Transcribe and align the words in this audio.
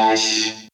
Goiás 0.00 0.69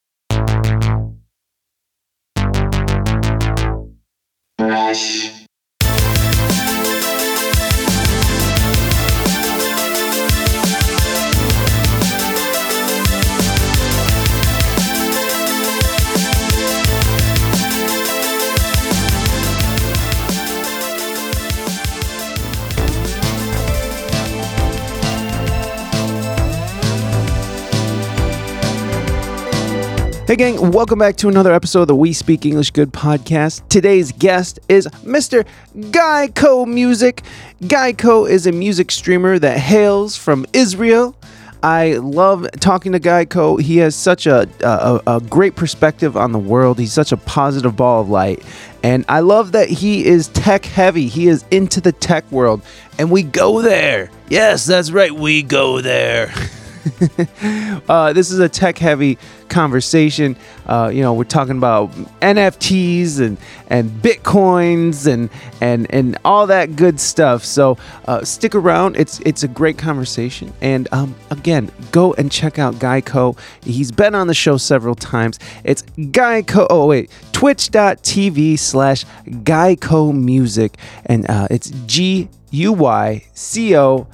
Hey, 30.36 30.52
gang, 30.52 30.70
welcome 30.70 30.98
back 30.98 31.16
to 31.16 31.28
another 31.28 31.54
episode 31.54 31.80
of 31.80 31.88
the 31.88 31.96
We 31.96 32.12
Speak 32.12 32.44
English 32.44 32.70
Good 32.72 32.92
podcast. 32.92 33.66
Today's 33.70 34.12
guest 34.12 34.58
is 34.68 34.86
Mr. 35.02 35.46
Guyco 35.74 36.66
Music. 36.66 37.22
Guyco 37.62 38.28
is 38.28 38.46
a 38.46 38.52
music 38.52 38.90
streamer 38.90 39.38
that 39.38 39.56
hails 39.56 40.14
from 40.14 40.44
Israel. 40.52 41.16
I 41.62 41.94
love 41.94 42.46
talking 42.60 42.92
to 42.92 43.00
Guyco. 43.00 43.58
He 43.58 43.78
has 43.78 43.96
such 43.96 44.26
a, 44.26 44.46
a, 44.60 45.00
a 45.06 45.20
great 45.22 45.56
perspective 45.56 46.18
on 46.18 46.32
the 46.32 46.38
world. 46.38 46.78
He's 46.78 46.92
such 46.92 47.12
a 47.12 47.16
positive 47.16 47.74
ball 47.74 48.02
of 48.02 48.10
light. 48.10 48.42
And 48.82 49.06
I 49.08 49.20
love 49.20 49.52
that 49.52 49.70
he 49.70 50.04
is 50.04 50.28
tech 50.28 50.66
heavy. 50.66 51.08
He 51.08 51.28
is 51.28 51.46
into 51.50 51.80
the 51.80 51.92
tech 51.92 52.30
world. 52.30 52.60
And 52.98 53.10
we 53.10 53.22
go 53.22 53.62
there. 53.62 54.10
Yes, 54.28 54.66
that's 54.66 54.90
right. 54.90 55.12
We 55.12 55.42
go 55.42 55.80
there. 55.80 56.30
uh, 57.88 58.12
this 58.12 58.30
is 58.30 58.38
a 58.38 58.48
tech 58.48 58.78
heavy 58.78 59.18
conversation. 59.48 60.36
Uh, 60.66 60.90
you 60.92 61.02
know, 61.02 61.14
we're 61.14 61.24
talking 61.24 61.56
about 61.56 61.90
NFTs 62.20 63.20
and 63.20 63.38
and 63.68 63.90
bitcoins 63.90 65.06
and 65.06 65.30
and 65.60 65.86
and 65.90 66.18
all 66.24 66.46
that 66.46 66.76
good 66.76 67.00
stuff. 67.00 67.44
So 67.44 67.78
uh, 68.06 68.24
stick 68.24 68.54
around. 68.54 68.96
It's 68.96 69.20
it's 69.20 69.42
a 69.42 69.48
great 69.48 69.78
conversation. 69.78 70.52
And 70.60 70.88
um, 70.92 71.14
again, 71.30 71.70
go 71.92 72.14
and 72.14 72.30
check 72.30 72.58
out 72.58 72.74
Guyco. 72.76 73.38
He's 73.62 73.90
been 73.90 74.14
on 74.14 74.26
the 74.26 74.34
show 74.34 74.56
several 74.56 74.94
times. 74.94 75.38
It's 75.64 75.82
Guyco. 75.82 76.66
Oh 76.70 76.86
wait, 76.86 77.10
Twitch.tv 77.32 78.58
slash 78.58 79.04
Guyco 79.26 80.14
Music, 80.14 80.76
and 81.06 81.28
uh, 81.28 81.48
it's 81.50 81.70
G 81.86 82.28
U 82.50 82.72
Y 82.72 83.24
C 83.34 83.76
O 83.76 84.06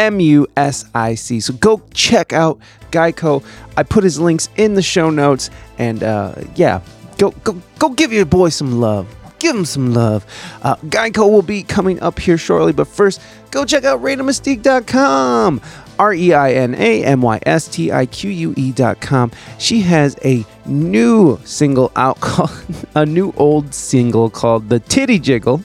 M 0.00 0.18
U 0.18 0.46
S 0.56 0.86
I 0.94 1.14
C. 1.14 1.40
So 1.40 1.52
go 1.52 1.82
check 1.92 2.32
out 2.32 2.58
Guyco. 2.90 3.44
I 3.76 3.82
put 3.82 4.02
his 4.02 4.18
links 4.18 4.48
in 4.56 4.74
the 4.74 4.82
show 4.82 5.10
notes, 5.10 5.50
and 5.78 6.02
uh, 6.02 6.36
yeah, 6.56 6.80
go 7.18 7.32
go 7.44 7.60
go 7.78 7.90
give 7.90 8.10
your 8.10 8.24
boy 8.24 8.48
some 8.48 8.80
love. 8.80 9.14
Give 9.38 9.54
him 9.54 9.66
some 9.66 9.92
love. 9.92 10.24
Uh, 10.62 10.76
Guyco 10.76 11.30
will 11.30 11.42
be 11.42 11.62
coming 11.62 12.00
up 12.00 12.18
here 12.18 12.38
shortly, 12.38 12.72
but 12.72 12.88
first, 12.88 13.20
go 13.50 13.64
check 13.64 13.84
out 13.84 14.02
ReinaMystique.com. 14.02 15.60
R 15.98 16.14
E 16.14 16.32
I 16.32 16.52
N 16.52 16.74
A 16.74 17.04
M 17.04 17.20
Y 17.20 17.40
S 17.44 17.68
T 17.68 17.92
I 17.92 18.06
Q 18.06 18.30
U 18.30 18.54
E.com. 18.56 19.32
She 19.58 19.80
has 19.80 20.16
a 20.24 20.46
new 20.64 21.38
single 21.44 21.92
out 21.94 22.20
called, 22.20 22.64
a 22.94 23.04
new 23.04 23.34
old 23.36 23.74
single 23.74 24.30
called 24.30 24.70
The 24.70 24.80
Titty 24.80 25.18
Jiggle. 25.18 25.62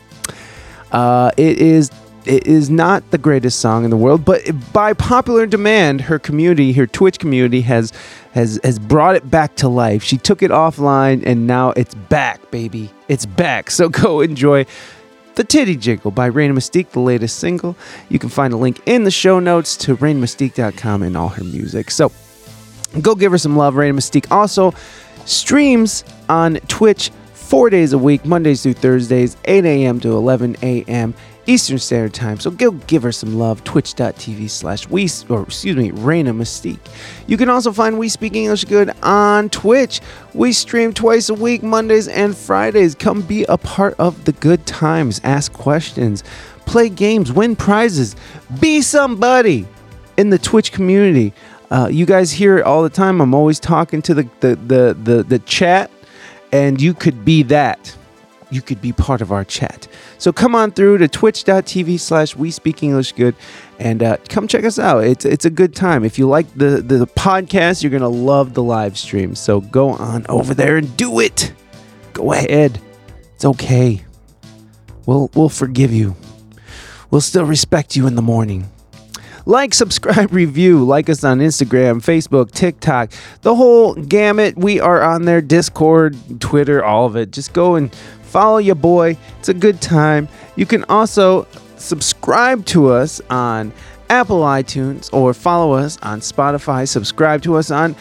Uh, 0.91 1.31
it 1.37 1.59
is 1.59 1.89
it 2.25 2.47
is 2.47 2.69
not 2.69 3.09
the 3.11 3.17
greatest 3.17 3.59
song 3.59 3.83
in 3.83 3.89
the 3.89 3.97
world, 3.97 4.25
but 4.25 4.41
by 4.73 4.93
popular 4.93 5.45
demand, 5.45 6.01
her 6.01 6.19
community, 6.19 6.73
her 6.73 6.87
Twitch 6.87 7.19
community, 7.19 7.61
has 7.61 7.91
has 8.33 8.59
has 8.63 8.79
brought 8.79 9.15
it 9.15 9.29
back 9.29 9.55
to 9.57 9.67
life. 9.67 10.03
She 10.03 10.17
took 10.17 10.41
it 10.43 10.51
offline, 10.51 11.23
and 11.25 11.47
now 11.47 11.71
it's 11.71 11.95
back, 11.95 12.51
baby. 12.51 12.89
It's 13.07 13.25
back. 13.25 13.71
So 13.71 13.89
go 13.89 14.21
enjoy. 14.21 14.65
The 15.35 15.43
Titty 15.43 15.75
Jiggle 15.75 16.11
by 16.11 16.27
Reina 16.27 16.53
Mystique, 16.53 16.91
the 16.91 17.01
latest 17.01 17.39
single. 17.39 17.75
You 18.07 18.19
can 18.19 18.29
find 18.29 18.53
a 18.53 18.57
link 18.57 18.81
in 18.85 19.03
the 19.03 19.11
show 19.11 19.39
notes 19.39 19.75
to 19.77 19.97
reinamystique.com 19.97 21.03
and 21.03 21.17
all 21.17 21.27
her 21.27 21.43
music. 21.43 21.91
So 21.91 22.09
go 23.01 23.15
give 23.15 23.33
her 23.33 23.37
some 23.37 23.57
love, 23.57 23.75
Reina 23.75 23.97
Mystique. 23.97 24.31
Also, 24.31 24.73
streams 25.25 26.05
on 26.29 26.55
Twitch 26.69 27.11
four 27.33 27.69
days 27.69 27.91
a 27.91 27.97
week, 27.97 28.25
Mondays 28.25 28.63
through 28.63 28.73
Thursdays, 28.73 29.35
8 29.45 29.65
a.m. 29.65 29.99
to 29.99 30.15
11 30.15 30.55
a.m. 30.61 31.13
Eastern 31.47 31.77
Standard 31.77 32.13
Time. 32.13 32.39
So 32.39 32.51
go 32.51 32.71
give 32.71 33.03
her 33.03 33.11
some 33.11 33.37
love. 33.37 33.63
Twitch.tv 33.63 34.49
slash 34.49 34.87
we 34.89 35.09
or 35.29 35.43
excuse 35.43 35.75
me, 35.75 35.91
Reina 35.91 36.33
Mystique. 36.33 36.79
You 37.27 37.37
can 37.37 37.49
also 37.49 37.71
find 37.71 37.99
We 37.99 38.09
Speak 38.09 38.35
English 38.35 38.65
Good 38.65 38.91
on 39.03 39.49
Twitch. 39.49 40.01
We 40.33 40.53
stream 40.53 40.93
twice 40.93 41.29
a 41.29 41.33
week, 41.33 41.63
Mondays 41.63 42.07
and 42.07 42.35
Fridays. 42.35 42.95
Come 42.95 43.21
be 43.21 43.43
a 43.45 43.57
part 43.57 43.95
of 43.99 44.25
the 44.25 44.31
good 44.33 44.65
times. 44.65 45.21
Ask 45.23 45.53
questions, 45.53 46.23
play 46.65 46.89
games, 46.89 47.31
win 47.31 47.55
prizes, 47.55 48.15
be 48.59 48.81
somebody 48.81 49.67
in 50.17 50.29
the 50.29 50.39
Twitch 50.39 50.71
community. 50.71 51.33
Uh, 51.69 51.89
you 51.91 52.05
guys 52.05 52.31
hear 52.31 52.57
it 52.57 52.63
all 52.63 52.83
the 52.83 52.89
time. 52.89 53.21
I'm 53.21 53.33
always 53.33 53.59
talking 53.59 54.01
to 54.03 54.13
the 54.13 54.29
the 54.39 54.55
the 54.55 54.97
the, 55.03 55.23
the 55.23 55.39
chat, 55.39 55.91
and 56.51 56.81
you 56.81 56.93
could 56.93 57.25
be 57.25 57.43
that 57.43 57.95
you 58.49 58.61
could 58.61 58.81
be 58.81 58.91
part 58.91 59.21
of 59.21 59.31
our 59.31 59.43
chat. 59.43 59.87
So 60.17 60.31
come 60.31 60.55
on 60.55 60.71
through 60.71 60.99
to 60.99 61.07
twitch.tv 61.07 61.99
slash 61.99 62.35
we 62.35 62.51
speak 62.51 62.83
English 62.83 63.13
good 63.13 63.35
and 63.79 64.03
uh, 64.03 64.17
come 64.29 64.47
check 64.47 64.63
us 64.63 64.79
out. 64.79 65.03
It's, 65.03 65.25
it's 65.25 65.45
a 65.45 65.49
good 65.49 65.75
time. 65.75 66.03
If 66.03 66.17
you 66.17 66.27
like 66.27 66.51
the, 66.53 66.81
the, 66.81 66.97
the 66.99 67.07
podcast, 67.07 67.83
you're 67.83 67.89
going 67.91 68.01
to 68.01 68.07
love 68.07 68.53
the 68.53 68.63
live 68.63 68.97
stream. 68.97 69.35
So 69.35 69.61
go 69.61 69.89
on 69.89 70.25
over 70.29 70.53
there 70.53 70.77
and 70.77 70.95
do 70.97 71.19
it. 71.19 71.53
Go 72.13 72.31
ahead. 72.31 72.79
It's 73.33 73.45
okay. 73.45 74.05
We'll, 75.05 75.29
we'll 75.35 75.49
forgive 75.49 75.91
you. 75.91 76.15
We'll 77.11 77.21
still 77.21 77.45
respect 77.45 77.95
you 77.95 78.07
in 78.07 78.15
the 78.15 78.21
morning. 78.21 78.69
Like, 79.45 79.73
subscribe, 79.73 80.31
review. 80.33 80.83
Like 80.83 81.09
us 81.09 81.23
on 81.23 81.39
Instagram, 81.39 82.01
Facebook, 82.03 82.51
TikTok, 82.51 83.11
the 83.41 83.55
whole 83.55 83.93
gamut. 83.93 84.57
We 84.57 84.79
are 84.79 85.03
on 85.03 85.25
there, 85.25 85.41
Discord, 85.41 86.17
Twitter, 86.39 86.83
all 86.83 87.05
of 87.05 87.15
it. 87.15 87.31
Just 87.31 87.53
go 87.53 87.75
and 87.75 87.95
follow 88.35 88.57
your 88.57 88.75
boy. 88.75 89.15
It's 89.39 89.47
a 89.47 89.53
good 89.53 89.79
time. 89.79 90.27
You 90.57 90.65
can 90.65 90.83
also 90.89 91.47
subscribe 91.77 92.65
to 92.65 92.89
us 92.89 93.21
on 93.29 93.71
Apple 94.09 94.41
iTunes 94.41 95.09
or 95.13 95.33
follow 95.33 95.71
us 95.71 95.97
on 96.01 96.19
Spotify. 96.19 96.85
Subscribe 96.85 97.41
to 97.43 97.55
us 97.55 97.71
on 97.71 97.95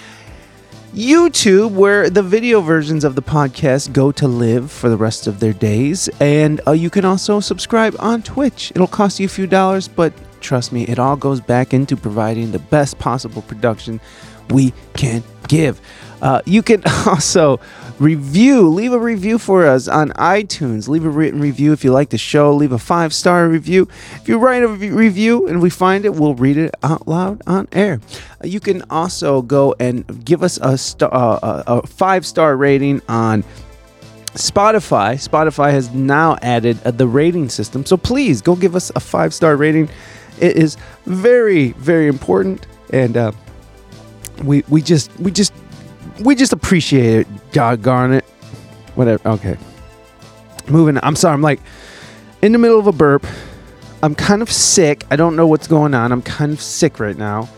YouTube, 0.92 1.70
where 1.70 2.10
the 2.10 2.24
video 2.24 2.60
versions 2.60 3.04
of 3.04 3.14
the 3.14 3.22
podcast 3.22 3.92
go 3.92 4.10
to 4.10 4.26
live 4.26 4.72
for 4.72 4.88
the 4.88 4.96
rest 4.96 5.28
of 5.28 5.38
their 5.38 5.52
days. 5.52 6.08
And 6.18 6.60
uh, 6.66 6.72
you 6.72 6.90
can 6.90 7.04
also 7.04 7.38
subscribe 7.38 7.94
on 8.00 8.20
Twitch. 8.24 8.72
It'll 8.74 8.88
cost 8.88 9.20
you 9.20 9.26
a 9.26 9.28
few 9.28 9.46
dollars, 9.46 9.86
but 9.86 10.12
trust 10.40 10.72
me, 10.72 10.82
it 10.86 10.98
all 10.98 11.14
goes 11.14 11.40
back 11.40 11.72
into 11.72 11.96
providing 11.96 12.50
the 12.50 12.58
best 12.58 12.98
possible 12.98 13.42
production 13.42 14.00
we 14.50 14.72
can 14.94 15.22
give. 15.46 15.80
Uh, 16.20 16.40
you 16.44 16.62
can 16.62 16.82
also 17.06 17.60
review, 18.04 18.68
leave 18.68 18.92
a 18.92 18.98
review 18.98 19.38
for 19.38 19.66
us 19.66 19.88
on 19.88 20.10
iTunes. 20.10 20.88
Leave 20.88 21.06
a 21.06 21.08
written 21.08 21.40
review 21.40 21.72
if 21.72 21.82
you 21.82 21.90
like 21.90 22.10
the 22.10 22.18
show. 22.18 22.52
Leave 22.54 22.72
a 22.72 22.78
five 22.78 23.14
star 23.14 23.48
review. 23.48 23.88
If 24.16 24.28
you 24.28 24.38
write 24.38 24.62
a 24.62 24.68
re- 24.68 24.90
review 24.90 25.48
and 25.48 25.62
we 25.62 25.70
find 25.70 26.04
it, 26.04 26.14
we'll 26.14 26.34
read 26.34 26.58
it 26.58 26.74
out 26.82 27.08
loud 27.08 27.40
on 27.46 27.66
air. 27.72 28.00
Uh, 28.42 28.46
you 28.46 28.60
can 28.60 28.82
also 28.90 29.40
go 29.40 29.74
and 29.80 30.24
give 30.24 30.42
us 30.42 30.58
a, 30.60 30.76
star, 30.76 31.10
uh, 31.12 31.62
a 31.66 31.86
five 31.86 32.26
star 32.26 32.56
rating 32.56 33.00
on 33.08 33.42
Spotify. 34.34 35.14
Spotify 35.14 35.70
has 35.70 35.90
now 35.94 36.36
added 36.42 36.78
uh, 36.84 36.90
the 36.90 37.06
rating 37.06 37.48
system. 37.48 37.86
So 37.86 37.96
please 37.96 38.42
go 38.42 38.54
give 38.54 38.76
us 38.76 38.92
a 38.94 39.00
five 39.00 39.32
star 39.32 39.56
rating. 39.56 39.88
It 40.40 40.56
is 40.56 40.76
very, 41.06 41.72
very 41.72 42.08
important. 42.08 42.66
And 42.92 43.16
uh, 43.16 43.32
we, 44.42 44.62
we 44.68 44.82
just, 44.82 45.10
we 45.18 45.30
just, 45.30 45.54
we 46.20 46.34
just 46.34 46.52
appreciate 46.52 47.20
it. 47.20 47.52
Doggone 47.52 48.14
it. 48.14 48.24
Whatever. 48.94 49.28
Okay. 49.28 49.56
Moving. 50.68 50.98
I'm 51.02 51.16
sorry. 51.16 51.34
I'm 51.34 51.42
like 51.42 51.60
in 52.42 52.52
the 52.52 52.58
middle 52.58 52.78
of 52.78 52.86
a 52.86 52.92
burp. 52.92 53.26
I'm 54.02 54.14
kind 54.14 54.42
of 54.42 54.50
sick. 54.50 55.04
I 55.10 55.16
don't 55.16 55.34
know 55.34 55.46
what's 55.46 55.66
going 55.66 55.94
on. 55.94 56.12
I'm 56.12 56.22
kind 56.22 56.52
of 56.52 56.60
sick 56.60 57.00
right 57.00 57.16
now. 57.16 57.48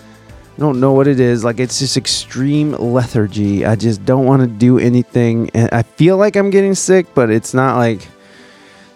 I 0.57 0.61
don't 0.61 0.81
know 0.81 0.93
what 0.93 1.07
it 1.07 1.21
is. 1.21 1.45
Like 1.45 1.61
it's 1.61 1.79
just 1.79 1.97
extreme 1.97 2.73
lethargy. 2.73 3.67
I 3.67 3.77
just 3.77 4.05
don't 4.05 4.25
want 4.25 4.43
to 4.43 4.49
do 4.49 4.79
anything. 4.79 5.51
And 5.55 5.69
I 5.73 5.83
feel 5.83 6.17
like 6.17 6.37
I'm 6.37 6.51
getting 6.51 6.75
sick, 6.75 7.07
but 7.15 7.31
it's 7.31 7.53
not 7.53 7.77
like 7.77 8.09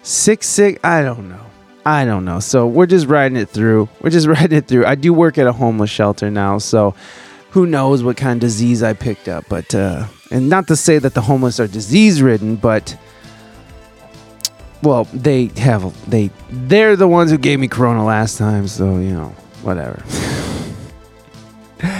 sick, 0.01 0.43
sick. 0.43 0.79
I 0.83 1.03
don't 1.03 1.29
know. 1.29 1.45
I 1.85 2.05
don't 2.05 2.25
know. 2.25 2.39
So 2.39 2.67
we're 2.67 2.85
just 2.85 3.07
riding 3.07 3.37
it 3.37 3.49
through. 3.49 3.89
We're 4.01 4.09
just 4.09 4.27
riding 4.39 4.57
it 4.57 4.67
through. 4.67 4.85
I 4.85 4.95
do 4.95 5.13
work 5.13 5.37
at 5.37 5.45
a 5.45 5.53
homeless 5.53 5.89
shelter 5.89 6.31
now, 6.31 6.57
so 6.57 6.95
who 7.51 7.65
knows 7.65 8.03
what 8.03 8.17
kind 8.17 8.37
of 8.37 8.41
disease 8.41 8.81
I 8.81 8.93
picked 8.93 9.27
up. 9.27 9.45
But 9.47 9.73
uh, 9.75 10.07
and 10.31 10.49
not 10.49 10.67
to 10.67 10.75
say 10.75 10.97
that 10.97 11.13
the 11.13 11.21
homeless 11.21 11.59
are 11.59 11.67
disease 11.67 12.21
ridden, 12.21 12.55
but 12.55 12.97
well, 14.81 15.03
they 15.13 15.45
have 15.57 16.09
they 16.09 16.31
they're 16.49 16.95
the 16.95 17.07
ones 17.07 17.29
who 17.31 17.37
gave 17.37 17.59
me 17.59 17.67
corona 17.67 18.03
last 18.03 18.37
time, 18.37 18.67
so 18.67 18.97
you 18.97 19.13
know 19.13 19.35
whatever. 19.61 20.01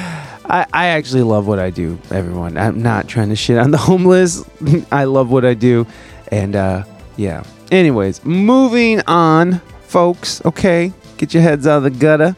I, 0.51 0.65
I 0.73 0.87
actually 0.87 1.23
love 1.23 1.47
what 1.47 1.59
I 1.59 1.69
do, 1.69 1.97
everyone. 2.09 2.57
I'm 2.57 2.81
not 2.81 3.07
trying 3.07 3.29
to 3.29 3.35
shit 3.35 3.57
on 3.57 3.71
the 3.71 3.77
homeless. 3.89 4.43
I 4.91 5.05
love 5.05 5.31
what 5.31 5.45
I 5.45 5.53
do. 5.53 5.85
And 6.29 6.55
uh, 6.55 6.83
yeah. 7.17 7.43
Anyways, 7.71 8.25
moving 8.25 9.01
on, 9.07 9.59
folks. 9.83 10.43
Okay. 10.43 10.91
Get 11.17 11.33
your 11.33 11.43
heads 11.43 11.67
out 11.67 11.77
of 11.77 11.83
the 11.83 11.89
gutter. 11.91 12.35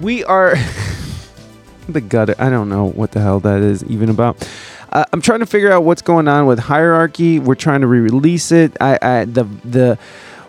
We 0.00 0.24
are. 0.24 0.56
the 1.88 2.00
gutter. 2.00 2.34
I 2.38 2.50
don't 2.50 2.68
know 2.68 2.90
what 2.90 3.12
the 3.12 3.20
hell 3.20 3.40
that 3.40 3.60
is 3.60 3.84
even 3.84 4.08
about. 4.08 4.48
Uh, 4.92 5.04
I'm 5.12 5.20
trying 5.20 5.40
to 5.40 5.46
figure 5.46 5.72
out 5.72 5.82
what's 5.84 6.02
going 6.02 6.28
on 6.28 6.46
with 6.46 6.58
hierarchy. 6.58 7.40
We're 7.40 7.56
trying 7.56 7.80
to 7.80 7.86
re-release 7.86 8.52
it. 8.52 8.76
I, 8.80 8.98
I 9.02 9.24
the 9.24 9.44
the 9.64 9.98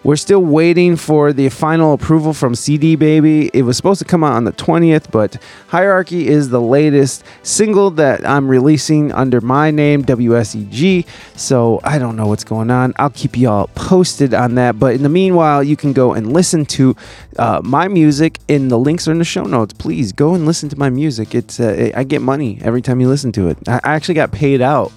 we're 0.05 0.15
still 0.15 0.43
waiting 0.43 0.95
for 0.95 1.33
the 1.33 1.49
final 1.49 1.93
approval 1.93 2.31
from 2.31 2.53
CD 2.53 2.95
Baby. 2.95 3.49
It 3.55 3.63
was 3.63 3.75
supposed 3.75 3.97
to 3.97 4.05
come 4.05 4.23
out 4.23 4.33
on 4.33 4.43
the 4.43 4.51
20th, 4.51 5.09
but 5.09 5.41
Hierarchy 5.69 6.27
is 6.27 6.49
the 6.49 6.61
latest 6.61 7.23
single 7.41 7.89
that 7.89 8.23
I'm 8.23 8.47
releasing 8.47 9.11
under 9.11 9.41
my 9.41 9.71
name, 9.71 10.03
WSEG. 10.03 11.07
So 11.35 11.79
I 11.83 11.97
don't 11.97 12.15
know 12.15 12.27
what's 12.27 12.43
going 12.43 12.69
on. 12.69 12.93
I'll 12.97 13.09
keep 13.09 13.35
y'all 13.35 13.67
posted 13.73 14.35
on 14.35 14.53
that. 14.55 14.77
But 14.77 14.93
in 14.93 15.01
the 15.01 15.09
meanwhile, 15.09 15.63
you 15.63 15.75
can 15.75 15.91
go 15.91 16.13
and 16.13 16.31
listen 16.31 16.67
to 16.67 16.95
uh, 17.39 17.61
my 17.63 17.87
music, 17.87 18.37
and 18.47 18.69
the 18.69 18.77
links 18.77 19.07
are 19.07 19.11
in 19.11 19.17
the 19.17 19.25
show 19.25 19.45
notes. 19.45 19.73
Please 19.73 20.11
go 20.11 20.35
and 20.35 20.45
listen 20.45 20.69
to 20.69 20.77
my 20.77 20.91
music. 20.91 21.33
It's 21.33 21.59
uh, 21.59 21.91
I 21.95 22.03
get 22.03 22.21
money 22.21 22.59
every 22.61 22.83
time 22.83 23.01
you 23.01 23.07
listen 23.07 23.31
to 23.31 23.47
it. 23.47 23.57
I 23.67 23.79
actually 23.83 24.13
got 24.13 24.31
paid 24.31 24.61
out 24.61 24.91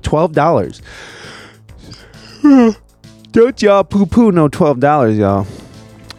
twelve 0.00 0.32
dollars. 0.32 0.80
Don't 3.34 3.60
y'all 3.60 3.82
poo 3.82 4.06
poo 4.06 4.30
no 4.30 4.46
twelve 4.46 4.78
dollars, 4.78 5.18
y'all. 5.18 5.44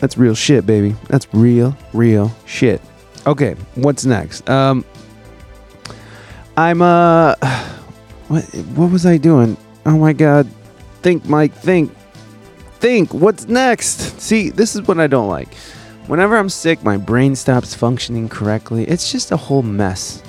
That's 0.01 0.17
real 0.17 0.35
shit, 0.35 0.65
baby. 0.65 0.97
That's 1.07 1.25
real, 1.33 1.73
real 1.93 2.29
shit. 2.45 2.81
Okay, 3.25 3.53
what's 3.75 4.03
next? 4.03 4.49
Um, 4.49 4.83
I'm 6.57 6.81
uh, 6.81 7.35
what 8.27 8.43
what 8.75 8.91
was 8.91 9.05
I 9.05 9.15
doing? 9.15 9.55
Oh 9.85 9.97
my 9.97 10.11
god, 10.11 10.45
think, 11.03 11.23
Mike, 11.23 11.53
think, 11.53 11.95
think. 12.79 13.13
What's 13.13 13.47
next? 13.47 14.19
See, 14.19 14.49
this 14.49 14.75
is 14.75 14.81
what 14.81 14.99
I 14.99 15.07
don't 15.07 15.29
like. 15.29 15.53
Whenever 16.07 16.35
I'm 16.35 16.49
sick, 16.49 16.83
my 16.83 16.97
brain 16.97 17.33
stops 17.33 17.73
functioning 17.73 18.27
correctly. 18.27 18.83
It's 18.89 19.09
just 19.09 19.31
a 19.31 19.37
whole 19.37 19.63
mess. 19.63 20.21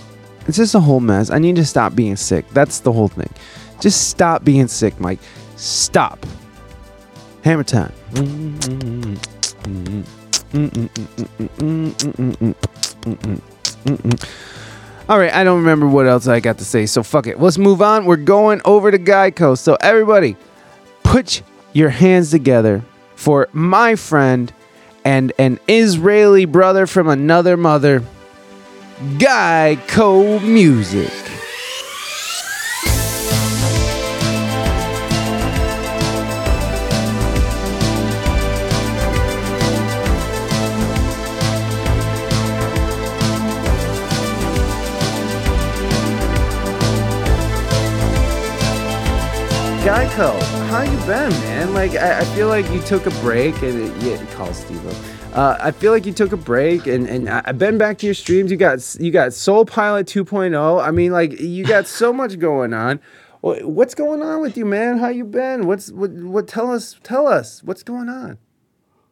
It's 0.46 0.56
just 0.56 0.76
a 0.76 0.80
whole 0.80 1.00
mess. 1.00 1.30
I 1.30 1.40
need 1.40 1.56
to 1.56 1.64
stop 1.64 1.96
being 1.96 2.14
sick. 2.14 2.48
That's 2.50 2.78
the 2.78 2.92
whole 2.92 3.08
thing. 3.08 3.30
Just 3.80 4.08
stop 4.08 4.44
being 4.44 4.68
sick, 4.68 5.00
Mike. 5.00 5.18
Stop. 5.56 6.24
Hammer 7.46 7.62
time. 7.62 7.93
All 15.08 15.16
right, 15.16 15.32
I 15.32 15.44
don't 15.44 15.58
remember 15.58 15.87
what 15.87 16.08
else 16.08 16.26
I 16.26 16.40
got 16.40 16.58
to 16.58 16.64
say, 16.64 16.87
so 16.87 17.04
fuck 17.04 17.28
it. 17.28 17.38
Let's 17.38 17.56
move 17.56 17.81
on. 17.81 18.04
We're 18.04 18.16
going 18.16 18.60
over 18.64 18.90
to 18.90 18.98
Guyco. 18.98 19.56
So, 19.56 19.76
everybody, 19.81 20.34
put 21.04 21.44
your 21.72 21.90
hands 21.90 22.32
together 22.32 22.82
for 23.14 23.49
my 23.52 23.94
friend 23.94 24.52
and 25.04 25.32
an 25.38 25.60
Israeli 25.69 26.46
brother 26.46 26.88
from 26.88 27.08
another 27.08 27.56
mother, 27.56 28.02
Guyco 29.19 30.42
Music. 30.42 31.25
Guyco, 49.86 50.42
how 50.68 50.82
you 50.82 50.96
been, 51.06 51.30
man? 51.42 51.72
Like, 51.72 51.92
I, 51.94 52.18
I 52.18 52.24
feel 52.34 52.48
like 52.48 52.68
you 52.72 52.80
took 52.80 53.06
a 53.06 53.10
break, 53.20 53.54
and 53.62 53.82
it, 53.82 54.02
yeah, 54.02 54.34
call 54.34 54.52
Steve. 54.52 54.84
Uh, 55.32 55.56
I 55.60 55.70
feel 55.70 55.92
like 55.92 56.04
you 56.04 56.12
took 56.12 56.32
a 56.32 56.36
break, 56.36 56.88
and, 56.88 57.06
and 57.08 57.28
I- 57.30 57.42
I've 57.44 57.58
been 57.58 57.78
back 57.78 57.98
to 57.98 58.06
your 58.06 58.14
streams. 58.16 58.50
You 58.50 58.56
got 58.56 58.96
you 58.98 59.12
got 59.12 59.32
Soul 59.32 59.64
Pilot 59.64 60.08
2.0. 60.08 60.84
I 60.84 60.90
mean, 60.90 61.12
like, 61.12 61.38
you 61.38 61.64
got 61.64 61.86
so 62.00 62.12
much 62.12 62.40
going 62.40 62.74
on. 62.74 62.98
What's 63.42 63.94
going 63.94 64.22
on 64.22 64.40
with 64.40 64.56
you, 64.56 64.64
man? 64.64 64.98
How 64.98 65.06
you 65.06 65.24
been? 65.24 65.68
What's 65.68 65.92
what? 65.92 66.10
What? 66.10 66.48
Tell 66.48 66.72
us. 66.72 66.96
Tell 67.04 67.28
us. 67.28 67.62
What's 67.62 67.84
going 67.84 68.08
on? 68.08 68.38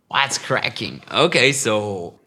What's 0.08 0.38
cracking? 0.38 1.02
Okay, 1.12 1.52
so 1.52 2.18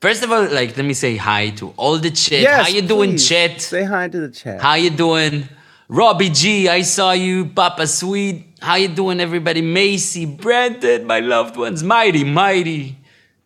first 0.00 0.22
of 0.22 0.30
all, 0.30 0.42
like 0.44 0.76
let 0.76 0.86
me 0.86 0.94
say 0.94 1.16
hi 1.16 1.50
to 1.50 1.70
all 1.70 1.98
the 1.98 2.12
chat. 2.12 2.46
How 2.46 2.68
you 2.68 2.82
doing, 2.82 3.12
please. 3.12 3.28
chat? 3.28 3.60
Say 3.60 3.82
hi 3.82 4.06
to 4.06 4.20
the 4.20 4.30
chat. 4.30 4.60
How 4.60 4.74
you 4.74 4.90
doing? 4.90 5.48
Robbie 5.88 6.30
G, 6.30 6.68
I 6.68 6.82
saw 6.82 7.12
you. 7.12 7.46
Papa 7.46 7.86
Sweet, 7.86 8.46
how 8.60 8.76
you 8.76 8.88
doing, 8.88 9.20
everybody? 9.20 9.60
Macy, 9.62 10.24
Brandon, 10.26 11.04
my 11.06 11.20
loved 11.20 11.56
ones. 11.56 11.82
Mighty, 11.82 12.24
mighty. 12.24 12.96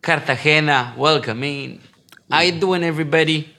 Cartagena, 0.02 0.94
welcome 0.96 1.42
in. 1.42 1.80
How 2.30 2.40
you 2.40 2.60
doing, 2.60 2.84
everybody? 2.84 3.52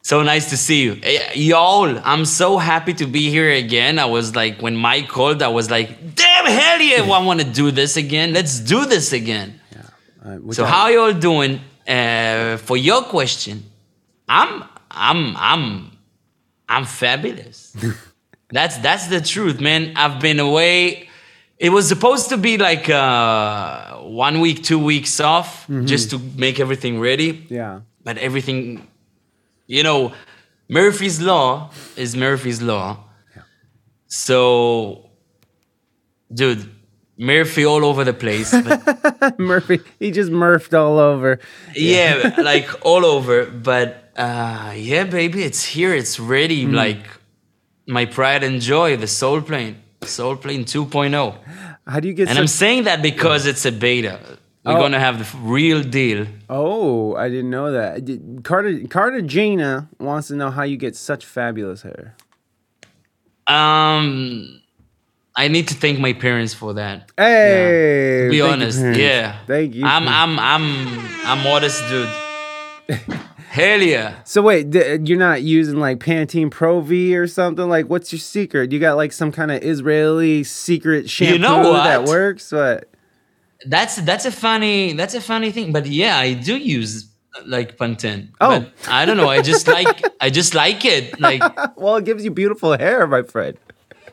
So 0.00 0.22
nice 0.22 0.50
to 0.50 0.56
see 0.56 0.82
you. 0.84 1.00
Eh, 1.02 1.32
Y'all, 1.34 1.98
I'm 2.04 2.24
so 2.24 2.58
happy 2.58 2.94
to 2.94 3.06
be 3.06 3.28
here 3.28 3.50
again. 3.50 3.98
I 3.98 4.04
was 4.06 4.36
like, 4.36 4.62
when 4.62 4.76
Mike 4.76 5.08
called, 5.08 5.42
I 5.42 5.48
was 5.48 5.68
like, 5.70 6.14
damn, 6.14 6.46
hell 6.46 6.80
yeah, 6.80 7.02
I 7.02 7.22
want 7.24 7.40
to 7.40 7.46
do 7.46 7.72
this 7.72 7.96
again. 7.96 8.32
Let's 8.32 8.60
do 8.60 8.86
this 8.86 9.12
again. 9.12 9.60
Uh, 10.24 10.36
which 10.36 10.56
So 10.56 10.64
how 10.64 10.88
y'all 10.88 11.12
doing? 11.12 11.60
Uh, 11.86 12.56
for 12.58 12.76
your 12.76 13.02
question, 13.02 13.64
I'm 14.28 14.64
I'm 14.90 15.36
I'm 15.36 15.90
I'm 16.68 16.84
fabulous. 16.84 17.76
that's 18.50 18.78
that's 18.78 19.06
the 19.08 19.20
truth, 19.20 19.60
man. 19.60 19.92
I've 19.96 20.20
been 20.20 20.40
away. 20.40 21.08
It 21.58 21.70
was 21.70 21.88
supposed 21.88 22.28
to 22.30 22.36
be 22.36 22.58
like 22.58 22.90
uh, 22.90 23.96
one 23.98 24.40
week, 24.40 24.62
two 24.62 24.78
weeks 24.78 25.20
off, 25.20 25.66
just 25.84 26.10
to 26.10 26.18
make 26.36 26.60
everything 26.60 27.00
ready. 27.00 27.46
Yeah. 27.48 27.80
But 28.04 28.18
everything, 28.18 28.86
you 29.66 29.82
know, 29.82 30.12
Murphy's 30.68 31.20
law 31.20 31.70
is 31.96 32.14
Murphy's 32.14 32.60
law. 32.60 32.98
Yeah. 33.34 33.42
So, 34.06 35.08
dude, 36.32 36.70
Murphy 37.16 37.64
all 37.64 37.84
over 37.84 38.04
the 38.04 38.12
place. 38.12 38.54
Murphy, 39.38 39.80
he 39.98 40.10
just 40.10 40.30
murphed 40.30 40.74
all 40.74 40.98
over. 40.98 41.38
yeah, 41.74 42.34
like 42.38 42.68
all 42.84 43.06
over. 43.06 43.46
But 43.46 44.05
uh, 44.16 44.72
yeah, 44.76 45.04
baby, 45.04 45.42
it's 45.42 45.64
here. 45.64 45.94
It's 45.94 46.18
ready. 46.18 46.64
Hmm. 46.64 46.74
Like 46.74 47.04
my 47.86 48.04
pride 48.06 48.42
and 48.42 48.60
joy, 48.60 48.96
the 48.96 49.06
Soul 49.06 49.40
Plane, 49.42 49.76
Soul 50.02 50.36
Plane 50.36 50.64
2.0. 50.64 51.38
How 51.86 52.00
do 52.00 52.08
you 52.08 52.14
get? 52.14 52.28
And 52.28 52.38
I'm 52.38 52.46
saying 52.48 52.84
that 52.84 53.02
because 53.02 53.46
it's 53.46 53.64
a 53.64 53.72
beta. 53.72 54.18
We're 54.64 54.72
Oh. 54.72 54.80
gonna 54.80 54.98
have 54.98 55.18
the 55.20 55.38
real 55.38 55.80
deal. 55.82 56.26
Oh, 56.50 57.14
I 57.14 57.28
didn't 57.28 57.50
know 57.50 57.70
that. 57.70 58.40
Carter 58.42 58.80
Cartagena 58.88 59.88
wants 60.00 60.26
to 60.28 60.34
know 60.34 60.50
how 60.50 60.64
you 60.64 60.76
get 60.76 60.96
such 60.96 61.24
fabulous 61.24 61.82
hair. 61.82 62.16
Um, 63.46 64.60
I 65.36 65.46
need 65.46 65.68
to 65.68 65.74
thank 65.74 66.00
my 66.00 66.14
parents 66.14 66.52
for 66.52 66.74
that. 66.74 67.12
Hey, 67.16 68.22
To 68.24 68.30
be 68.30 68.40
honest, 68.40 68.80
yeah. 68.96 69.38
Thank 69.46 69.74
you. 69.76 69.84
I'm. 69.84 70.08
I'm 70.08 70.36
I'm 70.40 70.98
I'm 71.26 71.44
modest 71.44 71.82
dude. 71.88 72.08
Hell 73.56 73.80
yeah. 73.80 74.16
so 74.24 74.42
wait, 74.42 74.68
d- 74.68 74.98
you're 75.04 75.18
not 75.18 75.40
using 75.40 75.80
like 75.80 75.98
Pantene 75.98 76.50
Pro 76.50 76.82
V 76.82 77.16
or 77.16 77.26
something? 77.26 77.66
Like, 77.66 77.86
what's 77.86 78.12
your 78.12 78.18
secret? 78.18 78.70
You 78.70 78.78
got 78.78 78.98
like 78.98 79.14
some 79.14 79.32
kind 79.32 79.50
of 79.50 79.62
Israeli 79.62 80.44
secret 80.44 81.08
shampoo 81.08 81.38
know 81.38 81.72
that 81.72 82.04
works? 82.04 82.52
What? 82.52 82.90
That's 83.64 83.96
that's 83.96 84.26
a 84.26 84.30
funny 84.30 84.92
that's 84.92 85.14
a 85.14 85.22
funny 85.22 85.52
thing. 85.52 85.72
But 85.72 85.86
yeah, 85.86 86.18
I 86.18 86.34
do 86.34 86.54
use 86.54 87.08
like 87.46 87.78
Pantene. 87.78 88.28
Oh. 88.42 88.60
But 88.60 88.72
I 88.88 89.06
don't 89.06 89.16
know. 89.16 89.30
I 89.30 89.40
just 89.40 89.66
like 89.78 90.04
I 90.20 90.28
just 90.28 90.54
like 90.54 90.84
it. 90.84 91.18
Like 91.18 91.42
Well, 91.78 91.96
it 91.96 92.04
gives 92.04 92.26
you 92.26 92.30
beautiful 92.30 92.76
hair, 92.76 93.06
my 93.06 93.22
friend. 93.22 93.56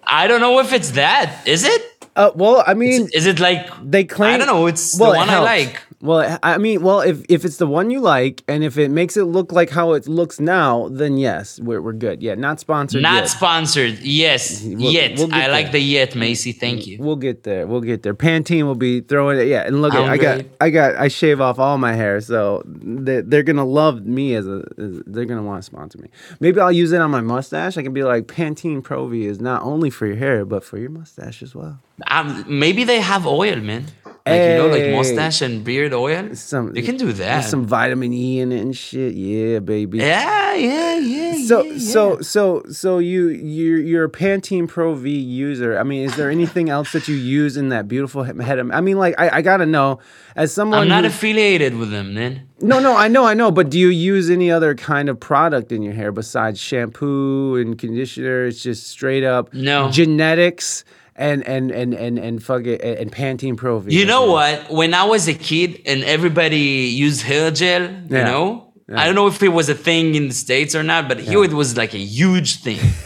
I 0.06 0.28
don't 0.28 0.40
know 0.40 0.60
if 0.60 0.72
it's 0.72 0.92
that. 0.92 1.46
Is 1.46 1.66
it? 1.66 1.82
Uh, 2.16 2.32
well, 2.36 2.64
I 2.66 2.76
mean, 2.76 3.10
Is 3.14 3.26
it 3.26 3.42
like 3.42 3.68
they 3.84 4.06
claim 4.06 4.36
I 4.36 4.38
don't 4.38 4.48
know. 4.48 4.68
It's 4.68 4.98
well, 4.98 5.12
the 5.12 5.18
it 5.18 5.20
one 5.20 5.30
I 5.30 5.40
like. 5.40 5.82
Well, 6.04 6.38
I 6.44 6.58
mean, 6.58 6.84
well, 6.84 7.00
if 7.00 7.24
if 7.30 7.46
it's 7.46 7.56
the 7.56 7.66
one 7.66 7.90
you 7.90 8.02
like, 8.02 8.44
and 8.50 8.62
if 8.62 8.78
it 8.78 8.92
makes 8.92 9.16
it 9.16 9.24
look 9.24 9.54
like 9.54 9.70
how 9.70 9.94
it 9.94 10.06
looks 10.06 10.38
now, 10.38 10.90
then 10.90 11.16
yes, 11.16 11.62
we're, 11.62 11.82
we're 11.82 11.94
good. 11.94 12.22
Yeah, 12.22 12.36
not 12.36 12.60
sponsored. 12.60 13.02
Not 13.02 13.22
yet. 13.22 13.30
sponsored. 13.30 14.00
Yes. 14.00 14.62
We'll- 14.64 14.92
yet. 14.92 15.18
we'll 15.18 15.34
I 15.34 15.48
like 15.48 15.72
the 15.72 15.80
yet, 15.80 16.14
Macy. 16.14 16.52
Thank 16.52 16.88
you. 16.88 16.98
We'll 17.00 17.16
get 17.16 17.44
there. 17.44 17.66
We'll 17.68 17.80
get 17.80 18.04
there. 18.04 18.14
Pantene 18.14 18.64
will 18.66 18.76
be 18.76 19.00
throwing 19.00 19.40
it. 19.40 19.48
Yeah, 19.48 19.62
and 19.66 19.82
look, 19.82 19.94
I'm 19.94 20.10
I 20.10 20.18
got, 20.18 20.36
ready. 20.38 20.50
I 20.60 20.70
got, 20.72 20.96
I 20.98 21.08
shave 21.08 21.40
off 21.40 21.58
all 21.58 21.78
my 21.78 21.94
hair, 21.94 22.20
so 22.20 22.64
they, 22.66 23.22
they're 23.22 23.44
gonna 23.44 23.64
love 23.64 24.06
me 24.06 24.36
as 24.36 24.46
a. 24.46 24.62
As, 24.78 25.02
they're 25.06 25.24
gonna 25.24 25.44
want 25.44 25.64
to 25.64 25.66
sponsor 25.66 26.00
me. 26.00 26.10
Maybe 26.42 26.60
I'll 26.60 26.70
use 26.72 26.92
it 26.92 27.00
on 27.00 27.12
my 27.12 27.22
mustache. 27.22 27.78
I 27.78 27.82
can 27.82 27.94
be 27.94 28.04
like, 28.04 28.28
Pantene 28.28 28.84
Pro 28.84 29.08
V 29.08 29.26
is 29.26 29.40
not 29.40 29.64
only 29.64 29.90
for 29.90 30.06
your 30.06 30.18
hair, 30.18 30.44
but 30.44 30.66
for 30.66 30.78
your 30.78 30.90
mustache 30.90 31.42
as 31.42 31.56
well. 31.56 31.80
Um, 32.08 32.44
maybe 32.48 32.84
they 32.84 33.00
have 33.00 33.26
oil, 33.26 33.58
man. 33.62 33.86
Like 34.26 34.42
you 34.42 34.48
know, 34.56 34.68
like 34.68 34.90
mustache 34.92 35.42
and 35.42 35.66
beard 35.66 35.94
oil. 35.94 36.34
Some 36.34 36.74
you 36.78 36.82
can 36.82 36.96
do 36.96 37.12
that. 37.12 37.42
Some 37.42 37.66
vitamin 37.66 38.14
E 38.14 38.40
in 38.40 38.54
it 38.54 38.62
and 38.62 38.74
shit. 38.76 39.16
Yeah, 39.16 39.60
baby. 39.60 39.98
yeah, 39.98 40.54
yeah, 40.54 40.98
yeah. 40.98 41.46
So 41.46 41.62
yeah, 41.64 41.78
so 41.78 42.14
yeah. 42.14 42.22
so 42.22 42.64
so 42.72 42.98
you 43.00 43.28
you're 43.28 43.80
you're 43.80 44.04
a 44.06 44.10
Pantene 44.10 44.66
Pro 44.70 44.96
V 44.96 45.10
user. 45.14 45.78
I 45.78 45.84
mean, 45.84 46.06
is 46.06 46.16
there 46.16 46.32
anything 46.32 46.70
else 46.70 46.94
that 46.94 47.10
you 47.10 47.16
use 47.16 47.58
in 47.58 47.68
that 47.70 47.90
beautiful 47.90 48.24
head? 48.24 48.60
of- 48.60 48.72
I 48.72 48.80
mean, 48.80 48.98
like 48.98 49.14
I, 49.20 49.38
I 49.40 49.42
gotta 49.42 49.66
know 49.66 50.00
as 50.38 50.54
someone. 50.54 50.80
I'm 50.80 50.88
not 50.88 51.04
who- 51.04 51.10
affiliated 51.10 51.76
with 51.76 51.92
them, 51.92 52.14
man. 52.14 52.48
no, 52.62 52.80
no, 52.80 52.96
I 52.96 53.10
know, 53.10 53.26
I 53.26 53.34
know. 53.34 53.52
But 53.52 53.70
do 53.70 53.78
you 53.78 53.90
use 53.90 54.30
any 54.30 54.50
other 54.50 54.74
kind 54.74 55.10
of 55.10 55.20
product 55.20 55.74
in 55.74 55.82
your 55.82 55.94
hair 55.94 56.14
besides 56.14 56.62
shampoo 56.62 57.58
and 57.58 57.78
conditioner? 57.78 58.46
It's 58.46 58.64
just 58.64 58.88
straight 58.88 59.26
up 59.26 59.54
No. 59.54 59.92
genetics 59.92 60.86
and 61.16 61.44
and 61.48 61.72
and 61.72 61.94
and 61.94 62.18
and 62.20 62.44
fuck 62.44 62.66
it 62.66 62.82
and 62.82 63.12
Pantene 63.12 63.56
Pro 63.58 63.80
V. 63.80 63.94
You 63.96 64.06
know 64.06 64.32
what? 64.32 64.70
When 64.72 64.94
I 64.94 65.04
was 65.04 65.28
a 65.28 65.34
kid 65.34 65.82
and 65.86 66.04
everybody 66.04 66.58
used 67.06 67.22
hair 67.22 67.52
gel, 67.52 67.84
you 67.84 68.10
know, 68.10 68.74
Yeah. 68.90 69.00
I 69.02 69.06
don't 69.06 69.16
know 69.16 69.28
if 69.28 69.42
it 69.44 69.50
was 69.50 69.70
a 69.70 69.76
thing 69.76 70.16
in 70.16 70.28
the 70.28 70.34
states 70.34 70.74
or 70.76 70.84
not, 70.84 71.08
but 71.08 71.20
here 71.20 71.44
it 71.44 71.54
was 71.54 71.78
like 71.78 71.94
a 71.94 72.04
huge 72.20 72.62
thing. 72.64 72.80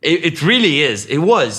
it, 0.00 0.24
it 0.32 0.42
really 0.42 0.82
is. 0.82 1.06
It 1.06 1.18
was, 1.18 1.52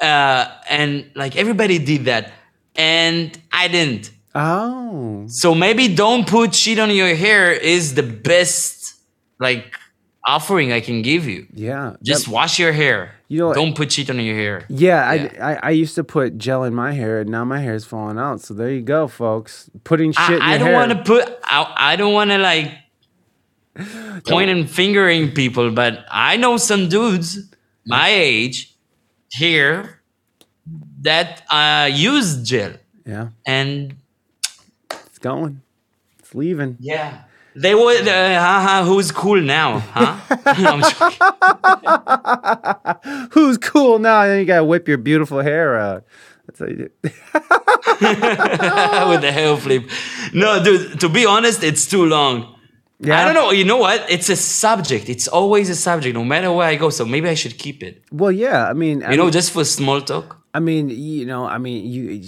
uh, 0.00 0.46
and 0.68 1.10
like 1.14 1.36
everybody 1.36 1.78
did 1.78 2.04
that, 2.06 2.32
and 2.76 3.36
I 3.52 3.68
didn't. 3.68 4.10
Oh, 4.34 5.24
So 5.28 5.54
maybe 5.54 5.88
don't 5.94 6.26
put 6.26 6.54
shit 6.54 6.78
on 6.78 6.90
your 6.90 7.14
hair 7.16 7.52
is 7.52 7.94
the 7.94 8.02
best 8.04 8.94
like 9.40 9.74
offering 10.26 10.72
I 10.72 10.80
can 10.80 11.02
give 11.02 11.26
you. 11.26 11.46
yeah. 11.52 11.96
Just 12.02 12.26
That- 12.26 12.32
wash 12.32 12.58
your 12.58 12.72
hair. 12.72 13.14
You 13.32 13.38
know- 13.38 13.54
don't 13.54 13.76
put 13.76 13.92
shit 13.92 14.10
on 14.10 14.18
your 14.18 14.34
hair. 14.34 14.64
yeah, 14.68 15.12
Yeah. 15.14 15.28
I, 15.40 15.52
I 15.52 15.58
I 15.68 15.70
used 15.82 15.94
to 15.94 16.02
put 16.04 16.36
gel 16.36 16.64
in 16.64 16.74
my 16.74 16.92
hair, 17.00 17.20
and 17.20 17.30
now 17.30 17.44
my 17.44 17.60
hair 17.60 17.74
is 17.80 17.84
falling 17.84 18.18
out. 18.18 18.40
So 18.40 18.54
there 18.54 18.72
you 18.78 18.82
go, 18.82 19.06
folks. 19.06 19.70
Putting 19.84 20.10
shit 20.12 20.36
in 20.36 20.42
I, 20.42 20.54
I 20.54 20.58
don't 20.58 20.72
want 20.80 20.90
to 20.90 20.98
put. 21.12 21.24
I, 21.44 21.58
I 21.92 21.96
don't 21.96 22.12
want 22.12 22.30
to 22.34 22.38
like 22.38 22.70
point 24.26 24.50
and 24.50 24.68
fingering 24.68 25.30
people, 25.32 25.70
but 25.70 26.04
I 26.10 26.36
know 26.42 26.56
some 26.58 26.88
dudes 26.88 27.38
my 27.86 28.08
age 28.08 28.74
here 29.30 30.00
that 31.02 31.42
uh, 31.50 31.88
use 31.90 32.42
gel, 32.42 32.72
Yeah, 33.06 33.28
and 33.46 33.94
it's 34.90 35.18
going. 35.18 35.62
It's 36.18 36.34
leaving. 36.34 36.76
yeah, 36.80 37.22
they 37.60 37.74
would. 37.74 38.08
Uh, 38.08 38.40
haha, 38.40 38.84
who's 38.84 39.12
cool 39.12 39.40
now? 39.40 39.80
Huh? 39.92 40.16
Who's 43.32 43.58
cool 43.58 43.98
now? 43.98 44.22
And 44.22 44.30
then 44.30 44.38
you 44.40 44.44
gotta 44.46 44.64
whip 44.64 44.88
your 44.88 44.98
beautiful 44.98 45.40
hair 45.40 45.78
out. 45.78 46.04
That's 46.46 46.58
how 46.58 46.66
you 46.66 46.76
do. 46.76 46.90
with 49.10 49.20
the 49.20 49.30
hair 49.32 49.56
flip. 49.56 49.88
No, 50.32 50.62
dude. 50.62 51.00
To 51.00 51.08
be 51.08 51.26
honest, 51.26 51.62
it's 51.62 51.86
too 51.86 52.04
long. 52.06 52.56
Yeah. 52.98 53.20
I 53.20 53.24
don't 53.24 53.34
know. 53.34 53.50
You 53.50 53.64
know 53.64 53.78
what? 53.78 54.04
It's 54.10 54.28
a 54.28 54.36
subject. 54.36 55.08
It's 55.08 55.26
always 55.28 55.70
a 55.70 55.76
subject, 55.76 56.14
no 56.14 56.24
matter 56.24 56.52
where 56.52 56.66
I 56.66 56.76
go. 56.76 56.90
So 56.90 57.04
maybe 57.06 57.28
I 57.28 57.34
should 57.34 57.56
keep 57.58 57.82
it. 57.82 58.02
Well, 58.12 58.32
yeah. 58.32 58.68
I 58.68 58.74
mean, 58.74 59.02
I 59.02 59.12
You 59.12 59.16
know, 59.16 59.24
mean, 59.24 59.32
just 59.32 59.52
for 59.52 59.64
small 59.64 60.00
talk. 60.02 60.39
I 60.52 60.58
mean, 60.58 60.88
you 60.90 61.26
know, 61.26 61.46
I 61.46 61.58
mean, 61.58 61.86
you 61.86 62.10
eh, 62.10 62.26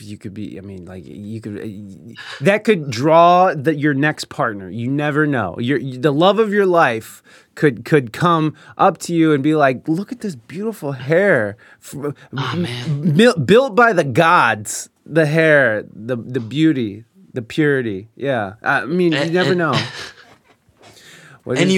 you 0.00 0.16
could 0.16 0.32
be. 0.32 0.56
I 0.58 0.62
mean, 0.62 0.86
like 0.86 1.04
you 1.06 1.40
could 1.40 1.58
eh, 1.58 2.14
that 2.40 2.64
could 2.64 2.90
draw 2.90 3.52
the, 3.54 3.74
your 3.74 3.92
next 3.92 4.30
partner. 4.30 4.70
You 4.70 4.88
never 4.90 5.26
know. 5.26 5.58
Your 5.58 5.78
the 5.78 6.12
love 6.12 6.38
of 6.38 6.50
your 6.52 6.64
life 6.64 7.22
could 7.54 7.84
could 7.84 8.12
come 8.14 8.54
up 8.78 8.96
to 8.98 9.14
you 9.14 9.32
and 9.34 9.42
be 9.42 9.54
like, 9.54 9.86
"Look 9.86 10.12
at 10.12 10.20
this 10.20 10.34
beautiful 10.34 10.92
hair, 10.92 11.58
man. 11.92 13.14
mil- 13.16 13.38
built 13.38 13.74
by 13.74 13.92
the 13.92 14.04
gods. 14.04 14.88
The 15.04 15.26
hair, 15.26 15.84
the 15.92 16.16
the 16.16 16.40
beauty, 16.40 17.04
the 17.34 17.42
purity. 17.42 18.08
Yeah. 18.16 18.54
I 18.62 18.86
mean, 18.86 19.12
eh, 19.12 19.24
you 19.24 19.32
never 19.32 19.54
know. 19.54 19.74
What 21.44 21.56
And 21.58 21.68
is- 21.68 21.74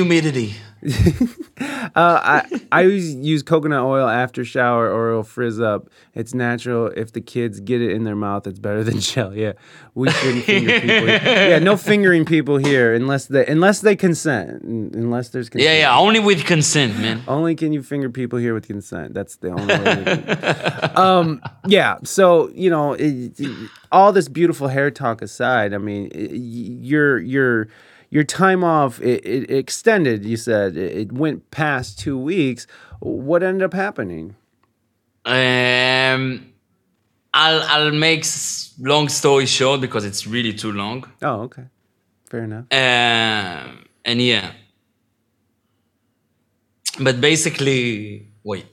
humidity. 0.82 1.34
I 1.94 2.44
I 2.72 2.82
always 2.84 3.14
use 3.14 3.42
coconut 3.42 3.82
oil 3.84 4.08
after 4.08 4.44
shower 4.44 4.90
or 4.90 5.10
it'll 5.10 5.22
frizz 5.22 5.60
up. 5.60 5.88
It's 6.14 6.34
natural. 6.34 6.86
If 6.88 7.12
the 7.12 7.20
kids 7.20 7.60
get 7.60 7.80
it 7.82 7.90
in 7.92 8.04
their 8.04 8.16
mouth, 8.16 8.46
it's 8.46 8.58
better 8.58 8.82
than 8.82 9.00
gel. 9.00 9.34
Yeah, 9.34 9.52
we 9.94 10.10
shouldn't 10.10 10.44
finger 10.44 10.80
people. 10.80 11.08
Yeah, 11.08 11.58
no 11.58 11.76
fingering 11.90 12.24
people 12.24 12.56
here 12.56 12.94
unless 12.94 13.26
they 13.26 13.44
unless 13.46 13.80
they 13.80 13.96
consent. 13.96 14.62
Unless 14.62 15.30
there's 15.30 15.48
consent. 15.48 15.70
Yeah, 15.70 15.78
yeah. 15.78 15.98
Only 15.98 16.20
with 16.20 16.44
consent, 16.44 16.98
man. 16.98 17.22
Only 17.28 17.54
can 17.54 17.72
you 17.72 17.82
finger 17.82 18.08
people 18.10 18.38
here 18.38 18.54
with 18.54 18.66
consent. 18.66 19.14
That's 19.14 19.36
the 19.36 19.50
only 19.50 19.66
way. 19.66 20.94
um, 20.94 21.40
yeah. 21.66 21.96
So 22.04 22.48
you 22.54 22.70
know, 22.70 22.94
it, 22.94 23.38
it- 23.38 23.70
all 23.92 24.12
this 24.12 24.28
beautiful 24.28 24.68
hair 24.68 24.88
talk 24.90 25.20
aside, 25.20 25.74
I 25.74 25.78
mean, 25.78 26.10
it, 26.14 26.30
your 26.30 27.18
your 27.18 27.66
your 28.10 28.24
time 28.24 28.62
off 28.64 29.00
it, 29.00 29.24
it 29.24 29.50
extended. 29.50 30.24
You 30.24 30.36
said 30.36 30.76
it, 30.76 30.96
it 30.96 31.12
went 31.12 31.50
past 31.50 31.98
two 31.98 32.18
weeks. 32.18 32.66
What 33.00 33.42
ended 33.42 33.62
up 33.62 33.72
happening? 33.72 34.36
Um, 35.24 36.52
I'll 37.34 37.62
I'll 37.62 37.92
make 37.92 38.20
s- 38.20 38.74
long 38.80 39.08
story 39.08 39.46
short 39.46 39.80
because 39.80 40.04
it's 40.04 40.26
really 40.26 40.52
too 40.52 40.72
long. 40.72 41.08
Oh, 41.22 41.42
okay, 41.42 41.64
fair 42.28 42.44
enough. 42.44 42.64
Um, 42.72 43.84
and 44.04 44.20
yeah. 44.20 44.52
But 46.98 47.20
basically, 47.20 48.28
wait. 48.42 48.66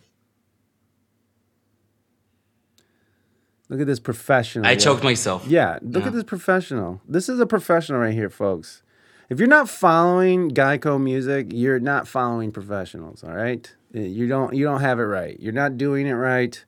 Look 3.69 3.81
at 3.81 3.87
this 3.87 3.99
professional. 3.99 4.65
I 4.65 4.75
choked 4.75 5.03
myself. 5.03 5.45
Yeah, 5.47 5.77
look 5.81 6.03
Yeah. 6.03 6.07
at 6.07 6.13
this 6.13 6.23
professional. 6.23 7.01
This 7.07 7.27
is 7.29 7.39
a 7.39 7.45
professional 7.45 7.99
right 7.99 8.13
here, 8.13 8.29
folks. 8.29 8.81
If 9.29 9.39
you're 9.39 9.47
not 9.49 9.69
following 9.69 10.51
Guyco 10.51 11.01
music, 11.01 11.47
you're 11.51 11.79
not 11.79 12.07
following 12.07 12.51
professionals, 12.51 13.23
all 13.23 13.33
right? 13.33 13.69
Uh, 13.95 13.99
You 13.99 14.27
don't 14.27 14.53
you 14.53 14.63
don't 14.65 14.81
have 14.81 14.99
it 14.99 15.03
right. 15.03 15.37
You're 15.39 15.53
not 15.53 15.77
doing 15.77 16.07
it 16.07 16.13
right. 16.13 16.63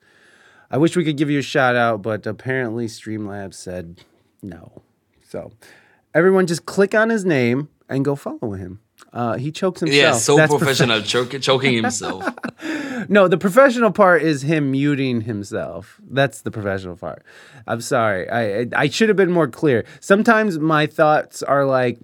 I 0.72 0.78
wish 0.78 0.96
we 0.96 1.04
could 1.04 1.18
give 1.18 1.30
you 1.30 1.40
a 1.40 1.44
shout 1.44 1.76
out, 1.76 2.02
but 2.02 2.28
apparently 2.28 2.86
Streamlabs 2.88 3.56
said 3.56 4.04
no. 4.44 4.82
So, 5.28 5.52
everyone 6.14 6.48
just 6.48 6.66
click 6.66 6.94
on 6.94 7.10
his 7.10 7.24
name 7.26 7.70
and 7.88 8.04
go 8.06 8.16
follow 8.16 8.52
him. 8.54 8.80
Uh, 9.14 9.38
he 9.38 9.52
chokes 9.52 9.80
himself. 9.80 9.98
Yeah, 10.00 10.12
so 10.14 10.36
That's 10.36 10.52
profe- 10.54 10.58
professional, 10.60 11.02
choke, 11.02 11.40
choking 11.42 11.74
himself. 11.82 12.28
no, 13.10 13.28
the 13.28 13.38
professional 13.38 13.92
part 13.92 14.22
is 14.22 14.44
him 14.44 14.70
muting 14.72 15.22
himself. 15.22 16.00
That's 16.08 16.42
the 16.42 16.52
professional 16.52 16.98
part. 16.98 17.24
I'm 17.66 17.82
sorry. 17.82 18.30
I 18.30 18.42
I, 18.62 18.66
I 18.76 18.90
should 18.90 19.08
have 19.10 19.16
been 19.18 19.32
more 19.32 19.48
clear. 19.48 19.86
Sometimes 20.02 20.60
my 20.60 20.86
thoughts 20.86 21.42
are 21.42 21.66
like 21.66 22.00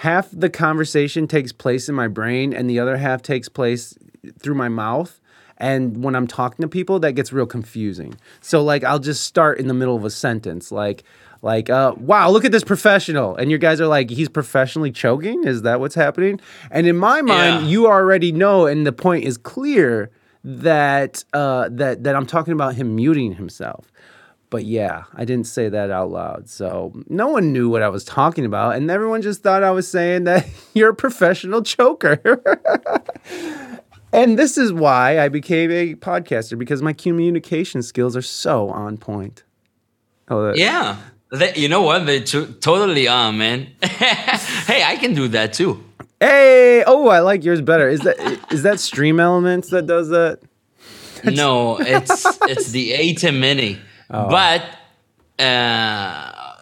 half 0.00 0.28
the 0.32 0.48
conversation 0.50 1.26
takes 1.26 1.52
place 1.52 1.88
in 1.88 1.94
my 1.94 2.08
brain 2.08 2.52
and 2.52 2.68
the 2.68 2.78
other 2.78 2.96
half 2.96 3.20
takes 3.22 3.48
place 3.48 3.94
through 4.38 4.54
my 4.54 4.68
mouth. 4.68 5.20
And 5.58 6.02
when 6.02 6.14
I'm 6.16 6.26
talking 6.26 6.62
to 6.62 6.68
people, 6.68 6.98
that 7.00 7.12
gets 7.12 7.32
real 7.34 7.44
confusing. 7.46 8.14
So 8.40 8.62
like 8.62 8.82
I'll 8.82 8.98
just 8.98 9.24
start 9.24 9.58
in 9.58 9.68
the 9.68 9.74
middle 9.74 9.96
of 9.96 10.04
a 10.04 10.10
sentence 10.10 10.72
like 10.72 11.04
like 11.42 11.68
uh, 11.70 11.94
wow 11.98 12.28
look 12.30 12.44
at 12.44 12.52
this 12.52 12.64
professional 12.64 13.34
and 13.36 13.50
your 13.50 13.58
guys 13.58 13.80
are 13.80 13.86
like 13.86 14.10
he's 14.10 14.28
professionally 14.28 14.90
choking 14.92 15.44
is 15.44 15.62
that 15.62 15.80
what's 15.80 15.94
happening 15.94 16.38
and 16.70 16.86
in 16.86 16.96
my 16.96 17.22
mind 17.22 17.64
Yeah. 17.64 17.70
you 17.70 17.86
already 17.86 18.30
know 18.30 18.66
and 18.66 18.86
the 18.86 18.92
point 18.92 19.24
is 19.24 19.38
clear 19.38 20.10
that 20.44 21.24
uh, 21.32 21.68
that 21.72 22.04
that 22.04 22.14
I'm 22.16 22.26
talking 22.26 22.52
about 22.52 22.74
him 22.74 22.94
muting 22.96 23.34
himself. 23.34 23.90
But 24.50 24.64
yeah, 24.64 25.04
I 25.14 25.24
didn't 25.24 25.46
say 25.46 25.68
that 25.68 25.90
out 25.90 26.10
loud. 26.10 26.48
So 26.48 26.92
no 27.08 27.28
one 27.28 27.52
knew 27.52 27.68
what 27.68 27.82
I 27.82 27.88
was 27.88 28.04
talking 28.04 28.44
about 28.44 28.74
and 28.76 28.90
everyone 28.90 29.22
just 29.22 29.42
thought 29.42 29.62
I 29.62 29.70
was 29.70 29.86
saying 29.88 30.24
that 30.24 30.46
you're 30.74 30.90
a 30.90 30.94
professional 30.94 31.62
choker. 31.62 32.42
and 34.12 34.38
this 34.38 34.58
is 34.58 34.72
why 34.72 35.20
I 35.20 35.28
became 35.28 35.70
a 35.70 35.94
podcaster 35.94 36.58
because 36.58 36.82
my 36.82 36.92
communication 36.92 37.82
skills 37.82 38.16
are 38.16 38.22
so 38.22 38.68
on 38.70 38.96
point. 38.98 39.44
Oh, 40.28 40.46
that- 40.46 40.56
yeah. 40.56 40.96
They, 41.32 41.54
you 41.54 41.68
know 41.68 41.82
what? 41.82 42.06
They 42.06 42.20
to- 42.22 42.52
totally 42.54 43.06
are, 43.06 43.32
man. 43.32 43.68
hey, 43.84 44.82
I 44.82 44.96
can 44.96 45.14
do 45.14 45.28
that 45.28 45.52
too. 45.52 45.84
Hey, 46.18 46.82
oh, 46.84 47.06
I 47.06 47.20
like 47.20 47.44
yours 47.44 47.60
better. 47.60 47.88
Is 47.88 48.00
that 48.00 48.18
is 48.52 48.64
that 48.64 48.80
Stream 48.80 49.20
Elements 49.20 49.70
that 49.70 49.86
does 49.86 50.08
that? 50.08 50.40
No, 51.24 51.78
it's 51.78 52.26
it's 52.42 52.72
the 52.72 52.92
ATEM 52.92 53.38
Mini, 53.38 53.78
Oh. 54.12 54.28
but 54.28 54.64
uh, 55.38 55.42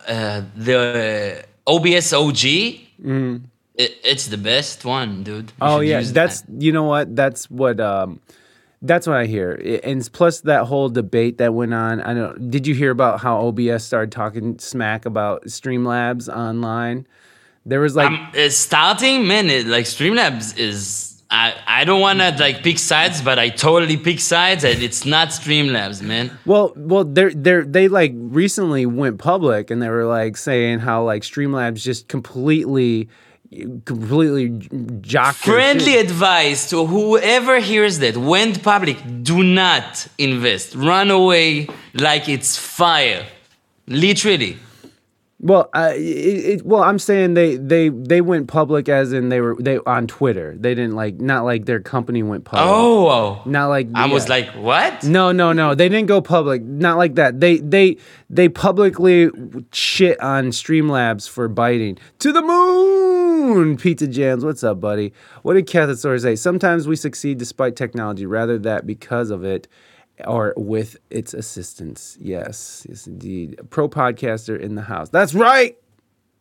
uh, 0.08 0.42
the 0.56 1.44
OBS 1.66 2.12
OG, 2.12 2.44
it, 2.44 2.80
it's 3.76 4.26
the 4.26 4.36
best 4.36 4.84
one, 4.84 5.22
dude. 5.22 5.46
You 5.50 5.52
Oh 5.60 5.80
yeah, 5.80 6.02
that's 6.02 6.42
that. 6.42 6.62
you 6.62 6.72
know 6.72 6.84
what? 6.84 7.14
That's 7.14 7.50
what 7.50 7.80
um 7.80 8.20
that's 8.82 9.06
what 9.06 9.16
I 9.16 9.26
hear. 9.26 9.80
And 9.82 10.08
plus 10.12 10.40
that 10.42 10.64
whole 10.64 10.88
debate 10.88 11.38
that 11.38 11.54
went 11.54 11.74
on. 11.74 12.00
I 12.00 12.14
don't 12.14 12.50
did 12.50 12.66
you 12.66 12.74
hear 12.74 12.90
about 12.90 13.20
how 13.20 13.46
OBS 13.46 13.84
started 13.84 14.12
talking 14.12 14.58
smack 14.58 15.06
about 15.06 15.44
Streamlabs 15.46 16.28
online? 16.28 17.06
There 17.66 17.80
was 17.80 17.96
like 17.96 18.10
Um, 18.10 18.50
starting 18.50 19.26
man, 19.26 19.48
it, 19.50 19.66
like 19.66 19.84
Streamlabs 19.84 20.58
is 20.58 21.07
I, 21.30 21.54
I 21.66 21.85
don't 21.85 22.00
want 22.00 22.20
to 22.20 22.35
like 22.38 22.62
pick 22.62 22.78
sides, 22.78 23.20
but 23.20 23.38
I 23.38 23.50
totally 23.50 23.99
pick 23.99 24.18
sides, 24.18 24.64
and 24.64 24.82
it's 24.82 25.04
not 25.04 25.28
Streamlabs, 25.28 26.00
man. 26.00 26.30
Well, 26.47 26.73
well, 26.75 27.04
they're 27.04 27.32
they're 27.32 27.64
they 27.64 27.88
like 27.88 28.12
recently 28.16 28.87
went 28.87 29.18
public 29.18 29.70
and 29.70 29.82
they 29.82 29.90
were 29.90 30.06
like 30.06 30.38
saying 30.38 30.78
how 30.78 31.04
like 31.04 31.23
Streamlabs 31.23 31.82
just 31.82 32.08
completely, 32.08 33.11
completely 33.85 34.49
jock 35.02 35.35
Friendly 35.35 35.99
advice 35.99 36.70
to 36.70 36.87
whoever 36.87 37.61
hears 37.61 37.99
that 37.99 38.16
went 38.16 38.62
public: 38.62 38.97
do 39.23 39.42
not 39.42 40.08
invest. 40.16 40.75
Run 40.76 41.11
away 41.11 41.68
like 41.92 42.30
it's 42.30 42.56
fire, 42.56 43.26
literally. 43.87 44.56
Well, 45.40 45.71
uh, 45.73 45.92
it, 45.95 46.00
it, 46.00 46.66
well, 46.66 46.83
I'm 46.83 46.99
saying 46.99 47.35
they 47.35 47.57
they 47.57 47.90
they 47.90 48.21
went 48.21 48.49
public 48.49 48.88
as 48.88 49.12
in 49.12 49.28
they 49.28 49.40
were 49.40 49.57
they 49.61 49.78
on 49.87 50.09
Twitter. 50.09 50.57
They 50.59 50.75
didn't 50.75 50.97
like 50.97 51.21
not 51.21 51.45
like 51.45 51.64
their 51.64 51.78
company 51.78 52.25
went 52.25 52.45
public. 52.45 52.66
Oh, 52.66 53.40
not 53.45 53.68
like 53.68 53.88
I 53.95 54.07
was 54.07 54.28
like, 54.28 54.49
what? 54.57 55.04
No, 55.04 55.30
no, 55.30 55.52
no. 55.52 55.76
They 55.76 55.88
didn't 55.88 56.09
go 56.09 56.21
public. 56.21 56.62
Not 56.62 56.97
like 56.97 57.14
that. 57.14 57.38
They 57.38 57.59
they 57.59 57.99
they 58.28 58.49
publicly 58.49 59.30
shit 59.73 60.21
on 60.21 60.47
Streamlabs 60.47 61.28
for 61.28 61.47
biting. 61.47 61.99
To 62.18 62.33
the 62.33 62.42
moon! 62.42 63.76
Pizza 63.76 64.09
Jams, 64.09 64.45
what's 64.45 64.64
up, 64.64 64.80
buddy? 64.80 65.12
What 65.42 65.54
did 65.54 65.68
Cathosaurus 65.68 66.23
say? 66.23 66.35
Sometimes 66.35 66.88
we 66.88 66.97
succeed 66.97 67.38
despite 67.38 67.76
technology, 67.76 68.26
rather 68.26 68.59
that 68.59 68.88
because 68.88 69.30
of 69.30 69.45
it 69.45 69.68
or 70.26 70.54
with 70.56 70.96
its 71.10 71.34
assistance. 71.34 72.16
Yes, 72.20 72.87
yes 72.88 73.06
indeed. 73.06 73.56
A 73.58 73.64
pro 73.64 73.88
podcaster 73.88 74.58
in 74.58 74.75
the 74.75 74.82
house. 74.82 75.08
That's 75.10 75.34
right. 75.34 75.76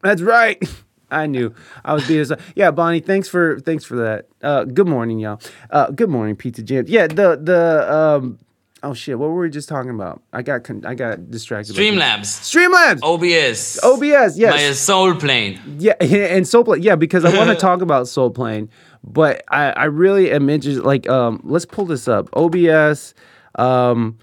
That's 0.01 0.22
right. 0.22 0.62
I 1.12 1.25
knew 1.25 1.53
I 1.86 1.93
was 1.93 2.05
being. 2.07 2.25
Yeah, 2.55 2.72
Bonnie. 2.72 3.00
Thanks 3.00 3.29
for 3.29 3.60
thanks 3.62 3.86
for 3.86 3.96
that. 3.98 4.27
Uh, 4.41 4.65
good 4.65 4.88
morning, 4.88 5.19
y'all. 5.19 5.39
Uh, 5.69 5.89
good 5.91 6.10
morning, 6.10 6.36
Pizza 6.36 6.62
Jams. 6.63 6.89
Yeah, 6.89 7.07
the 7.07 7.39
the 7.41 7.93
um. 7.93 8.39
Oh 8.84 8.93
shit! 8.93 9.17
What 9.17 9.29
were 9.29 9.41
we 9.41 9.50
just 9.50 9.67
talking 9.69 9.89
about? 9.89 10.22
I 10.34 10.41
got 10.43 10.63
con- 10.63 10.86
I 10.86 10.93
got 10.96 11.31
distracted. 11.31 11.75
by- 11.75 11.81
Streamlabs, 11.81 12.25
Streamlabs. 12.43 13.00
OBS, 13.01 13.84
OBS. 13.84 14.38
Yes. 14.38 14.53
my 14.53 14.72
soul 14.74 15.15
plane. 15.15 15.60
Yeah, 15.79 15.93
and 16.00 16.48
Soul 16.48 16.63
Plane. 16.65 16.84
Yeah, 16.84 16.96
because 16.96 17.25
I 17.25 17.36
want 17.36 17.50
to 17.50 17.55
talk 17.67 17.81
about 17.81 18.07
Soul 18.07 18.29
Plane, 18.29 18.69
but 19.03 19.43
I, 19.50 19.72
I 19.72 19.86
really 19.86 20.29
am 20.31 20.48
interested. 20.50 20.84
Like, 20.84 21.10
um, 21.10 21.41
let's 21.43 21.65
pull 21.65 21.86
this 21.86 22.07
up. 22.07 22.29
OBS, 22.34 23.15
um, 23.57 24.17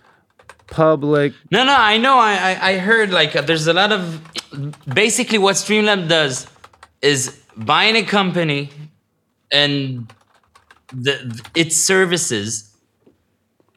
public. 0.69 1.33
No, 1.51 1.65
no, 1.65 1.75
I 1.77 1.99
know. 1.99 2.19
I, 2.19 2.35
I, 2.35 2.71
I 2.71 2.79
heard 2.79 3.11
like 3.11 3.37
uh, 3.37 3.43
there's 3.43 3.67
a 3.67 3.73
lot 3.73 3.93
of 3.93 4.21
basically 4.93 5.39
what 5.39 5.57
Streamlab 5.57 6.09
does 6.09 6.47
is 7.03 7.43
buying 7.57 7.97
a 7.97 8.03
company 8.03 8.71
and 9.53 10.13
the 10.93 11.43
its 11.55 11.77
services, 11.77 12.75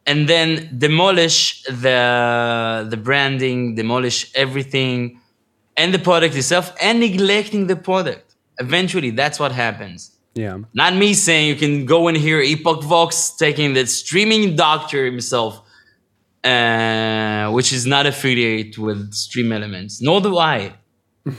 and 0.05 0.27
then 0.27 0.69
demolish 0.77 1.63
the 1.63 2.87
the 2.89 2.97
branding, 2.97 3.75
demolish 3.75 4.31
everything, 4.35 5.19
and 5.75 5.93
the 5.93 5.99
product 5.99 6.35
itself, 6.35 6.73
and 6.81 6.99
neglecting 6.99 7.67
the 7.67 7.75
product. 7.75 8.35
Eventually, 8.59 9.11
that's 9.11 9.39
what 9.39 9.51
happens. 9.51 10.16
Yeah. 10.37 10.59
Not 10.73 10.95
me 10.95 11.13
saying 11.13 11.47
you 11.47 11.55
can 11.55 11.85
go 11.85 12.07
in 12.07 12.15
here, 12.15 12.39
EposVox 12.41 13.37
taking 13.37 13.73
the 13.73 13.85
streaming 13.87 14.55
doctor 14.55 15.03
himself, 15.03 15.61
uh, 16.43 17.49
which 17.51 17.73
is 17.73 17.85
not 17.85 18.05
affiliated 18.05 18.77
with 18.77 19.13
Stream 19.13 19.51
Elements. 19.51 20.01
Nor 20.01 20.21
do 20.21 20.37
I. 20.37 20.73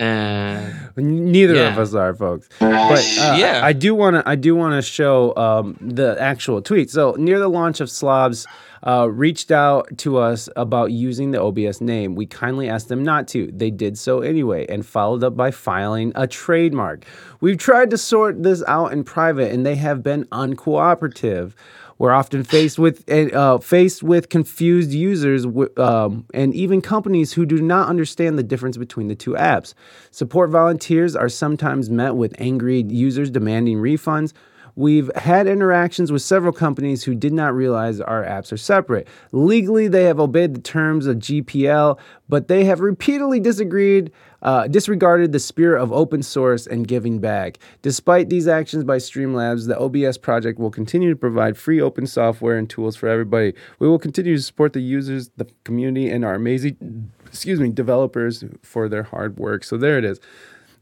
Uh, 0.00 0.72
Neither 0.96 1.66
of 1.66 1.78
us 1.78 1.92
are, 1.94 2.14
folks. 2.14 2.48
But 2.58 2.98
uh, 3.20 3.36
Yeah. 3.38 3.60
I, 3.62 3.68
I 3.68 3.72
do 3.72 3.94
want 3.94 4.14
to. 4.16 4.28
I 4.28 4.34
do 4.36 4.54
want 4.56 4.74
to 4.74 4.82
show 4.82 5.34
um, 5.36 5.76
the 5.80 6.16
actual 6.20 6.62
tweet. 6.62 6.90
So 6.90 7.14
near 7.18 7.38
the 7.38 7.48
launch 7.48 7.80
of 7.80 7.88
Slobs, 7.90 8.46
uh, 8.86 9.08
reached 9.10 9.50
out 9.50 9.96
to 9.98 10.18
us 10.18 10.48
about 10.56 10.92
using 10.92 11.30
the 11.30 11.40
OBS 11.42 11.80
name. 11.80 12.14
We 12.14 12.26
kindly 12.26 12.68
asked 12.68 12.88
them 12.88 13.02
not 13.02 13.28
to. 13.28 13.50
They 13.52 13.70
did 13.70 13.98
so 13.98 14.20
anyway, 14.20 14.66
and 14.68 14.84
followed 14.84 15.24
up 15.24 15.36
by 15.36 15.50
filing 15.50 16.12
a 16.14 16.26
trademark. 16.26 17.04
We've 17.40 17.58
tried 17.58 17.90
to 17.90 17.98
sort 17.98 18.42
this 18.42 18.62
out 18.66 18.92
in 18.92 19.04
private, 19.04 19.52
and 19.52 19.64
they 19.64 19.76
have 19.76 20.02
been 20.02 20.24
uncooperative. 20.26 21.54
We're 21.98 22.12
often 22.12 22.44
faced 22.44 22.78
with 22.78 23.10
uh, 23.10 23.58
faced 23.58 24.04
with 24.04 24.28
confused 24.28 24.92
users 24.92 25.44
wi- 25.44 25.70
um, 25.76 26.26
and 26.32 26.54
even 26.54 26.80
companies 26.80 27.32
who 27.32 27.44
do 27.44 27.60
not 27.60 27.88
understand 27.88 28.38
the 28.38 28.44
difference 28.44 28.76
between 28.76 29.08
the 29.08 29.16
two 29.16 29.32
apps. 29.32 29.74
Support 30.12 30.50
volunteers 30.50 31.16
are 31.16 31.28
sometimes 31.28 31.90
met 31.90 32.14
with 32.14 32.34
angry 32.38 32.82
users 32.82 33.30
demanding 33.30 33.78
refunds. 33.78 34.32
We've 34.78 35.10
had 35.16 35.48
interactions 35.48 36.12
with 36.12 36.22
several 36.22 36.52
companies 36.52 37.02
who 37.02 37.16
did 37.16 37.32
not 37.32 37.52
realize 37.52 38.00
our 38.00 38.22
apps 38.22 38.52
are 38.52 38.56
separate. 38.56 39.08
Legally, 39.32 39.88
they 39.88 40.04
have 40.04 40.20
obeyed 40.20 40.54
the 40.54 40.60
terms 40.60 41.08
of 41.08 41.16
GPL, 41.16 41.98
but 42.28 42.46
they 42.46 42.62
have 42.66 42.78
repeatedly 42.78 43.40
disagreed, 43.40 44.12
uh, 44.40 44.68
disregarded 44.68 45.32
the 45.32 45.40
spirit 45.40 45.82
of 45.82 45.90
open 45.90 46.22
source 46.22 46.64
and 46.64 46.86
giving 46.86 47.18
back. 47.18 47.58
Despite 47.82 48.28
these 48.28 48.46
actions 48.46 48.84
by 48.84 48.98
Streamlabs, 48.98 49.66
the 49.66 49.76
OBS 49.76 50.16
project 50.16 50.60
will 50.60 50.70
continue 50.70 51.10
to 51.10 51.16
provide 51.16 51.56
free 51.56 51.80
open 51.80 52.06
software 52.06 52.56
and 52.56 52.70
tools 52.70 52.94
for 52.94 53.08
everybody. 53.08 53.54
We 53.80 53.88
will 53.88 53.98
continue 53.98 54.36
to 54.36 54.42
support 54.42 54.74
the 54.74 54.80
users, 54.80 55.30
the 55.38 55.48
community, 55.64 56.08
and 56.08 56.24
our 56.24 56.36
amazing, 56.36 57.10
excuse 57.26 57.58
me, 57.58 57.70
developers 57.70 58.44
for 58.62 58.88
their 58.88 59.02
hard 59.02 59.38
work. 59.38 59.64
So 59.64 59.76
there 59.76 59.98
it 59.98 60.04
is 60.04 60.20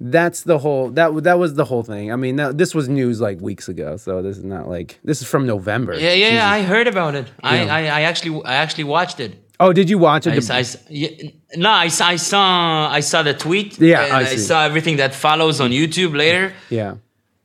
that's 0.01 0.43
the 0.43 0.59
whole 0.59 0.91
that 0.91 1.23
that 1.25 1.39
was 1.39 1.55
the 1.55 1.65
whole 1.65 1.83
thing. 1.83 2.13
I 2.13 2.17
mean, 2.17 2.37
that, 2.37 2.59
this 2.59 2.75
was 2.75 2.89
news 2.89 3.21
like 3.21 3.41
weeks 3.41 3.69
ago, 3.69 3.97
so 3.97 4.21
this 4.23 4.37
is 4.39 4.45
not 4.45 4.69
like 4.69 4.99
this 5.05 5.21
is 5.23 5.27
from 5.29 5.47
November. 5.47 5.95
yeah, 5.95 6.13
yeah, 6.13 6.29
yeah, 6.35 6.51
I 6.51 6.63
heard 6.63 6.87
about 6.87 7.15
it. 7.15 7.27
I. 7.43 7.67
I, 7.69 7.81
I 7.99 8.01
actually, 8.03 8.43
I 8.45 8.55
actually 8.57 8.85
watched 8.85 9.21
it. 9.21 9.33
Oh, 9.59 9.73
did 9.73 9.89
you 9.89 9.97
watch 9.99 10.27
it? 10.27 10.51
I, 10.51 10.59
I, 10.59 10.65
yeah, 10.91 11.09
no, 11.57 11.71
I, 11.71 11.89
saw- 11.89 12.09
I 12.09 12.17
saw, 12.17 12.91
I 12.91 13.01
saw 13.01 13.23
the 13.23 13.33
tweet. 13.33 13.81
Yeah, 13.81 14.05
and 14.05 14.13
I 14.13 14.21
I, 14.33 14.37
saw 14.37 14.65
everything 14.65 14.97
that 14.99 15.15
follows 15.15 15.61
on 15.63 15.71
YouTube 15.71 16.15
later. 16.15 16.53
yeah, 16.69 16.97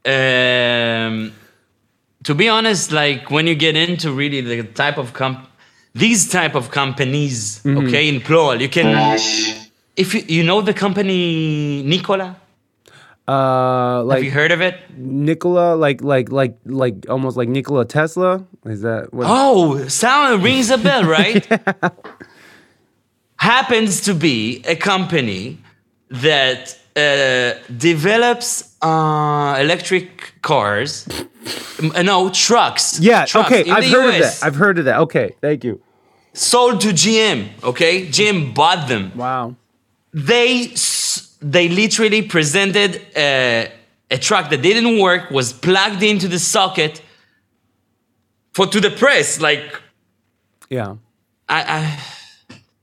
um, 0.05 1.31
to 2.23 2.35
be 2.35 2.49
honest, 2.49 2.91
like 2.91 3.31
when 3.31 3.47
you 3.47 3.55
get 3.55 3.75
into 3.77 4.11
really 4.11 4.41
the 4.41 4.63
type 4.63 4.97
of 4.97 5.13
comp, 5.13 5.47
these 5.93 6.29
type 6.29 6.55
of 6.55 6.69
companies, 6.71 7.61
Mm-hmm. 7.63 7.87
okay, 7.87 8.09
in 8.09 8.19
plural, 8.21 8.61
you 8.61 8.69
can, 8.69 8.87
if 9.95 10.13
you, 10.13 10.21
you 10.27 10.43
know 10.43 10.61
the 10.61 10.73
company 10.73 11.81
Nikola, 11.83 12.35
uh, 13.27 14.07
have 14.09 14.23
you 14.23 14.31
heard 14.31 14.51
of 14.51 14.61
it? 14.61 14.75
Nikola, 14.97 15.75
like 15.75 16.01
like 16.01 16.31
like 16.31 16.57
like 16.65 17.05
almost 17.09 17.37
like 17.37 17.47
Nikola 17.49 17.85
Tesla. 17.85 18.45
Is 18.65 18.81
that 18.81 19.13
what? 19.13 19.27
Oh, 19.29 19.87
sound 19.87 20.43
rings 20.43 20.69
a 20.69 20.77
bell, 20.77 21.03
right? 21.03 21.45
Happens 23.37 24.01
to 24.01 24.13
be 24.13 24.61
a 24.67 24.75
company 24.75 25.57
that 26.09 26.77
uh, 26.95 27.53
develops 27.75 28.75
uh, 28.83 29.57
electric 29.59 30.33
cars. 30.43 31.07
No, 32.03 32.29
trucks. 32.29 32.99
yeah. 32.99 33.25
trucks 33.25 33.51
Okay, 33.51 33.69
I've 33.71 33.85
heard 33.89 34.13
of 34.15 34.21
that. 34.21 34.39
I've 34.43 34.55
heard 34.55 34.77
of 34.77 34.85
that. 34.85 34.99
Okay, 34.99 35.35
thank 35.41 35.63
you. 35.63 35.81
sold 36.33 36.81
to 36.81 36.89
GM. 36.89 37.47
Okay, 37.63 38.05
GM 38.07 38.53
bought 38.53 38.87
them. 38.87 39.11
Wow. 39.15 39.55
They 40.13 40.65
s- 40.73 41.30
they 41.41 41.67
literally 41.69 42.21
presented 42.21 43.01
a, 43.15 43.71
a 44.09 44.17
truck 44.17 44.49
that 44.51 44.61
didn't 44.61 44.99
work, 44.99 45.31
was 45.31 45.53
plugged 45.53 46.03
into 46.03 46.27
the 46.27 46.39
socket 46.39 47.01
for 48.53 48.67
to 48.67 48.79
the 48.79 48.91
press. 48.91 49.39
Like 49.41 49.81
Yeah. 50.69 50.95
I, 51.49 51.63
I 51.77 51.99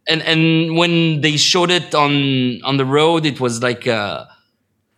and 0.08 0.22
and 0.22 0.76
when 0.76 1.20
they 1.20 1.36
showed 1.36 1.70
it 1.70 1.94
on 1.94 2.60
on 2.64 2.76
the 2.76 2.84
road, 2.84 3.24
it 3.26 3.40
was 3.40 3.62
like 3.62 3.86
uh, 3.86 4.24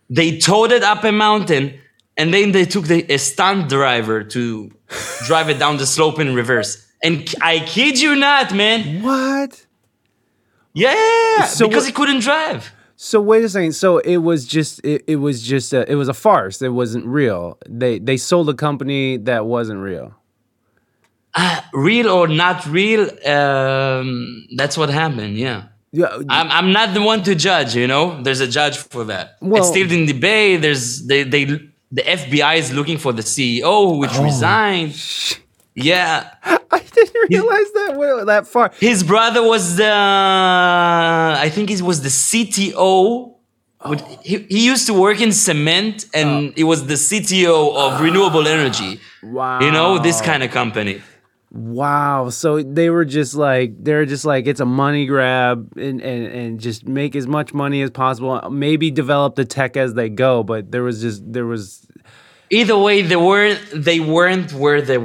they 0.09 0.37
towed 0.37 0.71
it 0.71 0.83
up 0.83 1.03
a 1.03 1.11
mountain. 1.11 1.79
And 2.17 2.33
then 2.33 2.51
they 2.51 2.65
took 2.65 2.85
the, 2.85 3.05
a 3.11 3.17
stunt 3.17 3.69
driver 3.69 4.21
to 4.23 4.69
drive 5.25 5.49
it 5.49 5.57
down 5.59 5.77
the 5.77 5.85
slope 5.85 6.19
in 6.19 6.35
reverse. 6.35 6.85
And 7.01 7.33
I 7.41 7.59
kid 7.59 7.99
you 7.99 8.15
not, 8.15 8.53
man. 8.53 9.01
What? 9.01 9.65
Yeah, 10.73 11.45
So 11.45 11.67
because 11.67 11.83
what- 11.83 11.87
he 11.87 11.93
couldn't 11.93 12.19
drive. 12.21 12.71
So 13.03 13.19
wait 13.19 13.43
a 13.43 13.49
second. 13.49 13.71
So 13.73 13.97
it 13.97 14.17
was 14.17 14.45
just 14.45 14.79
it, 14.85 15.03
it 15.07 15.15
was 15.15 15.41
just 15.41 15.73
a, 15.73 15.91
it 15.91 15.95
was 15.95 16.07
a 16.07 16.13
farce. 16.13 16.61
It 16.61 16.69
wasn't 16.69 17.07
real. 17.07 17.57
They 17.67 17.97
they 17.97 18.15
sold 18.15 18.47
a 18.49 18.53
company 18.53 19.17
that 19.17 19.47
wasn't 19.47 19.79
real. 19.79 20.13
Real 21.73 22.09
or 22.09 22.27
not 22.27 22.63
real, 22.67 23.03
um, 23.27 24.45
that's 24.55 24.77
what 24.77 24.89
happened. 24.89 25.35
Yeah, 25.37 25.63
Yeah. 25.91 26.09
I'm, 26.29 26.51
I'm 26.51 26.71
not 26.73 26.93
the 26.93 27.01
one 27.01 27.23
to 27.23 27.33
judge. 27.33 27.73
You 27.75 27.87
know, 27.87 28.21
there's 28.21 28.41
a 28.41 28.47
judge 28.47 28.77
for 28.77 29.05
that. 29.05 29.37
Well- 29.41 29.61
it's 29.63 29.69
still 29.69 29.89
in 29.91 30.05
debate. 30.05 30.61
There's 30.61 31.07
they 31.07 31.23
they 31.23 31.45
the 31.45 32.03
FBI 32.03 32.57
is 32.57 32.71
looking 32.71 32.99
for 32.99 33.13
the 33.13 33.23
CEO, 33.23 33.97
which 33.97 34.11
Oh. 34.13 34.23
resigned. 34.23 34.93
Yeah, 35.75 36.29
I 36.43 36.79
didn't 36.79 37.29
realize 37.29 37.71
that 37.73 38.23
that 38.27 38.47
far. 38.47 38.71
his 38.79 39.03
brother 39.03 39.41
was 39.41 39.77
the 39.77 39.91
I 39.91 41.49
think 41.49 41.69
he 41.69 41.81
was 41.81 42.01
the 42.01 42.09
CTO 42.09 43.35
Would- 43.85 44.01
He, 44.23 44.37
he 44.49 44.65
used 44.65 44.85
to 44.87 44.93
work 44.93 45.21
in 45.21 45.31
cement, 45.31 46.05
and 46.13 46.49
oh. 46.49 46.53
he 46.55 46.63
was 46.63 46.87
the 46.87 46.95
CTO 46.95 47.75
of 47.75 48.01
renewable 48.01 48.47
energy. 48.47 48.99
Wow. 49.23 49.59
You 49.61 49.71
know 49.71 49.97
this 49.99 50.21
kind 50.21 50.43
of 50.43 50.51
company. 50.51 51.01
Wow. 51.51 52.29
So 52.29 52.61
they 52.63 52.89
were 52.89 53.03
just 53.03 53.35
like 53.35 53.73
they're 53.83 54.05
just 54.05 54.23
like 54.23 54.47
it's 54.47 54.61
a 54.61 54.65
money 54.65 55.05
grab 55.05 55.73
and, 55.75 55.99
and 56.01 56.25
and 56.27 56.59
just 56.61 56.87
make 56.87 57.13
as 57.15 57.27
much 57.27 57.53
money 57.53 57.81
as 57.81 57.91
possible. 57.91 58.49
Maybe 58.49 58.89
develop 58.89 59.35
the 59.35 59.43
tech 59.43 59.75
as 59.75 59.93
they 59.93 60.07
go, 60.09 60.43
but 60.43 60.71
there 60.71 60.83
was 60.83 61.01
just 61.01 61.29
there 61.31 61.45
was 61.45 61.85
Either 62.53 62.77
way, 62.77 63.01
they 63.01 63.15
weren't 63.15 63.61
they 63.73 64.01
weren't 64.01 64.51
where 64.51 64.81
they 64.81 64.97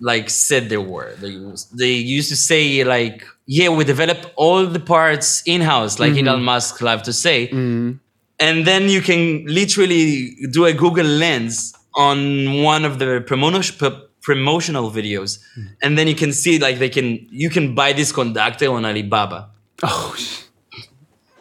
like 0.00 0.30
said 0.30 0.68
they 0.68 0.76
were. 0.76 1.12
They 1.16 1.34
they 1.72 1.92
used 1.92 2.28
to 2.28 2.36
say 2.36 2.84
like, 2.84 3.24
yeah, 3.46 3.68
we 3.68 3.82
develop 3.84 4.18
all 4.36 4.64
the 4.66 4.78
parts 4.78 5.42
in 5.44 5.60
house, 5.60 5.98
like 5.98 6.12
mm-hmm. 6.12 6.28
Elon 6.28 6.44
Musk 6.44 6.80
love 6.80 7.02
to 7.02 7.12
say, 7.12 7.48
mm-hmm. 7.48 7.92
and 8.38 8.64
then 8.64 8.88
you 8.88 9.00
can 9.00 9.44
literally 9.46 10.36
do 10.52 10.66
a 10.66 10.72
Google 10.72 11.06
Lens 11.06 11.74
on 11.96 12.62
one 12.62 12.84
of 12.84 13.00
the 13.00 13.24
promotion 13.26 13.76
promotional 14.22 14.90
videos, 14.90 15.40
mm-hmm. 15.58 15.74
and 15.82 15.98
then 15.98 16.06
you 16.06 16.14
can 16.14 16.32
see 16.32 16.60
like 16.60 16.78
they 16.78 16.88
can 16.88 17.26
you 17.30 17.50
can 17.50 17.74
buy 17.74 17.92
this 17.92 18.12
conductor 18.12 18.70
on 18.70 18.84
Alibaba. 18.84 19.50
oh 19.82 20.14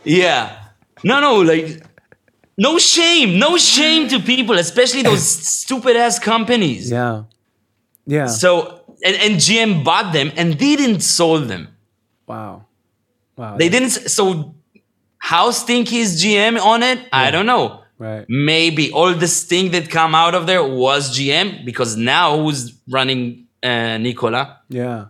Yeah. 0.03 0.59
No, 1.03 1.19
no, 1.19 1.41
like 1.41 1.83
no 2.57 2.77
shame, 2.77 3.39
no 3.39 3.57
shame 3.57 4.07
to 4.09 4.19
people, 4.19 4.57
especially 4.57 5.01
those 5.01 5.23
stupid 5.27 5.95
ass 5.95 6.19
companies. 6.19 6.89
yeah 6.91 7.23
yeah 8.05 8.27
So 8.27 8.81
and, 9.05 9.15
and 9.25 9.33
GM 9.35 9.83
bought 9.83 10.13
them 10.13 10.31
and 10.37 10.57
didn't 10.57 11.01
sold 11.01 11.47
them. 11.47 11.67
wow 12.27 12.65
wow 13.37 13.57
They 13.57 13.69
didn't. 13.69 13.91
So 13.91 14.55
how 15.17 15.51
stinky 15.51 15.97
is 15.97 16.23
GM 16.23 16.59
on 16.61 16.83
it? 16.83 16.99
I 17.11 17.31
don't 17.31 17.45
know. 17.45 17.81
right 17.97 18.25
Maybe 18.29 18.91
all 18.91 19.13
the 19.13 19.27
stink 19.27 19.71
that 19.71 19.89
come 19.89 20.13
out 20.15 20.33
of 20.35 20.45
there 20.45 20.63
was 20.63 21.01
GM 21.17 21.63
because 21.65 21.95
now 21.95 22.37
who's 22.41 22.73
running 22.89 23.47
uh, 23.63 23.97
Nikola 23.97 24.59
yeah 24.69 25.05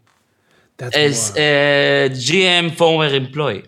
that's 0.78 0.96
as 0.96 1.18
a 1.38 2.10
GM 2.12 2.66
former 2.76 3.08
employee. 3.24 3.64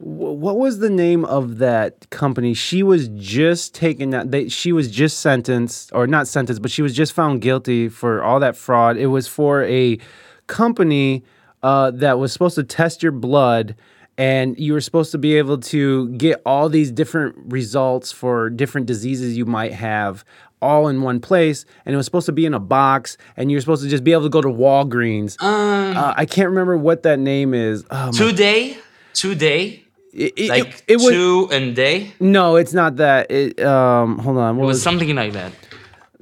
Wh- 0.00 0.36
what 0.40 0.56
was 0.58 0.78
the 0.78 0.90
name 0.90 1.24
of 1.24 1.58
that 1.58 2.08
company? 2.10 2.54
She 2.54 2.82
was 2.82 3.08
just 3.08 3.74
taken 3.74 4.12
out. 4.14 4.30
They, 4.30 4.48
she 4.48 4.72
was 4.72 4.90
just 4.90 5.20
sentenced, 5.20 5.90
or 5.94 6.06
not 6.06 6.26
sentenced, 6.26 6.62
but 6.62 6.70
she 6.70 6.82
was 6.82 6.94
just 6.94 7.12
found 7.12 7.40
guilty 7.42 7.88
for 7.88 8.22
all 8.22 8.40
that 8.40 8.56
fraud. 8.56 8.96
It 8.96 9.08
was 9.08 9.28
for 9.28 9.64
a 9.64 9.98
company 10.46 11.22
uh, 11.62 11.90
that 11.92 12.18
was 12.18 12.32
supposed 12.32 12.54
to 12.56 12.64
test 12.64 13.02
your 13.02 13.12
blood, 13.12 13.76
and 14.16 14.58
you 14.58 14.72
were 14.72 14.80
supposed 14.80 15.12
to 15.12 15.18
be 15.18 15.36
able 15.36 15.58
to 15.58 16.08
get 16.10 16.40
all 16.44 16.68
these 16.68 16.90
different 16.90 17.36
results 17.52 18.10
for 18.12 18.50
different 18.50 18.86
diseases 18.86 19.36
you 19.36 19.44
might 19.46 19.72
have. 19.72 20.24
All 20.62 20.88
in 20.88 21.00
one 21.00 21.20
place, 21.20 21.64
and 21.86 21.94
it 21.94 21.96
was 21.96 22.04
supposed 22.04 22.26
to 22.26 22.32
be 22.32 22.44
in 22.44 22.52
a 22.52 22.60
box, 22.60 23.16
and 23.34 23.50
you're 23.50 23.62
supposed 23.62 23.82
to 23.82 23.88
just 23.88 24.04
be 24.04 24.12
able 24.12 24.24
to 24.24 24.28
go 24.28 24.42
to 24.42 24.48
Walgreens. 24.48 25.36
Uh, 25.40 26.12
I 26.14 26.26
can't 26.26 26.48
remember 26.50 26.76
what 26.76 27.02
that 27.04 27.18
name 27.18 27.54
is. 27.54 27.82
Oh, 27.90 28.12
Today, 28.12 28.76
today, 29.14 29.84
it, 30.12 30.32
it- 30.36 30.48
like 30.50 30.82
it 30.88 30.96
was, 30.96 31.08
two 31.08 31.48
and 31.52 31.74
day. 31.76 32.12
No, 32.20 32.56
it's 32.56 32.72
not 32.72 32.96
that. 32.96 33.30
It 33.30 33.60
um 33.60 34.18
hold 34.18 34.38
on. 34.38 34.56
What 34.56 34.64
It 34.64 34.66
was, 34.66 34.76
was 34.76 34.82
something 34.82 35.14
like 35.14 35.32
that. 35.34 35.52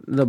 the 0.06 0.26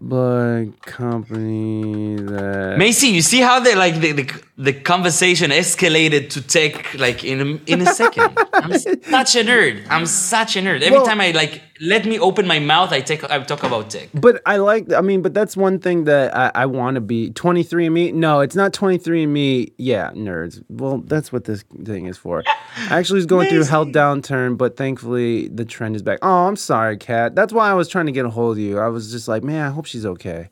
blood 0.00 0.78
company 0.82 2.16
that 2.16 2.76
Macy, 2.78 3.08
you 3.08 3.22
see 3.22 3.40
how 3.40 3.60
they 3.60 3.74
like 3.74 3.94
the, 4.00 4.12
the 4.12 4.42
the 4.58 4.72
conversation 4.72 5.50
escalated 5.50 6.28
to 6.30 6.40
take 6.42 6.94
like 6.98 7.24
in 7.24 7.40
a, 7.40 7.72
in 7.72 7.80
a 7.82 7.86
second. 7.86 8.36
I'm 8.52 8.72
such 9.16 9.36
a 9.36 9.42
nerd. 9.44 9.86
I'm 9.90 10.06
such 10.06 10.56
a 10.56 10.60
nerd. 10.60 10.82
Every 10.82 10.98
Well- 10.98 11.06
time 11.06 11.20
I 11.20 11.30
like 11.30 11.62
let 11.80 12.06
me 12.06 12.18
open 12.18 12.46
my 12.46 12.58
mouth, 12.58 12.92
I 12.92 13.00
take 13.00 13.24
I 13.30 13.38
talk 13.42 13.62
about 13.62 13.90
tech. 13.90 14.08
But 14.14 14.42
I 14.46 14.56
like 14.56 14.92
I 14.92 15.00
mean, 15.00 15.22
but 15.22 15.34
that's 15.34 15.56
one 15.56 15.78
thing 15.78 16.04
that 16.04 16.36
I, 16.36 16.50
I 16.54 16.66
want 16.66 16.94
to 16.96 17.00
be 17.00 17.30
Twenty 17.30 17.62
three 17.62 17.86
and 17.86 17.94
Me. 17.94 18.12
No, 18.12 18.40
it's 18.40 18.56
not 18.56 18.72
twenty 18.72 18.98
three 18.98 19.24
and 19.24 19.32
Me. 19.32 19.72
Yeah, 19.78 20.10
nerds. 20.12 20.62
Well, 20.68 20.98
that's 20.98 21.32
what 21.32 21.44
this 21.44 21.64
thing 21.84 22.06
is 22.06 22.16
for. 22.16 22.42
I 22.46 22.54
actually 22.98 23.18
was 23.18 23.26
going 23.26 23.48
through 23.48 23.62
a 23.62 23.66
health 23.66 23.88
downturn, 23.88 24.56
but 24.56 24.76
thankfully 24.76 25.48
the 25.48 25.64
trend 25.64 25.96
is 25.96 26.02
back. 26.02 26.18
Oh, 26.22 26.46
I'm 26.46 26.56
sorry, 26.56 26.96
Kat. 26.96 27.34
That's 27.34 27.52
why 27.52 27.70
I 27.70 27.74
was 27.74 27.88
trying 27.88 28.06
to 28.06 28.12
get 28.12 28.24
a 28.24 28.30
hold 28.30 28.56
of 28.56 28.62
you. 28.62 28.78
I 28.78 28.88
was 28.88 29.10
just 29.10 29.28
like, 29.28 29.42
man, 29.42 29.66
I 29.66 29.70
hope 29.70 29.86
she's 29.86 30.06
okay. 30.06 30.48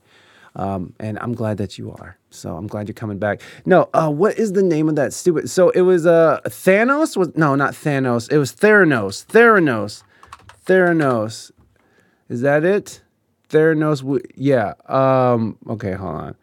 Um, 0.56 0.94
and 1.00 1.18
I'm 1.18 1.34
glad 1.34 1.56
that 1.58 1.78
you 1.78 1.90
are. 1.90 2.16
So 2.30 2.56
I'm 2.56 2.68
glad 2.68 2.86
you're 2.86 2.94
coming 2.94 3.18
back. 3.18 3.40
No, 3.66 3.88
uh, 3.92 4.08
what 4.08 4.38
is 4.38 4.52
the 4.52 4.62
name 4.62 4.88
of 4.88 4.94
that 4.96 5.12
stupid? 5.12 5.50
So 5.50 5.70
it 5.70 5.82
was 5.82 6.06
uh 6.06 6.40
Thanos 6.46 7.16
was 7.16 7.34
no, 7.36 7.54
not 7.54 7.72
Thanos. 7.72 8.30
It 8.30 8.38
was 8.38 8.52
Theranos. 8.52 9.26
Theranos. 9.26 10.02
Theranos. 10.66 11.50
Is 12.28 12.40
that 12.40 12.64
it? 12.64 13.02
Theranos. 13.48 13.98
w- 14.00 14.22
Yeah. 14.34 14.74
Um. 14.86 15.58
Okay. 15.68 15.92
Hold 15.92 16.14
on. 16.16 16.36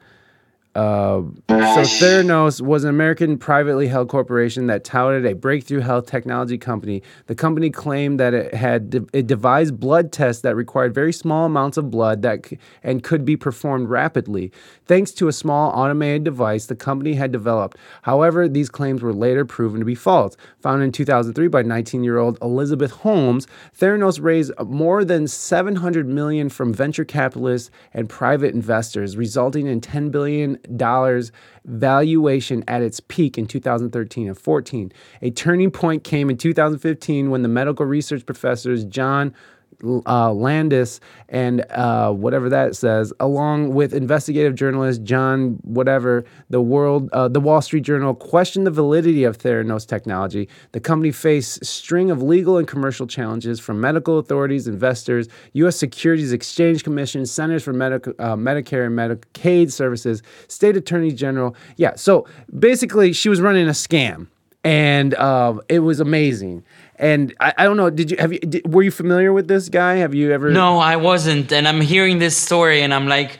Uh, 0.73 1.23
so 1.49 1.81
Theranos 1.84 2.62
was 2.62 2.86
an 2.86 2.89
American 2.89 3.38
privately 3.38 3.88
held 3.88 4.07
corporation 4.07 4.67
that 4.67 4.86
touted 4.86 5.25
a 5.25 5.36
breakthrough 5.36 5.81
health 5.81 6.05
technology 6.05 6.57
company. 6.57 7.03
The 7.27 7.36
company 7.36 7.69
claimed 7.69 8.21
that 8.21 8.34
it 8.34 8.53
had 8.53 8.89
de- 8.89 9.05
it 9.12 9.27
devised 9.27 9.81
blood 9.81 10.13
tests 10.13 10.43
that 10.43 10.55
required 10.55 10.93
very 10.93 11.12
small 11.12 11.45
amounts 11.45 11.75
of 11.75 11.91
blood 11.91 12.21
that 12.21 12.45
c- 12.45 12.57
and 12.84 13.03
could 13.03 13.25
be 13.25 13.36
performed 13.36 13.89
rapidly, 13.89 14.49
thanks 14.86 15.12
to 15.12 15.27
a 15.27 15.34
small 15.34 15.71
automated 15.71 16.23
device 16.23 16.67
the 16.67 16.75
company 16.75 17.13
had 17.15 17.34
developed. 17.34 17.77
However, 18.03 18.47
these 18.47 18.69
claims 18.69 19.01
were 19.01 19.13
later 19.13 19.43
proven 19.43 19.79
to 19.79 19.86
be 19.86 19.95
false. 19.95 20.38
Founded 20.62 20.86
in 20.86 20.91
2003 20.93 21.49
by 21.49 21.63
19-year-old 21.63 22.38
Elizabeth 22.41 22.91
Holmes, 22.91 23.45
Theranos 23.77 24.23
raised 24.23 24.53
more 24.65 25.03
than 25.03 25.27
700 25.27 26.07
million 26.07 26.47
from 26.47 26.73
venture 26.73 27.03
capitalists 27.03 27.71
and 27.93 28.07
private 28.07 28.53
investors, 28.53 29.17
resulting 29.17 29.67
in 29.67 29.81
10 29.81 30.12
billion 30.12 30.57
dollars 30.78 31.32
valuation 31.65 32.63
at 32.67 32.82
its 32.82 33.00
peak 33.00 33.38
in 33.38 33.45
2013 33.45 34.28
and 34.28 34.38
14. 34.38 34.91
A 35.21 35.32
turning 35.32 35.71
point 35.71 36.04
came 36.04 36.30
in 36.30 36.38
2015 36.38 37.30
when 37.30 37.41
the 37.41 37.47
medical 37.47 37.86
research 37.86 38.26
professors 38.26 38.86
John 38.86 39.34
uh, 39.83 40.31
Landis 40.31 40.99
and 41.29 41.61
uh, 41.71 42.11
whatever 42.11 42.49
that 42.49 42.75
says, 42.75 43.13
along 43.19 43.73
with 43.73 43.93
investigative 43.93 44.55
journalist 44.55 45.03
John 45.03 45.59
whatever, 45.63 46.25
the 46.49 46.61
world, 46.61 47.09
uh, 47.13 47.27
the 47.27 47.39
Wall 47.39 47.61
Street 47.61 47.83
Journal 47.83 48.13
questioned 48.13 48.67
the 48.67 48.71
validity 48.71 49.23
of 49.23 49.37
Theranos 49.37 49.87
technology. 49.87 50.49
The 50.71 50.79
company 50.79 51.11
faced 51.11 51.65
string 51.65 52.11
of 52.11 52.21
legal 52.21 52.57
and 52.57 52.67
commercial 52.67 53.07
challenges 53.07 53.59
from 53.59 53.79
medical 53.79 54.17
authorities, 54.19 54.67
investors, 54.67 55.27
U.S. 55.53 55.75
Securities 55.75 56.33
Exchange 56.33 56.83
Commission, 56.83 57.25
Centers 57.25 57.63
for 57.63 57.73
Medical, 57.73 58.13
uh, 58.19 58.35
Medicare 58.35 58.85
and 58.85 58.97
Medicaid 58.97 59.71
Services, 59.71 60.21
state 60.47 60.75
attorney 60.75 61.11
general. 61.11 61.55
Yeah, 61.77 61.95
so 61.95 62.27
basically, 62.57 63.13
she 63.13 63.29
was 63.29 63.41
running 63.41 63.67
a 63.67 63.71
scam 63.71 64.27
and 64.63 65.15
uh, 65.15 65.57
it 65.69 65.79
was 65.79 65.99
amazing. 65.99 66.63
And 67.01 67.33
I, 67.39 67.53
I 67.57 67.63
don't 67.65 67.77
know. 67.77 67.89
Did 67.89 68.11
you 68.11 68.17
have 68.17 68.31
you 68.31 68.39
did, 68.39 68.71
were 68.73 68.83
you 68.83 68.91
familiar 68.91 69.33
with 69.33 69.47
this 69.47 69.67
guy? 69.69 69.95
Have 69.95 70.13
you 70.13 70.31
ever? 70.31 70.51
No, 70.51 70.77
I 70.77 70.95
wasn't, 70.97 71.51
and 71.51 71.67
I'm 71.67 71.81
hearing 71.81 72.19
this 72.19 72.37
story, 72.37 72.83
and 72.83 72.93
I'm 72.93 73.07
like, 73.07 73.39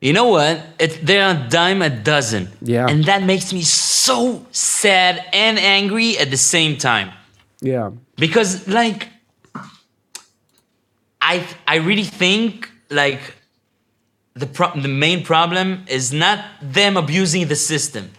you 0.00 0.12
know 0.12 0.26
what? 0.26 0.60
It, 0.80 1.06
they're 1.06 1.30
a 1.30 1.46
dime 1.48 1.80
a 1.80 1.90
dozen. 1.90 2.48
Yeah. 2.60 2.86
And 2.90 3.04
that 3.04 3.22
makes 3.22 3.52
me 3.52 3.62
so 3.62 4.44
sad 4.50 5.24
and 5.32 5.58
angry 5.58 6.18
at 6.18 6.30
the 6.30 6.36
same 6.36 6.76
time. 6.76 7.12
Yeah. 7.60 7.90
because 8.16 8.68
like 8.68 9.08
i 11.20 11.44
i 11.66 11.76
really 11.76 12.04
think 12.04 12.70
like 12.90 13.20
the 14.34 14.46
pro- 14.46 14.80
the 14.80 14.88
main 14.88 15.24
problem 15.24 15.84
is 15.88 16.12
not 16.12 16.38
them 16.62 16.96
abusing 16.96 17.48
the 17.48 17.56
system 17.56 18.10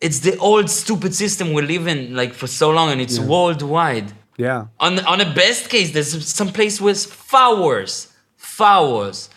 it's 0.00 0.20
the 0.20 0.36
old 0.38 0.68
stupid 0.70 1.14
system 1.14 1.52
we 1.52 1.62
live 1.62 1.86
in 1.88 2.14
like 2.14 2.32
for 2.34 2.46
so 2.46 2.70
long 2.70 2.90
and 2.92 3.00
it's 3.00 3.18
worldwide 3.18 4.12
Yeah. 4.36 4.66
on 4.78 4.98
on 5.12 5.18
the 5.18 5.30
best 5.42 5.68
case 5.70 5.88
there's 5.92 6.12
some 6.40 6.50
place 6.58 6.80
with 6.80 6.98
far 7.30 7.52
worse 7.66 7.96
far 8.36 8.80
worse 8.94 9.28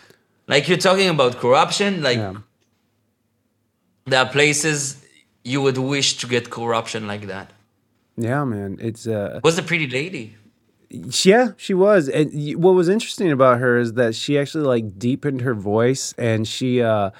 like 0.46 0.68
you're 0.68 0.84
talking 0.88 1.08
about 1.08 1.32
corruption 1.38 2.02
like 2.02 2.18
Yeah. 2.18 2.34
there 4.06 4.20
are 4.24 4.30
places 4.30 5.04
you 5.44 5.60
would 5.62 5.78
wish 5.78 6.16
to 6.18 6.26
get 6.26 6.50
corruption 6.50 7.06
like 7.06 7.26
that 7.26 7.48
Yeah, 8.16 8.44
man. 8.44 8.76
It's 8.88 9.06
uh 9.06 9.40
was 9.42 9.58
a 9.58 9.62
pretty 9.62 9.88
lady 9.88 10.24
Yeah, 11.24 11.46
she 11.56 11.72
was. 11.74 12.02
And 12.18 12.28
what 12.64 12.74
was 12.80 12.88
interesting 12.96 13.30
about 13.32 13.56
her 13.64 13.72
is 13.84 13.94
that 13.94 14.14
she 14.14 14.38
actually 14.40 14.66
like 14.74 14.98
deepened 14.98 15.40
her 15.40 15.54
voice 15.54 16.04
and 16.18 16.46
she 16.46 16.82
uh 16.82 17.10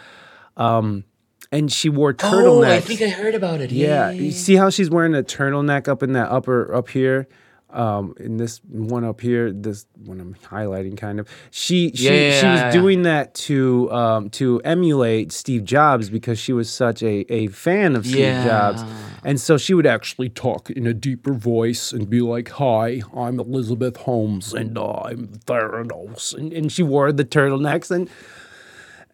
um 0.66 1.04
and 1.52 1.70
she 1.70 1.88
wore 1.88 2.12
turtlenecks. 2.14 2.46
Oh, 2.46 2.62
I 2.64 2.80
think 2.80 3.02
I 3.02 3.08
heard 3.10 3.34
about 3.36 3.60
it. 3.60 3.70
yeah. 3.70 4.10
You 4.10 4.32
see 4.32 4.56
how 4.56 4.70
she's 4.70 4.90
wearing 4.90 5.14
a 5.14 5.22
turtleneck 5.22 5.86
up 5.86 6.02
in 6.02 6.12
that 6.14 6.30
upper 6.30 6.74
up 6.74 6.88
here? 6.88 7.28
Um 7.70 8.14
in 8.20 8.36
this 8.36 8.60
one 8.68 9.02
up 9.02 9.22
here, 9.22 9.50
this 9.50 9.86
one 10.04 10.20
I'm 10.20 10.34
highlighting 10.34 10.94
kind 10.94 11.18
of. 11.18 11.26
She 11.50 11.90
she 11.94 12.04
Yeah, 12.04 12.10
she 12.40 12.46
was 12.46 12.60
yeah, 12.60 12.66
yeah. 12.66 12.70
doing 12.70 13.02
that 13.04 13.32
to 13.46 13.90
um 13.90 14.28
to 14.30 14.60
emulate 14.62 15.32
Steve 15.32 15.64
Jobs 15.64 16.10
because 16.10 16.38
she 16.38 16.52
was 16.52 16.68
such 16.68 17.02
a, 17.02 17.24
a 17.32 17.46
fan 17.46 17.96
of 17.96 18.04
Steve 18.04 18.18
Yeah. 18.18 18.44
Jobs. 18.44 18.82
And 19.24 19.40
so 19.40 19.56
she 19.56 19.72
would 19.72 19.86
actually 19.86 20.28
talk 20.28 20.68
in 20.68 20.86
a 20.86 20.92
deeper 20.92 21.32
voice 21.32 21.92
and 21.94 22.10
be 22.10 22.20
like, 22.20 22.50
"Hi, 22.50 23.00
I'm 23.16 23.40
Elizabeth 23.40 23.96
Holmes, 23.96 24.52
and 24.52 24.76
uh, 24.76 25.04
I'm 25.06 25.28
Theranos," 25.46 26.34
and, 26.34 26.52
and 26.52 26.70
she 26.70 26.82
wore 26.82 27.10
the 27.12 27.24
turtlenecks 27.24 27.90
and. 27.90 28.10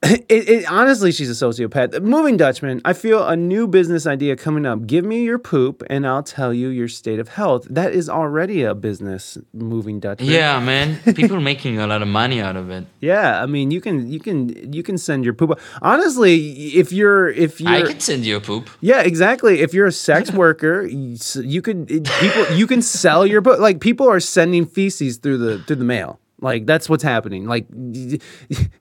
It, 0.28 0.48
it, 0.48 0.70
honestly, 0.70 1.10
she's 1.10 1.30
a 1.30 1.46
sociopath. 1.46 2.02
Moving 2.02 2.36
Dutchman, 2.36 2.82
I 2.84 2.92
feel 2.92 3.26
a 3.26 3.34
new 3.34 3.66
business 3.66 4.06
idea 4.06 4.36
coming 4.36 4.66
up. 4.66 4.86
Give 4.86 5.02
me 5.02 5.24
your 5.24 5.38
poop, 5.38 5.82
and 5.88 6.06
I'll 6.06 6.22
tell 6.22 6.52
you 6.52 6.68
your 6.68 6.86
state 6.86 7.18
of 7.18 7.28
health. 7.28 7.66
That 7.70 7.92
is 7.92 8.10
already 8.10 8.62
a 8.62 8.74
business. 8.74 9.38
Moving 9.54 10.00
Dutchman. 10.00 10.28
Yeah, 10.28 10.60
man. 10.60 10.98
People 11.14 11.36
are 11.36 11.40
making 11.40 11.78
a 11.78 11.86
lot 11.86 12.02
of 12.02 12.08
money 12.08 12.42
out 12.42 12.56
of 12.56 12.68
it. 12.68 12.86
Yeah, 13.00 13.42
I 13.42 13.46
mean, 13.46 13.70
you 13.70 13.80
can 13.80 14.10
you 14.10 14.20
can 14.20 14.72
you 14.72 14.82
can 14.82 14.98
send 14.98 15.24
your 15.24 15.32
poop. 15.32 15.58
Honestly, 15.80 16.36
if 16.76 16.92
you're 16.92 17.30
if 17.30 17.58
you're 17.58 17.72
I 17.72 17.82
could 17.82 18.02
send 18.02 18.26
you 18.26 18.36
a 18.36 18.40
poop. 18.40 18.68
yeah, 18.80 19.00
exactly. 19.00 19.62
If 19.62 19.72
you're 19.72 19.86
a 19.86 19.92
sex 19.92 20.30
worker, 20.44 20.84
you, 20.84 21.62
could 21.62 21.88
people 21.88 22.52
you 22.52 22.66
can 22.66 22.82
sell 22.82 23.26
your 23.26 23.40
poop. 23.40 23.58
Like 23.58 23.80
people 23.80 24.08
are 24.08 24.20
sending 24.20 24.66
feces 24.66 25.16
through 25.16 25.38
the 25.38 25.58
through 25.60 25.76
the 25.76 25.84
mail. 25.84 26.20
Like 26.40 26.66
that's 26.66 26.88
what's 26.88 27.02
happening. 27.02 27.46
Like 27.46 27.68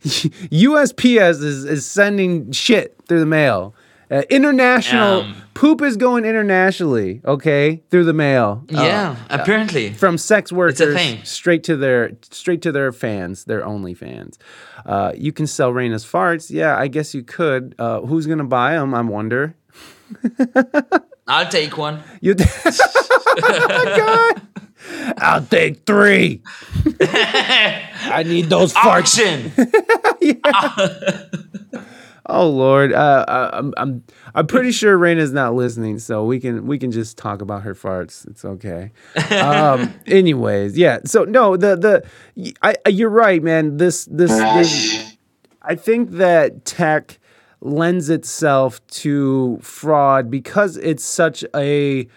USPS 0.07 1.41
is 1.43 1.65
is 1.65 1.85
sending 1.85 2.51
shit 2.51 2.95
through 3.07 3.19
the 3.19 3.25
mail. 3.25 3.73
Uh, 4.09 4.21
international 4.29 5.21
Um, 5.23 5.35
poop 5.53 5.81
is 5.81 5.97
going 5.97 6.23
internationally. 6.23 7.19
Okay, 7.25 7.81
through 7.91 8.05
the 8.05 8.13
mail. 8.13 8.63
Uh, 8.73 8.81
Yeah, 8.81 9.15
apparently. 9.29 9.91
from 9.91 10.17
sex 10.17 10.49
workers 10.49 10.77
thing. 10.95 11.19
straight 11.25 11.63
to 11.65 11.75
their 11.75 12.11
straight 12.31 12.61
to 12.61 12.71
their 12.71 12.93
fans, 12.93 13.43
their 13.45 13.65
only 13.65 13.93
fans. 13.93 14.39
Uh, 14.85 15.11
you 15.17 15.33
can 15.33 15.45
sell 15.45 15.73
Reina's 15.73 16.05
farts. 16.05 16.49
Yeah, 16.49 16.77
I 16.77 16.87
guess 16.87 17.13
you 17.13 17.21
could. 17.23 17.75
Uh, 17.77 17.99
who's 18.01 18.27
gonna 18.27 18.45
buy 18.45 18.73
them? 18.73 18.93
I 18.93 19.01
wonder. 19.01 19.55
I'll 21.27 21.49
take 21.49 21.77
one. 21.77 22.01
You. 22.21 22.35
God. 23.41 24.41
I'll 25.17 25.45
take 25.45 25.85
three. 25.85 26.41
I 27.01 28.23
need 28.25 28.45
those 28.49 28.73
farts. 28.73 29.19
Auction. 29.19 29.51
Oh 32.29 32.49
Lord, 32.49 32.91
uh, 32.91 33.23
I- 33.25 33.57
I'm 33.57 33.73
I'm 33.77 34.03
I'm 34.35 34.47
pretty 34.47 34.73
sure 34.73 34.97
Reina's 34.97 35.31
not 35.31 35.53
listening, 35.53 35.97
so 35.97 36.25
we 36.25 36.41
can 36.41 36.67
we 36.67 36.77
can 36.77 36.91
just 36.91 37.17
talk 37.17 37.41
about 37.41 37.63
her 37.63 37.73
farts. 37.73 38.27
It's 38.27 38.43
okay. 38.43 38.91
Um, 39.31 39.93
anyways, 40.07 40.77
yeah. 40.77 40.99
So 41.05 41.23
no, 41.23 41.55
the 41.55 41.77
the 41.77 42.53
I, 42.61 42.75
I- 42.85 42.89
you're 42.89 43.09
right, 43.09 43.41
man. 43.41 43.77
This 43.77 44.03
this 44.11 44.29
this 44.31 45.15
I 45.61 45.75
think 45.75 46.11
that 46.11 46.65
tech 46.65 47.17
lends 47.61 48.09
itself 48.09 48.85
to 48.87 49.57
fraud 49.61 50.29
because 50.29 50.75
it's 50.75 51.05
such 51.05 51.45
a 51.55 52.09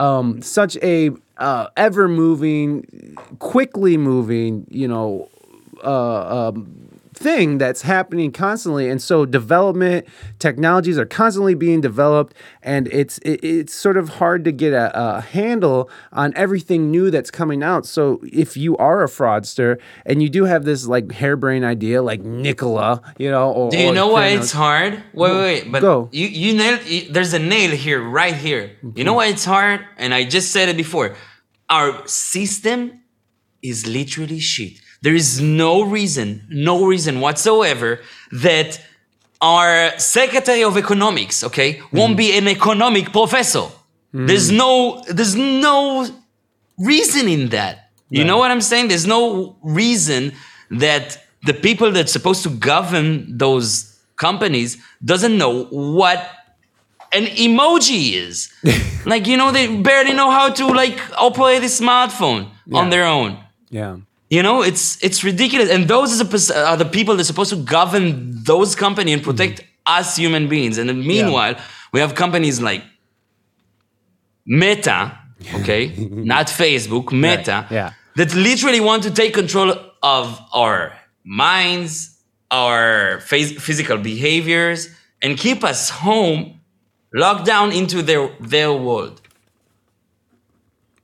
um, 0.00 0.42
such 0.42 0.76
a 0.78 1.10
uh, 1.42 1.68
ever 1.76 2.08
moving, 2.08 3.16
quickly 3.40 3.96
moving, 3.96 4.66
you 4.70 4.86
know, 4.86 5.28
uh, 5.84 6.48
um, 6.48 6.82
thing 7.14 7.58
that's 7.58 7.82
happening 7.82 8.32
constantly 8.32 8.88
and 8.88 9.00
so 9.00 9.24
development 9.26 10.06
technologies 10.38 10.98
are 10.98 11.06
constantly 11.06 11.54
being 11.54 11.80
developed 11.80 12.34
and 12.62 12.88
it's 12.88 13.18
it, 13.18 13.44
it's 13.44 13.74
sort 13.74 13.96
of 13.96 14.08
hard 14.08 14.44
to 14.44 14.50
get 14.50 14.72
a, 14.72 14.90
a 14.98 15.20
handle 15.20 15.90
on 16.12 16.32
everything 16.34 16.90
new 16.90 17.10
that's 17.10 17.30
coming 17.30 17.62
out 17.62 17.84
so 17.84 18.20
if 18.24 18.56
you 18.56 18.76
are 18.78 19.04
a 19.04 19.06
fraudster 19.06 19.78
and 20.06 20.22
you 20.22 20.28
do 20.28 20.44
have 20.44 20.64
this 20.64 20.86
like 20.86 21.12
harebrained 21.12 21.64
idea 21.64 22.02
like 22.02 22.22
Nikola 22.22 23.02
you 23.18 23.30
know 23.30 23.52
or 23.52 23.70
Do 23.70 23.78
you 23.78 23.92
know 23.92 24.08
why 24.08 24.28
it's 24.28 24.52
hard? 24.52 24.94
Wait, 25.12 25.30
wait, 25.30 25.62
wait. 25.62 25.72
But 25.72 25.80
Go. 25.80 26.08
you 26.12 26.26
you 26.26 26.54
nailed. 26.54 26.84
You, 26.86 27.12
there's 27.12 27.32
a 27.34 27.38
nail 27.38 27.70
here, 27.70 28.02
right 28.02 28.34
here. 28.34 28.72
You 28.94 29.04
know 29.04 29.14
why 29.14 29.26
it's 29.26 29.44
hard? 29.44 29.84
And 29.96 30.12
I 30.12 30.24
just 30.24 30.50
said 30.50 30.68
it 30.68 30.76
before. 30.76 31.14
Our 31.76 32.06
system 32.06 32.78
is 33.62 33.86
literally 33.86 34.40
shit. 34.40 34.74
There 35.00 35.14
is 35.14 35.40
no 35.40 35.82
reason, 35.96 36.28
no 36.48 36.84
reason 36.92 37.20
whatsoever 37.20 38.00
that 38.30 38.80
our 39.40 39.98
Secretary 39.98 40.62
of 40.62 40.76
Economics, 40.76 41.42
okay, 41.48 41.80
won't 41.92 42.16
be 42.16 42.28
an 42.38 42.46
economic 42.46 43.10
professor. 43.10 43.66
There's 44.12 44.50
no, 44.50 45.02
there's 45.08 45.34
no 45.34 46.06
reason 46.78 47.28
in 47.28 47.48
that. 47.48 47.90
You 48.10 48.24
know 48.24 48.36
what 48.36 48.50
I'm 48.50 48.60
saying? 48.60 48.88
There's 48.88 49.06
no 49.06 49.56
reason 49.62 50.32
that 50.70 51.06
the 51.44 51.54
people 51.54 51.90
that's 51.90 52.12
supposed 52.12 52.42
to 52.42 52.50
govern 52.50 53.38
those 53.38 53.98
companies 54.16 54.76
doesn't 55.02 55.36
know 55.42 55.64
what 55.70 56.18
an 57.12 57.26
emoji 57.26 58.14
is. 58.14 58.52
like, 59.06 59.26
you 59.26 59.36
know, 59.36 59.52
they 59.52 59.66
barely 59.76 60.12
know 60.12 60.30
how 60.30 60.50
to 60.50 60.66
like 60.66 60.98
operate 61.18 61.62
a 61.62 61.66
smartphone 61.66 62.50
on 62.72 62.90
their 62.90 63.06
own. 63.06 63.38
yeah 63.70 63.96
You 64.30 64.42
know, 64.42 64.62
it's 64.62 65.02
it's 65.02 65.22
ridiculous. 65.22 65.68
And 65.70 65.88
those 65.88 66.08
are 66.18 66.24
the, 66.24 66.24
people 66.24 66.54
that 66.54 66.66
are 66.70 66.76
the 66.76 66.90
people 66.98 67.16
that's 67.16 67.28
supposed 67.28 67.50
to 67.50 67.60
govern 67.76 68.42
those 68.44 68.74
companies 68.74 69.14
and 69.14 69.22
protect 69.22 69.60
mm-hmm. 69.60 69.98
us 69.98 70.16
human 70.16 70.48
beings. 70.48 70.78
And 70.78 70.88
meanwhile, 71.06 71.54
we 71.92 72.00
have 72.00 72.14
companies 72.14 72.60
like 72.60 72.82
Meta, 74.46 75.18
okay, 75.56 75.92
not 76.10 76.46
Facebook, 76.46 77.12
Meta, 77.12 77.66
yeah. 77.70 77.92
that 78.16 78.34
literally 78.34 78.80
want 78.80 79.02
to 79.04 79.10
take 79.10 79.34
control 79.34 79.74
of 80.02 80.40
our 80.52 80.96
minds, 81.24 82.18
our 82.50 83.18
phys- 83.18 83.60
physical 83.60 83.98
behaviors, 83.98 84.88
and 85.20 85.38
keep 85.38 85.62
us 85.62 85.90
home, 85.90 86.60
locked 87.14 87.44
down 87.46 87.72
into 87.72 88.02
their 88.02 88.28
their 88.40 88.72
world. 88.72 89.20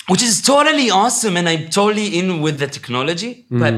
Which 0.08 0.22
is 0.22 0.40
totally 0.40 0.88
awesome 0.90 1.36
and 1.36 1.46
i'm 1.48 1.68
totally 1.68 2.18
in 2.18 2.40
with 2.40 2.58
the 2.58 2.66
technology 2.66 3.44
but 3.50 3.74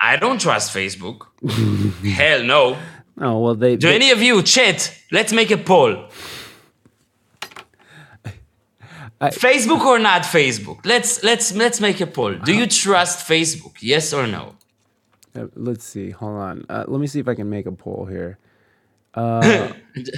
i 0.00 0.16
don't 0.16 0.40
trust 0.40 0.72
facebook. 0.72 1.26
Hell 2.20 2.44
no. 2.44 2.76
Oh 3.20 3.38
well 3.40 3.54
they, 3.56 3.76
do 3.76 3.88
they- 3.88 3.96
any 3.96 4.10
of 4.12 4.22
you 4.22 4.42
chat? 4.42 4.94
Let's 5.10 5.32
make 5.32 5.50
a 5.50 5.58
poll. 5.58 6.08
Facebook 9.20 9.80
or 9.84 9.98
not 9.98 10.22
facebook? 10.22 10.78
Let's 10.84 11.22
let's 11.22 11.54
let's 11.54 11.80
make 11.80 12.00
a 12.00 12.06
poll. 12.06 12.34
Do 12.34 12.54
you 12.54 12.66
trust 12.66 13.28
facebook? 13.28 13.76
Yes 13.82 14.12
or 14.12 14.26
no? 14.26 14.54
Uh, 15.34 15.46
let's 15.54 15.84
see. 15.84 16.10
Hold 16.10 16.36
on. 16.40 16.64
Uh, 16.68 16.84
let 16.88 17.00
me 17.00 17.06
see 17.06 17.20
if 17.20 17.28
I 17.28 17.34
can 17.34 17.48
make 17.50 17.66
a 17.66 17.72
poll 17.72 18.06
here. 18.06 18.38
Uh, 19.14 19.72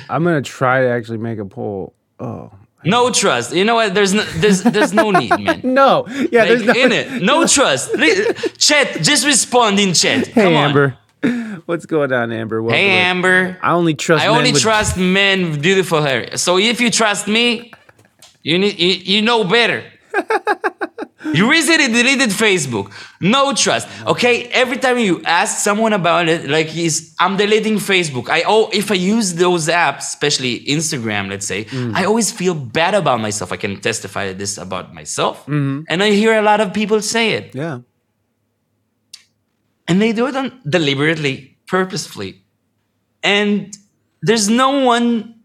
I'm 0.09 0.25
gonna 0.25 0.43
try 0.43 0.83
to 0.83 0.89
actually 0.89 1.19
make 1.19 1.39
a 1.39 1.45
poll. 1.45 1.95
Oh 2.21 2.53
no 2.85 3.11
trust 3.11 3.55
you 3.55 3.65
know 3.65 3.75
what 3.77 3.95
there's 3.95 4.13
no 4.13 4.25
there's 4.37 4.63
there's 4.63 4.93
no 4.93 5.11
need 5.11 5.31
man 5.39 5.61
no! 5.65 6.05
Yeah, 6.09 6.45
there's 6.45 6.65
no. 6.65 6.73
in 6.73 6.93
it 6.93 7.23
no 7.23 7.47
trust 7.57 7.95
chat 8.59 9.03
just 9.03 9.25
respond 9.25 9.79
in 9.79 9.95
chat 9.95 10.27
Hey 10.27 10.43
Come 10.43 10.55
on. 10.55 10.69
Amber, 10.69 10.99
what's 11.67 11.87
going 11.87 12.13
on, 12.13 12.33
Amber? 12.33 12.61
Welcome 12.63 12.77
hey 12.77 12.91
amber 12.91 13.59
I 13.63 13.73
only 13.73 13.95
trust. 13.95 14.25
I 14.25 14.29
men 14.29 14.37
only 14.37 14.53
with- 14.53 14.63
trust 14.63 14.97
men 14.97 15.51
with 15.51 15.63
beautiful 15.63 16.03
hair. 16.03 16.37
So 16.37 16.59
if 16.59 16.81
you 16.81 16.91
trust 16.91 17.29
me, 17.29 17.73
you 18.43 18.59
need 18.59 18.79
you, 18.79 19.17
you 19.17 19.23
know 19.23 19.45
better. 19.45 19.85
You 21.35 21.51
recently 21.51 21.89
deleted 21.89 22.31
Facebook. 22.31 22.93
No 23.21 23.53
trust. 23.55 23.89
Okay, 24.07 24.45
every 24.47 24.77
time 24.77 24.99
you 24.99 25.23
ask 25.25 25.59
someone 25.59 25.93
about 25.93 26.29
it, 26.29 26.49
like 26.49 26.67
he's 26.67 27.15
I'm 27.19 27.37
deleting 27.37 27.77
Facebook. 27.77 28.29
I 28.29 28.43
oh 28.47 28.71
if 28.73 28.91
I 28.91 28.95
use 28.95 29.35
those 29.35 29.69
apps, 29.69 29.99
especially 29.99 30.65
Instagram, 30.67 31.29
let's 31.29 31.47
say, 31.47 31.65
Mm. 31.73 31.95
I 31.95 32.05
always 32.05 32.31
feel 32.31 32.55
bad 32.55 32.95
about 32.95 33.21
myself. 33.21 33.53
I 33.53 33.57
can 33.57 33.81
testify 33.81 34.33
this 34.33 34.59
about 34.59 34.93
myself. 34.93 35.41
Mm-hmm. 35.47 35.83
And 35.89 36.03
I 36.03 36.11
hear 36.11 36.39
a 36.39 36.43
lot 36.43 36.61
of 36.61 36.73
people 36.75 37.01
say 37.01 37.33
it. 37.33 37.55
Yeah. 37.55 37.81
And 39.89 40.01
they 40.01 40.13
do 40.13 40.27
it 40.27 40.37
on, 40.37 40.61
deliberately, 40.69 41.57
purposefully. 41.67 42.43
And 43.23 43.77
there's 44.23 44.49
no 44.49 44.85
one 44.85 45.42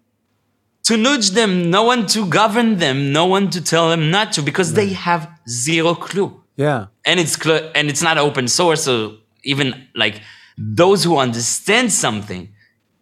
to 0.87 0.95
nudge 0.97 1.31
them, 1.31 1.69
no 1.69 1.83
one 1.83 2.05
to 2.07 2.25
govern 2.39 2.77
them, 2.77 3.11
no 3.11 3.25
one 3.25 3.49
to 3.55 3.59
tell 3.61 3.89
them 3.89 4.09
not 4.09 4.31
to 4.35 4.41
because 4.41 4.73
they 4.73 4.89
have 5.07 5.27
zero 5.49 5.93
clue. 5.95 6.29
Yeah. 6.55 6.87
And 7.05 7.19
it's 7.19 7.35
cl- 7.43 7.69
and 7.75 7.89
it's 7.91 8.01
not 8.01 8.17
open 8.17 8.47
source, 8.47 8.83
so 8.83 9.17
even 9.43 9.67
like 9.95 10.21
those 10.57 11.03
who 11.03 11.17
understand 11.17 11.91
something 11.91 12.49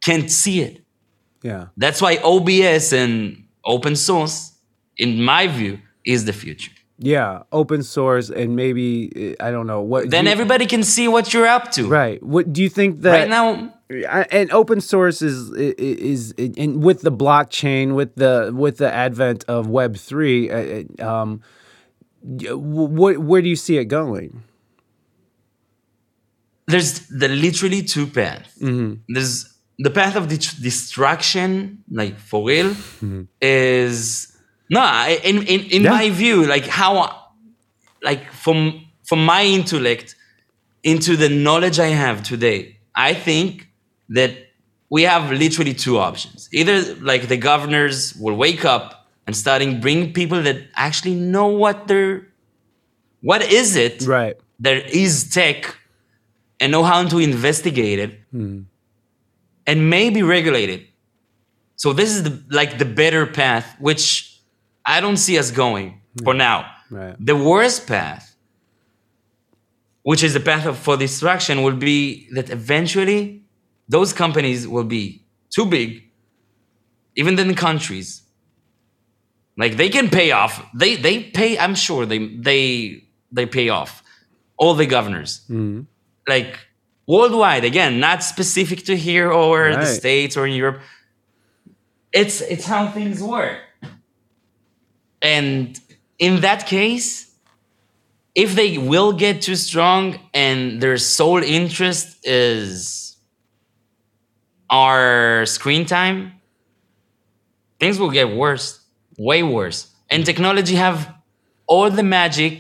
can't 0.04 0.30
see 0.32 0.62
it. 0.62 0.84
Yeah. 1.44 1.68
That's 1.78 2.02
why 2.02 2.18
OBS 2.24 2.92
and 2.94 3.46
open 3.64 3.96
source, 3.96 4.52
in 4.98 5.22
my 5.24 5.48
view, 5.48 5.80
is 6.06 6.26
the 6.26 6.34
future. 6.34 6.72
Yeah. 6.98 7.44
Open 7.52 7.84
source 7.84 8.30
and 8.30 8.56
maybe 8.56 9.36
I 9.40 9.52
don't 9.52 9.68
know 9.68 9.82
what. 9.82 10.10
Then 10.10 10.26
you- 10.26 10.32
everybody 10.32 10.66
can 10.66 10.84
see 10.84 11.08
what 11.08 11.34
you're 11.34 11.48
up 11.58 11.72
to. 11.74 11.88
Right. 11.88 12.22
What 12.24 12.52
do 12.52 12.62
you 12.64 12.70
think 12.70 13.02
that 13.02 13.12
Right 13.12 13.30
now, 13.30 13.74
and 13.90 14.52
open 14.52 14.82
source 14.82 15.22
is 15.22 15.52
is, 15.52 16.32
is 16.38 16.54
and 16.58 16.84
with 16.84 17.02
the 17.02 17.12
blockchain 17.12 17.94
with 17.96 18.16
the 18.16 18.52
with 18.54 18.78
the 18.78 18.92
advent 18.92 19.44
of 19.48 19.68
web 19.68 19.96
3 19.96 20.50
uh, 20.50 20.84
uh, 21.00 21.08
um 21.08 21.42
what 22.22 23.18
where 23.20 23.42
do 23.42 23.48
you 23.50 23.56
see 23.56 23.78
it 23.78 23.86
going 23.86 24.44
there's 26.68 27.08
the 27.10 27.28
literally 27.28 27.84
two 27.84 28.08
paths. 28.08 28.50
There's 29.08 29.54
the 29.78 29.92
path 29.92 30.16
of 30.16 30.28
det- 30.30 30.56
destruction, 30.64 31.84
like 31.92 32.18
for 32.18 32.44
real, 32.48 32.76
is 33.40 34.36
no. 34.72 34.82
In 35.24 35.44
in 35.44 35.60
in 35.70 35.84
Yeah. 35.84 35.92
my 35.92 36.10
view, 36.10 36.44
like 36.48 36.66
how, 36.66 36.94
like 38.02 38.32
from 38.32 38.84
from 39.04 39.24
my 39.24 39.44
intellect 39.44 40.16
into 40.84 41.16
the 41.16 41.30
knowledge 41.30 41.78
I 41.80 41.90
have 41.90 42.24
today, 42.24 42.80
I 42.96 43.14
think 43.14 43.68
that 44.10 44.32
we 44.90 45.04
have 45.04 45.32
literally 45.32 45.74
two 45.74 45.98
options. 45.98 46.50
Either 46.52 46.96
like 46.96 47.28
the 47.28 47.38
governors 47.38 48.14
will 48.16 48.36
wake 48.36 48.66
up 48.66 49.08
and 49.26 49.36
starting 49.36 49.80
bring 49.80 50.14
people 50.14 50.42
that 50.44 50.58
actually 50.76 51.16
know 51.16 51.48
what 51.48 51.88
they're, 51.88 52.28
what 53.22 53.42
is 53.42 53.76
it 53.76 54.04
Right. 54.04 54.38
there 54.60 54.78
is 54.78 55.30
tech 55.30 55.78
and 56.60 56.72
know 56.72 56.84
how 56.84 57.04
to 57.04 57.18
investigate 57.20 58.00
it 58.00 58.20
hmm. 58.32 58.62
and 59.66 59.90
maybe 59.90 60.22
regulate 60.22 60.70
it. 60.70 60.88
So 61.76 61.92
this 61.92 62.12
is 62.12 62.24
the, 62.24 62.44
like 62.50 62.78
the 62.78 62.86
better 62.86 63.26
path, 63.26 63.76
which 63.80 64.40
I 64.86 65.02
don't 65.02 65.18
see 65.18 65.38
us 65.38 65.52
going 65.52 66.02
for 66.24 66.34
hmm. 66.34 66.38
now. 66.38 66.72
Right. 66.92 67.16
The 67.20 67.36
worst 67.36 67.88
path, 67.88 68.36
which 70.04 70.24
is 70.24 70.34
the 70.34 70.40
path 70.40 70.68
of, 70.68 70.78
for 70.78 70.96
destruction, 70.96 71.64
will 71.64 71.76
be 71.76 72.30
that 72.34 72.52
eventually 72.52 73.45
those 73.88 74.14
companies 74.14 74.68
will 74.68 74.84
be 74.84 75.24
too 75.50 75.66
big, 75.66 76.04
even 77.16 77.38
in 77.40 77.48
the 77.48 77.54
countries. 77.54 78.24
Like 79.58 79.78
they 79.78 79.90
can 79.90 80.10
pay 80.10 80.32
off. 80.32 80.66
They 80.74 80.96
they 80.96 81.24
pay. 81.24 81.58
I'm 81.58 81.76
sure 81.76 82.06
they 82.06 82.28
they 82.28 83.04
they 83.32 83.46
pay 83.46 83.70
off 83.70 84.04
all 84.58 84.74
the 84.74 84.86
governors. 84.86 85.42
Mm-hmm. 85.50 85.82
Like 86.28 86.58
worldwide, 87.08 87.64
again, 87.64 88.00
not 88.00 88.24
specific 88.24 88.84
to 88.86 88.98
here 88.98 89.32
or 89.32 89.74
the 89.74 89.86
states 89.86 90.36
or 90.36 90.46
in 90.48 90.54
Europe. 90.54 90.82
It's 92.12 92.42
it's 92.42 92.66
how 92.66 92.88
things 92.88 93.22
work. 93.22 93.60
And 95.22 95.80
in 96.20 96.42
that 96.42 96.68
case, 96.68 97.34
if 98.36 98.56
they 98.56 98.78
will 98.78 99.14
get 99.14 99.42
too 99.42 99.56
strong 99.56 100.20
and 100.34 100.82
their 100.82 100.98
sole 100.98 101.42
interest 101.42 102.18
is 102.26 103.15
our 104.76 105.46
screen 105.46 105.86
time, 105.86 106.18
things 107.80 107.98
will 108.00 108.14
get 108.20 108.28
worse, 108.44 108.66
way 109.18 109.42
worse. 109.58 109.80
And 110.12 110.26
technology 110.26 110.76
have 110.76 111.00
all 111.66 111.90
the 111.90 112.04
magic 112.04 112.56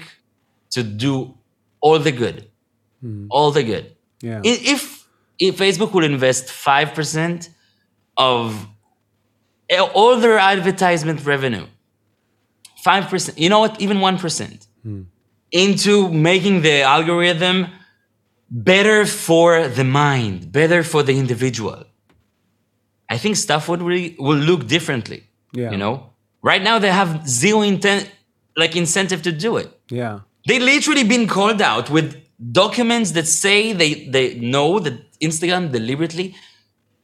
to 0.71 0.82
do 0.84 1.13
all 1.82 1.99
the 1.99 2.12
good, 2.12 2.38
hmm. 3.01 3.28
all 3.30 3.51
the 3.51 3.63
good. 3.71 3.86
Yeah. 4.21 4.41
If 4.43 4.82
if 5.47 5.58
Facebook 5.58 5.91
would 5.93 6.08
invest 6.15 6.45
five 6.67 6.93
percent 6.97 7.49
of 8.17 8.67
all 9.97 10.13
their 10.23 10.39
advertisement 10.54 11.19
revenue, 11.25 11.67
five 12.88 13.04
percent, 13.12 13.38
you 13.38 13.49
know 13.49 13.60
what, 13.65 13.73
even 13.86 13.99
one 13.99 14.17
percent, 14.17 14.67
hmm. 14.84 15.04
into 15.51 15.95
making 16.12 16.62
the 16.62 16.82
algorithm 16.82 17.67
better 18.49 19.06
for 19.06 19.67
the 19.67 19.84
mind, 19.84 20.51
better 20.51 20.82
for 20.91 21.04
the 21.04 21.15
individual. 21.23 21.84
I 23.10 23.18
think 23.18 23.36
stuff 23.36 23.70
would 23.70 23.82
really 23.82 24.15
will 24.20 24.38
look 24.38 24.68
differently. 24.68 25.24
Yeah. 25.54 25.72
You 25.72 25.78
know, 25.78 26.10
right 26.41 26.62
now 26.62 26.80
they 26.80 26.91
have 26.91 27.28
zero 27.28 27.62
intent, 27.62 28.12
like 28.58 28.76
incentive 28.76 29.22
to 29.24 29.32
do 29.32 29.58
it. 29.58 29.70
yeah. 29.89 30.20
They 30.48 30.60
literally 30.60 31.04
been 31.04 31.28
called 31.28 31.60
out 31.60 31.89
with 31.89 32.22
documents 32.52 33.12
that 33.12 33.26
say 33.26 33.74
they 33.74 34.06
they 34.15 34.36
know 34.36 34.80
that 34.80 34.94
Instagram 35.20 35.72
deliberately 35.72 36.36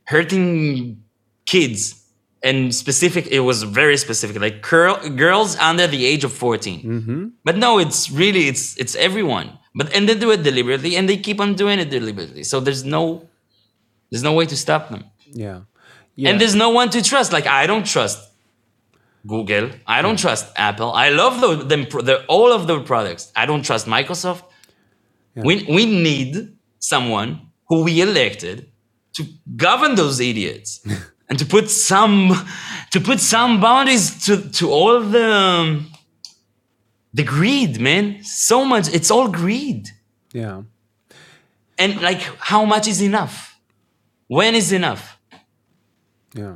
hurting 0.05 1.01
kids 1.45 2.03
and 2.43 2.73
specific. 2.73 3.27
It 3.27 3.39
was 3.39 3.63
very 3.63 3.97
specific, 3.97 4.39
like 4.39 4.61
girl, 4.61 4.97
girls 5.09 5.55
under 5.57 5.87
the 5.87 6.05
age 6.05 6.23
of 6.23 6.33
14 6.33 6.83
mm-hmm. 6.83 7.27
But 7.43 7.57
no, 7.57 7.79
it's 7.79 8.11
really 8.11 8.47
it's 8.47 8.77
it's 8.77 8.95
everyone. 8.95 9.57
But 9.73 9.93
and 9.95 10.07
they 10.07 10.15
do 10.15 10.31
it 10.31 10.43
deliberately, 10.43 10.95
and 10.97 11.07
they 11.07 11.17
keep 11.17 11.39
on 11.39 11.55
doing 11.55 11.79
it 11.79 11.89
deliberately. 11.89 12.43
So 12.43 12.59
there's 12.59 12.83
no 12.83 13.27
there's 14.09 14.23
no 14.23 14.33
way 14.33 14.45
to 14.45 14.57
stop 14.57 14.89
them. 14.89 15.05
Yeah. 15.33 15.61
Yeah. 16.15 16.29
And 16.29 16.41
there's 16.41 16.55
no 16.55 16.69
one 16.69 16.89
to 16.91 17.01
trust. 17.01 17.31
Like 17.31 17.47
I 17.47 17.67
don't 17.67 17.85
trust 17.85 18.29
Google. 19.25 19.69
I 19.87 20.01
don't 20.01 20.17
trust 20.19 20.51
Apple. 20.55 20.91
I 20.91 21.09
love 21.09 21.41
the, 21.41 21.55
them, 21.65 21.83
the 21.83 22.25
all 22.27 22.51
of 22.51 22.67
the 22.67 22.81
products. 22.81 23.31
I 23.35 23.45
don't 23.45 23.63
trust 23.63 23.87
Microsoft. 23.87 24.43
We 25.35 25.65
we 25.69 25.85
need 25.85 26.57
someone 26.79 27.47
who 27.67 27.83
we 27.83 28.01
elected 28.01 28.69
to 29.13 29.23
govern 29.55 29.95
those 29.95 30.19
idiots 30.19 30.81
and 31.29 31.39
to 31.39 31.45
put 31.45 31.69
some 31.69 32.35
to 32.91 32.99
put 32.99 33.19
some 33.19 33.61
boundaries 33.61 34.25
to 34.25 34.49
to 34.49 34.69
all 34.69 34.99
the 34.99 35.31
um, 35.33 35.91
the 37.13 37.23
greed, 37.23 37.79
man. 37.79 38.23
So 38.23 38.65
much. 38.65 38.93
It's 38.93 39.11
all 39.11 39.27
greed. 39.29 39.89
yeah. 40.33 40.63
And 41.77 41.99
like, 41.99 42.21
how 42.37 42.63
much 42.63 42.87
is 42.87 43.01
enough? 43.01 43.57
When 44.27 44.53
is 44.53 44.71
enough? 44.71 45.17
Yeah. 46.33 46.55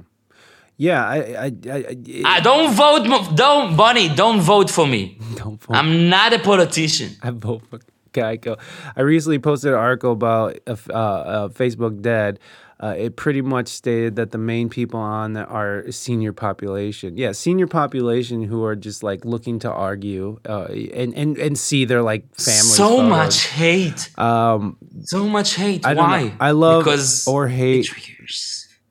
Yeah. 0.77 1.05
I. 1.05 1.15
I. 1.17 1.45
I, 1.45 1.75
I 1.77 2.21
I 2.25 2.39
don't 2.41 2.73
vote. 2.73 3.35
Don't, 3.35 3.75
Bonnie. 3.77 4.09
Don't 4.13 4.41
vote 4.41 4.69
for 4.69 4.85
me. 4.88 5.17
don't 5.35 5.61
vote. 5.61 5.75
I'm 5.75 6.09
not 6.09 6.33
a 6.33 6.39
politician. 6.39 7.11
I 7.23 7.31
vote 7.31 7.63
for 7.69 7.79
Guyco. 8.13 8.57
I 8.95 9.01
recently 9.01 9.39
posted 9.39 9.73
an 9.73 9.79
article 9.79 10.11
about 10.13 10.57
uh, 10.67 10.71
uh, 10.91 11.47
Facebook 11.49 12.01
Dead. 12.01 12.39
Uh, 12.77 12.93
it 12.97 13.15
pretty 13.15 13.41
much 13.41 13.69
stated 13.69 14.17
that 14.17 14.31
the 14.31 14.38
main 14.38 14.67
people 14.67 14.99
on 14.99 15.31
that 15.33 15.47
are 15.47 15.89
senior 15.91 16.33
population. 16.33 17.17
Yeah, 17.17 17.31
senior 17.31 17.67
population 17.67 18.43
who 18.43 18.65
are 18.65 18.75
just 18.75 19.01
like 19.01 19.23
looking 19.23 19.59
to 19.59 19.71
argue 19.71 20.39
uh, 20.45 20.65
and, 20.65 21.13
and 21.15 21.38
and 21.38 21.57
see 21.57 21.85
their 21.85 22.01
like 22.01 22.23
family. 22.35 22.59
so 22.75 22.97
photos. 22.97 23.09
much 23.09 23.47
hate. 23.47 24.19
Um, 24.19 24.75
So 25.03 25.25
much 25.25 25.55
hate. 25.55 25.85
I 25.88 25.93
know. 25.93 26.01
Why? 26.01 26.33
I 26.38 26.51
love 26.51 26.83
because 26.83 27.25
or 27.27 27.47
hate. 27.47 27.89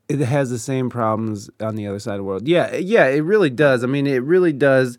It 0.07 0.19
has 0.19 0.49
the 0.49 0.59
same 0.59 0.89
problems 0.89 1.49
on 1.59 1.75
the 1.75 1.87
other 1.87 1.99
side 1.99 2.13
of 2.13 2.19
the 2.19 2.23
world. 2.23 2.47
Yeah, 2.47 2.75
yeah, 2.75 3.05
it 3.07 3.21
really 3.21 3.49
does. 3.49 3.83
I 3.83 3.87
mean, 3.87 4.07
it 4.07 4.23
really 4.23 4.53
does. 4.53 4.97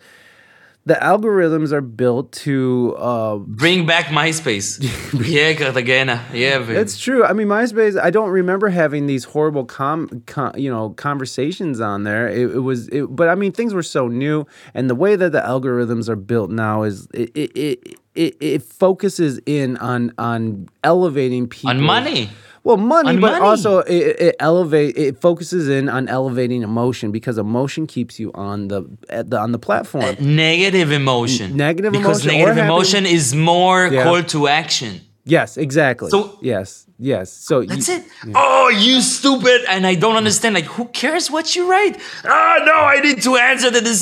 The 0.85 0.95
algorithms 0.95 1.73
are 1.73 1.81
built 1.81 2.31
to. 2.33 2.95
Uh, 2.97 3.37
Bring 3.39 3.87
back 3.87 4.07
MySpace. 4.07 4.79
yeah, 5.29 5.53
Cartagena. 5.55 6.25
Yeah, 6.33 6.61
baby. 6.61 6.75
it's 6.75 6.97
true. 6.97 7.25
I 7.25 7.33
mean, 7.33 7.49
MySpace. 7.49 8.01
I 8.01 8.11
don't 8.11 8.31
remember 8.31 8.69
having 8.69 9.07
these 9.07 9.25
horrible 9.25 9.65
com, 9.65 10.23
com 10.27 10.53
you 10.57 10.71
know, 10.71 10.91
conversations 10.91 11.81
on 11.81 12.05
there. 12.05 12.29
It, 12.29 12.55
it 12.55 12.61
was, 12.61 12.87
it, 12.89 13.07
but 13.07 13.29
I 13.29 13.35
mean, 13.35 13.51
things 13.51 13.75
were 13.75 13.83
so 13.83 14.07
new, 14.07 14.47
and 14.75 14.89
the 14.89 14.95
way 14.95 15.17
that 15.17 15.33
the 15.33 15.41
algorithms 15.41 16.09
are 16.09 16.17
built 16.17 16.51
now 16.51 16.85
is 16.85 17.09
it 17.13 17.33
it 17.35 17.51
it, 17.57 17.99
it, 18.15 18.37
it 18.41 18.63
focuses 18.63 19.41
in 19.45 19.77
on 19.79 20.13
on 20.19 20.69
elevating 20.85 21.49
people 21.49 21.71
on 21.71 21.81
money. 21.81 22.31
Well, 22.67 22.77
money, 22.97 23.11
On 23.11 23.21
but 23.21 23.33
money. 23.35 23.45
also 23.51 23.79
it, 23.81 24.05
it 24.27 24.35
elevate. 24.41 24.97
It 25.07 25.15
focuses 25.21 25.69
in 25.69 25.89
on 25.89 26.09
elevating 26.09 26.63
emotion 26.63 27.13
because 27.13 27.39
emotion 27.39 27.87
keeps 27.87 28.19
you 28.23 28.29
on 28.35 28.57
the, 28.73 28.81
at 29.09 29.31
the 29.31 29.39
on 29.39 29.51
the 29.53 29.59
platform. 29.69 30.17
Negative 30.21 30.91
emotion. 31.03 31.57
negative 31.57 31.93
because 31.93 32.19
emotion 32.25 32.31
or 32.31 32.33
negative 32.39 32.57
happy- 32.57 32.75
emotion 32.75 33.07
is 33.07 33.35
more 33.53 33.87
Yeah. 33.87 34.03
call 34.05 34.23
to 34.35 34.49
action. 34.49 34.93
yes, 35.37 35.57
exactly. 35.67 36.11
So- 36.11 36.39
yes, 36.53 36.87
yes. 37.13 37.27
So 37.49 37.55
That's 37.63 37.89
you, 37.89 37.95
it. 37.97 38.05
Oh, 38.35 38.69
you 38.87 39.01
stupid! 39.01 39.59
And 39.73 39.87
I 39.87 39.95
don't 40.03 40.17
understand. 40.23 40.55
Like, 40.61 40.69
who 40.77 40.85
cares 41.03 41.31
what 41.31 41.47
you 41.57 41.63
write? 41.71 41.95
Ah, 42.25 42.57
no, 42.71 42.75
I 42.95 42.99
need 43.07 43.23
to 43.23 43.33
answer 43.51 43.71
to 43.77 43.81
this. 43.89 44.01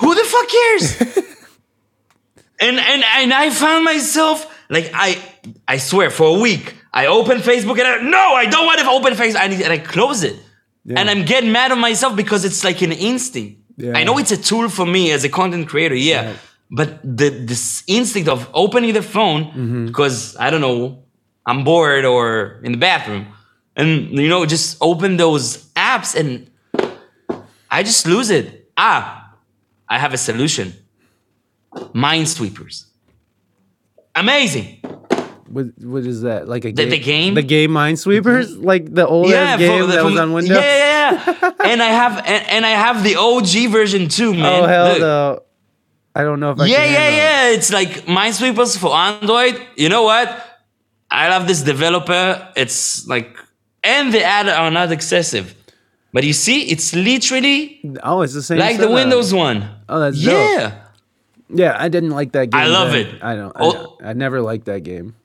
Who 0.00 0.10
the 0.20 0.26
fuck 0.34 0.48
cares? 0.58 0.84
and 2.66 2.76
and 2.78 3.02
and 3.18 3.30
I 3.34 3.50
found 3.50 3.84
myself 3.84 4.38
like 4.70 4.90
I 4.94 5.08
I 5.68 5.76
swear 5.78 6.08
for 6.10 6.28
a 6.36 6.40
week 6.40 6.74
I 7.02 7.06
open 7.18 7.36
Facebook 7.50 7.78
and 7.82 7.88
I 7.94 7.96
no 8.16 8.24
I 8.42 8.46
don't 8.52 8.66
want 8.70 8.78
to 8.80 8.88
open 8.96 9.12
Facebook 9.20 9.40
I 9.44 9.48
need, 9.52 9.62
and 9.66 9.72
I 9.78 9.80
close 9.94 10.20
it 10.30 10.36
and 10.98 11.04
I'm 11.12 11.22
getting 11.32 11.50
mad 11.58 11.68
at 11.72 11.78
myself 11.88 12.12
because 12.22 12.42
it's 12.48 12.62
like 12.68 12.80
an 12.88 12.92
instinct. 13.10 13.52
Yeah. 13.76 13.98
I 13.98 14.04
know 14.06 14.14
it's 14.22 14.32
a 14.38 14.40
tool 14.50 14.68
for 14.78 14.86
me 14.86 15.02
as 15.16 15.22
a 15.24 15.28
content 15.40 15.64
creator, 15.72 15.96
yeah, 16.10 16.20
Right. 16.26 16.38
but 16.78 16.88
the 17.20 17.28
this 17.50 17.64
instinct 17.98 18.28
of 18.34 18.40
opening 18.64 18.92
the 18.94 19.02
phone 19.14 19.40
Mm-hmm. 19.44 19.86
because 19.90 20.36
I 20.44 20.46
don't 20.50 20.62
know 20.68 20.78
I'm 21.48 21.60
bored 21.64 22.04
or 22.14 22.24
in 22.66 22.72
the 22.76 22.78
bathroom 22.90 23.22
and 23.78 23.90
you 24.24 24.28
know 24.32 24.42
just 24.46 24.68
open 24.80 25.10
those 25.24 25.44
apps 25.92 26.10
and 26.20 26.30
I 27.76 27.82
just 27.90 28.06
lose 28.06 28.30
it. 28.38 28.44
Ah, 28.76 29.34
I 29.94 29.96
have 30.04 30.12
a 30.14 30.18
solution. 30.30 30.66
Minesweepers. 31.94 32.76
Amazing. 34.14 34.80
What, 35.48 35.66
what 35.80 36.04
is 36.04 36.22
that? 36.22 36.48
Like 36.48 36.64
a 36.64 36.72
The- 36.72 36.86
the 36.86 36.98
game? 36.98 37.34
The 37.34 37.42
game 37.42 37.70
Minesweepers, 37.70 38.48
mm-hmm. 38.52 38.64
like 38.64 38.92
the 38.92 39.06
old 39.06 39.32
ass 39.32 39.58
game 39.58 39.82
for- 39.86 39.92
that 39.92 40.04
was 40.04 40.18
on 40.18 40.32
Windows. 40.32 40.56
Yeah, 40.56 40.62
yeah, 40.62 41.34
yeah. 41.42 41.50
and 41.64 41.82
I 41.82 41.86
have 41.86 42.18
and, 42.18 42.46
and 42.48 42.66
I 42.66 42.70
have 42.70 43.02
the 43.04 43.16
OG 43.16 43.70
version 43.70 44.08
too, 44.08 44.30
oh, 44.30 44.34
man. 44.34 44.62
Oh 44.62 44.66
hell 44.66 44.88
Look. 44.88 45.00
no! 45.00 45.42
I 46.14 46.22
don't 46.22 46.40
know 46.40 46.52
if 46.52 46.60
I. 46.60 46.66
Yeah, 46.66 46.76
can 46.76 46.92
yeah, 46.92 46.98
handle 46.98 47.18
it. 47.18 47.22
yeah. 47.22 47.56
It's 47.56 47.72
like 47.72 47.90
Minesweepers 48.06 48.78
for 48.78 48.94
Android. 48.94 49.60
You 49.76 49.88
know 49.88 50.02
what? 50.02 50.28
I 51.10 51.28
love 51.28 51.46
this 51.46 51.62
developer. 51.62 52.52
It's 52.56 53.06
like 53.06 53.36
and 53.84 54.12
the 54.12 54.22
ad 54.24 54.48
are 54.48 54.70
not 54.70 54.90
excessive. 54.92 55.54
But 56.12 56.24
you 56.24 56.32
see, 56.32 56.70
it's 56.70 56.94
literally 56.94 57.80
Oh, 58.02 58.22
it's 58.22 58.32
the 58.34 58.42
same. 58.42 58.58
like 58.58 58.78
the. 58.78 58.90
Windows 58.90 59.34
one. 59.34 59.68
Oh, 59.88 60.00
that's 60.00 60.22
dope. 60.22 60.72
Yeah. 61.48 61.76
I 61.78 61.88
didn't 61.88 62.10
like 62.10 62.32
that 62.32 62.50
game. 62.50 62.60
I 62.60 62.66
love 62.66 62.92
then. 62.92 63.06
it. 63.06 63.22
I 63.22 63.34
don't. 63.36 63.52
Oh. 63.54 63.96
I, 64.02 64.10
I 64.10 64.12
never 64.12 64.40
liked 64.40 64.66
that 64.66 64.82
game. 64.82 65.14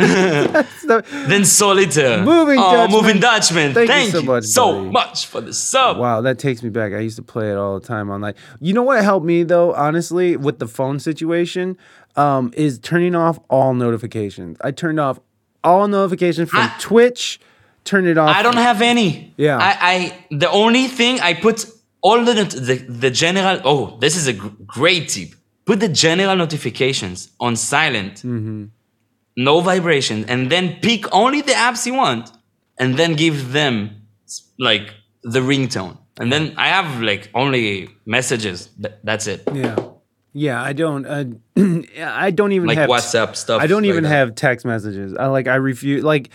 The- 0.00 1.04
Then 1.28 1.44
Solitaire. 1.44 2.22
Moving 2.24 2.58
oh, 2.58 2.72
Dutchman. 2.72 2.90
Moving 3.00 3.20
Dutchman. 3.20 3.74
Thank 3.74 3.88
you 3.88 3.94
Thank, 3.94 4.12
so 4.12 4.18
you 4.20 4.26
much, 4.26 4.44
so 4.44 4.84
much 4.84 5.26
for 5.26 5.40
the 5.40 5.52
sub. 5.52 5.98
wow, 5.98 6.20
that 6.22 6.38
takes 6.38 6.62
me 6.62 6.70
back. 6.70 6.92
I 6.92 6.98
used 7.00 7.16
to 7.16 7.22
play 7.22 7.50
it 7.50 7.56
all 7.56 7.78
the 7.78 7.86
time 7.86 8.10
online. 8.10 8.34
You 8.60 8.72
know 8.72 8.82
what 8.82 9.02
helped 9.04 9.26
me 9.26 9.42
though, 9.44 9.72
honestly, 9.74 10.36
with 10.36 10.58
the 10.58 10.66
phone 10.66 10.98
situation, 10.98 11.76
um, 12.16 12.52
is 12.56 12.78
turning 12.78 13.14
off 13.14 13.38
all 13.48 13.74
notifications. 13.74 14.56
I 14.62 14.70
turned 14.72 14.98
off 14.98 15.20
all 15.62 15.86
notifications 15.86 16.50
from 16.50 16.60
I- 16.60 16.74
Twitch. 16.80 17.40
Turn 17.84 18.06
it 18.06 18.18
off. 18.18 18.36
I 18.36 18.42
don't 18.42 18.56
have 18.58 18.82
any. 18.82 19.32
Yeah. 19.38 19.56
I, 19.56 19.76
I 19.80 20.24
the 20.30 20.50
only 20.50 20.86
thing 20.86 21.18
I 21.20 21.32
put 21.32 21.64
all 22.02 22.24
the 22.24 22.34
the, 22.44 22.76
the 22.88 23.10
general. 23.10 23.60
Oh, 23.64 23.98
this 24.00 24.16
is 24.16 24.26
a 24.26 24.32
great 24.32 25.08
tip. 25.08 25.30
Put 25.66 25.80
the 25.80 25.88
general 25.88 26.36
notifications 26.36 27.30
on 27.38 27.56
silent, 27.56 28.14
Mm-hmm. 28.16 28.64
no 29.36 29.60
vibration, 29.60 30.24
and 30.28 30.50
then 30.50 30.78
pick 30.80 31.12
only 31.14 31.40
the 31.42 31.52
apps 31.52 31.86
you 31.86 31.94
want, 31.94 32.30
and 32.78 32.96
then 32.96 33.14
give 33.14 33.52
them 33.52 34.02
like 34.58 34.92
the 35.22 35.40
ringtone. 35.40 35.96
And 36.18 36.30
then 36.32 36.54
I 36.56 36.68
have 36.68 37.02
like 37.02 37.30
only 37.34 37.88
messages. 38.06 38.68
That's 39.04 39.26
it. 39.26 39.42
Yeah. 39.52 39.76
Yeah, 40.32 40.62
I 40.62 40.72
don't. 40.74 41.06
Uh, 41.06 41.24
I 42.00 42.30
don't 42.30 42.52
even 42.52 42.68
Like 42.68 42.78
have 42.78 42.88
WhatsApp 42.88 43.34
stuff. 43.34 43.60
I 43.60 43.66
don't 43.66 43.84
even 43.84 44.04
that. 44.04 44.10
have 44.10 44.34
text 44.36 44.64
messages. 44.64 45.12
I 45.18 45.26
like 45.26 45.48
I 45.48 45.56
refuse 45.56 46.04
like 46.04 46.30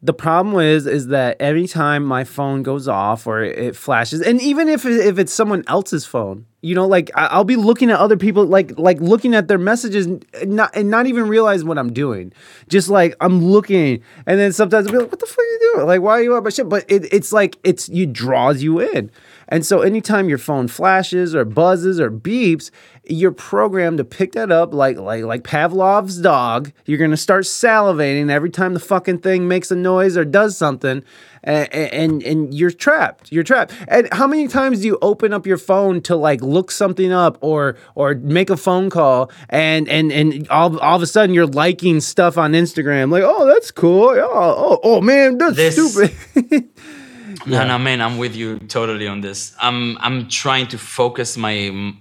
the 0.00 0.12
problem 0.12 0.60
is 0.60 0.86
is 0.86 1.08
that 1.08 1.36
every 1.40 1.66
time 1.66 2.04
my 2.04 2.22
phone 2.22 2.62
goes 2.62 2.86
off 2.86 3.26
or 3.26 3.42
it 3.42 3.74
flashes 3.74 4.20
and 4.20 4.40
even 4.40 4.68
if 4.68 4.86
if 4.86 5.18
it's 5.18 5.32
someone 5.32 5.64
else's 5.66 6.06
phone 6.06 6.46
you 6.60 6.74
know 6.74 6.86
like 6.86 7.10
i'll 7.14 7.44
be 7.44 7.56
looking 7.56 7.90
at 7.90 7.98
other 7.98 8.16
people 8.16 8.44
like 8.44 8.78
like 8.78 9.00
looking 9.00 9.34
at 9.34 9.48
their 9.48 9.58
messages 9.58 10.06
and 10.06 10.22
not 10.44 10.74
and 10.76 10.88
not 10.88 11.06
even 11.06 11.28
realize 11.28 11.64
what 11.64 11.78
i'm 11.78 11.92
doing. 11.92 12.32
Just 12.68 12.88
like 12.88 13.16
i'm 13.20 13.44
looking 13.44 14.02
and 14.26 14.38
then 14.38 14.52
sometimes 14.52 14.86
i'll 14.86 14.92
be 14.92 14.98
like 14.98 15.10
what 15.10 15.20
the 15.20 15.26
fuck 15.26 15.38
are 15.38 15.42
you 15.42 15.72
doing? 15.74 15.86
Like 15.86 16.00
why 16.00 16.12
are 16.12 16.22
you 16.22 16.34
on 16.36 16.44
my 16.44 16.50
shit? 16.50 16.68
But 16.68 16.84
it, 16.88 17.12
it's 17.12 17.32
like 17.32 17.56
it's 17.64 17.88
you 17.88 18.06
draws 18.06 18.62
you 18.62 18.80
in 18.80 19.10
and 19.48 19.64
so 19.64 19.80
anytime 19.80 20.28
your 20.28 20.38
phone 20.38 20.68
flashes 20.68 21.34
or 21.34 21.44
buzzes 21.44 21.98
or 21.98 22.10
beeps, 22.10 22.70
you're 23.04 23.32
programmed 23.32 23.98
to 23.98 24.04
pick 24.04 24.32
that 24.32 24.52
up 24.52 24.74
like 24.74 24.98
like 24.98 25.24
like 25.24 25.42
Pavlov's 25.42 26.18
dog. 26.18 26.72
You're 26.84 26.98
gonna 26.98 27.16
start 27.16 27.44
salivating 27.44 28.30
every 28.30 28.50
time 28.50 28.74
the 28.74 28.80
fucking 28.80 29.18
thing 29.20 29.48
makes 29.48 29.70
a 29.70 29.76
noise 29.76 30.16
or 30.16 30.24
does 30.26 30.56
something, 30.56 31.02
and 31.42 31.72
and, 31.72 32.22
and 32.22 32.52
you're 32.52 32.70
trapped. 32.70 33.32
You're 33.32 33.44
trapped. 33.44 33.72
And 33.88 34.08
how 34.12 34.26
many 34.26 34.48
times 34.48 34.80
do 34.80 34.86
you 34.86 34.98
open 35.00 35.32
up 35.32 35.46
your 35.46 35.56
phone 35.56 36.02
to 36.02 36.16
like 36.16 36.42
look 36.42 36.70
something 36.70 37.10
up 37.10 37.38
or 37.40 37.76
or 37.94 38.14
make 38.16 38.50
a 38.50 38.56
phone 38.56 38.90
call 38.90 39.30
and 39.48 39.88
and 39.88 40.12
and 40.12 40.46
all, 40.48 40.78
all 40.80 40.96
of 40.96 41.02
a 41.02 41.06
sudden 41.06 41.34
you're 41.34 41.46
liking 41.46 42.00
stuff 42.00 42.36
on 42.36 42.52
Instagram 42.52 43.10
like 43.10 43.22
oh 43.24 43.46
that's 43.46 43.70
cool 43.70 44.10
oh 44.10 44.28
oh, 44.30 44.80
oh 44.82 45.00
man 45.00 45.38
that's 45.38 45.56
This- 45.56 45.92
stupid. 45.94 46.68
No, 47.46 47.66
no, 47.66 47.78
man, 47.78 48.00
I'm 48.00 48.18
with 48.18 48.34
you 48.34 48.58
totally 48.58 49.06
on 49.06 49.20
this. 49.20 49.54
I'm 49.60 49.96
I'm 49.98 50.28
trying 50.28 50.66
to 50.68 50.78
focus 50.78 51.36
my 51.36 51.94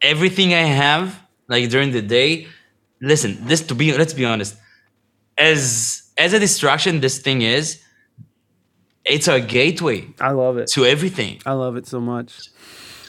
everything 0.00 0.54
I 0.54 0.62
have 0.62 1.20
like 1.48 1.68
during 1.70 1.92
the 1.92 2.02
day. 2.02 2.46
Listen, 3.00 3.46
this 3.46 3.62
to 3.68 3.74
be 3.74 3.96
let's 3.96 4.14
be 4.14 4.24
honest. 4.24 4.56
As 5.36 6.10
as 6.16 6.32
a 6.32 6.38
distraction, 6.38 7.00
this 7.00 7.18
thing 7.18 7.42
is. 7.42 7.80
It's 9.04 9.28
a 9.28 9.38
gateway 9.38 10.08
I 10.18 10.30
love 10.30 10.56
it. 10.56 10.66
to 10.68 10.86
everything. 10.86 11.38
I 11.44 11.52
love 11.52 11.76
it 11.76 11.86
so 11.86 12.00
much. 12.00 12.48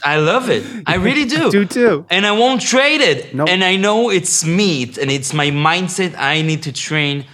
I 0.04 0.18
love 0.18 0.50
it. 0.50 0.62
I 0.86 0.96
really 0.96 1.24
do. 1.24 1.50
do 1.58 1.64
too. 1.64 2.06
And 2.10 2.26
I 2.26 2.32
won't 2.32 2.60
trade 2.60 3.00
it. 3.00 3.34
Nope. 3.34 3.48
And 3.48 3.64
I 3.64 3.76
know 3.76 4.10
it's 4.10 4.44
me 4.44 4.82
and 4.82 5.10
it's 5.10 5.32
my 5.32 5.50
mindset 5.50 6.14
I 6.16 6.42
need 6.42 6.62
to 6.64 6.72
train 6.72 7.24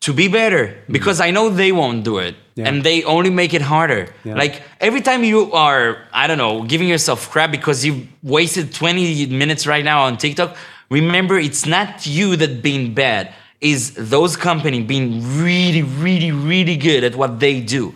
to 0.00 0.12
be 0.12 0.28
better 0.28 0.78
because 0.88 1.18
mm-hmm. 1.18 1.28
I 1.28 1.30
know 1.32 1.48
they 1.50 1.72
won't 1.72 2.04
do 2.04 2.18
it. 2.18 2.36
Yeah. 2.54 2.68
And 2.68 2.82
they 2.84 3.02
only 3.04 3.30
make 3.30 3.54
it 3.54 3.62
harder. 3.62 4.08
Yeah. 4.24 4.34
Like 4.34 4.62
every 4.80 5.00
time 5.00 5.24
you 5.24 5.52
are, 5.52 5.96
I 6.12 6.26
don't 6.26 6.38
know, 6.38 6.62
giving 6.64 6.86
yourself 6.88 7.30
crap 7.30 7.50
because 7.50 7.84
you 7.84 8.06
wasted 8.22 8.74
20 8.74 9.26
minutes 9.26 9.66
right 9.66 9.84
now 9.84 10.02
on 10.02 10.16
TikTok, 10.18 10.54
remember 10.90 11.38
it's 11.38 11.64
not 11.66 12.06
you 12.06 12.36
that 12.36 12.62
being 12.62 12.92
bad, 12.94 13.32
is 13.60 13.94
those 13.94 14.36
company 14.36 14.82
being 14.82 15.22
really, 15.42 15.82
really, 15.82 16.30
really 16.32 16.76
good 16.76 17.04
at 17.04 17.14
what 17.14 17.40
they 17.40 17.60
do. 17.60 17.94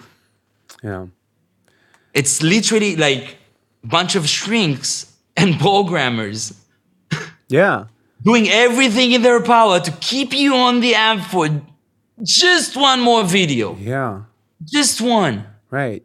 Yeah. 0.82 1.06
It's 2.14 2.42
literally 2.42 2.96
like 2.96 3.36
bunch 3.84 4.14
of 4.16 4.26
shrinks 4.28 5.12
and 5.36 5.58
programmers 5.66 6.54
Yeah. 7.48 7.84
doing 8.22 8.48
everything 8.48 9.12
in 9.12 9.20
their 9.22 9.42
power 9.42 9.80
to 9.80 9.90
keep 10.00 10.32
you 10.32 10.54
on 10.54 10.80
the 10.80 10.94
app 10.94 11.26
for 11.30 11.48
just 12.22 12.74
one 12.76 13.00
more 13.02 13.22
video. 13.24 13.76
Yeah. 13.76 14.22
Just 14.66 15.00
one. 15.00 15.46
Right. 15.70 16.02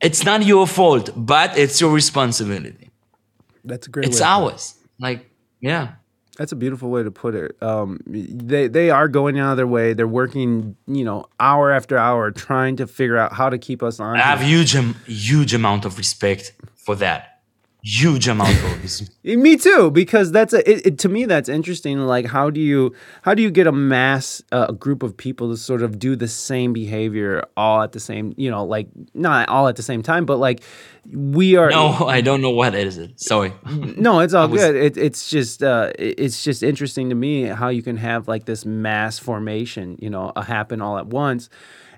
It's 0.00 0.24
not 0.24 0.44
your 0.44 0.66
fault, 0.66 1.10
but 1.16 1.56
it's 1.56 1.80
your 1.80 1.92
responsibility. 1.92 2.90
That's 3.64 3.86
a 3.86 3.90
great. 3.90 4.06
It's 4.06 4.20
ours. 4.20 4.74
Like, 4.98 5.30
yeah. 5.60 5.94
That's 6.36 6.50
a 6.50 6.56
beautiful 6.56 6.90
way 6.90 7.04
to 7.04 7.12
put 7.12 7.36
it. 7.36 7.56
Um, 7.62 8.00
they 8.06 8.66
they 8.66 8.90
are 8.90 9.06
going 9.06 9.38
out 9.38 9.52
of 9.52 9.56
their 9.56 9.68
way. 9.68 9.92
They're 9.92 10.08
working, 10.08 10.76
you 10.88 11.04
know, 11.04 11.26
hour 11.38 11.70
after 11.70 11.96
hour 11.96 12.32
trying 12.32 12.76
to 12.76 12.88
figure 12.88 13.16
out 13.16 13.32
how 13.32 13.48
to 13.50 13.56
keep 13.56 13.84
us 13.84 14.00
on. 14.00 14.16
I 14.16 14.22
have 14.22 14.40
huge, 14.40 14.76
huge 15.06 15.54
amount 15.54 15.84
of 15.84 15.96
respect 15.96 16.52
for 16.74 16.96
that. 16.96 17.33
Huge 17.86 18.28
amount 18.28 18.56
of. 18.64 19.00
Me 19.24 19.56
too, 19.58 19.90
because 19.90 20.32
that's 20.32 20.54
a 20.54 20.68
it, 20.70 20.86
it- 20.86 20.98
to 21.00 21.08
me 21.10 21.26
that's 21.26 21.50
interesting. 21.50 21.98
Like, 22.06 22.24
how 22.24 22.48
do 22.48 22.58
you 22.58 22.94
how 23.20 23.34
do 23.34 23.42
you 23.42 23.50
get 23.50 23.66
a 23.66 23.72
mass 23.72 24.40
uh, 24.52 24.72
group 24.72 25.02
of 25.02 25.14
people 25.14 25.50
to 25.50 25.56
sort 25.58 25.82
of 25.82 25.98
do 25.98 26.16
the 26.16 26.26
same 26.26 26.72
behavior 26.72 27.44
all 27.58 27.82
at 27.82 27.92
the 27.92 28.00
same, 28.00 28.32
you 28.38 28.50
know, 28.50 28.64
like 28.64 28.88
not 29.12 29.50
all 29.50 29.68
at 29.68 29.76
the 29.76 29.82
same 29.82 30.02
time, 30.02 30.24
but 30.24 30.38
like 30.38 30.62
we 31.12 31.56
are. 31.56 31.68
No, 31.68 32.06
I 32.08 32.22
don't 32.22 32.40
know 32.40 32.48
what 32.50 32.74
is 32.74 32.96
it. 32.96 33.20
Sorry. 33.20 33.52
no, 33.66 34.20
it's 34.20 34.32
all 34.32 34.48
was- 34.48 34.62
good. 34.62 34.76
It, 34.76 34.96
it's 34.96 35.28
just 35.28 35.62
uh, 35.62 35.90
it- 35.98 36.18
it's 36.18 36.42
just 36.42 36.62
interesting 36.62 37.10
to 37.10 37.14
me 37.14 37.42
how 37.42 37.68
you 37.68 37.82
can 37.82 37.98
have 37.98 38.28
like 38.28 38.46
this 38.46 38.64
mass 38.64 39.18
formation, 39.18 39.98
you 40.00 40.08
know, 40.08 40.32
uh, 40.36 40.40
happen 40.40 40.80
all 40.80 40.96
at 40.96 41.08
once. 41.08 41.50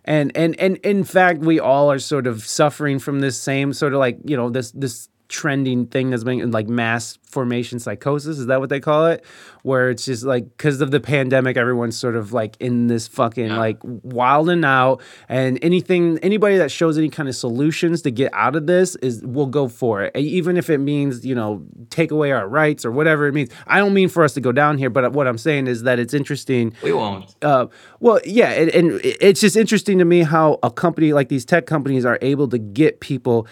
And 0.04 0.32
and 0.36 0.58
and 0.58 0.78
in 0.78 1.04
fact, 1.04 1.40
we 1.42 1.60
all 1.60 1.92
are 1.92 2.00
sort 2.00 2.26
of 2.26 2.44
suffering 2.44 2.98
from 2.98 3.20
this 3.20 3.40
same 3.40 3.72
sort 3.72 3.92
of 3.92 4.00
like 4.00 4.18
you 4.24 4.36
know 4.36 4.50
this 4.50 4.72
this 4.72 5.08
trending 5.28 5.86
thing 5.86 6.10
that's 6.10 6.24
been 6.24 6.50
like 6.50 6.68
mass 6.68 7.18
formation 7.24 7.78
psychosis 7.78 8.38
is 8.38 8.46
that 8.46 8.60
what 8.60 8.68
they 8.68 8.80
call 8.80 9.06
it? 9.06 9.24
Where 9.62 9.90
it's 9.90 10.04
just 10.04 10.24
like 10.24 10.44
because 10.56 10.80
of 10.80 10.90
the 10.90 11.00
pandemic 11.00 11.56
everyone's 11.56 11.98
sort 11.98 12.16
of 12.16 12.32
like 12.32 12.56
in 12.60 12.86
this 12.86 13.08
fucking 13.08 13.50
like 13.50 13.78
wilding 13.82 14.64
out 14.64 15.02
and 15.28 15.58
anything 15.62 16.18
anybody 16.20 16.56
that 16.58 16.70
shows 16.70 16.96
any 16.96 17.08
kind 17.08 17.28
of 17.28 17.34
solutions 17.36 18.02
to 18.02 18.10
get 18.10 18.32
out 18.32 18.56
of 18.56 18.66
this 18.66 18.96
is 18.96 19.22
we'll 19.24 19.46
go 19.46 19.68
for 19.68 20.02
it. 20.02 20.16
Even 20.16 20.56
if 20.56 20.70
it 20.70 20.78
means 20.78 21.26
you 21.26 21.34
know 21.34 21.64
take 21.90 22.10
away 22.10 22.32
our 22.32 22.48
rights 22.48 22.84
or 22.84 22.90
whatever 22.90 23.26
it 23.26 23.32
means. 23.32 23.50
I 23.66 23.78
don't 23.78 23.94
mean 23.94 24.08
for 24.08 24.24
us 24.24 24.34
to 24.34 24.40
go 24.40 24.52
down 24.52 24.78
here 24.78 24.90
but 24.90 25.12
what 25.12 25.26
i'm 25.26 25.38
saying 25.38 25.66
is 25.66 25.82
that 25.82 25.98
it's 25.98 26.14
interesting. 26.14 26.72
We 26.82 26.92
won't. 26.92 27.34
uh, 27.42 27.66
well, 28.00 28.20
yeah, 28.24 28.50
and, 28.50 28.70
and 28.70 29.00
it's 29.02 29.40
just 29.40 29.56
interesting 29.56 29.98
to 29.98 30.04
me 30.04 30.22
how 30.22 30.58
a 30.62 30.70
company 30.70 31.12
like 31.12 31.28
these 31.28 31.44
tech 31.44 31.66
companies 31.66 32.04
are 32.04 32.18
able 32.22 32.48
to 32.48 32.58
get 32.58 33.00
people 33.00 33.46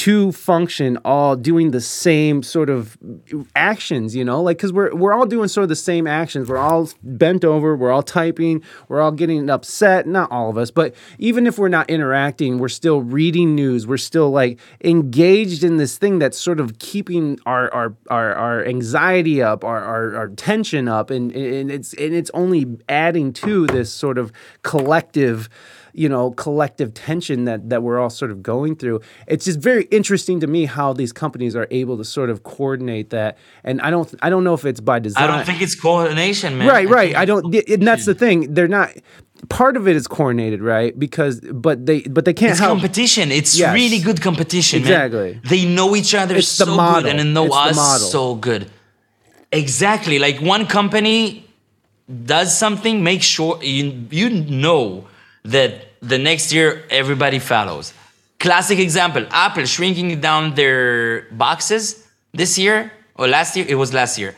to 0.00 0.32
function 0.32 0.96
all 1.04 1.36
doing 1.36 1.72
the 1.72 1.80
same 1.80 2.42
sort 2.42 2.70
of 2.70 2.96
actions, 3.54 4.16
you 4.16 4.24
know, 4.24 4.40
like 4.40 4.56
because 4.56 4.72
we're 4.72 4.94
we're 4.94 5.12
all 5.12 5.26
doing 5.26 5.46
sort 5.46 5.62
of 5.62 5.68
the 5.68 5.76
same 5.76 6.06
actions. 6.06 6.48
We're 6.48 6.56
all 6.56 6.88
bent 7.02 7.44
over, 7.44 7.76
we're 7.76 7.90
all 7.90 8.02
typing, 8.02 8.62
we're 8.88 9.02
all 9.02 9.12
getting 9.12 9.50
upset. 9.50 10.06
Not 10.06 10.32
all 10.32 10.48
of 10.48 10.56
us, 10.56 10.70
but 10.70 10.94
even 11.18 11.46
if 11.46 11.58
we're 11.58 11.68
not 11.68 11.90
interacting, 11.90 12.56
we're 12.56 12.70
still 12.70 13.02
reading 13.02 13.54
news. 13.54 13.86
We're 13.86 13.98
still 13.98 14.30
like 14.30 14.58
engaged 14.82 15.62
in 15.62 15.76
this 15.76 15.98
thing 15.98 16.18
that's 16.18 16.38
sort 16.38 16.60
of 16.60 16.78
keeping 16.78 17.38
our 17.44 17.70
our 17.74 17.94
our, 18.08 18.32
our 18.32 18.64
anxiety 18.64 19.42
up, 19.42 19.66
our, 19.66 19.84
our 19.84 20.16
our 20.16 20.28
tension 20.28 20.88
up, 20.88 21.10
and 21.10 21.30
and 21.32 21.70
it's 21.70 21.92
and 21.92 22.14
it's 22.14 22.30
only 22.32 22.78
adding 22.88 23.34
to 23.34 23.66
this 23.66 23.92
sort 23.92 24.16
of 24.16 24.32
collective 24.62 25.50
you 25.92 26.08
know 26.08 26.30
collective 26.32 26.94
tension 26.94 27.44
that 27.44 27.68
that 27.70 27.82
we're 27.82 27.98
all 27.98 28.10
sort 28.10 28.30
of 28.30 28.42
going 28.42 28.76
through 28.76 29.00
it's 29.26 29.44
just 29.44 29.58
very 29.58 29.84
interesting 29.84 30.40
to 30.40 30.46
me 30.46 30.64
how 30.66 30.92
these 30.92 31.12
companies 31.12 31.54
are 31.56 31.66
able 31.70 31.96
to 31.96 32.04
sort 32.04 32.30
of 32.30 32.42
coordinate 32.42 33.10
that 33.10 33.36
and 33.64 33.80
i 33.82 33.90
don't 33.90 34.14
i 34.22 34.30
don't 34.30 34.44
know 34.44 34.54
if 34.54 34.64
it's 34.64 34.80
by 34.80 34.98
design 34.98 35.24
I 35.24 35.36
don't 35.36 35.44
think 35.46 35.60
it's 35.62 35.74
coordination, 35.74 36.58
man. 36.58 36.68
right 36.68 36.88
right 36.88 37.14
i 37.16 37.24
don't 37.24 37.54
and 37.54 37.86
that's 37.86 38.06
the 38.06 38.14
thing 38.14 38.54
they're 38.54 38.68
not 38.68 38.90
part 39.48 39.76
of 39.76 39.88
it 39.88 39.96
is 39.96 40.06
coordinated 40.06 40.60
right 40.60 40.96
because 40.98 41.40
but 41.40 41.86
they 41.86 42.02
but 42.02 42.24
they 42.26 42.34
can't 42.34 42.50
It's 42.52 42.60
help 42.60 42.78
competition. 42.78 43.32
It's 43.32 43.58
Yes. 43.58 43.72
really 43.74 43.98
good 43.98 44.20
competition, 44.20 44.82
man. 44.82 44.90
Exactly. 44.92 45.40
They 45.48 45.64
know 45.64 45.96
each 45.96 46.14
other 46.14 46.36
It's 46.36 46.48
so 46.48 46.66
good 46.66 47.06
and 47.06 47.18
they 47.18 47.24
know 47.24 47.46
It's 47.46 47.78
us 47.78 48.10
so 48.12 48.34
good. 48.34 48.70
Exactly. 49.50 50.18
Like 50.18 50.40
one 50.40 50.66
company 50.66 51.46
does 52.24 52.56
something, 52.56 53.02
make 53.02 53.22
sure 53.22 53.58
you 53.62 54.06
you 54.10 54.28
know 54.30 55.06
that 55.44 55.88
the 56.00 56.18
next 56.18 56.52
year 56.52 56.84
everybody 56.90 57.38
follows. 57.38 57.92
Classic 58.38 58.78
example: 58.78 59.26
Apple 59.30 59.66
shrinking 59.66 60.20
down 60.20 60.54
their 60.54 61.22
boxes 61.32 62.06
this 62.32 62.58
year 62.58 62.92
or 63.14 63.28
last 63.28 63.56
year. 63.56 63.66
It 63.68 63.74
was 63.74 63.92
last 63.92 64.18
year. 64.18 64.34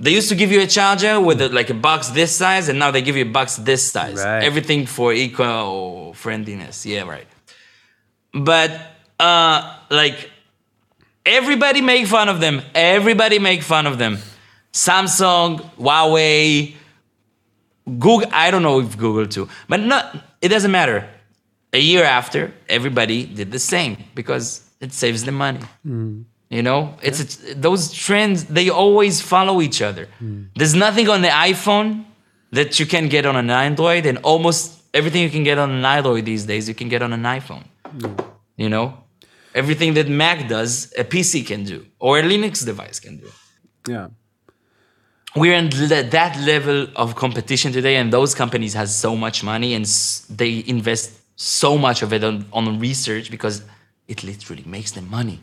They 0.00 0.12
used 0.12 0.28
to 0.28 0.36
give 0.36 0.52
you 0.52 0.60
a 0.60 0.66
charger 0.66 1.20
with 1.20 1.40
a, 1.42 1.48
like 1.48 1.70
a 1.70 1.74
box 1.74 2.10
this 2.10 2.34
size, 2.36 2.68
and 2.68 2.78
now 2.78 2.92
they 2.92 3.02
give 3.02 3.16
you 3.16 3.24
a 3.24 3.32
box 3.32 3.56
this 3.56 3.90
size. 3.90 4.18
Right. 4.18 4.44
Everything 4.44 4.86
for 4.86 5.12
eco 5.12 6.12
friendliness. 6.12 6.86
Yeah, 6.86 7.02
right. 7.02 7.26
But 8.32 8.70
uh, 9.18 9.78
like 9.90 10.30
everybody 11.26 11.80
make 11.80 12.06
fun 12.06 12.28
of 12.28 12.38
them. 12.40 12.62
Everybody 12.74 13.40
make 13.40 13.62
fun 13.62 13.86
of 13.86 13.98
them. 13.98 14.18
Samsung, 14.72 15.58
Huawei, 15.76 16.76
Google. 17.98 18.28
I 18.32 18.50
don't 18.50 18.62
know 18.62 18.80
if 18.80 18.96
Google 18.96 19.26
too, 19.26 19.48
but 19.68 19.80
not. 19.80 20.16
It 20.40 20.48
doesn't 20.48 20.70
matter. 20.70 21.08
A 21.72 21.78
year 21.78 22.04
after, 22.04 22.52
everybody 22.68 23.26
did 23.26 23.50
the 23.52 23.58
same 23.58 23.98
because 24.14 24.68
it 24.80 24.92
saves 24.92 25.24
them 25.24 25.34
money. 25.34 25.60
Mm. 25.86 26.24
You 26.48 26.62
know, 26.62 26.94
it's, 27.02 27.20
it's 27.20 27.54
those 27.54 27.92
trends. 27.92 28.44
They 28.44 28.70
always 28.70 29.20
follow 29.20 29.60
each 29.60 29.82
other. 29.82 30.08
Mm. 30.22 30.48
There's 30.54 30.74
nothing 30.74 31.08
on 31.10 31.20
the 31.20 31.28
iPhone 31.28 32.06
that 32.52 32.80
you 32.80 32.86
can 32.86 33.08
get 33.08 33.26
on 33.26 33.36
an 33.36 33.50
Android, 33.50 34.06
and 34.06 34.16
almost 34.18 34.82
everything 34.94 35.22
you 35.22 35.30
can 35.30 35.44
get 35.44 35.58
on 35.58 35.70
an 35.70 35.84
Android 35.84 36.24
these 36.24 36.46
days, 36.46 36.68
you 36.68 36.74
can 36.74 36.88
get 36.88 37.02
on 37.02 37.12
an 37.12 37.22
iPhone. 37.22 37.64
Mm. 37.84 38.24
You 38.56 38.70
know, 38.70 38.96
everything 39.54 39.94
that 39.94 40.08
Mac 40.08 40.48
does, 40.48 40.92
a 40.96 41.04
PC 41.04 41.46
can 41.46 41.64
do, 41.64 41.86
or 41.98 42.18
a 42.18 42.22
Linux 42.22 42.64
device 42.64 42.98
can 42.98 43.18
do. 43.18 43.30
Yeah. 43.86 44.08
We're 45.36 45.54
in 45.54 45.68
that 45.70 46.36
level 46.40 46.86
of 46.96 47.14
competition 47.14 47.72
today, 47.72 47.96
and 47.96 48.12
those 48.12 48.34
companies 48.34 48.74
has 48.74 48.96
so 48.96 49.14
much 49.14 49.44
money, 49.44 49.74
and 49.74 49.84
s- 49.84 50.26
they 50.30 50.64
invest 50.66 51.12
so 51.36 51.76
much 51.78 52.02
of 52.02 52.12
it 52.12 52.24
on, 52.24 52.46
on 52.52 52.78
research 52.80 53.30
because 53.30 53.62
it 54.08 54.24
literally 54.24 54.64
makes 54.66 54.92
them 54.92 55.08
money. 55.10 55.40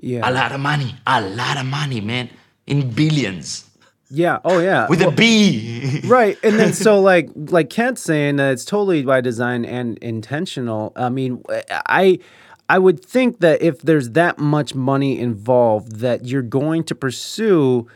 Yeah. 0.00 0.28
A 0.28 0.32
lot 0.32 0.52
of 0.52 0.60
money, 0.60 0.94
a 1.06 1.20
lot 1.22 1.56
of 1.56 1.64
money, 1.66 2.00
man, 2.00 2.28
in 2.66 2.90
billions 2.90 3.64
Yeah. 4.10 4.40
Oh 4.44 4.58
yeah. 4.58 4.86
with 4.88 5.00
a 5.00 5.10
B. 5.10 6.00
right 6.04 6.36
and 6.42 6.58
then 6.58 6.72
so 6.72 7.00
like 7.00 7.30
like 7.34 7.70
kent's 7.70 8.02
saying 8.02 8.36
that 8.36 8.52
it's 8.52 8.64
totally 8.64 9.02
by 9.02 9.20
design 9.20 9.64
and 9.64 9.96
intentional 9.98 10.92
i 10.96 11.08
mean 11.08 11.42
i 12.02 12.18
i 12.68 12.78
would 12.78 13.04
think 13.04 13.40
that 13.40 13.62
if 13.62 13.80
there's 13.82 14.10
that 14.10 14.38
much 14.38 14.74
money 14.74 15.18
involved 15.18 15.96
that 16.00 16.26
you're 16.26 16.42
going 16.60 16.84
to 16.84 16.94
pursue 16.94 17.86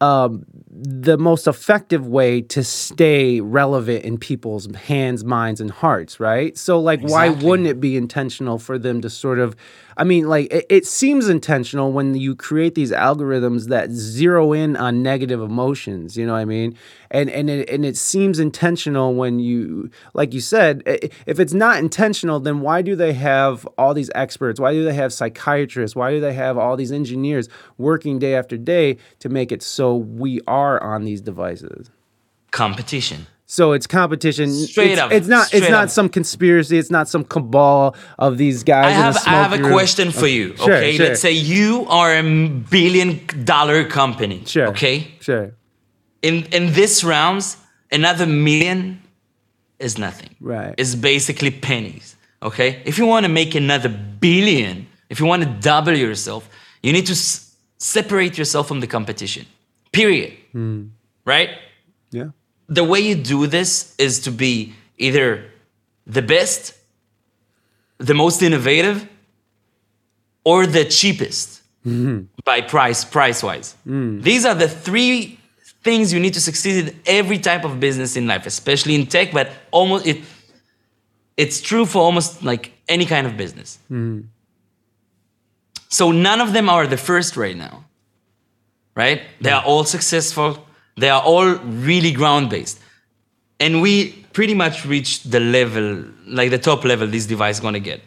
um, 0.00 0.44
the 0.80 1.18
most 1.18 1.48
effective 1.48 2.06
way 2.06 2.40
to 2.40 2.62
stay 2.62 3.40
relevant 3.40 4.04
in 4.04 4.16
people's 4.16 4.72
hands, 4.74 5.24
minds, 5.24 5.60
and 5.60 5.70
hearts, 5.70 6.20
right? 6.20 6.56
So, 6.56 6.78
like, 6.78 7.00
why 7.00 7.30
wouldn't 7.30 7.68
it 7.68 7.80
be 7.80 7.96
intentional 7.96 8.58
for 8.58 8.78
them 8.78 9.00
to 9.00 9.10
sort 9.10 9.40
of? 9.40 9.56
I 9.96 10.04
mean, 10.04 10.28
like, 10.28 10.52
it, 10.52 10.66
it 10.68 10.86
seems 10.86 11.28
intentional 11.28 11.90
when 11.90 12.14
you 12.14 12.36
create 12.36 12.76
these 12.76 12.92
algorithms 12.92 13.66
that 13.66 13.90
zero 13.90 14.52
in 14.52 14.76
on 14.76 15.02
negative 15.02 15.40
emotions. 15.40 16.16
You 16.16 16.26
know 16.26 16.34
what 16.34 16.38
I 16.38 16.44
mean? 16.44 16.78
And 17.10 17.28
and 17.30 17.50
it, 17.50 17.68
and 17.68 17.84
it 17.84 17.96
seems 17.96 18.38
intentional 18.38 19.14
when 19.14 19.40
you, 19.40 19.90
like 20.14 20.32
you 20.32 20.40
said, 20.40 20.82
if 20.84 21.40
it's 21.40 21.54
not 21.54 21.78
intentional, 21.78 22.38
then 22.38 22.60
why 22.60 22.82
do 22.82 22.94
they 22.94 23.14
have 23.14 23.66
all 23.76 23.94
these 23.94 24.10
experts? 24.14 24.60
Why 24.60 24.72
do 24.72 24.84
they 24.84 24.94
have 24.94 25.12
psychiatrists? 25.12 25.96
Why 25.96 26.12
do 26.12 26.20
they 26.20 26.34
have 26.34 26.56
all 26.56 26.76
these 26.76 26.92
engineers 26.92 27.48
working 27.78 28.20
day 28.20 28.36
after 28.36 28.56
day 28.56 28.98
to 29.18 29.28
make 29.28 29.50
it 29.50 29.62
so 29.62 29.96
we 29.96 30.40
are 30.46 30.67
on 30.82 31.04
these 31.04 31.20
devices? 31.22 31.90
Competition. 32.50 33.26
So 33.46 33.72
it's 33.72 33.86
competition. 33.86 34.52
Straight 34.52 34.92
it's, 34.92 35.00
up, 35.00 35.10
It's 35.12 35.26
not. 35.26 35.46
straight 35.46 35.62
it's 35.62 35.70
not 35.70 35.84
up. 35.84 35.90
some 35.90 36.08
conspiracy. 36.10 36.76
It's 36.76 36.90
not 36.90 37.08
some 37.08 37.24
cabal 37.24 37.96
of 38.18 38.36
these 38.36 38.62
guys. 38.62 38.86
I 38.86 38.90
have, 38.90 39.16
a 39.16 39.20
I 39.26 39.32
have 39.32 39.52
a 39.54 39.62
room. 39.62 39.72
question 39.72 40.10
for 40.10 40.26
you. 40.26 40.54
Sure, 40.56 40.74
okay, 40.74 40.96
sure. 40.96 41.06
let's 41.06 41.20
say 41.20 41.32
you 41.32 41.86
are 41.88 42.14
a 42.14 42.22
billion 42.70 43.20
dollar 43.44 43.84
company. 43.84 44.42
Sure. 44.44 44.68
Okay, 44.68 44.96
Sure. 45.20 45.54
in 46.20 46.44
in 46.56 46.72
this 46.74 47.02
rounds, 47.02 47.56
another 47.90 48.26
million 48.26 49.00
is 49.78 49.96
nothing. 49.96 50.30
Right. 50.40 50.74
It's 50.76 50.94
basically 50.94 51.50
pennies. 51.50 52.16
Okay. 52.42 52.82
If 52.84 52.98
you 52.98 53.06
want 53.06 53.24
to 53.24 53.32
make 53.32 53.54
another 53.54 53.88
billion, 54.20 54.86
if 55.08 55.20
you 55.20 55.26
want 55.26 55.42
to 55.44 55.48
double 55.48 55.96
yourself, 55.96 56.48
you 56.82 56.92
need 56.92 57.06
to 57.06 57.12
s- 57.12 57.54
separate 57.78 58.36
yourself 58.36 58.68
from 58.68 58.80
the 58.80 58.86
competition. 58.86 59.46
Period. 59.98 60.32
Hmm. 60.52 60.80
Right. 61.24 61.50
Yeah. 62.10 62.28
The 62.68 62.84
way 62.84 63.00
you 63.00 63.14
do 63.34 63.46
this 63.46 63.94
is 63.98 64.20
to 64.20 64.30
be 64.30 64.74
either 64.96 65.26
the 66.06 66.22
best, 66.22 66.60
the 67.98 68.14
most 68.14 68.42
innovative, 68.42 69.08
or 70.44 70.66
the 70.66 70.84
cheapest 70.84 71.62
by 72.44 72.60
price, 72.60 73.04
price 73.04 73.42
wise. 73.42 73.74
These 74.22 74.44
are 74.48 74.54
the 74.54 74.68
three 74.68 75.38
things 75.82 76.12
you 76.12 76.20
need 76.20 76.34
to 76.34 76.40
succeed 76.40 76.76
in 76.88 77.00
every 77.06 77.38
type 77.38 77.64
of 77.64 77.80
business 77.80 78.16
in 78.16 78.26
life, 78.26 78.44
especially 78.46 78.94
in 78.94 79.06
tech, 79.06 79.32
but 79.32 79.46
almost 79.70 80.06
it 80.06 80.18
it's 81.36 81.60
true 81.60 81.86
for 81.86 82.00
almost 82.02 82.42
like 82.42 82.72
any 82.88 83.06
kind 83.06 83.26
of 83.26 83.36
business. 83.36 83.78
So 85.88 86.12
none 86.12 86.40
of 86.40 86.52
them 86.52 86.68
are 86.68 86.86
the 86.86 86.96
first 86.98 87.36
right 87.36 87.56
now. 87.56 87.84
Right? 89.02 89.22
They 89.40 89.52
are 89.58 89.64
all 89.70 89.84
successful. 89.84 90.50
They 90.96 91.10
are 91.16 91.22
all 91.22 91.48
really 91.90 92.12
ground 92.20 92.50
based. 92.50 92.80
And 93.60 93.80
we 93.80 93.92
pretty 94.32 94.54
much 94.54 94.84
reached 94.94 95.30
the 95.30 95.40
level, 95.58 96.04
like 96.26 96.50
the 96.50 96.62
top 96.70 96.84
level 96.84 97.06
this 97.06 97.26
device 97.34 97.56
is 97.56 97.60
gonna 97.60 97.86
get. 97.90 98.00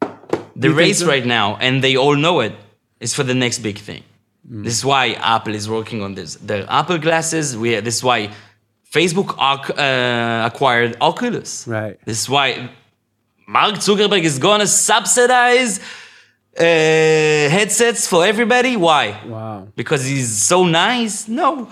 The 0.00 0.68
think 0.68 0.76
race 0.82 0.98
so? 0.98 1.06
right 1.06 1.24
now, 1.24 1.56
and 1.56 1.82
they 1.84 1.96
all 1.96 2.16
know 2.16 2.40
it, 2.40 2.54
is 2.98 3.14
for 3.14 3.24
the 3.30 3.34
next 3.34 3.58
big 3.60 3.78
thing. 3.78 4.02
This 4.44 4.74
is 4.78 4.84
why 4.84 5.12
Apple 5.34 5.54
is 5.54 5.68
working 5.68 6.02
on 6.02 6.14
this. 6.14 6.34
The 6.36 6.58
Apple 6.80 6.98
glasses, 6.98 7.56
we, 7.56 7.68
this 7.80 7.96
is 7.98 8.04
why 8.04 8.30
Facebook 8.92 9.28
uh, 9.38 10.46
acquired 10.46 10.96
Oculus. 11.00 11.66
Right. 11.66 11.98
This 12.04 12.20
is 12.22 12.28
why 12.28 12.70
Mark 13.46 13.76
Zuckerberg 13.76 14.24
is 14.24 14.38
gonna 14.38 14.66
subsidize 14.66 15.80
uh, 16.58 16.62
headsets 16.62 18.06
for 18.06 18.24
everybody. 18.24 18.76
Why? 18.76 19.20
Wow. 19.26 19.68
Because 19.74 20.04
he's 20.04 20.30
so 20.30 20.64
nice? 20.66 21.28
No. 21.28 21.68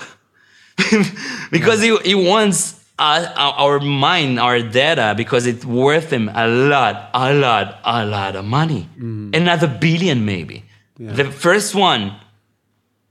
because 1.51 1.83
he, 1.83 1.97
he 1.99 2.15
wants 2.15 2.83
uh, 2.99 3.33
our 3.37 3.53
our 3.55 3.81
mind, 3.81 4.39
our 4.39 4.61
data, 4.61 5.15
because 5.17 5.47
it's 5.47 5.65
worth 5.65 6.13
him 6.13 6.31
a 6.35 6.47
lot, 6.47 7.11
a 7.15 7.35
lot, 7.35 7.81
a 7.85 8.05
lot 8.05 8.37
of 8.37 8.45
money. 8.45 8.89
Another 9.35 9.67
billion, 9.69 10.25
maybe. 10.25 10.65
The 10.99 11.25
first 11.25 11.75
one 11.75 12.13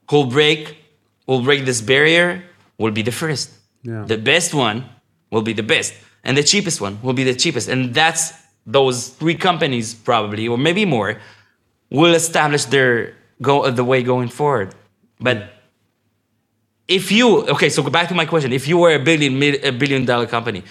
who'll 0.09 0.26
break, 0.26 0.78
will 1.26 1.41
break 1.41 1.65
this 1.65 1.82
barrier, 1.82 2.43
will 2.78 2.91
be 2.91 3.01
the 3.01 3.11
first. 3.11 3.49
Yeah. 3.84 4.03
The 4.05 4.17
best 4.17 4.53
one 4.53 4.86
will 5.32 5.41
be 5.41 5.53
the 5.53 5.63
best, 5.63 5.93
and 6.24 6.38
the 6.38 6.43
cheapest 6.43 6.82
one 6.82 6.99
will 7.01 7.13
be 7.13 7.24
the 7.24 7.34
cheapest. 7.34 7.67
And 7.67 7.93
that's 7.93 8.34
those 8.65 9.09
three 9.09 9.36
companies, 9.36 9.95
probably, 9.95 10.47
or 10.47 10.57
maybe 10.57 10.86
more, 10.86 11.20
will 11.90 12.14
establish 12.14 12.66
their 12.66 13.16
go 13.42 13.62
uh, 13.64 13.72
the 13.72 13.84
way 13.84 14.04
going 14.04 14.30
forward. 14.30 14.76
But 15.20 15.50
if 16.88 17.12
you 17.12 17.48
okay, 17.50 17.70
so 17.70 17.84
go 17.84 17.90
back 17.90 18.08
to 18.10 18.16
my 18.16 18.26
question: 18.26 18.52
If 18.54 18.68
you 18.68 18.78
were 18.78 18.94
a 18.94 19.00
billion 19.04 19.42
a 19.64 19.72
billion 19.72 20.06
dollar 20.06 20.26
company, 20.28 20.64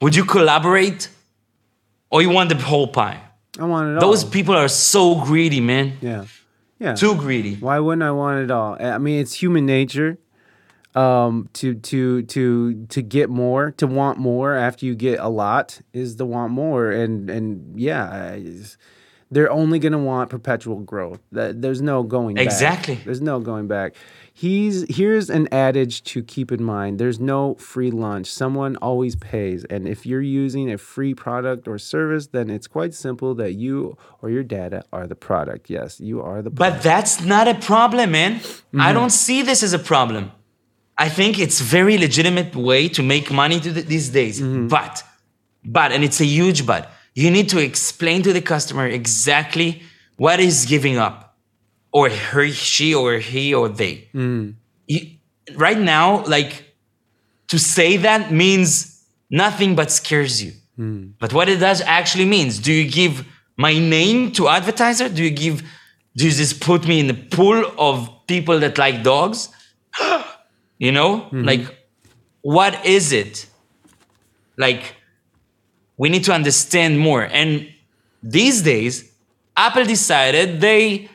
would 0.00 0.14
you 0.16 0.24
collaborate, 0.24 1.08
or 2.10 2.22
you 2.22 2.30
want 2.30 2.48
the 2.48 2.56
whole 2.56 2.88
pie? 2.88 3.20
I 3.58 3.64
want 3.64 3.90
it 3.90 3.94
all. 4.02 4.10
Those 4.10 4.24
people 4.24 4.54
are 4.54 4.68
so 4.68 5.22
greedy, 5.24 5.60
man. 5.60 5.98
Yeah. 6.00 6.24
Yeah. 6.78 6.94
Too 6.94 7.14
greedy. 7.16 7.56
Why 7.56 7.78
wouldn't 7.78 8.02
I 8.02 8.10
want 8.10 8.44
it 8.44 8.50
all? 8.50 8.76
I 8.80 8.96
mean, 8.98 9.20
it's 9.20 9.34
human 9.34 9.66
nature 9.66 10.18
um 10.96 11.48
to 11.52 11.74
to 11.74 12.22
to 12.22 12.84
to 12.86 13.00
get 13.00 13.30
more 13.30 13.70
to 13.72 13.86
want 13.86 14.18
more 14.18 14.56
after 14.56 14.84
you 14.86 14.96
get 14.96 15.20
a 15.20 15.28
lot 15.28 15.80
is 15.92 16.16
the 16.16 16.26
want 16.26 16.52
more 16.52 16.90
and 16.90 17.30
and 17.30 17.78
yeah 17.80 18.32
it's- 18.34 18.76
they're 19.30 19.50
only 19.50 19.78
going 19.78 19.92
to 19.92 19.98
want 19.98 20.28
perpetual 20.28 20.80
growth 20.80 21.20
that 21.32 21.62
there's 21.62 21.80
no 21.80 22.02
going 22.02 22.34
back 22.34 22.44
Exactly. 22.44 22.94
there's 23.04 23.20
no 23.20 23.40
going 23.40 23.68
back 23.68 23.94
he's 24.32 24.84
here's 24.94 25.30
an 25.30 25.48
adage 25.52 26.02
to 26.04 26.22
keep 26.22 26.50
in 26.50 26.62
mind 26.62 26.98
there's 26.98 27.20
no 27.20 27.54
free 27.54 27.90
lunch 27.90 28.26
someone 28.26 28.76
always 28.76 29.16
pays 29.16 29.64
and 29.64 29.86
if 29.86 30.04
you're 30.04 30.20
using 30.20 30.70
a 30.70 30.78
free 30.78 31.14
product 31.14 31.68
or 31.68 31.78
service 31.78 32.28
then 32.28 32.50
it's 32.50 32.66
quite 32.66 32.94
simple 32.94 33.34
that 33.34 33.52
you 33.52 33.96
or 34.22 34.30
your 34.30 34.42
data 34.42 34.82
are 34.92 35.06
the 35.06 35.14
product 35.14 35.70
yes 35.70 36.00
you 36.00 36.20
are 36.20 36.42
the 36.42 36.50
But 36.50 36.82
that's 36.82 37.22
not 37.22 37.48
a 37.48 37.54
problem, 37.54 38.12
man. 38.12 38.32
I 38.32 38.36
mm-hmm. 38.36 38.94
don't 38.94 39.10
see 39.10 39.42
this 39.42 39.62
as 39.62 39.72
a 39.72 39.78
problem. 39.78 40.32
I 40.98 41.08
think 41.08 41.38
it's 41.38 41.60
very 41.60 41.96
legitimate 41.98 42.54
way 42.54 42.88
to 42.90 43.02
make 43.02 43.30
money 43.30 43.58
to 43.60 43.72
th- 43.72 43.86
these 43.86 44.08
days. 44.10 44.40
Mm-hmm. 44.40 44.68
But, 44.68 45.02
but, 45.64 45.92
and 45.92 46.04
it's 46.04 46.20
a 46.20 46.26
huge 46.26 46.66
but. 46.66 46.90
You 47.14 47.30
need 47.30 47.48
to 47.50 47.58
explain 47.58 48.22
to 48.22 48.32
the 48.32 48.40
customer 48.40 48.86
exactly 48.86 49.82
what 50.16 50.38
is 50.40 50.66
giving 50.66 50.98
up, 50.98 51.36
or 51.92 52.08
her, 52.10 52.48
she, 52.48 52.94
or 52.94 53.14
he, 53.14 53.54
or 53.54 53.68
they. 53.68 54.08
Hmm. 54.12 54.50
You, 54.86 55.16
right 55.56 55.78
now, 55.78 56.24
like 56.24 56.74
to 57.48 57.58
say 57.58 57.96
that 57.96 58.30
means 58.30 59.04
nothing 59.30 59.74
but 59.74 59.90
scares 59.90 60.42
you. 60.42 60.52
Hmm. 60.76 61.08
But 61.18 61.32
what 61.32 61.48
it 61.48 61.58
does 61.58 61.80
actually 61.80 62.26
means, 62.26 62.58
do 62.58 62.72
you 62.72 62.90
give 62.90 63.26
my 63.56 63.78
name 63.78 64.32
to 64.32 64.48
advertiser? 64.48 65.08
Do 65.08 65.24
you 65.24 65.30
give, 65.30 65.62
do 66.16 66.24
you 66.26 66.30
just 66.30 66.60
put 66.60 66.86
me 66.86 67.00
in 67.00 67.06
the 67.08 67.14
pool 67.14 67.64
of 67.76 68.08
people 68.26 68.60
that 68.60 68.78
like 68.78 69.02
dogs? 69.02 69.48
you 70.78 70.92
know, 70.92 71.20
hmm. 71.20 71.42
like, 71.42 71.76
what 72.42 72.86
is 72.86 73.12
it? 73.12 73.46
Like, 74.56 74.94
we 76.00 76.06
need 76.08 76.24
to 76.24 76.32
understand 76.40 76.98
more. 76.98 77.22
And 77.40 77.50
these 78.38 78.58
days, 78.62 78.94
Apple 79.66 79.84
decided 79.84 80.60
they, 80.60 81.08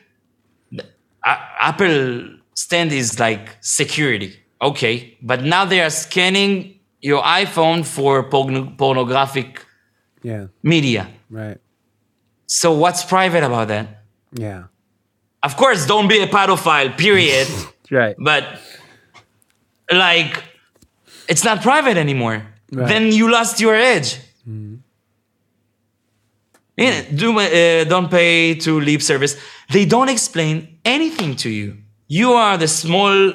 Apple 1.24 2.30
stand 2.54 2.92
is 2.92 3.20
like 3.20 3.50
security. 3.62 4.32
Okay. 4.62 5.18
But 5.22 5.44
now 5.44 5.66
they 5.66 5.82
are 5.82 5.90
scanning 5.90 6.80
your 7.02 7.22
iPhone 7.24 7.84
for 7.96 8.24
porn- 8.34 8.76
pornographic 8.78 9.50
Yeah. 10.32 10.48
media. 10.64 11.08
Right. 11.30 11.58
So 12.48 12.68
what's 12.74 13.04
private 13.04 13.44
about 13.44 13.68
that? 13.70 13.86
Yeah. 14.34 14.64
Of 15.44 15.56
course, 15.58 15.86
don't 15.86 16.08
be 16.08 16.20
a 16.22 16.28
pedophile, 16.28 16.96
period. 16.98 17.48
Right. 17.92 18.16
but 18.18 18.44
like, 19.92 20.44
it's 21.30 21.44
not 21.44 21.62
private 21.62 21.98
anymore. 21.98 22.38
Right. 22.72 22.88
Then 22.92 23.12
you 23.12 23.30
lost 23.32 23.60
your 23.60 23.76
edge. 23.76 24.18
Yeah, 26.78 27.02
do, 27.14 27.40
uh, 27.40 27.86
don't 27.86 28.12
pay 28.12 28.56
to 28.56 28.80
leap 28.80 29.02
service. 29.02 29.38
They 29.72 29.86
don't 29.86 30.10
explain 30.10 30.80
anything 30.84 31.36
to 31.38 31.50
you. 31.50 31.78
You 32.08 32.34
are 32.34 32.58
the 32.58 32.68
small 32.68 33.34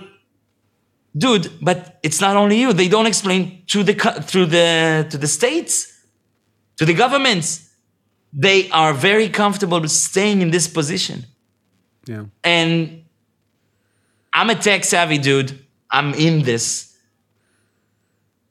dude, 1.16 1.50
but 1.60 1.98
it's 2.02 2.20
not 2.20 2.36
only 2.36 2.60
you. 2.60 2.72
They 2.72 2.88
don't 2.88 3.06
explain 3.06 3.62
to 3.68 3.82
the 3.82 3.94
through 3.94 4.46
the 4.46 5.06
to 5.10 5.18
the 5.18 5.26
states, 5.26 5.92
to 6.76 6.84
the 6.84 6.94
governments. 6.94 7.68
They 8.32 8.70
are 8.70 8.92
very 8.92 9.28
comfortable 9.28 9.88
staying 9.88 10.40
in 10.42 10.50
this 10.50 10.68
position. 10.68 11.24
Yeah. 12.06 12.26
And 12.44 13.04
I'm 14.32 14.50
a 14.50 14.54
tech 14.54 14.84
savvy 14.84 15.18
dude. 15.18 15.58
I'm 15.90 16.14
in 16.14 16.42
this. 16.42 16.89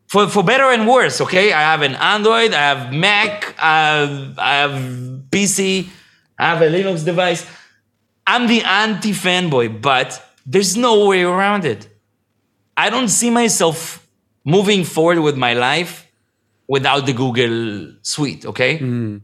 For, 0.09 0.27
for 0.27 0.43
better 0.43 0.63
and 0.63 0.87
worse, 0.87 1.21
okay? 1.21 1.53
I 1.53 1.61
have 1.61 1.83
an 1.83 1.93
Android, 1.95 2.51
I 2.53 2.61
have 2.73 2.91
Mac, 2.91 3.55
I 3.59 3.77
have, 3.89 4.39
I 4.39 4.53
have 4.55 4.71
PC, 5.29 5.87
I 6.37 6.45
have 6.49 6.61
a 6.63 6.65
Linux 6.65 7.05
device. 7.05 7.45
I'm 8.25 8.47
the 8.47 8.63
anti 8.63 9.11
fanboy, 9.11 9.81
but 9.81 10.19
there's 10.47 10.75
no 10.75 11.07
way 11.07 11.21
around 11.21 11.63
it. 11.63 11.87
I 12.75 12.89
don't 12.89 13.09
see 13.09 13.29
myself 13.29 14.07
moving 14.43 14.83
forward 14.83 15.19
with 15.19 15.37
my 15.37 15.53
life 15.53 16.07
without 16.67 17.05
the 17.05 17.13
Google 17.13 17.93
suite, 18.01 18.47
okay? 18.47 18.77
Hmm. 18.77 19.17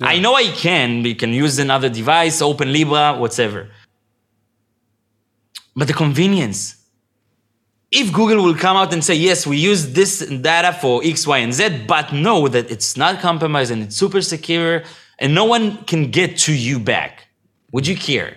I 0.00 0.18
know 0.18 0.34
I 0.34 0.44
can. 0.44 1.02
We 1.02 1.14
can 1.14 1.32
use 1.32 1.58
another 1.58 1.88
device, 1.88 2.42
open 2.42 2.72
Libra, 2.72 3.16
whatever. 3.18 3.70
But 5.74 5.88
the 5.88 5.94
convenience. 5.94 6.77
If 7.90 8.12
Google 8.12 8.44
will 8.44 8.54
come 8.54 8.76
out 8.76 8.92
and 8.92 9.02
say, 9.02 9.14
yes, 9.14 9.46
we 9.46 9.56
use 9.56 9.92
this 9.94 10.18
data 10.26 10.76
for 10.78 11.00
X, 11.02 11.26
Y, 11.26 11.38
and 11.38 11.54
Z, 11.54 11.84
but 11.86 12.12
know 12.12 12.46
that 12.48 12.70
it's 12.70 12.96
not 12.98 13.20
compromised 13.20 13.70
and 13.70 13.82
it's 13.82 13.96
super 13.96 14.20
secure 14.20 14.82
and 15.18 15.34
no 15.34 15.44
one 15.46 15.78
can 15.84 16.10
get 16.10 16.36
to 16.46 16.52
you 16.54 16.78
back, 16.78 17.26
would 17.72 17.86
you 17.86 17.96
care? 17.96 18.36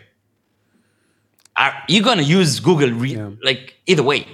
Are 1.57 1.73
you 1.89 2.01
gonna 2.01 2.21
use 2.23 2.59
Google 2.61 2.91
re- 2.91 3.15
Yeah. 3.15 3.31
like 3.43 3.75
either 3.85 4.03
way? 4.03 4.25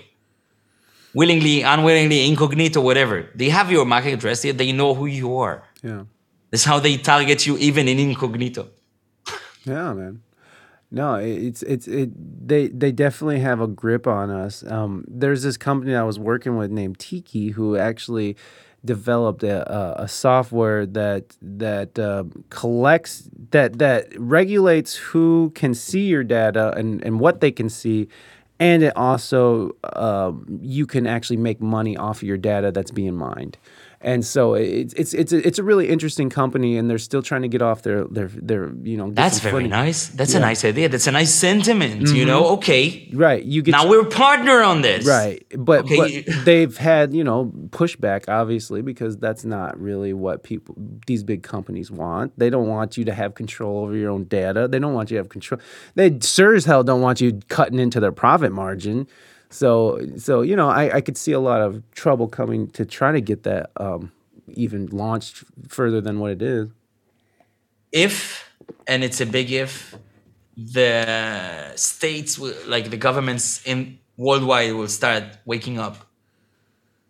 Willingly, 1.14 1.64
unwillingly, 1.64 2.28
incognito, 2.28 2.80
whatever. 2.80 3.28
They 3.34 3.50
have 3.50 3.72
your 3.72 3.86
MAC 3.86 4.06
address, 4.06 4.46
yet 4.46 4.58
they 4.60 4.72
know 4.72 4.94
who 4.94 5.08
you 5.08 5.36
are. 5.40 5.64
Yeah. 5.84 6.04
That's 6.52 6.64
how 6.64 6.80
they 6.80 6.98
target 6.98 7.46
you 7.48 7.58
even 7.58 7.88
in 7.88 7.98
incognito. 8.00 8.68
Yeah, 9.66 9.94
man. 9.94 10.22
No, 10.90 11.16
it's 11.16 11.64
it's 11.64 11.88
it. 11.88 12.12
They 12.48 12.68
they 12.68 12.94
definitely 12.94 13.40
have 13.40 13.60
a 13.60 13.68
grip 13.68 14.08
on 14.08 14.30
us. 14.30 14.64
Um, 14.66 15.04
there's 15.08 15.44
this 15.44 15.58
company 15.58 15.96
I 15.96 16.04
was 16.04 16.18
working 16.18 16.56
with 16.56 16.72
named 16.72 16.98
Tiki 16.98 17.50
who 17.50 17.76
actually 17.76 18.38
developed 18.86 19.44
a, 19.44 20.02
a, 20.02 20.08
software 20.08 20.86
that 20.86 21.36
that 21.42 22.00
uh, 22.00 22.24
collects 22.50 23.30
that 23.52 23.80
that 23.80 24.08
regulates 24.18 24.96
who 24.96 25.52
can 25.56 25.74
see 25.74 26.06
your 26.06 26.24
data 26.24 26.74
and 26.78 27.04
and 27.04 27.20
what 27.20 27.42
they 27.42 27.52
can 27.52 27.70
see. 27.70 28.08
And 28.60 28.82
it 28.82 28.98
also, 28.98 29.76
um, 29.94 30.60
you 30.64 30.88
can 30.88 31.06
actually 31.06 31.38
make 31.38 31.62
money 31.62 31.96
off 31.96 32.18
of 32.18 32.24
your 32.24 32.38
data 32.38 32.72
that's 32.72 32.90
being 32.90 33.14
mined. 33.14 33.56
And 34.00 34.24
so 34.24 34.54
it's 34.54 34.94
it's 34.94 35.14
it's 35.14 35.34
a, 35.34 35.46
it's 35.48 35.58
a 35.58 35.64
really 35.64 35.90
interesting 35.90 36.30
company, 36.30 36.78
and 36.78 36.88
they're 36.88 37.00
still 37.00 37.24
trying 37.24 37.42
to 37.42 37.48
get 37.48 37.64
off 37.64 37.82
their 37.82 38.04
their 38.06 38.28
their 38.28 38.72
you 38.84 38.96
know. 38.96 39.10
That's 39.10 39.40
very 39.40 39.54
footing. 39.54 39.70
nice. 39.72 40.10
That's 40.10 40.36
a 40.36 40.40
nice 40.40 40.64
idea. 40.64 40.88
That's 40.88 41.08
a 41.08 41.12
nice 41.12 41.34
sentiment. 41.34 42.02
You 42.02 42.08
mm-hmm. 42.08 42.28
know, 42.28 42.48
okay. 42.58 43.10
Right. 43.12 43.44
You 43.44 43.64
get 43.64 43.72
Now 43.72 43.90
we're 43.90 44.06
partner 44.06 44.62
on 44.62 44.82
this. 44.82 45.06
right, 45.08 45.44
but 45.58 45.86
Okay. 45.86 46.24
but 46.26 46.46
they've 46.46 46.78
had 46.78 47.14
you 47.14 47.24
know 47.24 47.52
pushback 47.70 48.26
obviously 48.28 48.84
because 48.84 49.18
that's 49.18 49.44
not 49.44 49.80
really 49.80 50.14
what 50.14 50.44
people 50.44 50.76
these 51.08 51.24
big 51.24 51.42
companies 51.42 51.90
want. 51.90 52.38
They 52.38 52.52
don't 52.52 52.68
want 52.68 52.98
you 52.98 53.06
to 53.06 53.14
have 53.14 53.34
control 53.34 53.80
over 53.84 53.96
your 53.96 54.12
own 54.12 54.26
data. 54.26 54.68
They 54.68 54.78
don't 54.78 54.94
want 54.94 55.10
you 55.10 55.18
to 55.18 55.24
have 55.24 55.30
control. 55.30 55.60
They 55.96 56.20
sure 56.22 56.54
as 56.54 56.66
hell 56.66 56.84
don't 56.84 57.02
want 57.02 57.20
you 57.20 57.40
cutting 57.48 57.80
into 57.80 58.00
their 58.00 58.12
profit 58.12 58.52
margin. 58.52 59.08
So 59.50 60.00
so 60.18 60.42
you 60.42 60.56
know 60.56 60.70
I 60.70 60.98
I 60.98 61.02
could 61.02 61.18
see 61.18 61.32
a 61.32 61.40
lot 61.40 61.62
of 61.62 61.82
trouble 61.92 62.28
coming 62.28 62.68
to 62.72 62.86
try 62.86 63.12
to 63.12 63.22
get 63.22 63.44
that 63.44 63.72
um 63.78 64.12
even 64.54 64.88
launched 64.88 65.44
further 65.68 66.02
than 66.02 66.20
what 66.20 66.32
it 66.32 66.42
is. 66.42 66.70
If 67.92 68.50
and 68.88 69.04
it's 69.04 69.22
a 69.22 69.26
big 69.26 69.52
if, 69.52 69.96
the 70.58 71.74
states 71.76 72.38
will, 72.38 72.54
like 72.66 72.90
the 72.90 72.98
governments 72.98 73.62
in 73.66 74.00
worldwide 74.18 74.74
will 74.74 74.88
start 74.88 75.24
waking 75.46 75.80
up. 75.80 75.98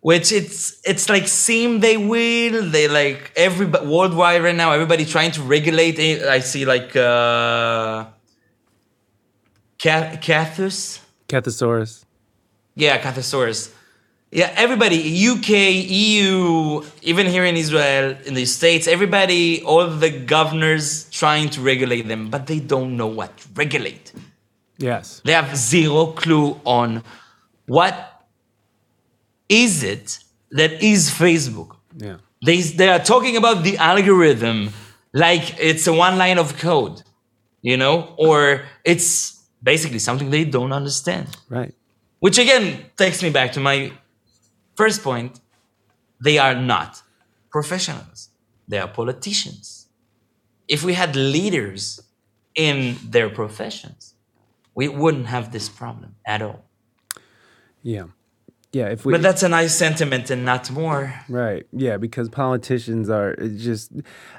Which 0.00 0.30
it's 0.30 0.80
it's 0.84 1.08
like 1.08 1.26
seem 1.26 1.80
they 1.80 1.96
will. 1.96 2.70
They 2.70 2.86
like 2.86 3.32
every 3.34 3.66
worldwide 3.66 4.42
right 4.42 4.54
now. 4.54 4.70
Everybody 4.70 5.04
trying 5.04 5.32
to 5.32 5.42
regulate. 5.42 5.98
it. 5.98 6.22
I 6.22 6.38
see 6.38 6.64
like 6.64 6.94
uh, 6.94 8.06
Ca- 9.82 10.16
Cathus. 10.20 11.00
Cathosaurus. 11.28 12.04
Yeah, 12.78 13.00
Cathosaurus. 13.00 13.74
Yeah, 14.30 14.52
everybody, 14.54 14.98
UK, 15.28 15.48
EU, 15.90 16.82
even 17.02 17.26
here 17.26 17.44
in 17.44 17.56
Israel, 17.56 18.16
in 18.24 18.34
the 18.34 18.44
States, 18.44 18.86
everybody, 18.86 19.62
all 19.64 19.88
the 19.88 20.10
governors 20.10 21.10
trying 21.10 21.48
to 21.50 21.60
regulate 21.60 22.02
them, 22.02 22.30
but 22.30 22.46
they 22.46 22.60
don't 22.60 22.96
know 22.96 23.08
what 23.08 23.36
to 23.38 23.48
regulate. 23.56 24.12
Yes. 24.76 25.20
They 25.24 25.32
have 25.32 25.56
zero 25.56 26.06
clue 26.08 26.60
on 26.64 27.02
what 27.66 27.94
is 29.48 29.82
it 29.82 30.18
that 30.52 30.82
is 30.82 31.10
Facebook. 31.10 31.76
Yeah. 31.96 32.18
They, 32.44 32.60
they 32.60 32.90
are 32.90 33.00
talking 33.00 33.36
about 33.36 33.64
the 33.64 33.76
algorithm 33.78 34.70
like 35.12 35.58
it's 35.58 35.86
a 35.88 35.92
one 35.92 36.16
line 36.16 36.38
of 36.38 36.56
code, 36.58 37.02
you 37.60 37.76
know, 37.76 38.14
or 38.16 38.66
it's 38.84 39.42
basically 39.60 39.98
something 39.98 40.30
they 40.30 40.44
don't 40.44 40.72
understand. 40.72 41.36
Right. 41.48 41.74
Which 42.20 42.38
again 42.38 42.86
takes 42.96 43.22
me 43.22 43.30
back 43.30 43.52
to 43.52 43.60
my 43.60 43.92
first 44.76 45.02
point. 45.02 45.40
They 46.20 46.38
are 46.38 46.54
not 46.54 47.02
professionals, 47.50 48.30
they 48.66 48.78
are 48.78 48.88
politicians. 48.88 49.86
If 50.68 50.84
we 50.84 50.94
had 50.94 51.16
leaders 51.16 52.00
in 52.54 52.98
their 53.02 53.30
professions, 53.30 54.14
we 54.74 54.88
wouldn't 54.88 55.26
have 55.26 55.50
this 55.52 55.68
problem 55.68 56.16
at 56.26 56.42
all. 56.42 56.64
Yeah. 57.82 58.08
Yeah. 58.72 58.88
If 58.88 59.06
we 59.06 59.12
But 59.12 59.22
that's 59.22 59.42
a 59.42 59.48
nice 59.48 59.74
sentiment 59.74 60.28
and 60.30 60.44
not 60.44 60.70
more. 60.70 61.14
Right. 61.28 61.66
Yeah, 61.72 61.96
because 61.96 62.28
politicians 62.28 63.08
are 63.08 63.30
it's 63.32 63.62
just. 63.62 63.92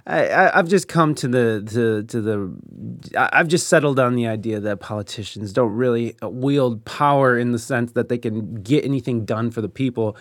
I, 0.06 0.28
I 0.28 0.60
I've 0.60 0.68
just 0.68 0.88
come 0.88 1.16
to 1.16 1.28
the 1.28 1.64
to 1.74 2.04
to 2.04 2.22
the. 2.22 3.18
I- 3.18 3.30
I've 3.40 3.48
just 3.48 3.68
settled 3.68 4.00
on 4.00 4.16
the 4.16 4.28
idea 4.28 4.60
that 4.60 4.80
politicians 4.82 5.52
don't 5.52 5.74
really 5.74 6.16
wield 6.22 6.86
power 6.86 7.38
in 7.40 7.54
the 7.54 7.60
sense 7.60 7.94
that 7.94 8.10
they 8.10 8.20
can 8.20 8.62
get 8.62 8.86
anything 8.86 9.26
done 9.26 9.50
for 9.50 9.62
the 9.62 9.70
people. 9.70 10.16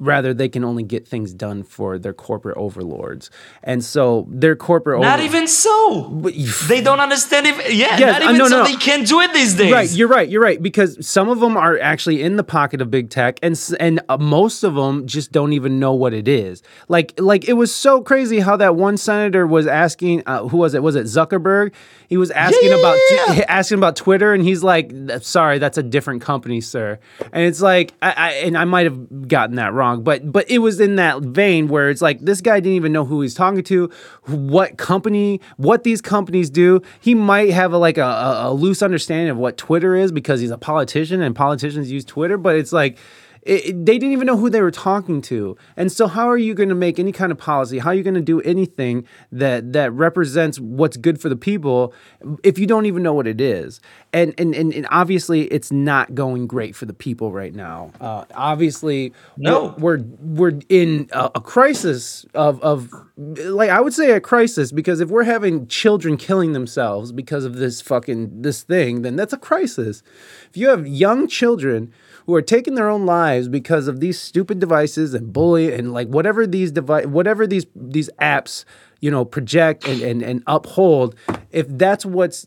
Rather, 0.00 0.34
they 0.34 0.48
can 0.48 0.64
only 0.64 0.82
get 0.82 1.06
things 1.06 1.32
done 1.32 1.62
for 1.62 1.98
their 1.98 2.12
corporate 2.14 2.56
overlords, 2.56 3.30
and 3.62 3.84
so 3.84 4.26
their 4.30 4.56
corporate 4.56 5.00
Not 5.00 5.18
over- 5.20 5.26
even 5.28 5.46
so. 5.46 6.22
They 6.66 6.80
don't 6.80 7.00
understand 7.00 7.46
if 7.46 7.56
yeah, 7.72 7.98
Yes, 7.98 8.12
not 8.12 8.22
uh, 8.22 8.24
even 8.24 8.38
no, 8.38 8.48
so 8.48 8.58
no. 8.58 8.64
they 8.64 8.76
can't 8.76 9.06
do 9.06 9.20
it 9.20 9.32
these 9.34 9.54
days. 9.54 9.72
Right, 9.72 9.90
you're 9.90 10.08
right. 10.08 10.28
You're 10.28 10.42
right 10.42 10.60
because 10.62 11.06
some 11.06 11.28
of 11.28 11.40
them 11.40 11.56
are 11.56 11.78
actually 11.78 12.22
in 12.22 12.36
the 12.36 12.44
pocket 12.44 12.80
of 12.80 12.90
big 12.90 13.10
tech, 13.10 13.38
and 13.42 13.60
and 13.78 14.00
uh, 14.08 14.16
most 14.16 14.62
of 14.64 14.74
them 14.74 15.06
just 15.06 15.32
don't 15.32 15.52
even 15.52 15.78
know 15.78 15.92
what 15.92 16.14
it 16.14 16.26
is. 16.26 16.62
Like 16.88 17.12
like 17.18 17.46
it 17.48 17.54
was 17.54 17.74
so 17.74 18.00
crazy 18.00 18.40
how 18.40 18.56
that 18.56 18.76
one 18.76 18.96
senator 18.96 19.46
was 19.46 19.66
asking, 19.66 20.22
uh, 20.26 20.48
who 20.48 20.56
was 20.56 20.72
it? 20.74 20.82
Was 20.82 20.96
it 20.96 21.04
Zuckerberg? 21.04 21.72
He 22.08 22.16
was 22.16 22.30
asking 22.30 22.70
yeah, 22.70 22.76
about 22.76 22.98
yeah, 23.10 23.32
yeah. 23.34 23.44
asking 23.48 23.78
about 23.78 23.96
Twitter, 23.96 24.32
and 24.32 24.42
he's 24.42 24.64
like, 24.64 24.92
"Sorry, 25.20 25.58
that's 25.58 25.78
a 25.78 25.82
different 25.82 26.22
company, 26.22 26.60
sir." 26.60 26.98
And 27.32 27.44
it's 27.44 27.60
like, 27.60 27.92
I, 28.02 28.12
I 28.16 28.30
and 28.46 28.58
I 28.58 28.64
might 28.64 28.86
have 28.86 29.28
gotten 29.28 29.56
that 29.56 29.72
wrong. 29.72 29.89
Wrong, 29.90 30.02
but 30.02 30.30
but 30.30 30.50
it 30.50 30.58
was 30.58 30.80
in 30.80 30.96
that 30.96 31.22
vein 31.22 31.68
where 31.68 31.90
it's 31.90 32.02
like 32.02 32.20
this 32.20 32.40
guy 32.40 32.60
didn't 32.60 32.76
even 32.76 32.92
know 32.92 33.04
who 33.04 33.20
he's 33.20 33.34
talking 33.34 33.62
to, 33.64 33.90
what 34.26 34.76
company, 34.76 35.40
what 35.56 35.84
these 35.84 36.00
companies 36.00 36.50
do. 36.50 36.82
He 37.00 37.14
might 37.14 37.50
have 37.50 37.72
a, 37.72 37.78
like 37.78 37.98
a, 37.98 38.02
a, 38.02 38.50
a 38.50 38.52
loose 38.52 38.82
understanding 38.82 39.30
of 39.30 39.36
what 39.36 39.56
Twitter 39.56 39.94
is 39.96 40.12
because 40.12 40.40
he's 40.40 40.50
a 40.50 40.58
politician 40.58 41.22
and 41.22 41.34
politicians 41.34 41.90
use 41.90 42.04
Twitter, 42.04 42.36
but 42.36 42.56
it's 42.56 42.72
like 42.72 42.98
it, 43.42 43.86
they 43.86 43.98
didn't 43.98 44.12
even 44.12 44.26
know 44.26 44.36
who 44.36 44.50
they 44.50 44.60
were 44.60 44.70
talking 44.70 45.20
to. 45.22 45.56
And 45.76 45.90
so, 45.90 46.06
how 46.06 46.28
are 46.28 46.36
you 46.36 46.54
going 46.54 46.68
to 46.68 46.74
make 46.74 46.98
any 46.98 47.12
kind 47.12 47.32
of 47.32 47.38
policy? 47.38 47.78
How 47.78 47.90
are 47.90 47.94
you 47.94 48.02
going 48.02 48.14
to 48.14 48.20
do 48.20 48.40
anything 48.42 49.06
that 49.32 49.72
that 49.72 49.92
represents 49.92 50.58
what's 50.60 50.96
good 50.96 51.20
for 51.20 51.28
the 51.28 51.36
people 51.36 51.94
if 52.42 52.58
you 52.58 52.66
don't 52.66 52.86
even 52.86 53.02
know 53.02 53.14
what 53.14 53.26
it 53.26 53.40
is? 53.40 53.80
And 54.12 54.34
and 54.38 54.54
and, 54.54 54.72
and 54.72 54.86
obviously, 54.90 55.42
it's 55.44 55.72
not 55.72 56.14
going 56.14 56.46
great 56.46 56.74
for 56.76 56.84
the 56.86 56.92
people 56.92 57.32
right 57.32 57.54
now. 57.54 57.92
Uh, 58.00 58.24
obviously, 58.34 59.12
No. 59.36 59.74
we're 59.78 59.98
we're, 59.98 60.04
we're 60.20 60.60
in 60.68 61.08
a, 61.12 61.30
a 61.36 61.40
crisis 61.40 62.26
of 62.34 62.60
of 62.62 62.90
like 63.16 63.70
I 63.70 63.80
would 63.80 63.94
say 63.94 64.10
a 64.12 64.20
crisis 64.20 64.72
because 64.72 65.00
if 65.00 65.08
we're 65.08 65.24
having 65.24 65.66
children 65.66 66.16
killing 66.16 66.52
themselves 66.52 67.12
because 67.12 67.44
of 67.44 67.56
this 67.56 67.80
fucking 67.80 68.42
this 68.42 68.62
thing, 68.62 69.02
then 69.02 69.16
that's 69.16 69.32
a 69.32 69.38
crisis. 69.38 70.02
If 70.50 70.56
you 70.56 70.68
have 70.68 70.86
young 70.86 71.26
children 71.28 71.92
who 72.26 72.34
are 72.34 72.42
taking 72.42 72.74
their 72.74 72.88
own 72.88 73.06
lives 73.06 73.48
because 73.48 73.88
of 73.88 74.00
these 74.00 74.20
stupid 74.20 74.58
devices 74.58 75.14
and 75.14 75.32
bully 75.32 75.72
and 75.72 75.92
like 75.92 76.08
whatever 76.08 76.46
these 76.46 76.70
device 76.72 77.06
whatever 77.06 77.46
these 77.46 77.66
these 77.74 78.10
apps 78.20 78.64
you 79.00 79.10
know 79.10 79.24
project 79.24 79.86
and, 79.86 80.00
and 80.02 80.22
and 80.22 80.42
uphold 80.46 81.14
if 81.50 81.66
that's 81.68 82.04
what's 82.04 82.46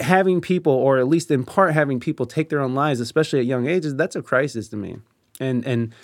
having 0.00 0.40
people 0.40 0.72
or 0.72 0.98
at 0.98 1.06
least 1.06 1.30
in 1.30 1.44
part 1.44 1.72
having 1.72 2.00
people 2.00 2.26
take 2.26 2.48
their 2.48 2.60
own 2.60 2.74
lives 2.74 3.00
especially 3.00 3.38
at 3.38 3.46
young 3.46 3.66
ages 3.66 3.94
that's 3.94 4.16
a 4.16 4.22
crisis 4.22 4.68
to 4.68 4.76
me 4.76 4.96
and 5.40 5.64
and 5.66 5.94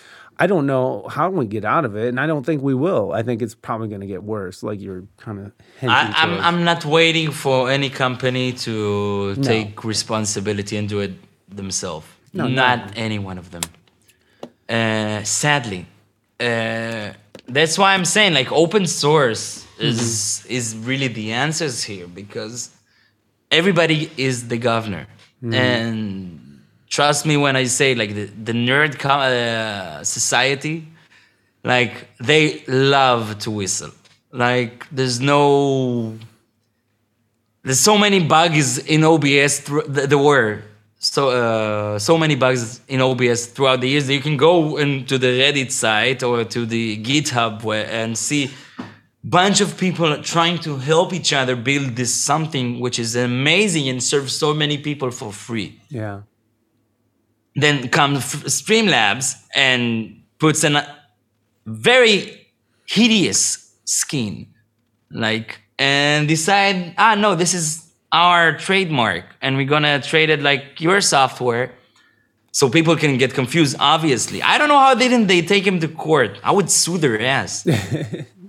I 0.42 0.46
don't 0.46 0.66
know 0.66 1.06
how 1.06 1.28
we 1.28 1.46
get 1.46 1.66
out 1.66 1.84
of 1.84 1.94
it, 1.96 2.08
and 2.08 2.18
I 2.18 2.26
don't 2.26 2.46
think 2.46 2.62
we 2.62 2.72
will. 2.72 3.12
I 3.12 3.22
think 3.22 3.42
it's 3.42 3.54
probably 3.54 3.88
going 3.88 4.00
to 4.00 4.06
get 4.06 4.22
worse, 4.22 4.62
like 4.62 4.80
you're 4.80 5.04
kind 5.18 5.38
of 5.38 5.52
I'm, 5.82 6.14
towards. 6.14 6.44
I'm 6.46 6.64
not 6.64 6.86
waiting 6.86 7.30
for 7.30 7.70
any 7.70 7.90
company 7.90 8.54
to 8.64 9.34
take 9.42 9.84
responsibility 9.84 10.78
and 10.78 10.88
do 10.88 11.00
it 11.00 11.12
themselves. 11.54 12.06
No, 12.33 12.45
no. 12.47 12.55
not 12.55 12.93
any 12.97 13.18
one 13.18 13.39
of 13.39 13.51
them. 13.51 13.62
Uh, 14.68 15.22
sadly, 15.24 15.87
uh, 16.39 17.12
that's 17.49 17.76
why 17.78 17.95
I'm 17.95 18.05
saying 18.05 18.35
like 18.35 18.51
open 18.53 18.87
source 18.87 19.66
is 19.78 19.99
Mm-hmm. 20.01 20.53
is 20.53 20.76
really 20.76 21.09
the 21.09 21.33
answers 21.33 21.83
here 21.83 22.07
because 22.07 22.70
everybody 23.51 24.11
is 24.16 24.49
the 24.49 24.59
governor 24.59 25.07
Mm-hmm. 25.43 25.55
and 25.55 26.61
trust 26.89 27.24
me 27.24 27.37
when 27.39 27.57
I 27.57 27.64
say 27.64 27.95
like 27.95 28.14
the, 28.14 28.26
the 28.26 28.53
nerd 28.53 28.93
uh, 29.05 30.05
society 30.05 30.87
like 31.64 31.95
they 32.20 32.62
love 32.68 33.39
to 33.39 33.51
whistle 33.51 33.91
like 34.33 34.87
there's 34.93 35.18
no 35.18 36.14
there's 37.62 37.81
so 37.81 37.97
many 37.99 38.20
bugs 38.24 38.78
in 38.78 39.03
obs 39.05 39.64
th- 39.64 40.09
there 40.11 40.18
were 40.18 40.62
so 41.01 41.30
uh, 41.30 41.98
so 41.98 42.16
many 42.16 42.36
bugs 42.36 42.80
in 42.86 43.01
obs 43.01 43.46
throughout 43.46 43.80
the 43.80 43.88
years 43.88 44.07
that 44.07 44.14
you 44.14 44.20
can 44.20 44.36
go 44.36 44.76
into 44.76 45.18
the 45.18 45.40
reddit 45.40 45.72
site 45.72 46.22
or 46.22 46.44
to 46.44 46.64
the 46.64 47.03
github 47.03 47.64
where, 47.64 47.86
and 47.90 48.16
see 48.16 48.51
bunch 49.24 49.61
of 49.61 49.76
people 49.76 50.22
trying 50.22 50.59
to 50.59 50.76
help 50.76 51.12
each 51.12 51.32
other 51.32 51.57
build 51.57 51.96
this 51.96 52.14
something 52.14 52.80
which 52.80 52.98
is 52.98 53.16
amazing 53.16 53.88
and 53.88 54.03
serves 54.03 54.36
so 54.36 54.55
many 54.55 54.78
people 54.78 55.11
for 55.11 55.32
free 55.32 55.78
yeah. 55.88 56.20
then 57.57 57.88
comes 57.88 58.20
Streamlabs 58.44 59.34
and 59.55 60.22
puts 60.38 60.64
a 60.64 61.01
very 61.66 62.48
hideous 62.86 63.76
skin, 63.84 64.46
like, 65.11 65.61
and 65.78 66.28
decide, 66.28 66.94
ah, 66.98 67.14
no, 67.14 67.34
this 67.34 67.55
is 67.55 67.89
our 68.12 68.56
trademark, 68.58 69.24
and 69.40 69.56
we're 69.56 69.66
gonna 69.66 70.00
trade 70.00 70.30
it 70.30 70.42
like 70.42 70.80
your 70.80 71.00
software, 71.00 71.72
so 72.52 72.68
people 72.68 72.96
can 72.96 73.16
get 73.18 73.34
confused. 73.34 73.76
Obviously, 73.78 74.42
I 74.42 74.58
don't 74.58 74.68
know 74.68 74.78
how 74.78 74.94
didn't 74.94 75.26
they 75.28 75.42
take 75.42 75.66
him 75.66 75.80
to 75.80 75.88
court. 75.88 76.38
I 76.42 76.52
would 76.52 76.70
sue 76.70 76.98
their 76.98 77.20
ass. 77.20 77.66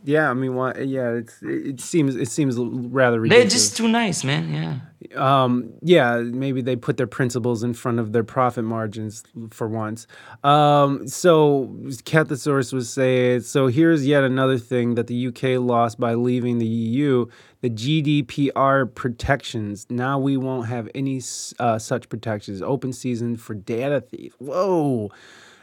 Yeah, 0.03 0.31
I 0.31 0.33
mean, 0.33 0.55
why, 0.55 0.73
yeah, 0.79 1.11
it's, 1.11 1.37
it 1.43 1.79
seems 1.79 2.15
it 2.15 2.27
seems 2.27 2.57
rather 2.57 3.19
ridiculous. 3.19 3.53
They're 3.53 3.59
just 3.59 3.77
too 3.77 3.87
nice, 3.87 4.23
man. 4.23 4.51
Yeah. 4.51 5.43
um, 5.43 5.73
yeah, 5.83 6.17
maybe 6.17 6.61
they 6.61 6.75
put 6.75 6.97
their 6.97 7.05
principles 7.05 7.61
in 7.61 7.75
front 7.75 7.99
of 7.99 8.11
their 8.11 8.23
profit 8.23 8.63
margins 8.63 9.23
for 9.51 9.67
once. 9.67 10.07
Um, 10.43 11.07
so 11.07 11.69
Cathosaurus 12.03 12.73
was 12.73 12.89
saying, 12.89 13.41
so 13.41 13.67
here's 13.67 14.05
yet 14.07 14.23
another 14.23 14.57
thing 14.57 14.95
that 14.95 15.05
the 15.05 15.27
UK 15.27 15.61
lost 15.61 15.99
by 15.99 16.15
leaving 16.15 16.57
the 16.57 16.65
EU: 16.67 17.27
the 17.61 17.69
GDPR 17.69 18.93
protections. 18.93 19.87
Now 19.89 20.19
we 20.19 20.35
won't 20.37 20.67
have 20.67 20.89
any 20.93 21.21
uh, 21.59 21.79
such 21.79 22.09
protections. 22.09 22.61
Open 22.61 22.91
season 22.91 23.37
for 23.37 23.53
data 23.53 24.01
thieves. 24.01 24.35
Whoa. 24.39 25.11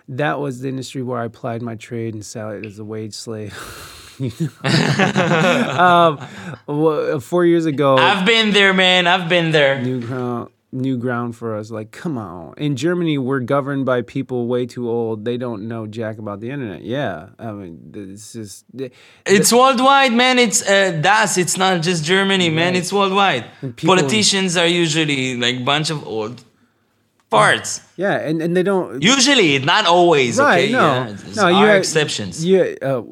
That 0.08 0.40
was 0.40 0.60
the 0.60 0.68
industry 0.68 1.02
where 1.02 1.20
I 1.20 1.26
applied 1.26 1.60
my 1.60 1.74
trade 1.74 2.14
and 2.14 2.24
salaried 2.24 2.64
as 2.64 2.78
a 2.78 2.84
wage 2.84 3.14
slave. 3.14 3.54
um, 5.78 6.18
four 7.20 7.44
years 7.44 7.66
ago, 7.66 7.96
I've 7.96 8.26
been 8.26 8.52
there, 8.52 8.74
man. 8.74 9.06
I've 9.06 9.28
been 9.28 9.52
there. 9.52 9.80
new 9.80 10.00
ground 10.00 10.50
new 10.70 10.98
ground 10.98 11.34
for 11.34 11.56
us 11.56 11.70
like 11.70 11.90
come 11.92 12.18
on 12.18 12.52
in 12.58 12.76
germany 12.76 13.16
we're 13.16 13.40
governed 13.40 13.86
by 13.86 14.02
people 14.02 14.46
way 14.46 14.66
too 14.66 14.86
old 14.90 15.24
they 15.24 15.38
don't 15.38 15.66
know 15.66 15.86
jack 15.86 16.18
about 16.18 16.40
the 16.40 16.50
internet 16.50 16.82
yeah 16.82 17.28
i 17.38 17.50
mean 17.52 17.78
this 17.90 18.34
is 18.36 18.64
It's 19.24 19.50
worldwide, 19.52 20.12
man. 20.12 20.38
It's 20.38 20.60
uh, 20.68 21.00
das. 21.00 21.38
It's 21.38 21.56
not 21.56 21.80
just 21.82 22.04
Germany, 22.04 22.50
man. 22.50 22.74
It's 22.76 22.92
worldwide. 22.92 23.44
Politicians 23.92 24.56
are 24.58 24.66
usually 24.84 25.36
like 25.44 25.64
bunch 25.64 25.88
of 25.90 26.06
old 26.06 26.44
farts. 27.30 27.82
yeah 27.96 28.16
and, 28.28 28.40
and 28.42 28.56
they 28.56 28.62
don't 28.62 29.02
Usually, 29.02 29.58
not 29.58 29.86
always. 29.86 30.38
right 30.38 30.64
okay, 30.64 30.72
no 30.72 30.78
yeah. 30.78 31.16
No 31.36 31.44
are 31.46 31.66
had- 31.66 31.76
exceptions. 31.78 32.44
yeah 32.44 32.74
uh, 32.82 33.02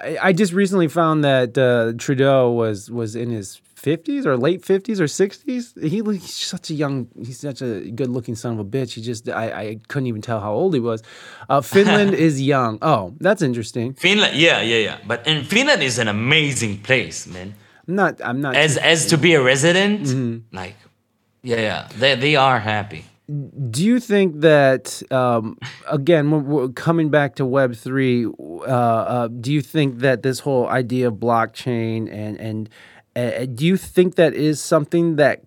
I, 0.00 0.18
I 0.28 0.32
just 0.32 0.52
recently 0.52 0.88
found 0.88 1.22
that 1.24 1.56
uh, 1.58 1.92
trudeau 1.98 2.50
was 2.52 2.90
was 2.90 3.14
in 3.14 3.30
his 3.30 3.60
50s 3.82 4.24
or 4.26 4.36
late 4.36 4.62
50s 4.62 4.98
or 5.00 5.08
60s 5.22 5.64
he 5.92 5.98
he's 6.18 6.34
such 6.54 6.70
a 6.70 6.74
young 6.82 7.08
he's 7.26 7.40
such 7.40 7.60
a 7.62 7.90
good 7.98 8.08
looking 8.16 8.36
son 8.42 8.52
of 8.52 8.60
a 8.60 8.64
bitch 8.76 8.90
he 8.94 9.00
just 9.02 9.28
i, 9.28 9.46
I 9.62 9.66
couldn't 9.88 10.06
even 10.12 10.22
tell 10.22 10.40
how 10.40 10.52
old 10.52 10.72
he 10.74 10.80
was 10.80 11.02
uh, 11.48 11.60
finland 11.60 12.14
is 12.26 12.34
young 12.40 12.78
oh 12.82 13.02
that's 13.26 13.42
interesting 13.42 13.94
Finland, 13.94 14.36
yeah, 14.36 14.60
yeah, 14.62 14.78
yeah. 14.88 14.98
But 15.10 15.18
and 15.26 15.46
Finland 15.46 15.82
is 15.82 15.98
an 15.98 16.08
amazing 16.08 16.74
place, 16.88 17.18
man. 17.34 17.48
i'm 17.88 17.94
not 18.02 18.12
i'm 18.28 18.40
not 18.40 18.54
As 18.66 18.76
as 18.92 19.06
to 19.10 19.16
be 19.18 19.30
a 19.34 19.42
resident, 19.52 20.00
Mm-hmm. 20.06 20.56
like, 20.60 20.76
yeah, 21.50 21.60
yeah, 21.68 21.88
they 22.00 22.12
they 22.24 22.34
are 22.36 22.60
happy. 22.74 23.02
do 23.76 23.80
you 23.90 23.98
think 24.12 24.28
that 24.50 24.84
um, 25.10 25.56
again 25.98 26.24
we're 26.30 26.68
coming 26.86 27.08
back 27.18 27.30
to 27.38 27.44
web 27.58 27.70
3 27.74 28.26
uh, 28.26 28.30
uh, 28.66 29.28
do 29.44 29.50
you 29.56 29.62
think 29.74 29.88
that 30.06 30.22
this 30.22 30.38
whole 30.46 30.66
idea 30.80 31.04
of 31.10 31.14
blockchain 31.26 31.98
and 32.22 32.34
and 32.48 32.68
uh, 33.16 33.44
do 33.46 33.66
you 33.66 33.76
think 33.76 34.14
that 34.16 34.34
is 34.34 34.60
something 34.60 35.16
that 35.16 35.42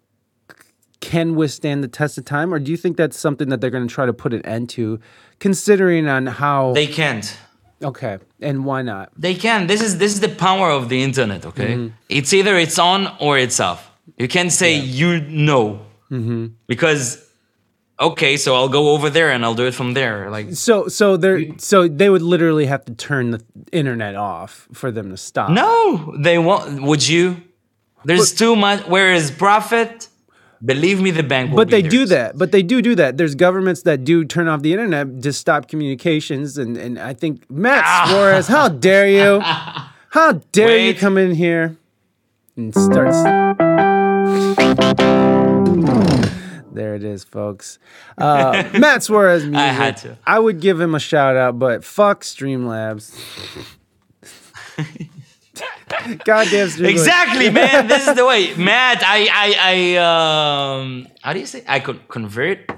can 1.02 1.36
withstand 1.36 1.84
the 1.84 1.88
test 1.88 2.18
of 2.18 2.26
time 2.26 2.54
or 2.54 2.60
do 2.60 2.72
you 2.72 2.78
think 2.78 2.98
that's 2.98 3.18
something 3.20 3.50
that 3.50 3.62
they're 3.62 3.70
going 3.70 3.88
to 3.88 3.94
try 3.94 4.06
to 4.06 4.14
put 4.14 4.34
an 4.34 4.44
end 4.46 4.70
to 4.70 5.00
considering 5.40 6.08
on 6.08 6.26
how 6.26 6.74
They 6.74 6.88
can't. 6.88 7.38
okay 7.84 8.18
and 8.42 8.66
why 8.66 8.82
not 8.82 9.12
They 9.18 9.36
can. 9.36 9.68
This 9.68 9.82
is 9.82 9.98
this 9.98 10.14
is 10.14 10.20
the 10.22 10.30
power 10.30 10.70
of 10.72 10.90
the 10.90 11.04
internet. 11.04 11.46
Okay, 11.46 11.74
Mm-hmm. 11.76 11.96
it's 12.10 12.34
either 12.34 12.56
it's 12.58 12.80
on 12.80 13.08
or 13.20 13.38
it's 13.38 13.60
off. 13.60 13.92
You 14.18 14.28
can't 14.28 14.52
say 14.52 14.76
you 14.80 15.22
know 15.22 15.82
Mm-hmm. 16.12 16.48
because 16.68 17.22
okay, 18.00 18.38
so 18.38 18.56
I'll 18.56 18.70
go 18.70 18.92
over 18.94 19.10
there 19.10 19.32
and 19.32 19.44
I'll 19.46 19.56
do 19.56 19.66
it 19.68 19.74
from 19.74 19.94
there. 19.94 20.30
Like 20.30 20.54
so 20.54 20.88
so 20.88 21.18
they're 21.18 21.42
so 21.58 21.88
they 21.88 22.10
would 22.10 22.22
literally 22.22 22.66
have 22.68 22.84
to 22.86 22.94
turn 22.94 23.32
the 23.32 23.42
internet 23.72 24.16
off 24.16 24.68
for 24.74 24.92
them 24.92 25.10
to 25.12 25.18
stop 25.18 25.50
no, 25.52 26.16
they 26.18 26.38
won't. 26.38 26.82
Would 26.84 27.08
you? 27.08 27.42
There's 28.06 28.34
too 28.34 28.56
much. 28.56 28.88
Where 28.88 29.14
is 29.14 29.32
profit? 29.32 30.10
Believe 30.64 31.02
me, 31.02 31.12
the 31.12 31.24
bank. 31.24 31.52
Will 31.52 31.58
but 31.58 31.70
they 31.70 31.82
do 31.82 32.06
that. 32.06 32.38
But 32.38 32.52
they 32.52 32.64
do 32.64 32.82
do 32.82 32.96
that. 32.96 33.18
There's 33.18 33.36
governments 33.36 33.82
that 33.84 34.04
do 34.04 34.24
turn 34.26 34.48
off 34.48 34.62
the 34.62 34.72
internet 34.72 35.22
to 35.24 35.34
stop 35.34 35.68
communications, 35.68 36.58
and 36.58 36.78
and 36.78 36.98
I 36.98 37.14
think 37.14 37.50
Matt 37.50 38.10
Suarez, 38.10 38.48
how 38.48 38.70
dare 38.70 39.08
you? 39.08 39.42
How 40.16 40.32
dare 40.54 40.78
you 40.78 40.94
come 40.94 41.18
in 41.18 41.36
here 41.36 41.76
and 42.56 42.74
start? 42.74 43.12
There 46.74 46.96
it 46.96 47.04
is, 47.04 47.26
folks. 47.26 47.80
Uh, 48.18 48.64
Matt 48.80 49.04
Suarez 49.04 49.44
music. 49.44 49.60
had 49.60 49.98
to. 49.98 50.18
I 50.26 50.40
would 50.40 50.62
give 50.62 50.80
him 50.80 50.96
a 50.96 51.00
shout 51.00 51.36
out, 51.36 51.60
but 51.60 51.84
fuck 51.84 52.24
Streamlabs. 52.24 53.14
Goddamn 56.26 56.68
Streamlabs. 56.68 56.90
Exactly, 56.90 57.50
man. 57.50 57.88
this 57.94 58.08
is 58.08 58.16
the 58.16 58.26
way, 58.26 58.56
Matt. 58.56 59.04
I, 59.04 59.28
I, 59.32 59.56
I. 59.60 60.80
Um, 60.80 61.08
how 61.22 61.34
do 61.34 61.40
you 61.40 61.46
say? 61.46 61.64
I 61.68 61.80
could 61.80 62.08
convert. 62.08 62.72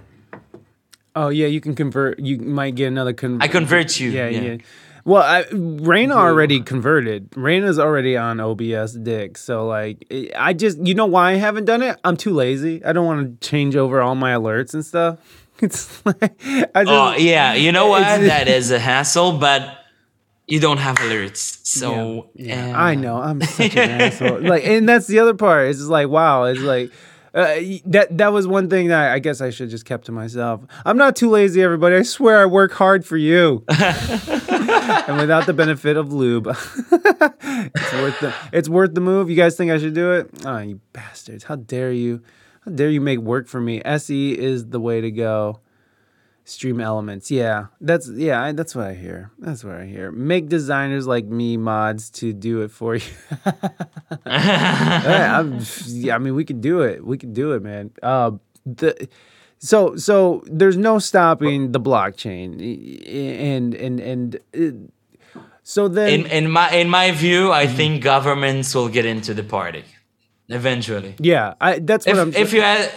Oh 1.15 1.29
yeah, 1.29 1.47
you 1.47 1.61
can 1.61 1.73
convert. 1.75 2.19
You 2.19 2.37
might 2.39 2.75
get 2.75 2.87
another 2.87 3.13
con. 3.13 3.41
I 3.41 3.47
convert 3.47 3.99
you. 3.99 4.09
Yeah, 4.09 4.27
yeah. 4.29 4.57
Well, 5.05 5.23
I, 5.23 5.45
Reina 5.53 6.15
already 6.15 6.59
converted. 6.59 7.29
Reina's 7.37 7.79
already 7.79 8.17
on 8.17 8.41
OBS 8.41 8.93
Dick. 8.93 9.37
So 9.37 9.65
like, 9.65 10.05
I- 10.11 10.31
I 10.35 10.53
just 10.53 10.77
you 10.85 10.93
know 10.93 11.05
why 11.05 11.31
I 11.31 11.35
haven't 11.35 11.63
done 11.65 11.81
it? 11.81 11.97
I'm 12.03 12.17
too 12.17 12.33
lazy. 12.33 12.83
I 12.83 12.91
don't 12.91 13.05
want 13.05 13.41
to 13.41 13.47
change 13.49 13.77
over 13.77 14.01
all 14.01 14.15
my 14.15 14.33
alerts 14.33 14.73
and 14.73 14.85
stuff. 14.85 15.19
It's 15.59 16.05
like 16.05 16.39
I 16.75 16.83
just 16.83 16.87
Oh 16.87 17.15
yeah, 17.17 17.55
you 17.55 17.71
know 17.71 17.87
what? 17.87 18.01
That 18.01 18.47
is 18.47 18.69
a 18.69 18.77
hassle, 18.77 19.39
but 19.39 19.76
you 20.47 20.59
don't 20.61 20.77
have 20.77 20.95
alerts, 20.97 21.65
so 21.65 22.29
Yeah, 22.33 22.71
uh, 22.73 22.81
I 22.81 22.95
know. 22.95 23.17
I'm 23.17 23.41
such 23.41 23.75
an 23.75 24.01
asshole. 24.01 24.41
Like, 24.41 24.65
and 24.65 24.87
that's 24.87 25.07
the 25.07 25.19
other 25.19 25.33
part. 25.33 25.67
It's 25.67 25.79
just 25.79 25.89
like, 25.89 26.07
wow. 26.07 26.45
It's 26.45 26.61
like 26.61 26.91
uh, 27.33 27.59
that. 27.85 28.17
That 28.17 28.31
was 28.31 28.47
one 28.47 28.69
thing 28.69 28.87
that 28.87 29.11
I 29.11 29.19
guess 29.19 29.41
I 29.41 29.49
should 29.49 29.69
just 29.69 29.83
kept 29.85 30.05
to 30.05 30.11
myself. 30.13 30.61
I'm 30.85 30.97
not 30.97 31.15
too 31.17 31.29
lazy, 31.29 31.61
everybody. 31.61 31.97
I 31.97 32.01
swear, 32.03 32.41
I 32.41 32.45
work 32.45 32.71
hard 32.71 33.05
for 33.05 33.17
you, 33.17 33.63
and 33.69 35.17
without 35.17 35.45
the 35.45 35.53
benefit 35.53 35.97
of 35.97 36.13
lube, 36.13 36.47
it's 36.47 37.93
worth 37.93 38.19
the. 38.21 38.33
It's 38.53 38.69
worth 38.69 38.95
the 38.95 39.01
move. 39.01 39.29
You 39.29 39.35
guys 39.35 39.57
think 39.57 39.69
I 39.69 39.77
should 39.77 39.93
do 39.93 40.13
it? 40.13 40.29
Oh, 40.45 40.57
you 40.59 40.79
bastards! 40.93 41.43
How 41.43 41.57
dare 41.57 41.91
you? 41.91 42.23
How 42.61 42.71
dare 42.71 42.89
you 42.89 43.01
make 43.01 43.19
work 43.19 43.47
for 43.47 43.59
me? 43.59 43.81
Se 43.97 44.29
is 44.31 44.67
the 44.67 44.79
way 44.79 45.01
to 45.01 45.11
go. 45.11 45.59
StreamElements, 46.47 47.29
yeah, 47.29 47.67
that's 47.81 48.09
yeah, 48.09 48.41
I, 48.41 48.51
that's 48.53 48.73
what 48.73 48.87
I 48.87 48.93
hear. 48.93 49.31
That's 49.37 49.65
what 49.65 49.75
I 49.75 49.85
hear. 49.85 50.11
Make 50.11 50.47
designers 50.47 51.05
like 51.05 51.25
me 51.25 51.57
mods 51.57 52.09
to 52.11 52.31
do 52.31 52.61
it 52.61 52.71
for 52.71 52.95
you. 52.95 53.01
Yeah, 54.25 55.39
I'm, 55.39 55.59
yeah, 55.87 56.15
I 56.15 56.17
mean, 56.19 56.35
we 56.35 56.45
could 56.45 56.61
do 56.61 56.81
it. 56.81 57.05
We 57.05 57.17
could 57.17 57.33
do 57.33 57.51
it, 57.51 57.61
man. 57.61 57.91
Uh, 58.01 58.31
the 58.65 59.09
so 59.59 59.95
so 59.97 60.43
there's 60.45 60.77
no 60.77 60.99
stopping 60.99 61.71
the 61.73 61.79
blockchain, 61.79 62.53
and 63.07 63.73
and 63.73 63.99
and 63.99 64.39
uh, 64.55 65.39
so 65.63 65.87
then 65.87 66.21
in 66.21 66.25
in 66.27 66.51
my 66.51 66.71
in 66.71 66.89
my 66.89 67.11
view, 67.11 67.51
I 67.51 67.67
think 67.67 68.03
governments 68.03 68.73
will 68.73 68.89
get 68.89 69.05
into 69.05 69.33
the 69.33 69.43
party 69.43 69.83
eventually. 70.49 71.15
yeah, 71.19 71.55
I, 71.59 71.79
that's 71.79 72.05
what 72.05 72.19
I'm. 72.19 72.29
If 72.29 72.37
if 72.37 72.53
you 72.53 72.61
had, 72.61 72.89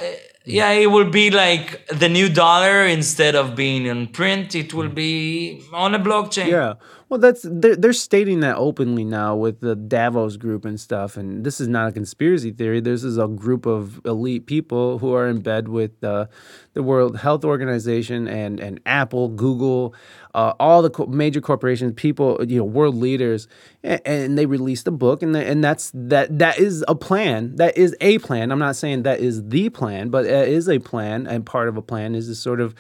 yeah, 0.45 0.71
it 0.71 0.87
will 0.87 1.11
be 1.11 1.31
like 1.31 1.87
the 1.89 2.09
new 2.09 2.29
dollar 2.29 2.87
instead 2.87 3.35
of 3.35 3.55
being 3.55 3.87
in 3.87 4.09
print. 4.09 4.55
It 4.55 4.73
will 4.73 4.89
be 4.89 5.63
on 5.73 5.95
a 5.95 5.99
blockchain. 5.99 6.49
Yeah. 6.49 6.75
Well, 7.11 7.19
that's 7.19 7.45
they're, 7.45 7.75
they're 7.75 7.93
stating 7.93 8.39
that 8.41 8.57
openly 8.57 9.05
now 9.05 9.35
with 9.35 9.59
the 9.59 9.75
Davos 9.75 10.37
group 10.37 10.65
and 10.65 10.79
stuff. 10.79 11.17
And 11.17 11.45
this 11.45 11.61
is 11.61 11.67
not 11.67 11.89
a 11.89 11.93
conspiracy 11.93 12.53
theory. 12.53 12.81
This 12.81 13.03
is 13.03 13.19
a 13.19 13.27
group 13.27 13.67
of 13.67 14.01
elite 14.05 14.47
people 14.47 15.01
who 15.01 15.13
are 15.13 15.27
in 15.27 15.41
bed 15.41 15.67
with 15.67 16.05
uh, 16.05 16.27
the 16.75 16.85
World 16.85 17.17
Health 17.17 17.45
Organization 17.45 18.29
and 18.29 18.61
and 18.61 18.79
Apple, 18.87 19.29
Google, 19.29 19.93
uh, 20.37 20.53
all 20.61 20.83
the 20.83 20.91
co- 20.91 21.07
major 21.07 21.41
corporations, 21.41 21.95
people, 21.97 22.39
you 22.47 22.59
know, 22.59 22.65
world 22.65 22.95
leaders, 22.95 23.49
and, 23.83 24.01
and 24.05 24.39
they 24.39 24.47
released 24.47 24.87
a 24.87 24.93
book, 24.93 25.21
and 25.21 25.35
they, 25.35 25.45
and 25.45 25.65
that's 25.65 25.91
that 25.93 26.39
that 26.39 26.61
is 26.61 26.85
a 26.87 26.95
plan. 26.95 27.57
That 27.57 27.77
is 27.77 27.97
a 28.01 28.19
plan. 28.19 28.53
I'm 28.53 28.61
not 28.61 28.77
saying 28.77 29.03
that 29.03 29.19
is 29.19 29.49
the 29.49 29.69
plan, 29.71 30.11
but 30.11 30.27
it 30.27 30.49
is 30.49 30.69
a 30.69 30.79
plan, 30.79 31.27
and 31.27 31.45
part 31.45 31.69
of 31.69 31.77
a 31.77 31.83
plan 31.83 32.15
is 32.15 32.29
to 32.29 32.37
sort 32.37 32.61
of 32.61 32.73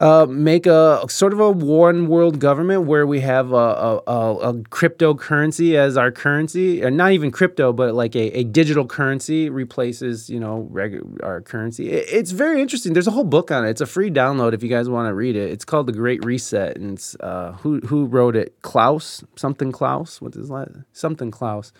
uh, 0.00 0.26
make 0.28 0.66
a 0.66 1.04
sort 1.08 1.32
of 1.32 1.40
a 1.40 1.50
one 1.50 2.06
world 2.06 2.38
government 2.38 2.84
where 2.84 3.06
we 3.06 3.20
have 3.20 3.52
a, 3.52 3.56
a, 3.56 4.02
a, 4.06 4.34
a 4.36 4.54
cryptocurrency 4.54 5.74
as 5.74 5.96
our 5.96 6.10
currency, 6.12 6.84
or 6.84 6.90
not 6.90 7.12
even 7.12 7.30
crypto, 7.30 7.72
but 7.72 7.94
like 7.94 8.14
a, 8.14 8.30
a 8.38 8.44
digital 8.44 8.86
currency 8.86 9.50
replaces, 9.50 10.30
you 10.30 10.38
know, 10.38 10.68
regu- 10.72 11.18
our 11.24 11.40
currency. 11.40 11.90
It- 11.90 12.06
it's 12.10 12.30
very 12.30 12.60
interesting. 12.60 12.92
There's 12.92 13.06
a 13.08 13.10
whole 13.12 13.24
book 13.24 13.50
on 13.50 13.66
it. 13.66 13.70
It's 13.70 13.80
a 13.80 13.86
free 13.86 14.10
download 14.10 14.52
if 14.52 14.62
you 14.62 14.68
guys 14.68 14.88
want 14.88 15.08
to 15.08 15.14
read 15.14 15.36
it. 15.36 15.50
It's 15.50 15.64
called 15.64 15.86
The 15.86 15.92
Great 15.92 16.24
Reset, 16.24 16.76
and 16.76 16.92
it's 16.94 17.16
uh, 17.20 17.52
who 17.60 17.80
who 17.80 18.06
wrote 18.06 18.36
it? 18.36 18.54
Klaus, 18.62 19.24
something 19.36 19.72
Klaus. 19.72 20.20
What's 20.20 20.36
his 20.36 20.50
last? 20.50 20.70
Something 20.92 21.30
Klaus. 21.30 21.72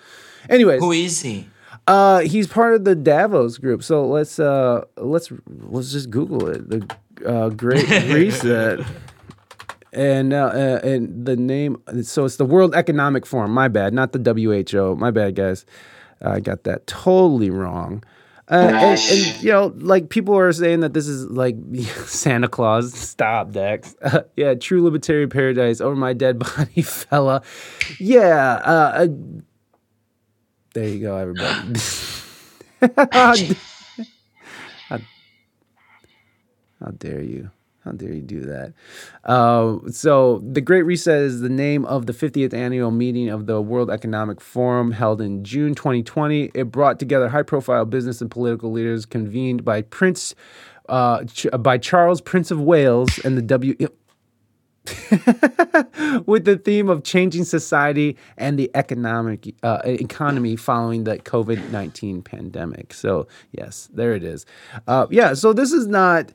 Anyways, 0.49 0.81
Who 0.81 0.93
is 0.93 1.21
he? 1.23 1.47
uh, 1.87 2.21
he's 2.21 2.47
part 2.47 2.75
of 2.75 2.85
the 2.85 2.95
Davos 2.95 3.59
group. 3.59 3.83
So 3.83 4.07
let's 4.07 4.39
uh 4.39 4.85
let's 4.97 5.31
let's 5.47 5.93
just 5.93 6.11
Google 6.11 6.49
it. 6.49 6.69
The 6.69 6.89
uh, 7.27 7.49
Great 7.51 7.89
Reset. 8.13 8.81
And 9.93 10.33
uh, 10.35 10.51
uh, 10.55 10.81
and 10.85 11.25
the 11.25 11.35
name, 11.37 11.83
so 12.03 12.25
it's 12.27 12.37
the 12.37 12.45
World 12.45 12.75
Economic 12.75 13.25
Forum. 13.25 13.53
My 13.53 13.69
bad, 13.69 13.95
not 13.95 14.13
the 14.13 14.19
WHO. 14.73 14.97
My 14.97 15.11
bad, 15.11 15.35
guys. 15.35 15.65
I 16.21 16.41
got 16.41 16.65
that 16.65 16.87
totally 16.87 17.49
wrong. 17.51 18.05
Uh, 18.51 18.71
and, 18.73 19.01
and 19.01 19.43
you 19.43 19.51
know, 19.51 19.73
like 19.77 20.09
people 20.11 20.35
are 20.37 20.53
saying 20.53 20.81
that 20.81 20.93
this 20.95 21.07
is 21.07 21.27
like 21.31 21.57
Santa 22.07 22.49
Claus. 22.49 22.93
Stop, 22.93 23.53
Dex. 23.53 23.95
Uh, 24.03 24.23
yeah, 24.37 24.55
true 24.55 24.83
libertarian 24.83 25.31
paradise 25.31 25.81
over 25.81 25.97
my 25.97 26.13
dead 26.13 26.39
body, 26.39 26.83
fella. 26.83 27.43
Yeah. 27.99 28.61
Uh, 28.65 28.93
uh, 28.95 29.07
there 30.75 30.89
you 30.89 31.01
go, 31.01 31.17
everybody. 31.17 31.79
how, 33.11 33.35
how- 34.89 34.99
how 36.81 36.93
dare 36.93 37.23
you? 37.23 37.51
How 37.85 37.93
dare 37.93 38.13
you 38.13 38.23
do 38.23 38.41
that? 38.41 38.75
Uh, 39.25 39.79
so, 39.91 40.43
the 40.45 40.61
Great 40.61 40.83
Reset 40.83 41.23
is 41.23 41.41
the 41.41 41.49
name 41.49 41.85
of 41.87 42.07
the 42.07 42.13
50th 42.13 42.53
annual 42.53 42.91
meeting 42.91 43.29
of 43.29 43.47
the 43.47 43.63
World 43.63 43.91
Economic 43.91 44.41
Forum 44.41 44.91
held 44.91 45.21
in 45.21 45.45
June 45.45 45.75
2020. 45.75 46.51
It 46.55 46.71
brought 46.71 46.99
together 46.99 47.29
high-profile 47.29 47.87
business 47.87 48.21
and 48.21 48.31
political 48.31 48.73
leaders 48.73 49.07
convened 49.07 49.65
by 49.65 49.83
Prince, 49.83 50.35
uh, 50.89 51.25
Ch- 51.25 51.47
by 51.61 51.79
Charles, 51.79 52.21
Prince 52.21 52.51
of 52.51 52.61
Wales, 52.61 53.19
and 53.25 53.39
the 53.39 53.43
W 53.43 53.75
with 56.27 56.45
the 56.45 56.61
theme 56.63 56.89
of 56.89 57.05
changing 57.05 57.45
society 57.45 58.17
and 58.37 58.59
the 58.59 58.71
economic 58.75 59.55
uh, 59.63 59.81
economy 59.85 60.57
following 60.57 61.05
the 61.05 61.19
COVID 61.19 61.71
nineteen 61.71 62.23
pandemic. 62.23 62.95
So 62.95 63.29
yes, 63.53 63.89
there 63.93 64.15
it 64.15 64.25
is. 64.25 64.47
Uh, 64.87 65.07
yeah, 65.11 65.35
so 65.35 65.53
this 65.53 65.73
is 65.73 65.87
not 65.87 66.33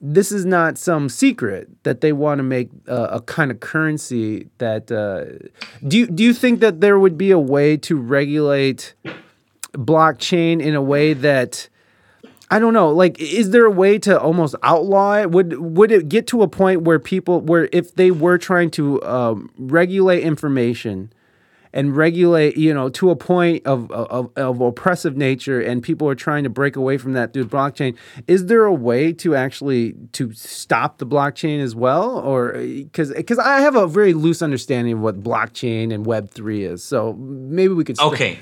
this 0.00 0.30
is 0.30 0.44
not 0.44 0.78
some 0.78 1.08
secret 1.08 1.68
that 1.82 2.00
they 2.00 2.12
want 2.12 2.38
to 2.38 2.42
make 2.42 2.70
uh, 2.88 3.08
a 3.10 3.20
kind 3.20 3.50
of 3.50 3.60
currency 3.60 4.48
that. 4.58 4.90
Uh, 4.90 5.48
do 5.86 5.98
you 5.98 6.06
do 6.06 6.22
you 6.22 6.32
think 6.32 6.60
that 6.60 6.80
there 6.80 6.98
would 6.98 7.18
be 7.18 7.30
a 7.30 7.38
way 7.38 7.76
to 7.78 7.96
regulate 7.96 8.94
blockchain 9.72 10.60
in 10.60 10.74
a 10.74 10.82
way 10.82 11.12
that 11.14 11.68
I 12.50 12.58
don't 12.58 12.72
know. 12.72 12.90
Like, 12.90 13.20
is 13.20 13.50
there 13.50 13.66
a 13.66 13.70
way 13.70 13.98
to 13.98 14.18
almost 14.18 14.54
outlaw 14.62 15.18
it? 15.18 15.30
Would 15.30 15.58
would 15.58 15.92
it 15.92 16.08
get 16.08 16.26
to 16.28 16.42
a 16.42 16.48
point 16.48 16.82
where 16.82 16.98
people, 16.98 17.40
where 17.40 17.68
if 17.72 17.94
they 17.94 18.10
were 18.10 18.38
trying 18.38 18.70
to 18.72 19.02
um, 19.04 19.50
regulate 19.58 20.22
information 20.22 21.12
and 21.72 21.96
regulate, 21.96 22.56
you 22.56 22.72
know, 22.72 22.88
to 22.90 23.10
a 23.10 23.16
point 23.16 23.66
of, 23.66 23.90
of 23.92 24.30
of 24.36 24.60
oppressive 24.60 25.16
nature, 25.16 25.60
and 25.60 25.82
people 25.82 26.08
are 26.08 26.14
trying 26.14 26.44
to 26.44 26.50
break 26.50 26.76
away 26.76 26.98
from 26.98 27.12
that 27.14 27.32
through 27.32 27.46
blockchain, 27.46 27.96
is 28.26 28.46
there 28.46 28.64
a 28.64 28.74
way 28.74 29.12
to 29.14 29.34
actually 29.34 29.94
to 30.12 30.32
stop 30.32 30.98
the 30.98 31.06
blockchain 31.06 31.60
as 31.62 31.74
well, 31.74 32.18
or 32.18 32.52
because 32.52 33.12
because 33.12 33.38
I 33.38 33.60
have 33.60 33.76
a 33.76 33.86
very 33.86 34.14
loose 34.14 34.42
understanding 34.42 34.94
of 34.94 35.00
what 35.00 35.22
blockchain 35.22 35.92
and 35.92 36.06
Web 36.06 36.30
three 36.30 36.64
is, 36.64 36.82
so 36.84 37.12
maybe 37.14 37.74
we 37.74 37.84
could. 37.84 37.96
st- 37.96 38.12
Okay, 38.12 38.38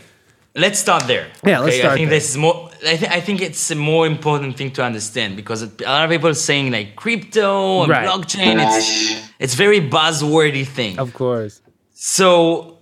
let's 0.55 0.79
start 0.79 1.07
there. 1.07 1.27
Yeah, 1.45 1.59
let's 1.61 1.73
okay? 1.75 1.79
start 1.81 1.93
I 1.93 1.97
think 1.97 2.11
there. 2.11 2.19
this 2.19 2.31
is 2.31 2.37
more. 2.37 2.71
I, 2.87 2.97
th- 2.97 3.11
I 3.11 3.21
think 3.21 3.41
it's 3.43 3.71
a 3.71 3.75
more 3.75 4.07
important 4.07 4.57
thing 4.57 4.71
to 4.73 4.85
understand 4.85 5.35
because 5.37 5.63
a 5.63 5.71
lot 5.85 6.05
of 6.05 6.11
people 6.11 6.29
are 6.29 6.35
saying 6.35 6.71
like 6.71 6.95
crypto 6.95 7.83
and 7.83 7.91
Right. 7.91 8.07
blockchain. 8.07 8.57
It's 8.65 9.31
it's 9.39 9.55
very 9.55 9.81
buzzwordy 9.81 10.67
thing. 10.67 10.99
Of 10.99 11.13
course. 11.15 11.61
So 11.93 12.76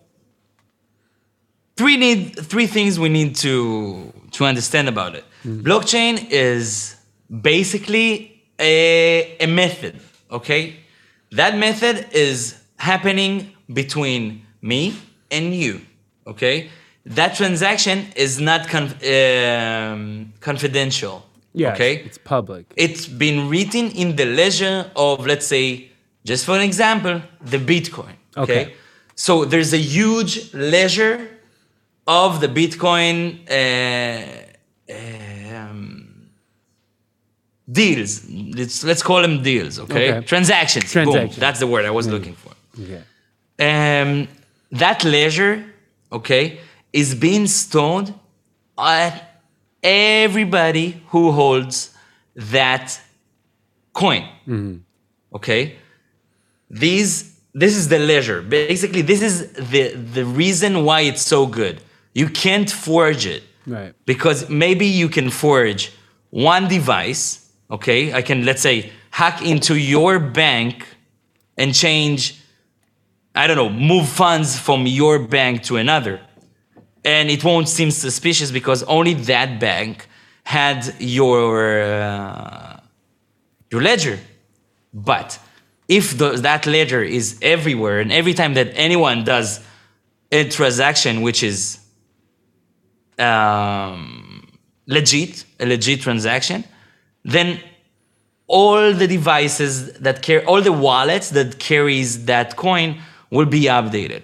three 1.76 1.96
need 1.96 2.38
three 2.38 2.66
things 2.66 2.98
we 2.98 3.08
need 3.08 3.36
to 3.36 4.12
to 4.32 4.44
understand 4.44 4.88
about 4.88 5.14
it. 5.14 5.24
Blockchain 5.44 6.26
is 6.30 6.96
basically 7.42 8.42
a, 8.58 9.36
a 9.40 9.46
method, 9.46 10.00
okay? 10.30 10.76
That 11.32 11.56
method 11.58 12.06
is 12.12 12.36
happening 12.76 13.52
between 13.72 14.46
me 14.62 14.94
and 15.30 15.54
you, 15.54 15.80
okay? 16.26 16.70
That 17.06 17.34
transaction 17.36 18.06
is 18.16 18.40
not 18.40 18.68
conf- 18.68 19.02
um, 19.04 20.32
confidential, 20.40 21.16
Yeah. 21.52 21.72
okay? 21.74 21.96
It's 22.06 22.18
public. 22.18 22.64
it's 22.76 23.06
been 23.06 23.48
written 23.50 23.90
in 24.02 24.16
the 24.16 24.24
ledger 24.40 24.90
of 24.96 25.26
let's 25.26 25.46
say 25.46 25.90
just 26.24 26.44
for 26.46 26.54
an 26.56 26.62
example 26.62 27.20
the 27.52 27.58
bitcoin 27.58 28.16
okay, 28.36 28.62
Okay. 28.62 28.74
so 29.14 29.44
there's 29.44 29.72
a 29.74 29.82
huge 29.98 30.32
ledger 30.54 31.12
of 32.06 32.40
the 32.40 32.48
bitcoin 32.48 33.38
uh, 33.50 35.56
um, 35.56 36.28
deals 37.70 38.28
let's, 38.54 38.84
let's 38.84 39.02
call 39.02 39.22
them 39.22 39.42
deals 39.42 39.78
okay, 39.78 40.12
Okay. 40.16 40.26
transactions 40.26 40.92
Boom. 40.92 41.06
That's 41.40 41.60
the 41.60 41.66
word 41.66 41.84
i 41.86 41.90
was 41.90 42.06
looking 42.08 42.34
for 42.34 42.52
Okay. 42.80 43.02
um, 43.68 44.28
that 44.72 45.04
ledger, 45.04 45.64
okay, 46.10 46.58
is 46.92 47.14
being 47.14 47.46
stored 47.46 48.12
at 48.76 49.40
everybody 49.82 51.00
who 51.10 51.30
holds 51.30 51.94
that 52.34 53.00
coin. 53.92 54.24
Okay, 55.36 55.76
these 56.68 57.38
this 57.54 57.76
is 57.76 57.86
the 57.88 58.00
ledger. 58.00 58.42
Basically, 58.42 59.02
this 59.02 59.22
is 59.22 59.52
the 59.52 59.90
the 60.16 60.24
reason 60.24 60.84
why 60.84 61.02
it's 61.02 61.22
so 61.22 61.46
good. 61.46 61.80
You 62.14 62.28
can't 62.28 62.70
forge 62.70 63.26
it. 63.26 63.42
Right. 63.66 63.94
because 64.04 64.50
maybe 64.50 64.84
you 64.84 65.08
can 65.08 65.30
forge 65.30 65.90
one 66.28 66.68
device 66.68 67.44
okay? 67.70 68.12
I 68.12 68.22
can 68.22 68.44
let's 68.44 68.62
say 68.62 68.90
hack 69.10 69.42
into 69.42 69.76
your 69.76 70.18
bank 70.18 70.86
and 71.56 71.74
change 71.74 72.40
i 73.34 73.46
don't 73.46 73.56
know 73.56 73.70
move 73.70 74.08
funds 74.08 74.58
from 74.58 74.86
your 74.86 75.18
bank 75.18 75.62
to 75.64 75.76
another. 75.76 76.20
And 77.06 77.28
it 77.28 77.44
won't 77.44 77.68
seem 77.68 77.90
suspicious 77.90 78.50
because 78.50 78.82
only 78.84 79.14
that 79.14 79.60
bank 79.60 80.06
had 80.42 80.94
your 80.98 81.82
uh, 81.82 82.80
your 83.70 83.82
ledger. 83.82 84.18
But 84.94 85.38
if 85.86 86.16
the, 86.16 86.30
that 86.48 86.66
ledger 86.66 87.02
is 87.02 87.38
everywhere 87.42 88.00
and 88.00 88.10
every 88.10 88.32
time 88.32 88.54
that 88.54 88.68
anyone 88.74 89.24
does 89.24 89.60
a 90.32 90.48
transaction 90.48 91.20
which 91.20 91.42
is 91.42 91.83
um, 93.18 94.48
legit, 94.86 95.44
a 95.60 95.66
legit 95.66 96.00
transaction, 96.00 96.64
then 97.24 97.60
all 98.46 98.92
the 98.92 99.06
devices 99.06 99.92
that 99.94 100.22
carry, 100.22 100.44
all 100.44 100.60
the 100.60 100.72
wallets 100.72 101.30
that 101.30 101.58
carries 101.58 102.26
that 102.26 102.56
coin 102.56 103.00
will 103.30 103.46
be 103.46 103.62
updated. 103.62 104.22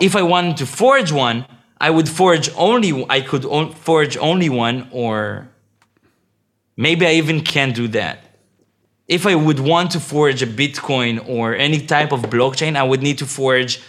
If 0.00 0.14
I 0.14 0.22
wanted 0.22 0.56
to 0.58 0.66
forge 0.66 1.10
one, 1.10 1.44
I 1.80 1.90
would 1.90 2.08
forge 2.08 2.50
only, 2.56 3.06
I 3.08 3.20
could 3.20 3.44
on, 3.44 3.72
forge 3.72 4.16
only 4.16 4.48
one, 4.48 4.88
or 4.92 5.48
maybe 6.76 7.06
I 7.06 7.12
even 7.12 7.42
can't 7.42 7.74
do 7.74 7.88
that. 7.88 8.24
If 9.06 9.26
I 9.26 9.34
would 9.34 9.60
want 9.60 9.92
to 9.92 10.00
forge 10.00 10.42
a 10.42 10.46
Bitcoin 10.46 11.26
or 11.28 11.54
any 11.54 11.80
type 11.80 12.12
of 12.12 12.22
blockchain, 12.22 12.76
I 12.76 12.82
would 12.82 13.02
need 13.02 13.18
to 13.18 13.26
forge 13.26 13.80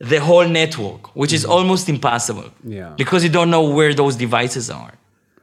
the 0.00 0.20
whole 0.20 0.46
network, 0.48 1.14
which 1.16 1.32
is 1.32 1.44
almost 1.44 1.88
impossible. 1.88 2.50
Yeah. 2.64 2.94
Because 2.96 3.24
you 3.24 3.30
don't 3.30 3.50
know 3.50 3.64
where 3.68 3.94
those 3.94 4.16
devices 4.16 4.70
are. 4.70 4.94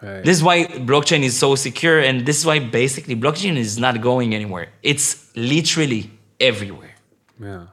Right. 0.02 0.24
This 0.24 0.38
is 0.38 0.44
why 0.44 0.66
blockchain 0.66 1.24
is 1.24 1.38
so 1.38 1.56
secure, 1.56 2.00
and 2.00 2.26
this 2.26 2.38
is 2.40 2.46
why 2.46 2.60
basically 2.60 3.16
blockchain 3.16 3.58
is 3.58 3.78
not 3.80 4.02
going 4.02 4.34
anywhere. 4.36 4.70
It's 4.84 5.32
literally 5.36 6.10
everywhere. 6.40 6.96
yeah. 7.42 7.68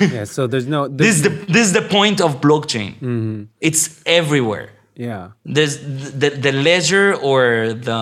Yeah. 0.00 0.24
So 0.24 0.46
there's 0.46 0.66
no. 0.66 0.88
This 1.02 1.16
is 1.16 1.22
the 1.22 1.30
this 1.30 1.66
is 1.68 1.72
the 1.72 1.82
point 1.82 2.20
of 2.20 2.40
blockchain. 2.40 2.92
Mm-hmm. 3.00 3.42
It's 3.60 4.02
everywhere. 4.04 4.68
yeah. 4.94 5.30
There's 5.44 5.78
the, 6.22 6.30
the 6.46 6.52
ledger 6.52 7.14
or 7.14 7.72
the 7.88 8.00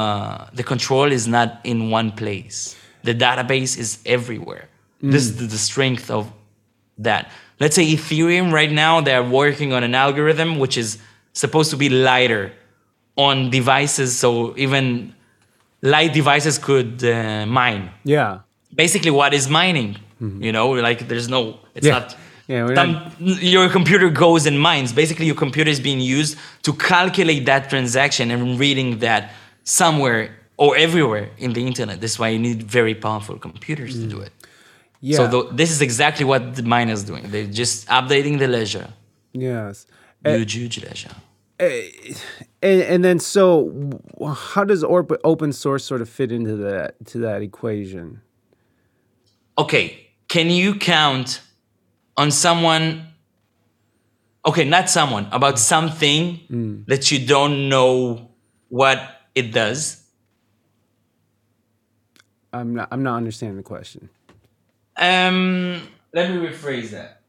the 0.59 0.65
control 0.65 1.13
is 1.13 1.27
not 1.29 1.61
in 1.65 1.91
one 1.91 2.11
place. 2.13 2.77
The 3.05 3.15
database 3.15 3.79
is 3.79 4.01
everywhere. 4.05 4.65
This 5.01 5.25
is 5.29 5.37
the 5.55 5.59
strength 5.71 6.11
of 6.11 6.23
that. 6.99 7.31
Let's 7.61 7.75
say 7.75 7.85
Ethereum 7.97 8.53
right 8.53 8.71
now 8.71 9.01
they're 9.01 9.23
working 9.43 9.73
on 9.73 9.83
an 9.83 9.95
algorithm 9.95 10.59
which 10.59 10.77
is 10.77 10.99
supposed 11.33 11.71
to 11.71 11.77
be 11.77 11.89
lighter 11.89 12.53
on 13.17 13.51
devices, 13.51 14.17
so 14.19 14.57
even 14.57 15.13
light 15.83 16.13
devices 16.13 16.57
could 16.59 17.03
uh, 17.05 17.47
mine. 17.47 17.91
Yeah. 18.05 18.41
Basically, 18.75 19.11
what 19.11 19.35
is 19.35 19.49
mining? 19.49 19.97
You 20.21 20.53
know, 20.53 20.71
like 20.71 21.07
there's 21.09 21.29
no. 21.29 21.59
It's 21.75 21.87
Yeah. 21.87 21.99
not. 21.99 22.17
Yeah, 22.49 22.67
some- 22.75 22.93
not- 23.21 23.43
your 23.43 23.69
computer 23.69 24.09
goes 24.09 24.47
and 24.47 24.59
mines. 24.61 24.93
Basically, 24.93 25.27
your 25.27 25.37
computer 25.37 25.71
is 25.71 25.81
being 25.81 26.01
used 26.01 26.37
to 26.63 26.73
calculate 26.73 27.45
that 27.47 27.69
transaction 27.71 28.31
and 28.31 28.59
reading 28.59 28.99
that 29.01 29.23
somewhere 29.65 30.23
or 30.57 30.77
everywhere 30.77 31.27
in 31.39 31.53
the 31.53 31.65
internet. 31.67 32.01
That's 32.01 32.19
why 32.19 32.29
you 32.35 32.39
need 32.39 32.63
very 32.65 32.95
powerful 32.95 33.37
computers 33.39 33.95
to 34.03 34.07
do 34.07 34.21
it. 34.21 34.33
Yeah. 35.01 35.17
So 35.19 35.27
tho- 35.29 35.53
this 35.53 35.71
is 35.71 35.81
exactly 35.81 36.25
what 36.25 36.57
the 36.57 36.63
miners 36.63 37.05
doing. 37.05 37.31
They're 37.31 37.47
just 37.47 37.87
updating 37.89 38.39
the 38.39 38.49
ledger. 38.49 38.89
yes. 39.33 39.87
Eh, 40.25 40.37
Huge, 40.37 40.53
huge 40.55 40.85
ledger. 40.85 41.11
And, 41.61 42.83
and 42.83 43.05
then 43.05 43.19
so 43.21 43.73
how 44.53 44.65
does 44.65 44.83
orp- 44.83 45.17
open 45.25 45.53
source 45.53 45.85
sort 45.85 46.01
of 46.01 46.09
fit 46.09 46.33
into 46.33 46.57
that 46.57 46.95
to 47.07 47.19
that 47.19 47.43
equation? 47.43 48.21
okay, 49.57 50.09
can 50.29 50.51
you 50.51 50.75
count 50.75 51.41
on 52.17 52.31
someone? 52.31 53.07
Okay, 54.47 54.65
not 54.65 54.89
someone, 54.89 55.27
about 55.33 55.59
something 55.59 56.85
that 56.89 57.11
you 57.11 57.25
don't 57.27 57.69
know 57.69 58.31
what 58.69 58.99
it 59.35 59.53
does? 59.53 60.03
I'm 62.53 62.75
not 62.75 62.89
I'm 62.91 63.03
not 63.03 63.17
understanding 63.17 63.57
the 63.57 63.63
question. 63.63 64.09
Um, 64.99 65.81
let 66.13 66.31
me 66.31 66.37
rephrase 66.47 66.91
that. 66.91 67.23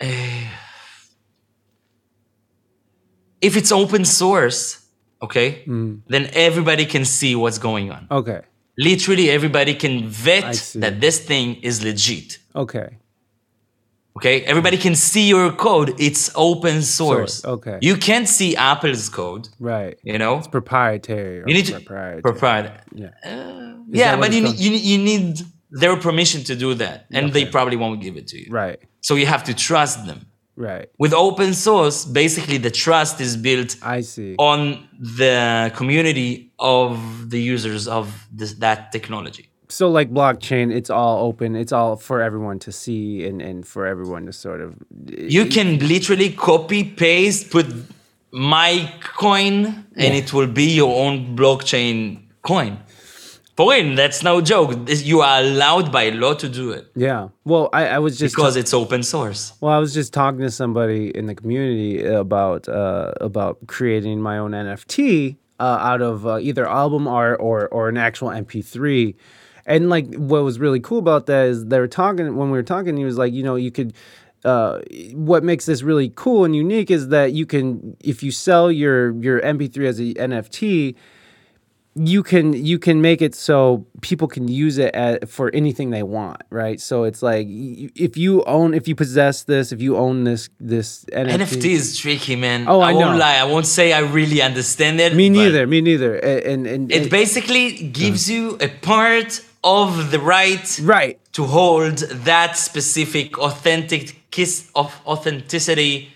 Eh, 0.00 0.46
if 3.40 3.56
it's 3.56 3.72
open 3.72 4.04
source, 4.04 4.84
okay, 5.20 5.64
then 5.66 6.30
everybody 6.32 6.86
can 6.86 7.04
see 7.04 7.34
what's 7.34 7.58
going 7.58 7.90
on. 7.90 8.06
Okay. 8.10 8.42
Literally, 8.78 9.28
everybody 9.28 9.74
can 9.74 10.08
vet 10.08 10.72
that 10.76 11.00
this 11.00 11.18
thing 11.18 11.56
is 11.62 11.82
legit. 11.82 12.38
Okay. 12.54 12.98
Okay, 14.18 14.36
everybody 14.52 14.76
can 14.86 14.94
see 14.96 15.26
your 15.34 15.52
code. 15.52 15.88
It's 16.06 16.24
open 16.34 16.76
source. 16.82 17.34
Source, 17.34 17.44
okay. 17.54 17.78
You 17.88 17.94
can't 17.96 18.28
see 18.38 18.50
Apple's 18.56 19.08
code. 19.08 19.44
Right. 19.60 19.96
You 20.02 20.18
know, 20.22 20.38
It's 20.38 20.48
proprietary. 20.58 21.36
You 21.46 21.54
need 21.58 21.66
to 21.66 21.74
proprietary. 21.80 22.22
proprietary. 22.22 22.78
yeah. 23.02 23.12
Uh, 23.24 23.74
yeah, 24.02 24.12
but 24.22 24.28
you 24.34 24.40
need, 24.46 24.56
you 24.64 24.72
you 24.90 24.98
need 25.10 25.32
their 25.82 25.96
permission 26.06 26.40
to 26.50 26.54
do 26.64 26.70
that, 26.82 27.06
and 27.16 27.24
they 27.36 27.44
probably 27.56 27.76
won't 27.82 28.00
give 28.06 28.16
it 28.20 28.26
to 28.32 28.36
you. 28.42 28.48
Right. 28.62 28.78
So 29.06 29.12
you 29.20 29.26
have 29.34 29.44
to 29.44 29.54
trust 29.68 29.98
them. 30.08 30.20
Right. 30.68 30.88
With 30.98 31.12
open 31.28 31.50
source, 31.54 31.98
basically 32.22 32.58
the 32.58 32.72
trust 32.84 33.16
is 33.26 33.32
built 33.48 33.70
I 33.98 34.00
see. 34.14 34.34
on 34.52 34.58
the 35.20 35.70
community 35.80 36.30
of 36.58 37.30
the 37.32 37.40
users 37.54 37.86
of 37.86 38.04
this, 38.38 38.50
that 38.54 38.90
technology. 38.96 39.44
So 39.68 39.90
like 39.90 40.10
blockchain, 40.12 40.72
it's 40.72 40.90
all 40.90 41.26
open. 41.26 41.54
It's 41.54 41.72
all 41.72 41.96
for 41.96 42.22
everyone 42.22 42.58
to 42.60 42.72
see 42.72 43.26
and, 43.26 43.42
and 43.42 43.66
for 43.66 43.86
everyone 43.86 44.26
to 44.26 44.32
sort 44.32 44.60
of 44.60 44.76
You 45.06 45.46
can 45.46 45.78
literally 45.78 46.30
copy 46.32 46.84
paste, 46.84 47.50
put 47.50 47.66
my 48.30 48.92
coin, 49.02 49.86
and 49.96 50.14
it 50.14 50.32
will 50.32 50.46
be 50.46 50.70
your 50.70 50.94
own 51.04 51.36
blockchain 51.36 52.22
coin. 52.42 52.78
For 53.56 53.72
real, 53.72 53.96
that's 53.96 54.22
no 54.22 54.40
joke. 54.40 54.88
You 54.88 55.20
are 55.20 55.40
allowed 55.40 55.90
by 55.90 56.10
law 56.10 56.34
to 56.34 56.48
do 56.48 56.70
it 56.70 56.92
Yeah. 56.94 57.30
Well, 57.44 57.68
I, 57.72 57.88
I 57.88 57.98
was 57.98 58.16
just 58.16 58.36
because 58.36 58.54
it's 58.54 58.72
open 58.72 59.02
source. 59.02 59.52
Well, 59.60 59.72
I 59.72 59.78
was 59.78 59.92
just 59.92 60.12
talking 60.12 60.42
to 60.42 60.50
somebody 60.50 61.10
in 61.10 61.26
the 61.26 61.34
community 61.34 62.04
about 62.04 62.68
uh, 62.68 63.14
about 63.20 63.58
creating 63.66 64.22
my 64.22 64.38
own 64.38 64.52
NFT 64.52 65.36
uh, 65.58 65.62
out 65.62 66.02
of 66.02 66.24
uh, 66.24 66.38
either 66.38 66.68
album 66.68 67.08
art 67.08 67.38
or 67.40 67.66
or 67.68 67.88
an 67.88 67.96
actual 67.96 68.28
MP3. 68.28 69.16
And 69.68 69.88
like, 69.88 70.12
what 70.14 70.42
was 70.42 70.58
really 70.58 70.80
cool 70.80 70.98
about 70.98 71.26
that 71.26 71.46
is 71.46 71.66
they 71.66 71.78
were 71.78 71.86
talking 71.86 72.34
when 72.36 72.50
we 72.50 72.58
were 72.58 72.64
talking. 72.64 72.96
He 72.96 73.04
was 73.04 73.18
like, 73.18 73.32
you 73.32 73.44
know, 73.44 73.54
you 73.54 73.70
could. 73.70 73.92
Uh, 74.44 74.80
what 75.14 75.42
makes 75.42 75.66
this 75.66 75.82
really 75.82 76.12
cool 76.14 76.44
and 76.44 76.54
unique 76.56 76.90
is 76.92 77.08
that 77.08 77.32
you 77.32 77.44
can, 77.44 77.96
if 78.00 78.22
you 78.22 78.30
sell 78.30 78.70
your 78.72 79.10
your 79.20 79.40
MP3 79.40 79.86
as 79.86 79.98
a 80.00 80.14
NFT, 80.14 80.94
you 81.94 82.22
can 82.22 82.52
you 82.52 82.78
can 82.78 83.00
make 83.02 83.20
it 83.20 83.34
so 83.34 83.84
people 84.02 84.28
can 84.28 84.46
use 84.46 84.78
it 84.78 84.94
at, 84.94 85.28
for 85.28 85.50
anything 85.52 85.90
they 85.90 86.04
want, 86.04 86.40
right? 86.50 86.80
So 86.80 87.02
it's 87.02 87.22
like 87.22 87.46
if 87.50 88.16
you 88.16 88.44
own, 88.44 88.74
if 88.74 88.86
you 88.86 88.94
possess 88.94 89.42
this, 89.42 89.72
if 89.72 89.82
you 89.82 89.96
own 89.96 90.22
this 90.22 90.48
this 90.60 91.04
NFT, 91.06 91.38
NFT 91.38 91.70
is 91.70 91.98
tricky, 91.98 92.36
man. 92.36 92.68
Oh, 92.68 92.78
I 92.80 92.92
won't 92.92 93.12
know. 93.14 93.18
lie. 93.18 93.38
I 93.38 93.44
won't 93.44 93.66
say 93.66 93.92
I 93.92 94.00
really 94.00 94.40
understand 94.40 95.00
it. 95.00 95.16
Me 95.16 95.28
neither. 95.28 95.66
Me 95.66 95.80
neither. 95.80 96.14
A- 96.18 96.46
And 96.52 96.66
and, 96.68 96.92
It 96.92 97.02
and- 97.02 97.10
basically 97.10 97.72
gives 97.88 98.30
you 98.30 98.56
a 98.60 98.68
part 98.68 99.42
of 99.64 100.10
the 100.10 100.18
right 100.20 100.80
right. 100.82 101.18
to 101.32 101.44
hold 101.44 101.98
that 101.98 102.56
specific 102.56 103.38
authentic 103.38 104.30
kiss 104.30 104.70
of 104.74 105.00
authenticity 105.06 106.10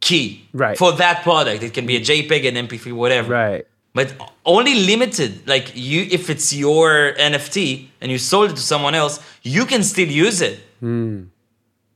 key 0.00 0.48
Right. 0.52 0.78
for 0.78 0.92
that 0.92 1.22
product. 1.22 1.62
It 1.62 1.74
can 1.74 1.86
be 1.86 1.96
a 1.96 2.00
JPEG, 2.00 2.48
an 2.48 2.56
MP3, 2.68 2.92
whatever. 2.92 3.32
Right. 3.32 3.66
But 3.92 4.14
only 4.46 4.74
limited. 4.86 5.46
Like 5.46 5.72
you, 5.74 6.06
if 6.10 6.30
it's 6.30 6.52
your 6.54 7.12
NFT 7.18 7.88
and 8.00 8.10
you 8.10 8.18
sold 8.18 8.50
it 8.50 8.56
to 8.56 8.62
someone 8.62 8.94
else, 8.94 9.20
you 9.42 9.66
can 9.66 9.82
still 9.82 10.08
use 10.08 10.40
it. 10.40 10.60
Hmm. 10.80 11.24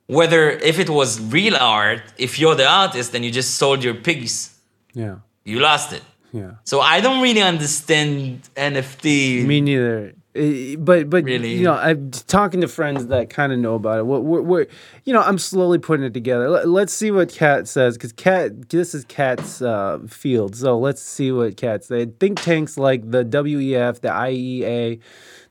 Whether 0.07 0.51
if 0.51 0.79
it 0.79 0.91
was 0.91 1.19
real 1.21 1.57
art, 1.57 2.03
if 2.19 2.39
you're 2.39 2.55
the 2.57 2.67
artist 2.69 3.15
and 3.15 3.25
you 3.25 3.31
just 3.31 3.55
sold 3.55 3.83
your 3.83 3.95
piece, 3.95 4.55
Yeah. 4.93 5.17
you 5.45 5.61
lost 5.61 5.93
it. 5.95 6.03
Yeah. 6.33 6.51
So 6.65 6.81
I 6.81 7.01
don't 7.01 7.23
really 7.23 7.41
understand 7.41 8.41
NFT. 8.57 9.45
Me 9.47 9.61
neither. 9.61 10.15
Uh, 10.37 10.75
but 10.79 11.09
but 11.09 11.23
Really? 11.23 11.55
you 11.55 11.63
know 11.63 11.75
i'm 11.75 12.11
talking 12.11 12.61
to 12.61 12.67
friends 12.67 13.07
that 13.07 13.31
kind 13.31 13.53
of 13.53 13.59
know 13.61 13.77
about 13.77 14.01
it 14.01 14.07
what 14.07 14.25
we're, 14.25 14.41
we're 14.43 14.67
you 15.05 15.13
know 15.13 15.21
i'm 15.21 15.39
slowly 15.39 15.79
putting 15.79 16.05
it 16.05 16.13
together 16.13 16.49
Let, 16.51 16.69
let's 16.69 16.93
see 16.93 17.13
what 17.13 17.29
kat 17.29 17.69
says 17.69 17.97
because 17.97 18.13
kat 18.13 18.69
this 18.71 18.97
is 18.97 19.05
kat's 19.05 19.63
uh, 19.63 20.01
field 20.09 20.57
so 20.57 20.77
let's 20.77 21.01
see 21.01 21.31
what 21.31 21.57
kat 21.57 21.85
said 21.85 22.19
think 22.19 22.41
tanks 22.41 22.77
like 22.77 23.09
the 23.09 23.25
wef 23.25 24.01
the 24.01 24.09
iea 24.09 24.99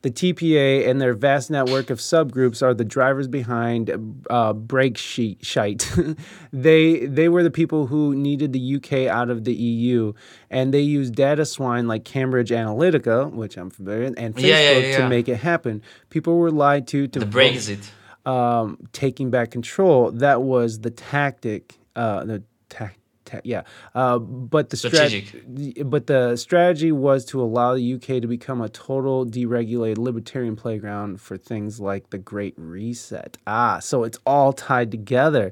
the 0.03 0.11
TPA 0.11 0.87
and 0.87 1.01
their 1.01 1.13
vast 1.13 1.49
network 1.49 1.89
of 1.89 1.97
subgroups 1.99 2.61
are 2.61 2.73
the 2.73 2.83
drivers 2.85 3.27
behind 3.27 3.89
uh, 4.29 4.53
break 4.53 4.97
sheet 4.97 5.43
shite. 5.43 5.91
they 6.53 7.05
they 7.07 7.29
were 7.29 7.41
the 7.41 7.49
people 7.51 7.87
who 7.87 8.13
needed 8.13 8.53
the 8.53 8.75
UK 8.75 9.07
out 9.07 9.29
of 9.29 9.45
the 9.45 9.53
EU, 9.53 10.13
and 10.49 10.73
they 10.73 10.81
used 10.81 11.15
data 11.15 11.45
swine 11.45 11.87
like 11.87 12.03
Cambridge 12.05 12.51
Analytica, 12.51 13.31
which 13.31 13.57
I'm 13.57 13.69
familiar, 13.69 14.09
with, 14.09 14.19
and 14.19 14.35
Facebook 14.35 14.43
Yeah, 14.49 14.71
yeah, 14.71 14.77
yeah, 14.77 14.97
to 14.97 15.09
make 15.09 15.27
it 15.29 15.37
happen. 15.37 15.81
People 16.09 16.37
were 16.37 16.51
lied 16.51 16.85
to 16.89 17.07
to 17.07 17.19
The 17.19 17.25
Brexit. 17.25 17.89
um, 18.25 18.77
taking 18.91 19.31
back 19.31 19.51
control. 19.51 20.11
That 20.11 20.41
was 20.43 20.79
the 20.79 20.91
tactic. 20.91 21.75
Uh, 21.95 22.25
the 22.25 22.43
tac 22.69 22.97
ta- 23.33 23.41
yeah. 23.43 23.63
Uh, 23.95 24.19
but 24.19 24.69
the 24.69 24.77
Strategic. 24.77 25.25
strat- 25.25 25.89
but 25.89 26.07
the 26.07 26.35
strategy 26.35 26.91
was 26.91 27.25
to 27.25 27.41
allow 27.41 27.75
the 27.75 27.93
UK 27.93 28.21
to 28.21 28.27
become 28.27 28.61
a 28.61 28.69
total 28.69 29.25
deregulated 29.25 29.97
libertarian 29.97 30.55
playground 30.55 31.19
for 31.21 31.37
things 31.37 31.79
like 31.79 32.09
the 32.09 32.17
Great 32.17 32.53
Reset. 32.57 33.37
Ah, 33.47 33.79
so 33.79 34.03
it's 34.03 34.19
all 34.25 34.53
tied 34.53 34.91
together. 34.91 35.51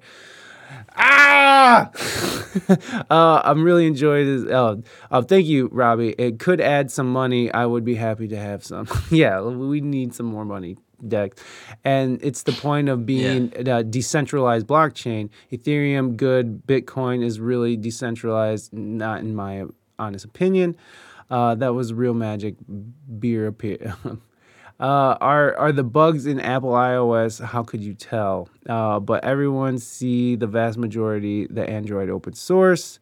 Ah! 0.95 1.91
uh, 3.09 3.41
I'm 3.43 3.63
really 3.63 3.87
enjoying 3.87 4.45
this. 4.45 4.51
Oh, 4.53 4.81
uh, 5.09 5.21
thank 5.21 5.45
you, 5.45 5.69
Robbie. 5.71 6.15
It 6.17 6.39
could 6.39 6.61
add 6.61 6.91
some 6.91 7.11
money. 7.11 7.51
I 7.51 7.65
would 7.65 7.83
be 7.83 7.95
happy 7.95 8.27
to 8.29 8.37
have 8.37 8.63
some. 8.63 8.87
yeah, 9.11 9.41
we 9.41 9.81
need 9.81 10.13
some 10.13 10.27
more 10.27 10.45
money, 10.45 10.77
Dex. 11.07 11.41
And 11.83 12.19
it's 12.23 12.43
the 12.43 12.51
point 12.51 12.89
of 12.89 13.05
being 13.05 13.53
a 13.55 13.83
decentralized 13.83 14.67
blockchain. 14.67 15.29
Ethereum, 15.51 16.15
good. 16.15 16.65
Bitcoin 16.65 17.23
is 17.23 17.39
really 17.39 17.77
decentralized, 17.77 18.73
not 18.73 19.21
in 19.21 19.35
my 19.35 19.65
honest 19.97 20.25
opinion. 20.25 20.75
Uh, 21.29 21.55
that 21.55 21.73
was 21.73 21.93
real 21.93 22.13
magic 22.13 22.55
beer 23.19 23.47
appear. 23.47 23.95
Uh, 24.81 25.15
are 25.21 25.55
are 25.57 25.71
the 25.71 25.83
bugs 25.83 26.25
in 26.25 26.39
Apple 26.39 26.71
iOS? 26.71 27.39
How 27.45 27.61
could 27.61 27.83
you 27.83 27.93
tell? 27.93 28.49
Uh, 28.67 28.99
but 28.99 29.23
everyone 29.23 29.77
see 29.77 30.35
the 30.35 30.47
vast 30.47 30.75
majority 30.75 31.45
the 31.45 31.69
Android 31.69 32.09
open 32.09 32.33
source. 32.33 32.99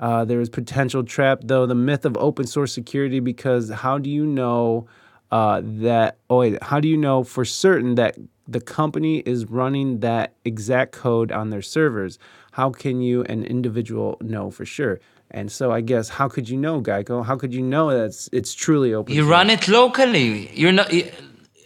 Uh, 0.00 0.24
there 0.24 0.40
is 0.40 0.50
potential 0.50 1.04
trap 1.04 1.38
though 1.44 1.66
the 1.66 1.74
myth 1.76 2.04
of 2.04 2.16
open 2.16 2.48
source 2.48 2.72
security 2.72 3.20
because 3.20 3.70
how 3.70 3.96
do 3.96 4.10
you 4.10 4.26
know 4.26 4.88
uh, 5.34 5.60
that? 5.64 6.18
Oh 6.30 6.38
wait, 6.38 6.62
how 6.62 6.78
do 6.78 6.88
you 6.88 6.96
know 6.96 7.24
for 7.24 7.44
certain 7.44 7.96
that 7.96 8.16
the 8.46 8.60
company 8.60 9.18
is 9.26 9.46
running 9.46 10.00
that 10.00 10.34
exact 10.44 10.92
code 10.92 11.32
on 11.32 11.50
their 11.50 11.62
servers? 11.62 12.18
How 12.52 12.70
can 12.70 13.00
you, 13.00 13.24
an 13.24 13.44
individual, 13.44 14.16
know 14.20 14.50
for 14.50 14.64
sure? 14.64 15.00
And 15.32 15.50
so 15.50 15.72
I 15.72 15.80
guess 15.80 16.08
how 16.08 16.28
could 16.28 16.48
you 16.48 16.56
know, 16.56 16.80
Guyco? 16.80 17.24
How 17.26 17.36
could 17.36 17.52
you 17.52 17.62
know 17.62 17.90
that 17.90 18.04
it's, 18.04 18.28
it's 18.32 18.54
truly 18.54 18.94
open? 18.94 19.12
You 19.12 19.22
source? 19.22 19.30
run 19.30 19.50
it 19.50 19.66
locally. 19.66 20.50
You're 20.54 20.70
not 20.70 20.92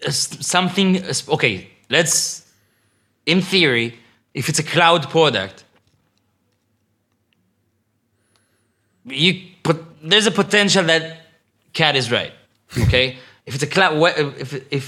something. 0.08 1.04
Okay, 1.28 1.68
let's. 1.90 2.46
In 3.26 3.42
theory, 3.42 3.98
if 4.32 4.48
it's 4.48 4.58
a 4.58 4.62
cloud 4.62 5.10
product, 5.10 5.64
you 9.04 9.42
put 9.62 9.84
there's 10.02 10.26
a 10.26 10.30
potential 10.30 10.84
that 10.84 11.02
Cat 11.74 11.94
is 11.96 12.10
right. 12.10 12.32
Okay, 12.84 13.18
if 13.48 13.54
it's 13.54 13.62
a 13.62 13.66
cloud, 13.66 13.94
if 14.44 14.50
if 14.70 14.84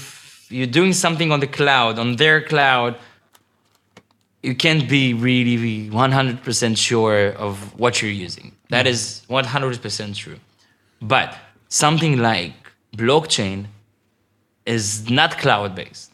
you're 0.55 0.73
doing 0.79 0.93
something 0.93 1.31
on 1.31 1.39
the 1.39 1.47
cloud, 1.47 1.97
on 1.97 2.15
their 2.17 2.39
cloud, 2.51 2.95
you 4.43 4.55
can't 4.55 4.87
be 4.87 5.13
really 5.13 5.89
100% 5.89 6.77
sure 6.77 7.31
of 7.45 7.55
what 7.79 8.01
you're 8.01 8.11
using. 8.27 8.51
That 8.69 8.85
is 8.87 9.23
100% 9.29 10.15
true. 10.15 10.39
But 11.01 11.35
something 11.69 12.17
like 12.19 12.53
blockchain 12.95 13.65
is 14.65 15.09
not 15.09 15.37
cloud 15.39 15.73
based, 15.75 16.11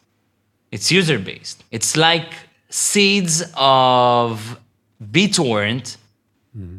it's 0.72 0.92
user 0.92 1.20
based. 1.20 1.64
It's 1.72 1.98
like 1.98 2.32
seeds 2.70 3.44
of 3.56 4.60
BitTorrent 5.16 5.98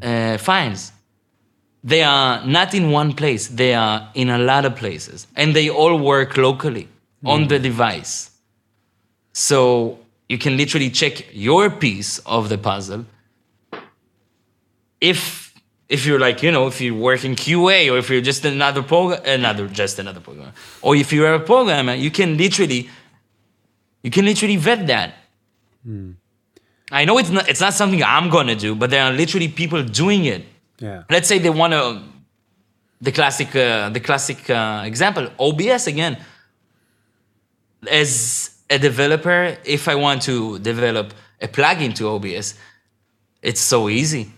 uh, 0.03 0.39
files. 0.39 0.93
They 1.85 2.03
are 2.03 2.45
not 2.45 2.74
in 2.74 2.91
one 2.91 3.12
place, 3.12 3.49
they 3.49 3.74
are 3.74 4.11
in 4.14 4.31
a 4.31 4.39
lot 4.39 4.64
of 4.64 4.76
places. 4.76 5.26
And 5.37 5.55
they 5.55 5.70
all 5.70 5.97
work 5.99 6.37
locally 6.37 6.89
on 7.24 7.49
the 7.49 7.59
device. 7.59 8.31
So 9.33 9.99
you 10.29 10.39
can 10.39 10.57
literally 10.57 10.91
check 10.91 11.26
your 11.33 11.70
piece 11.70 12.18
of 12.20 12.49
the 12.49 12.59
puzzle. 12.59 13.07
If 15.01 15.55
if 15.89 16.05
you're 16.05 16.18
like 16.18 16.43
you 16.43 16.51
know 16.51 16.66
if 16.66 16.81
you 16.81 16.95
work 16.95 17.24
in 17.24 17.35
QA 17.35 17.91
or 17.91 17.99
if 17.99 18.11
you're 18.11 18.20
just 18.20 18.45
another 18.45 18.83
program, 18.83 19.22
another 19.24 19.68
just 19.68 19.99
another 19.99 20.20
programmer, 20.20 20.53
or 20.83 20.97
if 20.97 21.12
you're 21.12 21.35
a 21.35 21.41
programmer, 21.41 21.95
you 21.95 22.11
can 22.11 22.37
literally 22.37 22.91
you 24.03 24.11
can 24.11 24.24
literally 24.24 24.57
vet 24.57 24.87
that. 24.89 25.14
Hmm. 25.85 26.12
I 26.91 27.05
know 27.05 27.18
it's 27.18 27.31
not 27.31 27.49
it's 27.49 27.61
not 27.61 27.74
something 27.74 28.03
I'm 28.03 28.29
gonna 28.29 28.57
do, 28.57 28.74
but 28.74 28.91
there 28.91 29.05
are 29.05 29.12
literally 29.12 29.49
people 29.49 29.83
doing 29.83 30.24
it. 30.24 30.45
Yeah. 30.79 31.03
Let's 31.11 31.29
say 31.29 31.39
they 31.39 31.51
want 31.51 31.72
to 31.72 32.03
the 33.01 33.12
classic 33.12 33.55
uh, 33.55 33.91
the 33.91 34.01
classic 34.01 34.49
uh, 34.51 34.83
example 34.85 35.29
OBS 35.39 35.87
again 35.87 36.18
as 37.87 38.59
a 38.70 38.79
developer, 38.79 39.57
if 39.64 39.89
I 39.89 39.95
want 39.95 40.22
to 40.22 40.59
develop 40.59 41.14
a 41.41 41.49
plugin 41.49 41.95
to 41.97 42.09
OBS, 42.09 42.55
it's 43.43 43.61
so 43.61 43.89
easy. 43.89 44.33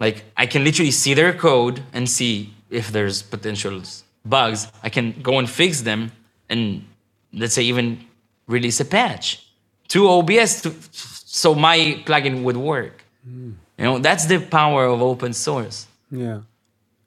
Like 0.00 0.24
I 0.36 0.46
can 0.46 0.64
literally 0.64 0.90
see 0.90 1.14
their 1.14 1.32
code 1.32 1.82
and 1.92 2.08
see 2.08 2.54
if 2.70 2.90
there's 2.92 3.22
potential 3.22 3.82
bugs. 4.24 4.68
I 4.82 4.88
can 4.88 5.12
go 5.22 5.38
and 5.38 5.48
fix 5.48 5.82
them 5.82 6.12
and 6.48 6.84
let's 7.32 7.54
say 7.54 7.62
even 7.62 8.04
release 8.46 8.80
a 8.80 8.84
patch 8.84 9.46
to 9.88 10.08
OBS 10.08 10.62
to, 10.62 10.74
so 10.92 11.54
my 11.54 12.02
plugin 12.06 12.42
would 12.42 12.56
work. 12.56 13.04
You 13.78 13.84
know, 13.84 13.98
that's 13.98 14.26
the 14.26 14.38
power 14.38 14.86
of 14.86 15.02
open 15.02 15.32
source. 15.32 15.86
Yeah. 16.10 16.40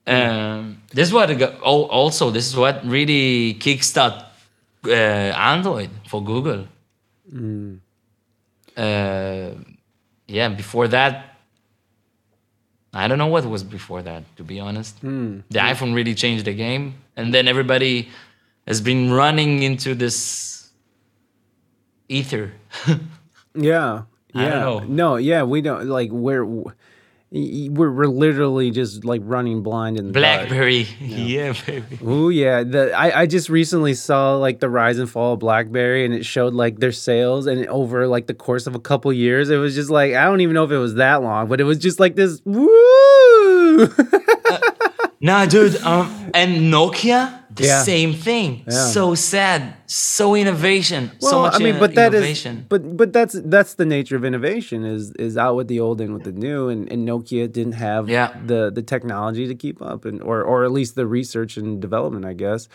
Um, 0.07 0.81
this 0.91 1.07
is 1.07 1.13
what 1.13 1.29
also 1.61 2.31
this 2.31 2.47
is 2.47 2.55
what 2.55 2.83
really 2.85 3.55
kickstart 3.59 4.25
uh, 4.85 4.89
Android 4.91 5.89
for 6.07 6.23
Google. 6.23 6.67
Uh, 8.75 9.51
yeah, 10.27 10.49
before 10.49 10.87
that, 10.87 11.35
I 12.93 13.07
don't 13.07 13.17
know 13.17 13.27
what 13.27 13.45
was 13.45 13.63
before 13.63 14.01
that. 14.01 14.23
To 14.37 14.43
be 14.43 14.59
honest, 14.59 14.99
the 15.49 15.59
iPhone 15.59 15.93
really 15.93 16.15
changed 16.15 16.45
the 16.45 16.53
game, 16.53 16.95
and 17.15 17.33
then 17.33 17.47
everybody 17.47 18.09
has 18.65 18.81
been 18.81 19.11
running 19.11 19.63
into 19.63 19.95
this 19.95 20.69
ether. 22.07 22.51
Yeah. 23.55 24.03
Yeah. 24.33 24.81
No, 24.87 25.15
yeah, 25.15 25.43
we 25.43 25.61
don't 25.61 25.87
like 25.87 26.11
we're 26.11 26.45
we're 27.31 27.91
we're 27.91 28.07
literally 28.07 28.71
just 28.71 29.05
like 29.05 29.21
running 29.23 29.61
blind 29.61 29.97
in 29.97 30.07
the 30.11 30.19
dark. 30.19 30.47
BlackBerry, 30.47 30.87
yeah, 30.99 31.53
baby. 31.65 31.99
Oh 32.03 32.29
yeah, 32.29 32.63
the 32.63 32.91
I, 32.93 33.21
I 33.21 33.25
just 33.27 33.49
recently 33.49 33.93
saw 33.93 34.35
like 34.35 34.59
the 34.59 34.69
rise 34.69 34.97
and 34.97 35.09
fall 35.09 35.33
of 35.33 35.39
BlackBerry, 35.39 36.05
and 36.05 36.13
it 36.13 36.25
showed 36.25 36.53
like 36.53 36.79
their 36.79 36.91
sales, 36.91 37.45
and 37.45 37.67
over 37.67 38.07
like 38.07 38.27
the 38.27 38.33
course 38.33 38.65
of 38.65 38.73
a 38.73 38.79
couple 38.79 39.13
years, 39.13 39.49
it 39.49 39.57
was 39.57 39.75
just 39.75 39.89
like 39.91 40.13
I 40.13 40.23
don't 40.25 40.41
even 40.41 40.55
know 40.55 40.63
if 40.63 40.71
it 40.71 40.77
was 40.77 40.95
that 40.95 41.21
long, 41.21 41.47
but 41.47 41.61
it 41.61 41.65
was 41.65 41.77
just 41.77 41.99
like 41.99 42.15
this 42.15 42.41
woo. 42.45 43.87
Nah, 45.21 45.45
dude. 45.45 45.75
Um, 45.83 46.31
and 46.33 46.71
Nokia, 46.73 47.39
the 47.53 47.65
Yeah. 47.65 47.83
same 47.83 48.13
thing. 48.13 48.63
Yeah. 48.65 48.85
So 48.95 49.15
sad. 49.15 49.73
So 49.85 50.33
innovation. 50.35 51.11
so 51.19 51.41
much 51.41 51.55
I 51.55 51.57
mean, 51.59 51.75
uh, 51.75 51.79
but 51.79 51.95
that 51.95 52.13
is, 52.13 52.19
innovation. 52.21 52.65
but 52.69 52.95
but 52.95 53.11
that's 53.11 53.35
that's 53.45 53.73
the 53.73 53.85
nature 53.85 54.15
of 54.15 54.23
innovation 54.23 54.85
is 54.85 55.11
is 55.19 55.35
out 55.35 55.55
with 55.57 55.67
the 55.67 55.79
old 55.81 55.99
and 55.99 56.13
with 56.13 56.23
the 56.23 56.31
new, 56.31 56.69
and, 56.69 56.89
and 56.91 57.05
Nokia 57.07 57.51
didn't 57.51 57.73
have 57.73 58.07
Yeah. 58.07 58.31
the 58.45 58.71
the 58.71 58.81
technology 58.81 59.45
to 59.47 59.55
keep 59.55 59.81
up, 59.81 60.05
and 60.05 60.21
or 60.21 60.41
or 60.41 60.63
at 60.63 60.71
least 60.71 60.95
the 60.95 61.05
research 61.07 61.57
and 61.57 61.81
development, 61.81 62.23
I 62.25 62.33
guess. 62.33 62.69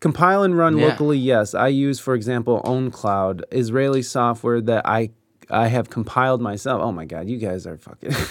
Compile 0.00 0.42
and 0.42 0.56
run 0.56 0.78
locally, 0.78 1.18
yes. 1.18 1.54
I 1.54 1.68
use, 1.68 1.98
for 2.00 2.14
example, 2.14 2.62
OwnCloud, 2.64 3.42
Israeli 3.52 4.00
software 4.02 4.62
that 4.62 4.86
I 4.86 5.10
I 5.50 5.66
have 5.68 5.90
compiled 5.90 6.40
myself. 6.40 6.80
Oh 6.82 6.92
my 6.92 7.04
god, 7.04 7.28
you 7.28 7.36
guys 7.36 7.66
are 7.66 7.76
fucking. 7.76 8.14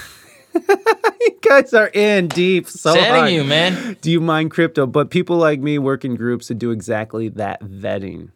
you 0.54 1.40
guys 1.42 1.74
are 1.74 1.88
in 1.94 2.28
deep. 2.28 2.68
So 2.68 2.94
Telling 2.94 3.10
hard. 3.12 3.32
you, 3.32 3.44
man. 3.44 3.98
Do 4.02 4.12
you 4.12 4.20
mind 4.22 4.52
crypto? 4.52 4.86
But 4.86 5.10
people 5.10 5.38
like 5.38 5.60
me 5.60 5.78
work 5.80 6.04
in 6.06 6.16
groups 6.16 6.48
to 6.48 6.54
do 6.54 6.72
exactly 6.72 7.30
that 7.30 7.62
vetting. 7.62 8.32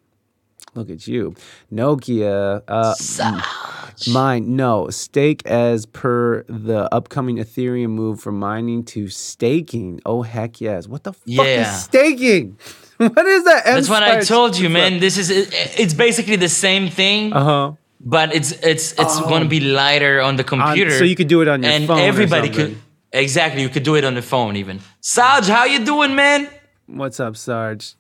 Look 0.76 0.90
at 0.90 1.08
you. 1.08 1.36
Nokia. 1.72 2.64
Uh, 2.68 4.12
mine, 4.12 4.56
no. 4.56 4.90
Stake 4.90 5.46
as 5.46 5.86
per 5.86 6.44
the 6.48 6.90
upcoming 6.94 7.38
Ethereum 7.38 7.90
move 7.92 8.20
from 8.20 8.40
mining 8.40 8.84
to 8.86 9.08
staking. 9.08 10.02
Oh, 10.06 10.24
heck 10.24 10.60
yes. 10.62 10.88
What 10.88 11.04
the 11.04 11.14
fuck 11.14 11.22
Yeah. 11.26 11.62
is 11.76 11.84
staking? 11.84 12.58
what 12.98 13.26
is 13.26 13.44
that? 13.46 13.66
That's 13.66 13.90
what 13.90 14.02
I 14.04 14.22
told 14.22 14.58
you, 14.58 14.70
man. 14.70 15.00
This 15.00 15.18
is 15.18 15.30
it, 15.30 15.54
it's 15.80 15.94
basically 15.94 16.38
the 16.38 16.50
same 16.50 16.90
thing, 16.90 17.34
Uh 17.34 17.44
huh. 17.44 17.72
But 18.04 18.36
it's 18.36 18.52
it's 18.52 18.94
it's 19.00 19.20
going 19.22 19.44
to 19.44 19.50
be 19.50 19.60
lighter 19.62 20.22
on 20.22 20.36
the 20.36 20.44
computer. 20.44 20.92
so 20.92 21.04
you 21.04 21.16
could 21.16 21.30
do 21.30 21.42
it 21.42 21.48
on 21.48 21.64
your 21.64 21.72
and 21.72 21.88
phone 21.88 22.00
or 22.00 22.04
everybody 22.04 22.50
could 22.50 22.78
exactly. 23.12 23.62
You 23.62 23.70
could 23.70 23.84
do 23.84 23.96
it 23.96 24.04
on 24.04 24.14
the 24.14 24.22
phone 24.22 24.56
even. 24.58 24.82
Sarge, 25.00 25.48
how 25.48 25.66
you 25.66 25.84
doing, 25.86 26.16
man? 26.16 26.50
What's 26.86 27.20
up, 27.20 27.38
Sarge? 27.38 27.96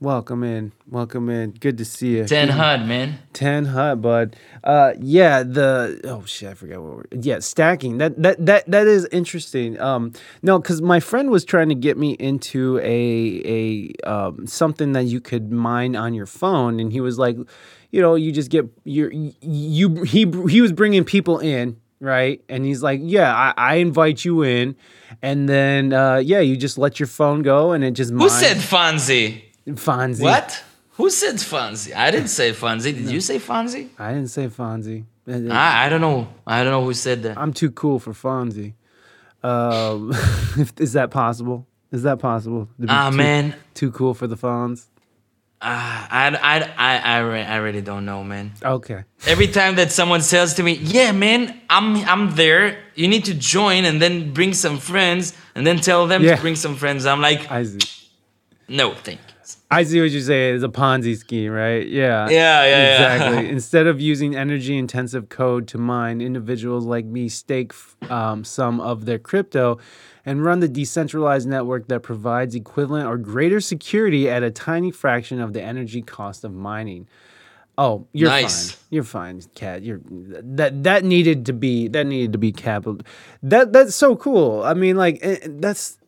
Welcome 0.00 0.44
in. 0.44 0.72
Welcome 0.88 1.30
in. 1.30 1.52
Good 1.52 1.78
to 1.78 1.84
see 1.84 2.16
you. 2.16 2.24
Ten 2.26 2.50
HUD, 2.50 2.86
man. 2.86 3.18
10 3.32 3.64
hut 3.66 4.00
bud 4.00 4.36
uh 4.62 4.92
yeah 5.00 5.42
the 5.42 6.00
oh 6.04 6.24
shit 6.24 6.50
i 6.50 6.54
forgot 6.54 6.80
what 6.80 6.96
we're 6.96 7.04
yeah 7.20 7.40
stacking 7.40 7.98
that 7.98 8.20
that 8.22 8.44
that 8.44 8.64
that 8.70 8.86
is 8.86 9.08
interesting 9.10 9.78
um 9.80 10.12
no 10.42 10.58
because 10.58 10.80
my 10.80 11.00
friend 11.00 11.30
was 11.30 11.44
trying 11.44 11.68
to 11.68 11.74
get 11.74 11.98
me 11.98 12.12
into 12.12 12.78
a 12.78 13.42
a 13.44 14.08
um 14.08 14.46
something 14.46 14.92
that 14.92 15.04
you 15.04 15.20
could 15.20 15.50
mine 15.50 15.96
on 15.96 16.14
your 16.14 16.26
phone 16.26 16.78
and 16.78 16.92
he 16.92 17.00
was 17.00 17.18
like 17.18 17.36
you 17.94 18.00
know 18.00 18.16
you 18.16 18.32
just 18.32 18.50
get 18.50 18.64
your 18.82 19.08
you 19.12 20.02
he 20.02 20.26
he 20.48 20.60
was 20.60 20.72
bringing 20.72 21.04
people 21.04 21.38
in 21.38 21.76
right 22.00 22.42
and 22.48 22.64
he's 22.64 22.82
like 22.82 22.98
yeah 23.00 23.32
i, 23.32 23.54
I 23.56 23.74
invite 23.76 24.24
you 24.24 24.42
in 24.42 24.74
and 25.22 25.48
then 25.48 25.92
uh 25.92 26.16
yeah 26.16 26.40
you 26.40 26.56
just 26.56 26.76
let 26.76 26.98
your 26.98 27.06
phone 27.06 27.42
go 27.42 27.70
and 27.70 27.84
it 27.84 27.92
just 27.92 28.12
Who 28.12 28.28
said 28.28 28.56
Fonzie? 28.56 29.44
Fonzie 29.68 30.22
What? 30.22 30.64
Who 30.96 31.08
said 31.08 31.36
Fonzie? 31.36 31.94
I 31.94 32.10
didn't 32.10 32.28
say 32.28 32.52
Fonzie. 32.52 32.94
Did 32.94 33.10
you 33.10 33.20
say 33.20 33.38
Fonzie? 33.38 33.90
i 33.98 34.12
didn't 34.12 34.30
say 34.30 34.48
Fonzie 34.48 35.04
Uh, 35.28 35.54
I, 35.54 35.86
I 35.86 35.88
don't 35.88 36.00
know. 36.00 36.28
I 36.46 36.62
don't 36.62 36.72
know 36.72 36.84
who 36.84 36.94
said 36.94 37.22
that. 37.22 37.38
I'm 37.38 37.52
too 37.52 37.70
cool 37.70 37.98
for 37.98 38.12
Fonzie. 38.12 38.74
Um, 39.42 40.12
is 40.86 40.92
that 40.94 41.10
possible? 41.10 41.66
Is 41.92 42.02
that 42.02 42.18
possible? 42.18 42.68
Ah, 42.88 43.10
too, 43.10 43.16
man. 43.16 43.54
Too 43.72 43.90
cool 43.92 44.14
for 44.14 44.26
the 44.26 44.36
Fonz? 44.36 44.88
Ah, 45.66 46.08
I, 46.10 46.28
I, 46.36 46.56
I, 46.76 46.98
I, 46.98 47.18
re- 47.20 47.42
I 47.42 47.56
really 47.56 47.80
don't 47.80 48.04
know, 48.04 48.22
man. 48.22 48.52
Okay. 48.62 49.04
Every 49.26 49.48
time 49.48 49.76
that 49.76 49.90
someone 49.90 50.20
says 50.20 50.54
to 50.54 50.62
me, 50.62 50.72
"Yeah, 50.74 51.12
man, 51.12 51.58
I'm 51.70 51.96
I'm 52.06 52.34
there. 52.36 52.76
You 52.94 53.08
need 53.08 53.24
to 53.24 53.34
join 53.34 53.84
and 53.86 54.00
then 54.02 54.32
bring 54.34 54.52
some 54.52 54.78
friends 54.78 55.32
and 55.54 55.66
then 55.66 55.78
tell 55.78 56.06
them 56.06 56.22
Yeah. 56.22 56.36
to 56.36 56.40
bring 56.42 56.56
some 56.56 56.76
friends," 56.76 57.06
I'm 57.06 57.22
like, 57.22 57.50
I 57.50 57.64
see. 57.64 57.78
"No, 58.68 58.92
thank 58.94 59.20
you." 59.20 59.34
I 59.70 59.82
see 59.84 60.00
what 60.00 60.10
you're 60.10 60.20
saying. 60.20 60.54
It's 60.56 60.64
a 60.64 60.68
Ponzi 60.68 61.16
scheme, 61.16 61.50
right? 61.50 61.86
Yeah. 61.86 62.28
Yeah, 62.28 62.64
yeah, 62.64 62.68
yeah. 62.68 63.14
Exactly. 63.14 63.48
Instead 63.56 63.86
of 63.86 64.00
using 64.00 64.36
energy 64.36 64.76
intensive 64.76 65.28
code 65.28 65.66
to 65.68 65.78
mine, 65.78 66.20
individuals 66.20 66.84
like 66.84 67.04
me 67.06 67.28
stake 67.28 67.72
um, 68.08 68.44
some 68.44 68.80
of 68.80 69.04
their 69.06 69.18
crypto 69.18 69.78
and 70.26 70.44
run 70.44 70.60
the 70.60 70.68
decentralized 70.68 71.46
network 71.48 71.88
that 71.88 72.02
provides 72.02 72.54
equivalent 72.54 73.06
or 73.06 73.18
greater 73.18 73.60
security 73.60 74.28
at 74.28 74.42
a 74.42 74.50
tiny 74.50 74.90
fraction 74.90 75.40
of 75.40 75.52
the 75.52 75.62
energy 75.62 76.02
cost 76.02 76.44
of 76.44 76.52
mining. 76.54 77.06
Oh, 77.76 78.06
you're 78.12 78.28
Nice. 78.30 78.70
fine. 78.70 78.78
You're 78.90 79.02
fine, 79.02 79.42
Cat. 79.54 79.82
You're 79.82 80.00
that 80.06 80.84
that 80.84 81.04
needed 81.04 81.46
to 81.46 81.52
be 81.52 81.88
that 81.88 82.06
needed 82.06 82.32
to 82.32 82.38
be 82.38 82.52
capital. 82.52 82.98
That 83.42 83.72
that's 83.72 83.96
so 83.96 84.14
cool. 84.14 84.62
I 84.62 84.74
mean, 84.74 84.96
like 84.96 85.18
eh, 85.22 85.38
that's 85.44 85.98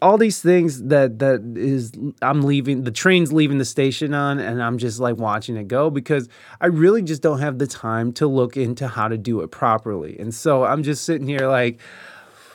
all 0.00 0.16
these 0.16 0.40
things 0.40 0.84
that 0.84 1.18
that 1.18 1.42
is 1.56 1.92
I'm 2.22 2.42
leaving 2.42 2.84
the 2.84 2.92
train's 2.92 3.32
leaving 3.32 3.58
the 3.58 3.64
station 3.64 4.14
on 4.14 4.38
and 4.38 4.62
I'm 4.62 4.78
just 4.78 5.00
like 5.00 5.16
watching 5.16 5.56
it 5.56 5.66
go 5.66 5.90
because 5.90 6.28
I 6.60 6.66
really 6.66 7.02
just 7.02 7.22
don't 7.22 7.40
have 7.40 7.58
the 7.58 7.66
time 7.66 8.12
to 8.14 8.28
look 8.28 8.56
into 8.56 8.86
how 8.86 9.08
to 9.08 9.18
do 9.18 9.40
it 9.40 9.50
properly. 9.50 10.16
And 10.18 10.32
so 10.32 10.64
I'm 10.64 10.84
just 10.84 11.04
sitting 11.04 11.26
here 11.26 11.48
like 11.48 11.80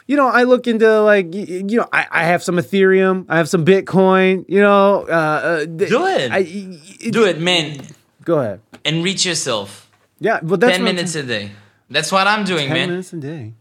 you 0.07 0.15
know, 0.15 0.27
I 0.27 0.43
look 0.43 0.67
into 0.67 1.01
like 1.01 1.33
you 1.33 1.63
know, 1.77 1.87
I, 1.91 2.05
I 2.11 2.23
have 2.23 2.43
some 2.43 2.55
Ethereum, 2.57 3.25
I 3.29 3.37
have 3.37 3.49
some 3.49 3.65
Bitcoin, 3.65 4.45
you 4.47 4.61
know, 4.61 5.05
uh, 5.07 5.11
uh 5.11 5.65
Do 5.65 6.05
it. 6.07 6.31
I, 6.31 6.41
y- 6.41 7.09
Do 7.11 7.25
it, 7.25 7.39
man. 7.39 7.85
Go 8.23 8.39
ahead. 8.39 8.61
and 8.85 8.97
Enrich 8.97 9.25
yourself. 9.25 9.89
Yeah, 10.19 10.39
but 10.41 10.59
that's 10.59 10.77
Ten 10.77 10.83
minutes 10.85 11.15
a 11.15 11.23
day. 11.23 11.51
That's 11.89 12.11
what 12.11 12.25
I'm 12.27 12.45
doing, 12.45 12.67
10 12.67 12.73
man. 12.73 12.89
minutes 12.89 13.13
a 13.13 13.17
day. 13.17 13.53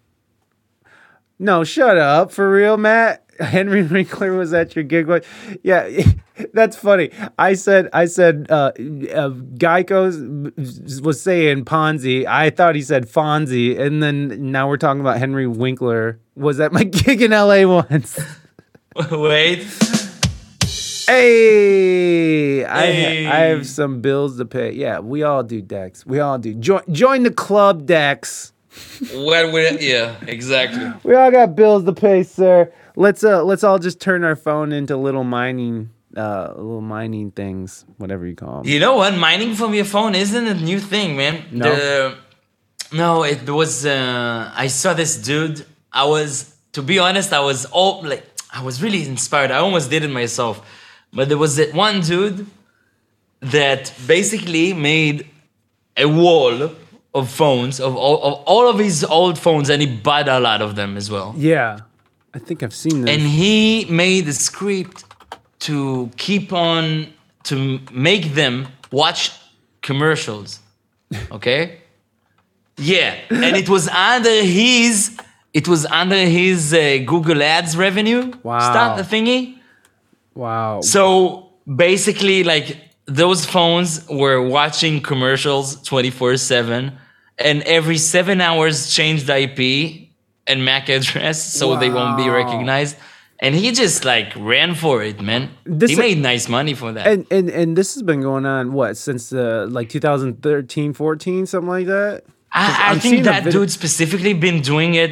No, 1.39 1.65
shut 1.65 1.99
up. 1.99 2.31
For 2.33 2.49
real, 2.51 2.77
Matt? 2.77 3.24
Henry 3.41 3.83
Winkler 3.83 4.33
was 4.37 4.53
at 4.53 4.77
your 4.77 4.85
gig. 4.85 5.09
Yeah, 5.63 5.89
that's 6.53 6.77
funny. 6.77 7.11
I 7.39 7.55
said, 7.55 7.89
I 7.93 8.07
said, 8.07 8.47
uh, 8.51 8.73
uh, 8.75 9.31
Guyco 9.59 11.03
was 11.03 11.21
saying 11.21 11.65
Ponzi. 11.65 12.27
I 12.27 12.51
thought 12.51 12.75
he 12.75 12.83
said 12.83 13.07
Fonzie. 13.09 13.79
And 13.79 14.03
then 14.03 14.51
now 14.53 14.69
we're 14.69 14.77
talking 14.77 15.01
about 15.01 15.19
Henry 15.19 15.47
Winkler 15.47 16.21
was 16.35 16.61
at 16.61 16.73
my 16.73 16.85
gig 16.85 17.23
in 17.23 17.31
LA 17.33 17.67
once. 17.67 18.19
Wait. 19.11 19.67
Hey, 21.07 22.65
I, 22.65 22.87
Hey. 22.87 23.27
I 23.27 23.41
have 23.41 23.67
some 23.67 24.01
bills 24.01 24.39
to 24.39 24.47
pay. 24.47 24.73
Yeah, 24.73 25.01
we 25.01 25.23
all 25.23 25.43
do, 25.43 25.61
Dex. 25.61 26.07
We 26.07 26.19
all 26.19 26.39
do. 26.39 26.55
Join, 26.55 26.81
join 26.91 27.25
the 27.25 27.31
club, 27.31 27.85
Dex. 27.87 28.54
What 29.15 29.53
would? 29.53 29.83
Yeah, 29.83 30.17
exactly. 30.27 30.93
We 31.03 31.15
all 31.15 31.31
got 31.31 31.55
bills 31.57 31.85
to 31.85 31.93
pay, 31.93 32.23
sir. 32.23 32.73
Let's 32.97 33.25
uh 33.25 33.43
let's 33.45 33.65
all 33.65 33.79
just 33.79 34.01
turn 34.01 34.25
our 34.25 34.37
phone 34.37 34.73
into 34.73 34.97
little 34.97 35.25
mining 35.25 35.91
uh 36.17 36.53
little 36.57 36.81
mining 36.81 37.31
things, 37.33 37.85
whatever 37.99 38.27
you 38.27 38.37
call 38.37 38.63
them. 38.63 38.71
You 38.73 38.79
know 38.81 38.97
what? 38.97 39.17
Mining 39.17 39.55
from 39.55 39.75
your 39.75 39.85
phone 39.85 40.15
isn't 40.15 40.47
a 40.47 40.55
new 40.55 40.79
thing, 40.81 41.17
man. 41.17 41.45
No? 41.51 41.75
The- 41.75 42.17
no, 42.93 43.25
it 43.25 43.49
was. 43.51 43.85
Uh, 43.85 44.53
I 44.55 44.69
saw 44.69 44.95
this 44.95 45.17
dude. 45.17 45.67
I 45.93 46.05
was, 46.05 46.55
to 46.73 46.83
be 46.83 47.01
honest, 47.01 47.33
I 47.33 47.41
was 47.41 47.65
all 47.67 48.03
like, 48.03 48.25
I 48.53 48.63
was 48.63 48.81
really 48.83 49.05
inspired. 49.09 49.51
I 49.51 49.57
almost 49.59 49.91
did 49.91 50.05
it 50.05 50.11
myself, 50.11 50.65
but 51.13 51.29
there 51.29 51.39
was 51.39 51.57
that 51.57 51.75
one 51.75 52.03
dude 52.03 52.47
that 53.41 53.93
basically 54.07 54.73
made 54.75 55.29
a 55.97 56.07
wall 56.07 56.71
of 57.15 57.31
phones 57.31 57.81
of 57.81 57.95
all, 57.97 58.23
of 58.23 58.35
all 58.47 58.69
of 58.69 58.79
his 58.79 59.05
old 59.05 59.39
phones, 59.39 59.71
and 59.71 59.81
he 59.81 59.89
bought 59.89 60.29
a 60.29 60.41
lot 60.41 60.61
of 60.63 60.75
them 60.77 60.97
as 60.97 61.11
well. 61.11 61.35
Yeah. 61.37 61.79
I 62.35 62.41
think 62.41 62.63
I've 62.65 62.75
seen 62.75 63.03
this. 63.03 63.11
and 63.15 63.23
he 63.23 63.85
made 63.89 64.23
the 64.27 64.33
script 64.33 65.05
to 65.61 66.11
keep 66.17 66.53
on 66.53 67.07
to 67.45 67.79
make 67.93 68.35
them 68.35 68.67
watch 68.91 69.31
commercials 69.83 70.59
okay 71.31 71.79
yeah 72.79 73.15
and 73.31 73.55
it 73.57 73.69
was 73.69 73.87
under 73.89 74.43
his 74.43 75.17
it 75.53 75.69
was 75.69 75.87
under 75.87 76.17
his 76.17 76.75
uh, 76.75 76.99
google 77.07 77.41
ads 77.43 77.77
revenue 77.77 78.33
Wow. 78.43 78.59
start 78.59 78.97
the 78.97 79.05
thingy 79.17 79.59
wow. 80.35 80.81
so 80.81 81.51
basically 81.77 82.43
like 82.45 82.77
those 83.07 83.45
phones 83.47 83.91
were 84.09 84.41
watching 84.43 85.01
commercials 85.01 85.81
24 85.83 86.37
7 86.39 86.93
and 87.39 87.63
every 87.63 87.99
seven 87.99 88.41
hours 88.41 88.93
changed 88.95 89.27
the 89.27 89.37
ip 89.47 90.11
and 90.47 90.65
mac 90.65 90.89
address 90.89 91.43
so 91.43 91.77
they 91.77 91.91
won't 91.91 92.17
be 92.17 92.29
recognized. 92.29 92.97
And 93.41 93.55
he 93.55 93.73
just 93.73 94.05
like 94.05 94.33
ran 94.37 94.75
for 94.75 95.03
it 95.03 95.21
man. 95.21 95.51
This- 95.65 95.91
he 95.91 95.97
made 95.97 96.19
nice 96.19 96.49
money 96.49 96.75
for 96.75 96.93
that. 96.93 97.07
And, 97.07 97.27
and 97.31 97.51
and 97.51 97.77
this 97.77 97.95
has 97.95 98.03
been 98.03 98.21
going 98.21 98.47
on 98.47 98.73
what 98.73 98.97
since 98.97 99.33
uh, 99.33 99.67
like 99.69 99.89
2013 99.89 100.93
14 100.93 101.47
something 101.47 101.69
like 101.69 101.87
that? 101.87 102.25
I, 102.53 102.93
I 102.93 102.99
think 102.99 103.25
that 103.25 103.51
dude 103.51 103.71
specifically 103.71 104.33
been 104.33 104.61
doing 104.63 104.95
it 104.95 105.11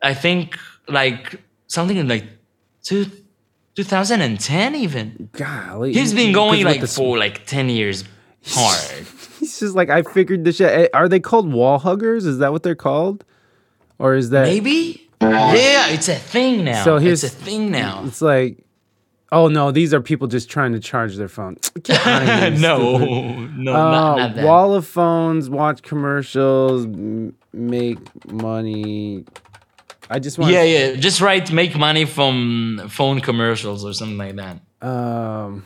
i 0.00 0.14
think 0.14 0.56
like 0.86 1.40
something 1.66 1.96
in 1.96 2.06
like 2.08 2.24
two, 2.82 3.06
2010 3.74 4.74
even. 4.74 5.28
Golly. 5.32 5.92
He's 5.92 6.14
been 6.14 6.32
going 6.32 6.64
like 6.64 6.86
for 6.86 7.18
like 7.18 7.46
10 7.46 7.68
years 7.68 8.04
hard 8.46 9.06
he's 9.40 9.58
just 9.60 9.74
like 9.74 9.90
i 9.90 10.02
figured 10.02 10.44
this 10.44 10.56
shit 10.56 10.70
Eh, 10.70 10.88
are 10.94 11.08
they 11.08 11.20
called 11.20 11.52
wall 11.52 11.78
huggers 11.78 12.24
is 12.26 12.38
that 12.38 12.52
what 12.52 12.62
they're 12.62 12.74
called 12.74 13.24
or 13.98 14.14
is 14.14 14.30
that 14.30 14.44
Maybe? 14.46 15.00
Yeah, 15.20 15.88
it's 15.88 16.08
a 16.08 16.16
thing 16.16 16.64
now. 16.64 16.84
So 16.84 16.98
So 16.98 16.98
here's- 16.98 17.24
it's 17.24 17.32
a 17.32 17.36
thing 17.36 17.70
now. 17.70 18.02
it's 18.06 18.20
like 18.20 18.58
oh 19.32 19.48
no 19.48 19.70
these 19.70 19.94
are 19.94 20.00
people 20.00 20.26
just 20.26 20.50
trying 20.50 20.72
to 20.72 20.80
charge 20.80 21.16
their 21.16 21.28
phone 21.28 21.56
here, 21.86 22.50
no, 22.58 22.98
stupid. 22.98 23.56
no, 23.58 23.72
Uh, 23.74 23.90
not, 23.90 24.16
not 24.18 24.34
that. 24.34 24.44
wall 24.44 24.74
of 24.74 24.86
phones, 24.86 25.48
watch 25.48 25.82
commercials, 25.82 26.84
m- 26.84 27.34
make 27.52 27.98
money. 28.30 29.24
I 30.10 30.18
just 30.18 30.38
want. 30.38 30.52
yeah, 30.52 30.62
yeah. 30.64 30.94
Just 30.96 31.20
write 31.22 31.50
make 31.50 31.74
money 31.78 32.04
from 32.04 32.82
phone 32.90 33.20
commercials 33.20 33.84
or 33.86 33.94
something 33.94 34.18
like 34.18 34.36
that. 34.36 34.60
Um. 34.86 35.64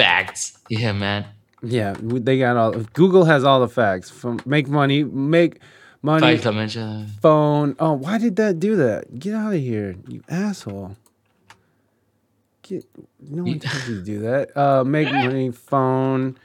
Facts. 0.00 0.58
Yeah, 0.68 0.92
man. 0.92 1.26
Yeah, 1.62 1.94
they 2.00 2.38
got 2.38 2.56
all. 2.56 2.72
Google 2.72 3.24
has 3.24 3.44
all 3.44 3.60
the 3.60 3.68
facts. 3.68 4.08
From 4.08 4.40
make 4.46 4.66
money, 4.66 5.04
make 5.04 5.60
money. 6.00 6.36
Facts, 6.36 6.46
I 6.46 6.50
mentioned. 6.52 7.10
Phone. 7.20 7.76
Oh, 7.78 7.92
why 7.92 8.18
did 8.18 8.36
that 8.36 8.58
do 8.58 8.76
that? 8.76 9.18
Get 9.18 9.34
out 9.34 9.52
of 9.52 9.60
here, 9.60 9.96
you 10.08 10.22
asshole. 10.28 10.96
Get. 12.62 12.84
No 13.20 13.42
one 13.42 13.58
told 13.60 13.88
you 13.88 13.96
to 13.96 14.02
do 14.02 14.18
that. 14.20 14.56
Uh, 14.56 14.84
make 14.84 15.12
money. 15.12 15.50
Phone. 15.50 16.38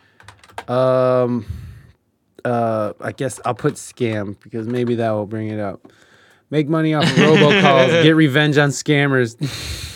Um. 0.67 1.45
Uh, 2.43 2.93
I 3.01 3.11
guess 3.11 3.39
I'll 3.43 3.55
put 3.55 3.73
scam 3.75 4.37
because 4.43 4.67
maybe 4.67 4.95
that 4.95 5.11
will 5.11 5.25
bring 5.25 5.47
it 5.47 5.59
up. 5.59 5.91
Make 6.51 6.67
money 6.67 6.93
off 6.93 7.05
of 7.05 7.09
robocalls. 7.09 7.87
get 8.03 8.15
revenge 8.15 8.57
on 8.57 8.69
scammers. 8.69 9.35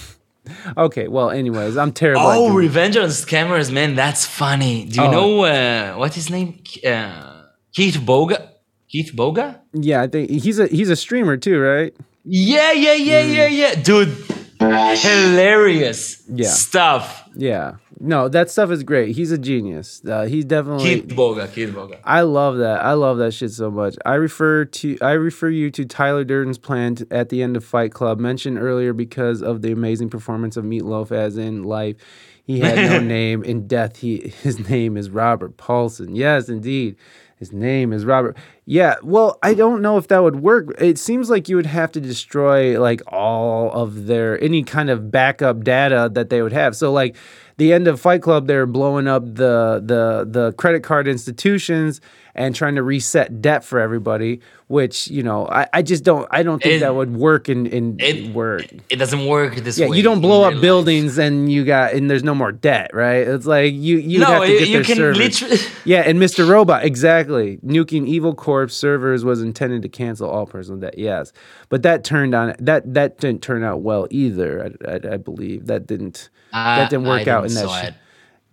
Okay, 0.77 1.07
well, 1.07 1.29
anyways, 1.29 1.77
I'm 1.77 1.91
terrible. 1.91 2.21
Oh, 2.25 2.53
Revenge 2.53 2.97
on 2.97 3.09
Scammers, 3.09 3.71
man, 3.71 3.95
that's 3.95 4.25
funny. 4.25 4.85
Do 4.85 5.01
you 5.01 5.07
Oh. 5.07 5.11
know 5.11 5.43
uh, 5.43 5.95
what 5.95 6.13
his 6.13 6.29
name? 6.29 6.61
Uh, 6.85 7.43
Kitboga. 7.75 8.49
Keith 8.89 9.11
Boga. 9.15 9.59
yeah, 9.73 10.01
I 10.01 10.07
think 10.07 10.31
he's 10.31 10.57
a 10.57 10.65
he's 10.67 10.89
a 10.89 10.95
streamer 10.95 11.37
too, 11.37 11.59
right? 11.59 11.93
Yeah, 12.25 12.71
yeah, 12.71 12.93
yeah, 12.93 13.19
yeah, 13.21 13.47
yeah, 13.47 13.75
dude. 13.75 14.15
Hilarious 14.59 16.23
Yeah. 16.27 16.47
stuff. 16.49 17.23
Yeah. 17.35 17.75
No, 18.01 18.29
that 18.29 18.49
stuff 18.49 18.71
is 18.71 18.83
great. 18.83 19.15
He's 19.15 19.31
a 19.31 19.37
genius. 19.37 20.01
Uh, 20.07 20.25
he's 20.25 20.45
definitely. 20.45 21.01
Kitboga. 21.01 21.51
Keith 21.53 21.69
Boga. 21.69 21.97
I 22.05 22.21
love 22.21 22.57
that. 22.57 22.81
I 22.83 22.93
love 22.93 23.17
that 23.17 23.33
shit 23.33 23.51
so 23.51 23.69
much. 23.69 23.95
I 24.05 24.13
refer 24.15 24.63
to 24.65 24.97
I 25.01 25.11
refer 25.11 25.49
you 25.49 25.69
to 25.71 25.85
Tyler 25.85 26.23
Durden's 26.23 26.57
plan 26.57 26.95
t- 26.95 27.05
at 27.11 27.27
the 27.29 27.41
end 27.43 27.57
of 27.57 27.65
Fight 27.65 27.91
Club, 27.91 28.19
mentioned 28.19 28.57
earlier 28.57 28.93
because 28.93 29.41
of 29.41 29.61
the 29.61 29.71
amazing 29.71 30.09
performance 30.09 30.55
of 30.55 30.63
Meatloaf 30.63 31.11
as 31.11 31.37
in 31.37 31.63
life. 31.63 31.97
He 32.43 32.61
had 32.61 32.77
no 32.77 32.99
name. 33.05 33.43
In 33.43 33.67
death, 33.67 33.97
he 33.97 34.33
his 34.43 34.69
name 34.69 34.95
is 34.95 35.09
Robert 35.09 35.57
Paulson. 35.57 36.15
Yes, 36.15 36.47
indeed. 36.47 36.95
His 37.39 37.53
name 37.53 37.93
is 37.93 38.03
Robert. 38.03 38.35
Yeah, 38.65 38.95
well, 39.01 39.39
I 39.41 39.53
don't 39.53 39.81
know 39.81 39.97
if 39.97 40.09
that 40.09 40.21
would 40.21 40.41
work. 40.41 40.75
It 40.77 40.99
seems 40.99 41.29
like 41.29 41.47
you 41.47 41.55
would 41.55 41.65
have 41.65 41.89
to 41.93 42.01
destroy 42.01 42.77
like 42.77 43.01
all 43.07 43.71
of 43.71 44.07
their 44.07 44.43
any 44.43 44.61
kind 44.61 44.89
of 44.89 45.09
backup 45.09 45.63
data 45.63 46.09
that 46.11 46.29
they 46.29 46.41
would 46.41 46.51
have. 46.51 46.75
So 46.75 46.91
like 46.91 47.15
the 47.59 47.71
end 47.73 47.87
of 47.87 48.01
Fight 48.01 48.21
Club, 48.23 48.47
they're 48.47 48.65
blowing 48.65 49.07
up 49.07 49.23
the 49.25 49.81
the 49.85 50.25
the 50.29 50.53
credit 50.53 50.81
card 50.83 51.07
institutions 51.07 52.01
and 52.35 52.55
trying 52.55 52.75
to 52.75 52.83
reset 52.83 53.41
debt 53.41 53.63
for 53.63 53.79
everybody. 53.79 54.39
Which 54.67 55.07
you 55.07 55.23
know, 55.23 55.47
I, 55.47 55.67
I 55.73 55.81
just 55.81 56.03
don't 56.03 56.27
I 56.31 56.43
don't 56.43 56.61
think 56.61 56.75
It- 56.75 56.79
that 56.81 56.93
would 56.95 57.15
work 57.15 57.49
in 57.49 57.65
in 57.65 57.97
It 57.99 58.33
work. 58.35 58.65
It 58.89 58.97
doesn't 58.97 59.25
work 59.25 59.55
this 59.55 59.79
Yeah, 59.79 59.87
way. 59.89 59.97
you 59.97 60.03
don't 60.03 60.21
blow 60.21 60.43
up 60.43 60.53
life. 60.53 60.61
buildings 60.61 61.17
and 61.17 61.51
you 61.51 61.65
got 61.65 61.93
and 61.93 62.07
there's 62.09 62.23
no 62.23 62.35
more 62.35 62.51
debt, 62.51 62.91
right? 62.93 63.27
It's 63.27 63.47
like 63.47 63.73
you 63.73 63.97
you 63.97 64.19
No, 64.19 64.25
have 64.27 64.41
to 64.43 64.47
get 64.59 64.67
you 64.67 64.73
their 64.75 64.83
can 64.83 64.95
servers. 64.97 65.17
literally. 65.17 65.57
Yeah, 65.85 66.01
and 66.05 66.19
Mr. 66.19 66.47
Robot, 66.47 66.85
exactly. 66.85 67.57
Nuking 67.65 68.05
Evil 68.07 68.35
Corp 68.35 68.69
servers 68.69 69.25
was 69.25 69.41
intended 69.41 69.81
to 69.81 69.89
cancel 69.89 70.29
all 70.29 70.45
personal 70.45 70.79
debt. 70.79 70.99
Yes, 70.99 71.33
but 71.69 71.81
that 71.81 72.03
turned 72.03 72.35
on 72.35 72.53
that 72.59 72.93
that 72.93 73.17
didn't 73.17 73.41
turn 73.41 73.63
out 73.63 73.81
well 73.81 74.07
either. 74.11 74.75
I, 74.87 74.91
I, 74.91 75.13
I 75.13 75.17
believe 75.17 75.65
that 75.65 75.87
didn't 75.87 76.29
that 76.51 76.89
didn't 76.89 77.05
work 77.07 77.27
I 77.27 77.31
out 77.31 77.43
in 77.45 77.49
didn't 77.49 77.63
that. 77.63 77.69
saw 77.69 77.81
Sh- 77.81 77.85
it. 77.87 77.93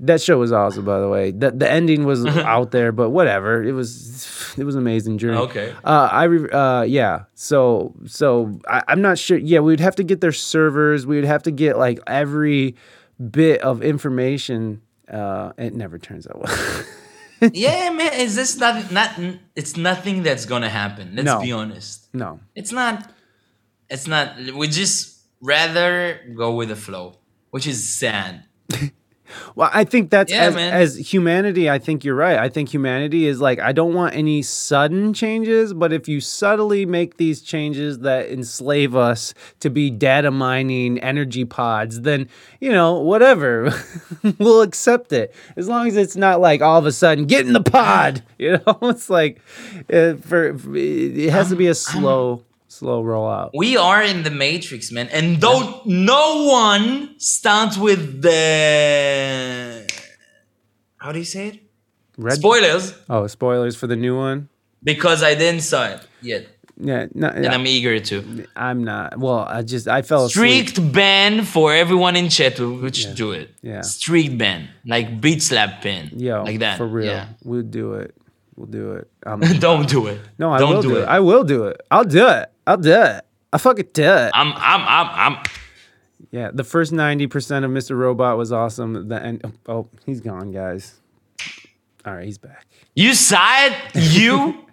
that 0.00 0.20
show 0.22 0.38
was 0.38 0.52
awesome, 0.52 0.84
by 0.84 1.00
the 1.00 1.08
way. 1.08 1.30
The 1.30 1.50
the 1.50 1.70
ending 1.70 2.04
was 2.04 2.24
out 2.26 2.70
there, 2.70 2.92
but 2.92 3.10
whatever. 3.10 3.62
It 3.62 3.72
was 3.72 4.54
it 4.58 4.64
was 4.64 4.74
an 4.74 4.82
amazing 4.82 5.18
journey. 5.18 5.38
Okay. 5.38 5.74
Uh, 5.84 6.08
I 6.10 6.24
re- 6.24 6.50
uh 6.50 6.82
yeah. 6.82 7.24
So 7.34 7.94
so 8.06 8.58
I, 8.68 8.82
I'm 8.88 9.00
not 9.02 9.18
sure. 9.18 9.38
Yeah, 9.38 9.60
we'd 9.60 9.80
have 9.80 9.96
to 9.96 10.04
get 10.04 10.20
their 10.20 10.32
servers. 10.32 11.06
We'd 11.06 11.24
have 11.24 11.42
to 11.44 11.50
get 11.50 11.78
like 11.78 11.98
every 12.06 12.76
bit 13.30 13.60
of 13.62 13.82
information. 13.82 14.82
Uh, 15.10 15.52
it 15.56 15.72
never 15.74 15.98
turns 15.98 16.26
out 16.26 16.40
well. 16.42 16.84
yeah, 17.52 17.90
man. 17.90 18.12
Is 18.14 18.34
this 18.34 18.56
not 18.58 18.90
not? 18.90 19.12
It's 19.54 19.76
nothing 19.76 20.22
that's 20.22 20.46
gonna 20.46 20.68
happen. 20.68 21.12
Let's 21.14 21.26
No. 21.26 21.40
be 21.40 21.52
honest. 21.52 22.08
no. 22.12 22.40
It's 22.54 22.72
not. 22.72 23.10
It's 23.88 24.06
not. 24.08 24.36
We 24.54 24.66
just 24.68 25.20
rather 25.40 26.18
go 26.36 26.54
with 26.56 26.70
the 26.70 26.76
flow, 26.76 27.18
which 27.56 27.66
is 27.66 27.88
sad. 27.88 28.44
Well, 29.56 29.68
I 29.72 29.82
think 29.84 30.10
that's 30.10 30.30
Yeah, 30.30 30.44
as, 30.44 30.56
as 30.56 31.12
humanity. 31.12 31.68
I 31.68 31.78
think 31.78 32.04
you're 32.04 32.14
right. 32.14 32.38
I 32.38 32.48
think 32.48 32.72
humanity 32.72 33.26
is 33.26 33.40
like 33.40 33.58
I 33.58 33.72
don't 33.72 33.92
want 33.92 34.14
any 34.14 34.40
sudden 34.40 35.12
changes, 35.12 35.74
but 35.74 35.92
if 35.92 36.06
you 36.08 36.20
subtly 36.20 36.86
make 36.86 37.16
these 37.16 37.42
changes 37.42 37.98
that 38.00 38.30
enslave 38.30 38.94
us 38.94 39.34
to 39.60 39.68
be 39.68 39.90
data 39.90 40.30
mining 40.30 40.98
energy 41.00 41.44
pods, 41.44 42.02
then 42.02 42.28
you 42.60 42.70
know 42.70 42.94
whatever, 43.00 43.74
we'll 44.38 44.62
accept 44.62 45.12
it 45.12 45.34
as 45.56 45.66
long 45.68 45.88
as 45.88 45.96
it's 45.96 46.16
not 46.16 46.40
like 46.40 46.62
all 46.62 46.78
of 46.78 46.86
a 46.86 46.92
sudden 46.92 47.24
get 47.26 47.46
in 47.46 47.52
the 47.52 47.62
pod. 47.62 48.22
You 48.38 48.52
know, 48.66 48.78
it's 48.82 49.10
like 49.10 49.40
uh, 49.92 50.14
for, 50.14 50.56
for- 50.56 50.76
it 50.76 51.30
has 51.30 51.48
to 51.48 51.56
be 51.56 51.66
a 51.66 51.74
slow, 51.74 52.44
slow 52.78 53.02
rollout. 53.02 53.50
We 53.54 53.76
are 53.76 54.02
in 54.02 54.22
the 54.22 54.30
matrix, 54.30 54.90
man, 54.92 55.08
and 55.08 55.40
though 55.40 55.80
no 55.84 56.44
one 56.44 57.18
starts 57.18 57.76
with 57.78 58.22
the 58.22 59.86
how 60.98 61.12
do 61.12 61.18
you 61.18 61.24
say 61.24 61.48
it? 61.48 61.60
Red- 62.18 62.36
Spoilers, 62.38 62.94
oh, 63.10 63.26
spoilers 63.26 63.76
for 63.76 63.86
the 63.86 63.96
new 63.96 64.16
one. 64.16 64.48
because 64.82 65.22
I 65.22 65.34
didn't 65.34 65.60
saw 65.62 65.86
it 65.94 66.00
yet, 66.22 66.46
Yeah, 66.78 67.06
no, 67.14 67.28
and 67.28 67.46
I'm 67.46 67.66
eager 67.66 67.98
to. 68.10 68.46
I'm 68.56 68.84
not. 68.84 69.18
Well, 69.18 69.40
I 69.48 69.62
just 69.62 69.86
I 69.88 70.00
fell 70.02 70.24
asleep. 70.26 70.68
Strict 70.68 70.92
ban 70.92 71.44
for 71.44 71.72
everyone 71.74 72.16
in 72.16 72.28
chat 72.28 72.54
who 72.58 72.90
should 72.92 73.16
do 73.16 73.32
it. 73.32 73.50
Yeah. 73.62 73.82
Strict 73.82 74.36
ban, 74.38 74.68
like 74.86 75.20
beat 75.20 75.42
slap 75.42 75.82
ban, 75.82 76.10
Yeah, 76.16 76.40
like 76.40 76.58
that. 76.60 76.76
for 76.78 76.86
real. 76.86 77.06
Yeah. 77.12 77.28
We'll 77.44 77.62
do 77.80 77.94
it. 77.94 78.14
We'll 78.56 78.66
do 78.80 78.92
it. 78.98 79.04
Um, 79.26 79.40
Don't 79.68 79.88
do 79.88 80.06
it. 80.06 80.20
no, 80.38 80.52
I 80.52 80.58
Don't 80.58 80.70
will 80.74 80.82
do, 80.82 80.88
do 80.90 80.96
it. 80.96 81.02
it. 81.02 81.08
I 81.08 81.20
will 81.20 81.44
do 81.44 81.64
it. 81.70 81.76
I'll 81.90 82.04
do 82.20 82.26
it. 82.28 82.46
I'll 82.66 82.76
do 82.76 82.92
it. 82.92 83.24
I 83.52 83.58
fucking 83.58 83.88
do 83.92 84.02
it. 84.02 84.30
I'm, 84.34 84.52
I'm, 84.54 84.80
I'm, 84.82 85.34
I'm. 85.34 85.42
Yeah, 86.30 86.50
the 86.52 86.64
first 86.64 86.92
ninety 86.92 87.26
percent 87.26 87.64
of 87.64 87.70
Mr. 87.70 87.96
Robot 87.96 88.36
was 88.36 88.52
awesome. 88.52 89.08
The 89.08 89.22
end. 89.22 89.40
Oh, 89.44 89.72
oh, 89.72 89.88
he's 90.04 90.20
gone, 90.20 90.50
guys. 90.50 91.00
All 92.04 92.14
right, 92.14 92.24
he's 92.24 92.38
back. 92.38 92.66
You 92.94 93.14
saw 93.14 93.66
it. 93.66 93.74
You 93.94 94.66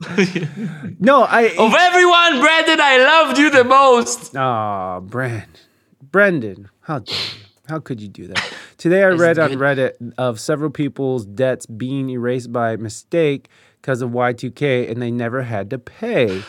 No, 1.00 1.22
I. 1.22 1.54
of 1.58 1.74
everyone, 1.74 2.40
Brandon. 2.40 2.80
I 2.80 2.98
loved 2.98 3.38
you 3.38 3.50
the 3.50 3.64
most. 3.64 4.34
Oh, 4.36 5.00
Brand, 5.04 5.60
Brendan, 6.02 6.70
how 6.80 7.00
dare 7.00 7.16
you? 7.16 7.40
How 7.68 7.78
could 7.80 8.00
you 8.00 8.08
do 8.08 8.26
that? 8.26 8.52
Today 8.76 9.02
I 9.02 9.08
read 9.08 9.38
on? 9.38 9.52
Reddit 9.52 9.92
of 10.18 10.38
several 10.38 10.70
people's 10.70 11.24
debts 11.24 11.64
being 11.64 12.10
erased 12.10 12.52
by 12.52 12.76
mistake 12.76 13.48
because 13.80 14.02
of 14.02 14.10
Y2K 14.10 14.90
and 14.90 15.00
they 15.00 15.10
never 15.10 15.42
had 15.42 15.70
to 15.70 15.78
pay. 15.78 16.42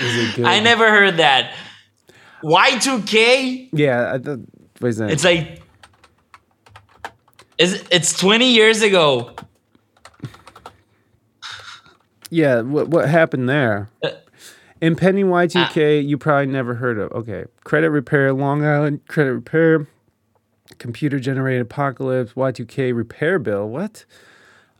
Is 0.00 0.16
it 0.16 0.36
good? 0.36 0.44
I 0.46 0.60
never 0.60 0.88
heard 0.90 1.18
that. 1.18 1.52
Y2K. 2.42 3.68
Yeah, 3.72 4.14
I 4.14 4.18
thought, 4.18 4.40
wait 4.80 4.90
a 4.90 4.92
second. 4.92 5.10
It's 5.12 5.24
like. 5.24 5.62
It's, 7.58 7.84
it's 7.90 8.18
20 8.18 8.50
years 8.52 8.80
ago. 8.80 9.34
yeah, 12.30 12.62
what 12.62 12.88
what 12.88 13.08
happened 13.08 13.48
there? 13.48 13.90
Uh, 14.02 14.10
Impending 14.80 15.26
Y2K, 15.26 16.06
you 16.06 16.16
probably 16.16 16.46
never 16.46 16.74
heard 16.74 16.98
of. 16.98 17.12
Okay, 17.12 17.44
credit 17.64 17.90
repair, 17.90 18.32
Long 18.32 18.64
Island 18.64 19.06
credit 19.08 19.34
repair, 19.34 19.86
computer 20.78 21.18
generated 21.20 21.60
apocalypse, 21.60 22.32
Y2K 22.32 22.94
repair 22.96 23.38
bill. 23.38 23.68
What? 23.68 24.06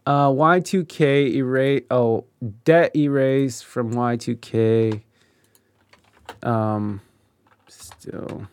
Uh, 0.06 0.28
Y2K 0.28 1.34
erase. 1.34 1.82
Oh, 1.90 2.24
debt 2.64 2.96
erased 2.96 3.66
from 3.66 3.92
Y2K. 3.92 5.02
Um, 6.42 7.00
still 7.68 8.46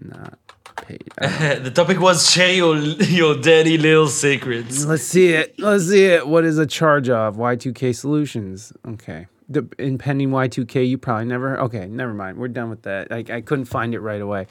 not 0.00 0.38
paid. 0.76 1.04
The 1.62 1.70
topic 1.74 2.00
was 2.00 2.30
share 2.30 2.52
your 2.52 2.76
your 2.76 3.34
dirty 3.36 3.78
little 3.78 4.08
secrets. 4.08 4.84
Let's 4.84 5.04
see 5.04 5.28
it. 5.32 5.58
Let's 5.58 5.88
see 5.88 6.04
it. 6.06 6.26
What 6.26 6.44
is 6.44 6.58
a 6.58 6.66
charge 6.66 7.08
of 7.08 7.36
Y2K 7.36 7.94
Solutions. 7.94 8.72
Okay. 8.86 9.26
The 9.48 9.66
impending 9.78 10.30
Y2K, 10.30 10.88
you 10.88 10.96
probably 10.98 11.26
never. 11.26 11.58
Okay, 11.60 11.86
never 11.86 12.14
mind. 12.14 12.38
We're 12.38 12.48
done 12.48 12.70
with 12.70 12.82
that. 12.82 13.12
I, 13.12 13.18
I 13.18 13.40
couldn't 13.42 13.66
find 13.66 13.94
it 13.94 14.00
right 14.00 14.20
away. 14.20 14.46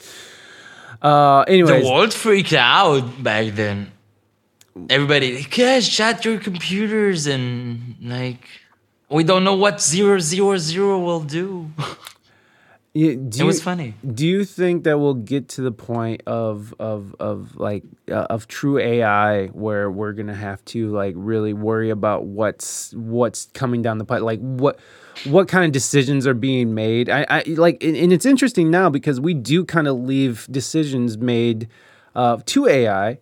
Uh, 1.02 1.44
The 1.46 1.82
world 1.84 2.14
freaked 2.14 2.54
out 2.54 3.24
back 3.24 3.54
then. 3.56 3.92
Everybody, 4.90 5.44
guys, 5.44 5.88
shut 5.88 6.24
your 6.24 6.40
computers 6.40 7.26
and 7.28 7.96
like, 8.02 8.48
we 9.12 9.24
don't 9.24 9.44
know 9.44 9.56
what 9.56 9.82
zero 9.82 10.20
zero 10.20 10.58
zero 10.58 11.00
will 11.00 11.22
do. 11.22 11.72
you- 12.94 13.16
do 13.16 13.38
It 13.38 13.40
you, 13.40 13.46
was 13.46 13.62
funny. 13.62 13.94
Do 14.06 14.26
you 14.28 14.44
think 14.46 14.84
that 14.84 15.00
we'll 15.00 15.14
get 15.14 15.48
to 15.50 15.62
the 15.62 15.72
point 15.72 16.24
of 16.28 16.74
of 16.80 17.16
of 17.20 17.56
like 17.56 17.84
uh, 18.10 18.28
of 18.30 18.48
true 18.48 18.80
AI 18.80 19.48
where 19.48 19.90
we're 19.92 20.14
gonna 20.14 20.36
have 20.36 20.64
to 20.66 20.90
like 20.92 21.14
really 21.18 21.54
worry 21.54 21.90
about 21.90 22.26
what's 22.26 22.94
what's 22.96 23.46
coming 23.54 23.82
down 23.82 23.98
the 23.98 24.06
pipe, 24.06 24.22
like 24.22 24.40
what 24.40 24.80
what 25.26 25.48
kind 25.48 25.66
of 25.66 25.72
decisions 25.72 26.26
are 26.26 26.34
being 26.34 26.74
made? 26.74 27.10
I, 27.10 27.26
I 27.30 27.44
like, 27.48 27.84
and, 27.84 27.96
and 27.96 28.12
it's 28.14 28.26
interesting 28.26 28.72
now 28.72 28.90
because 28.90 29.20
we 29.20 29.34
do 29.34 29.64
kind 29.66 29.88
of 29.88 30.00
leave 30.00 30.48
decisions 30.50 31.18
made 31.18 31.68
uh, 32.16 32.38
to 32.48 32.68
AI. 32.68 33.20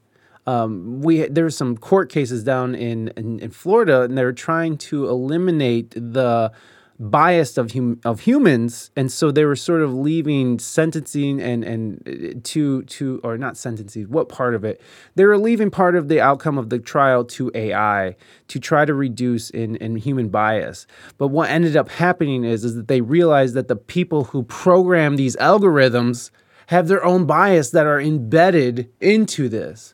Um, 0.49 1.01
we 1.01 1.27
there 1.27 1.43
were 1.43 1.51
some 1.51 1.77
court 1.77 2.09
cases 2.11 2.43
down 2.43 2.73
in, 2.73 3.09
in 3.15 3.39
in 3.39 3.51
Florida, 3.51 4.01
and 4.01 4.17
they 4.17 4.23
were 4.23 4.33
trying 4.33 4.77
to 4.89 5.07
eliminate 5.07 5.91
the 5.91 6.51
bias 6.99 7.57
of 7.57 7.71
hum- 7.73 8.01
of 8.03 8.21
humans, 8.21 8.89
and 8.95 9.11
so 9.11 9.31
they 9.31 9.45
were 9.45 9.55
sort 9.55 9.81
of 9.81 9.93
leaving 9.93 10.57
sentencing 10.57 11.39
and 11.39 11.63
and 11.63 11.83
uh, 12.07 12.39
to 12.43 12.81
to 12.83 13.21
or 13.23 13.37
not 13.37 13.57
sentencing. 13.57 14.05
What 14.05 14.27
part 14.27 14.55
of 14.55 14.63
it? 14.63 14.81
They 15.13 15.25
were 15.25 15.37
leaving 15.37 15.69
part 15.69 15.95
of 15.95 16.07
the 16.07 16.19
outcome 16.19 16.57
of 16.57 16.71
the 16.71 16.79
trial 16.79 17.25
to 17.25 17.51
AI 17.53 18.15
to 18.47 18.59
try 18.59 18.85
to 18.85 18.93
reduce 18.95 19.51
in 19.51 19.75
in 19.75 19.97
human 19.97 20.29
bias. 20.29 20.87
But 21.19 21.27
what 21.27 21.51
ended 21.51 21.77
up 21.77 21.89
happening 21.89 22.43
is 22.43 22.65
is 22.65 22.73
that 22.73 22.87
they 22.87 23.01
realized 23.01 23.53
that 23.53 23.67
the 23.67 23.75
people 23.75 24.23
who 24.25 24.41
program 24.43 25.15
these 25.15 25.35
algorithms 25.35 26.31
have 26.67 26.87
their 26.87 27.05
own 27.05 27.25
bias 27.25 27.69
that 27.69 27.85
are 27.85 28.01
embedded 28.01 28.89
into 28.99 29.47
this. 29.47 29.93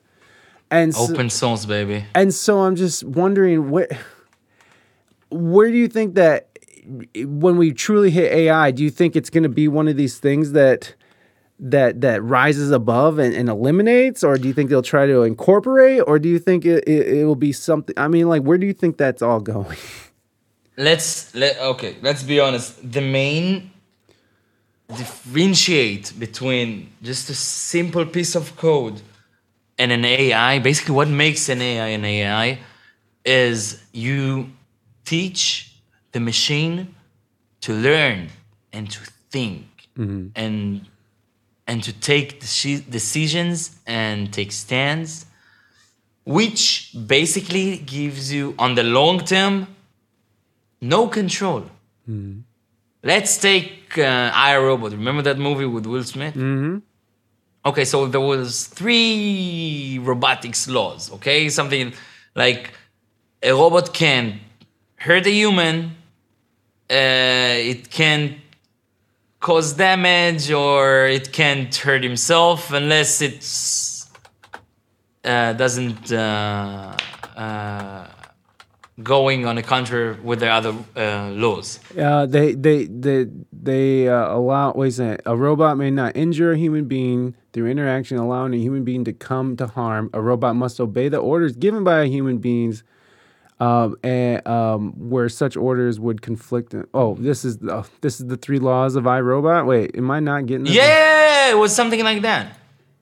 And 0.71 0.93
so, 0.95 1.13
Open 1.13 1.29
source, 1.29 1.65
baby. 1.65 2.05
and 2.15 2.33
so 2.33 2.61
I'm 2.61 2.75
just 2.75 3.03
wondering 3.03 3.69
where 3.69 3.87
where 5.29 5.69
do 5.69 5.77
you 5.77 5.87
think 5.87 6.15
that 6.15 6.57
when 7.15 7.57
we 7.57 7.71
truly 7.73 8.11
hit 8.11 8.31
AI, 8.31 8.71
do 8.71 8.83
you 8.83 8.89
think 8.89 9.15
it's 9.15 9.29
going 9.29 9.43
to 9.43 9.49
be 9.49 9.67
one 9.67 9.87
of 9.87 9.95
these 9.97 10.17
things 10.19 10.51
that 10.53 10.93
that 11.59 12.01
that 12.01 12.21
rises 12.23 12.71
above 12.71 13.17
and, 13.19 13.33
and 13.33 13.47
eliminates, 13.47 14.23
or 14.23 14.37
do 14.37 14.47
you 14.47 14.53
think 14.53 14.69
they'll 14.69 14.81
try 14.81 15.05
to 15.05 15.23
incorporate, 15.23 16.01
or 16.05 16.19
do 16.19 16.27
you 16.29 16.39
think 16.39 16.65
it, 16.65 16.83
it, 16.87 17.07
it 17.19 17.25
will 17.25 17.35
be 17.35 17.53
something? 17.53 17.95
I 17.97 18.07
mean, 18.07 18.27
like, 18.27 18.41
where 18.41 18.57
do 18.57 18.67
you 18.67 18.73
think 18.73 18.97
that's 18.97 19.21
all 19.21 19.39
going? 19.39 19.77
let's 20.77 21.33
let 21.33 21.57
okay 21.61 21.95
let's 22.01 22.21
be 22.21 22.37
honest 22.37 22.91
the 22.91 22.99
main 22.99 23.71
differentiate 24.97 26.11
between 26.19 26.91
just 27.01 27.29
a 27.29 27.33
simple 27.33 28.05
piece 28.05 28.35
of 28.35 28.55
code 28.57 29.01
and 29.77 29.91
an 29.91 30.05
ai 30.05 30.59
basically 30.59 30.95
what 30.95 31.07
makes 31.09 31.49
an 31.49 31.61
ai 31.61 31.87
an 31.97 32.05
ai 32.05 32.59
is 33.25 33.81
you 33.91 34.49
teach 35.05 35.43
the 36.13 36.19
machine 36.19 36.77
to 37.61 37.73
learn 37.73 38.29
and 38.73 38.89
to 38.91 38.99
think 39.29 39.65
and 40.35 40.81
and 41.67 41.83
to 41.83 41.91
take 42.11 42.27
deci- 42.41 42.83
decisions 42.89 43.57
and 43.87 44.31
take 44.33 44.51
stands 44.51 45.25
which 46.25 46.91
basically 47.07 47.77
gives 47.77 48.31
you 48.33 48.55
on 48.57 48.75
the 48.75 48.83
long 48.83 49.19
term 49.19 49.67
no 50.81 51.07
control. 51.07 51.63
Let's 53.03 53.37
take 53.37 53.97
uh, 53.97 54.31
I 54.33 54.57
Robot. 54.57 54.91
Remember 54.91 55.21
that 55.23 55.37
movie 55.37 55.65
with 55.65 55.85
Will 55.85 56.03
Smith? 56.03 56.35
Mm-hmm. 56.35 56.77
Okay, 57.65 57.83
so 57.83 58.05
there 58.05 58.21
was 58.21 58.67
three 58.67 59.99
robotics 60.03 60.67
laws. 60.67 61.11
Okay, 61.13 61.49
something 61.49 61.93
like 62.35 62.71
a 63.41 63.51
robot 63.53 63.91
can 63.93 64.39
hurt 64.97 65.25
a 65.25 65.31
human. 65.31 65.95
Uh, 66.89 67.57
it 67.71 67.89
can 67.89 68.35
cause 69.39 69.73
damage 69.73 70.51
or 70.51 71.07
it 71.07 71.31
can't 71.31 71.75
hurt 71.75 72.03
himself 72.03 72.71
unless 72.71 73.21
it's 73.21 74.11
uh, 75.23 75.53
doesn't 75.53 76.11
uh, 76.11 76.95
uh, 77.35 78.07
going 79.01 79.45
on 79.45 79.57
a 79.57 79.63
counter 79.63 80.19
with 80.23 80.39
the 80.39 80.49
other 80.49 80.73
uh, 80.95 81.29
laws. 81.31 81.79
Uh, 81.97 82.27
they 82.27 82.53
they 82.53 82.85
they 82.85 83.25
they 83.51 84.07
uh, 84.07 84.35
allow. 84.35 84.71
Wait 84.73 84.99
a. 84.99 85.17
A 85.25 85.35
robot 85.35 85.77
may 85.77 85.89
not 85.89 86.15
injure 86.15 86.51
a 86.51 86.57
human 86.57 86.85
being 86.85 87.35
through 87.55 87.67
interaction, 87.67 88.17
allowing 88.17 88.53
a 88.53 88.57
human 88.57 88.83
being 88.83 89.05
to 89.05 89.13
come 89.13 89.55
to 89.55 89.65
harm. 89.65 90.09
A 90.13 90.21
robot 90.21 90.57
must 90.57 90.77
obey 90.81 91.07
the 91.07 91.17
orders 91.17 91.55
given 91.55 91.85
by 91.85 92.01
a 92.01 92.05
human 92.05 92.37
beings. 92.37 92.83
Um, 93.57 93.95
and 94.03 94.45
um, 94.45 94.91
where 95.09 95.29
such 95.29 95.55
orders 95.55 95.97
would 95.97 96.21
conflict. 96.21 96.75
Oh, 96.93 97.15
this 97.15 97.45
is 97.45 97.59
the, 97.59 97.87
this 98.01 98.19
is 98.19 98.27
the 98.27 98.35
three 98.35 98.59
laws 98.59 98.97
of 98.97 99.05
iRobot. 99.05 99.65
Wait, 99.65 99.95
am 99.95 100.11
I 100.11 100.19
not 100.19 100.45
getting? 100.45 100.65
this? 100.65 100.75
Yeah, 100.75 101.51
it 101.51 101.57
was 101.57 101.73
something 101.73 102.03
like 102.03 102.21
that. 102.23 102.57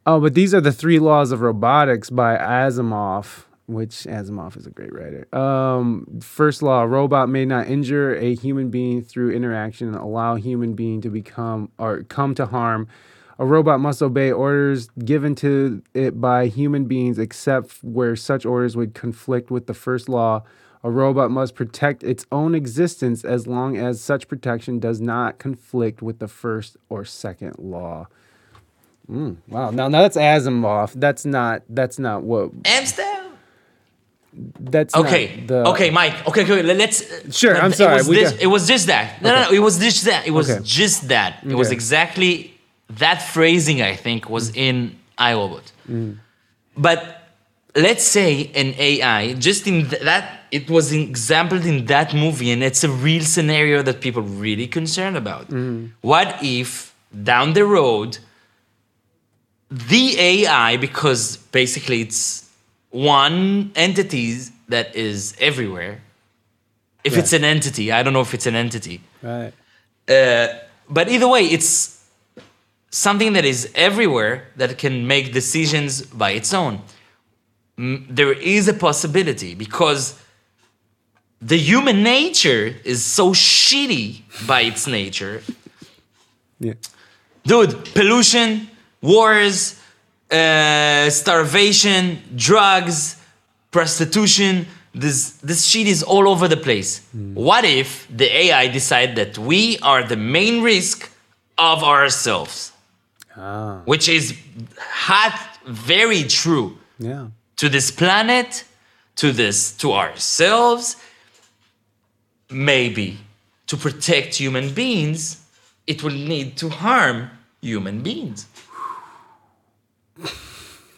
Oh, 0.05 0.19
but 0.19 0.35
these 0.35 0.53
are 0.53 0.61
the 0.61 0.71
three 0.71 0.99
laws 0.99 1.31
of 1.31 1.41
robotics 1.41 2.11
by 2.11 2.37
Asimov, 2.37 3.45
which 3.65 4.05
Asimov 4.05 4.55
is 4.55 4.67
a 4.67 4.69
great 4.69 4.93
writer. 4.93 5.27
Um, 5.35 6.19
first 6.21 6.61
law: 6.61 6.83
a 6.83 6.87
robot 6.87 7.29
may 7.29 7.45
not 7.45 7.65
injure 7.65 8.15
a 8.15 8.35
human 8.35 8.69
being 8.69 9.01
through 9.01 9.31
interaction 9.31 9.87
and 9.87 9.97
allow 9.97 10.35
human 10.35 10.75
being 10.75 11.01
to 11.01 11.09
become 11.09 11.71
or 11.79 12.03
come 12.03 12.35
to 12.35 12.45
harm. 12.45 12.87
A 13.43 13.45
robot 13.45 13.81
must 13.81 14.01
obey 14.01 14.31
orders 14.31 14.87
given 15.03 15.35
to 15.35 15.81
it 15.93 16.21
by 16.21 16.47
human 16.47 16.85
beings, 16.85 17.19
except 17.19 17.73
where 17.83 18.15
such 18.15 18.45
orders 18.45 18.77
would 18.77 18.93
conflict 18.93 19.51
with 19.51 19.67
the 19.67 19.73
first 19.73 20.07
law. 20.07 20.43
A 20.81 20.89
robot 20.89 21.29
must 21.29 21.53
protect 21.53 22.03
its 22.03 22.25
own 22.31 22.55
existence 22.55 23.25
as 23.25 23.45
long 23.45 23.75
as 23.75 23.99
such 23.99 24.29
protection 24.29 24.79
does 24.79 25.01
not 25.01 25.39
conflict 25.39 26.01
with 26.01 26.19
the 26.19 26.29
first 26.29 26.77
or 26.87 27.03
second 27.03 27.55
law. 27.59 28.07
Mm, 29.11 29.35
wow. 29.49 29.71
Now, 29.71 29.89
now 29.89 30.01
that's 30.03 30.15
Asimov. 30.15 30.93
That's 30.95 31.25
not. 31.25 31.63
That's 31.67 31.99
not 31.99 32.23
what. 32.23 32.51
Amsterdam. 32.63 33.33
That's 34.57 34.95
not 34.95 35.05
Okay. 35.05 35.43
the- 35.45 35.67
okay, 35.67 35.89
Mike. 35.89 36.25
Okay, 36.29 36.43
okay. 36.43 36.61
let- 36.63 36.77
Let's. 36.77 37.01
uh, 37.01 37.29
Sure, 37.29 37.57
I'm 37.57 37.73
it 37.73 37.75
sorry, 37.75 37.95
Was 37.97 38.07
we 38.07 38.15
this, 38.15 38.31
got- 38.31 38.41
it 38.41 38.47
was 38.47 38.65
just 38.69 38.87
that. 38.87 39.21
No, 39.21 39.35
no, 39.35 39.41
no. 39.49 39.51
It 39.51 39.59
was 39.59 39.79
just 39.79 40.05
that. 40.05 40.25
It 40.25 40.31
was 40.31 40.49
Okay. 40.49 40.61
just 40.63 41.09
that. 41.09 41.39
It 41.45 41.55
was 41.55 41.71
exactly 41.71 42.52
that 42.97 43.21
phrasing. 43.21 43.81
I 43.81 43.95
think 43.95 44.29
was 44.29 44.55
in 44.55 44.97
iRobot. 45.17 45.71
Mm. 45.89 46.17
But 46.77 47.29
let's 47.75 48.03
say 48.03 48.51
an 48.55 48.73
AI, 48.77 49.33
just 49.33 49.67
in 49.67 49.89
th- 49.89 50.01
that, 50.03 50.41
it 50.51 50.69
was 50.69 50.91
exampled 50.91 51.65
in 51.65 51.85
that 51.85 52.13
movie, 52.13 52.51
and 52.51 52.63
it's 52.63 52.83
a 52.83 52.89
real 52.89 53.23
scenario 53.23 53.81
that 53.83 54.01
people 54.01 54.21
really 54.21 54.67
concerned 54.67 55.17
about. 55.17 55.49
Mm. 55.49 55.91
What 56.01 56.37
if 56.41 56.93
down 57.23 57.53
the 57.53 57.65
road, 57.65 58.17
the 59.69 60.19
AI, 60.19 60.77
because 60.77 61.37
basically 61.37 62.01
it's 62.01 62.49
one 62.91 63.71
entity 63.75 64.37
that 64.67 64.95
is 64.95 65.35
everywhere. 65.39 66.01
If 67.03 67.13
Yeah. 67.13 67.19
it's 67.19 67.33
an 67.33 67.43
entity, 67.43 67.91
I 67.91 68.03
don't 68.03 68.13
know 68.13 68.21
if 68.21 68.33
it's 68.33 68.45
an 68.45 68.55
entity. 68.55 69.01
Right. 69.21 69.51
Uh, 70.07 70.47
but 70.89 71.09
either 71.09 71.27
way, 71.27 71.45
it's 71.45 71.92
something 72.93 73.33
that 73.33 73.43
is 73.45 73.71
everywhere 73.75 74.47
that 74.55 74.77
can 74.77 75.07
make 75.07 75.33
decisions 75.33 76.01
by 76.01 76.31
its 76.31 76.53
own. 76.53 76.79
Mm, 77.77 78.05
There 78.09 78.33
is 78.33 78.67
a 78.67 78.73
possibility 78.73 79.55
because 79.55 80.19
the 81.41 81.57
human 81.57 82.03
nature 82.03 82.75
is 82.85 83.03
so 83.03 83.31
shitty 83.33 84.21
by 84.47 84.61
its 84.61 84.87
nature 84.87 85.41
Yeah. 86.59 86.73
dude 87.45 87.73
pollution 87.93 88.69
wars 89.01 89.75
uh, 90.31 91.09
starvation 91.09 92.21
drugs 92.35 93.17
prostitution 93.71 94.65
this 94.93 95.31
this 95.49 95.65
shit 95.69 95.87
is 95.87 96.03
all 96.03 96.25
over 96.33 96.47
the 96.47 96.61
place 96.67 97.01
what 97.33 97.65
if 97.65 98.07
the 98.21 98.29
ai 98.43 98.67
decide 98.79 99.15
that 99.15 99.37
we 99.37 99.77
are 99.81 100.01
the 100.07 100.15
main 100.15 100.61
risk 100.63 101.09
of 101.57 101.83
ourselves 101.83 102.71
Ah. 103.35 103.81
which 103.85 104.07
is 104.09 104.35
hot 104.77 105.37
very 105.65 106.23
true 106.23 106.77
Yeah. 106.99 107.27
to 107.57 107.69
this 107.69 107.89
planet 107.91 108.63
to 109.15 109.31
this 109.31 109.71
to 109.77 109.91
ourselves 109.93 110.97
maybe 112.49 113.17
to 113.67 113.77
protect 113.77 114.35
human 114.35 114.73
beings 114.73 115.41
it 115.87 116.03
will 116.03 116.13
need 116.33 116.57
to 116.57 116.69
harm 116.69 117.29
human 117.61 118.01
beings 118.03 118.45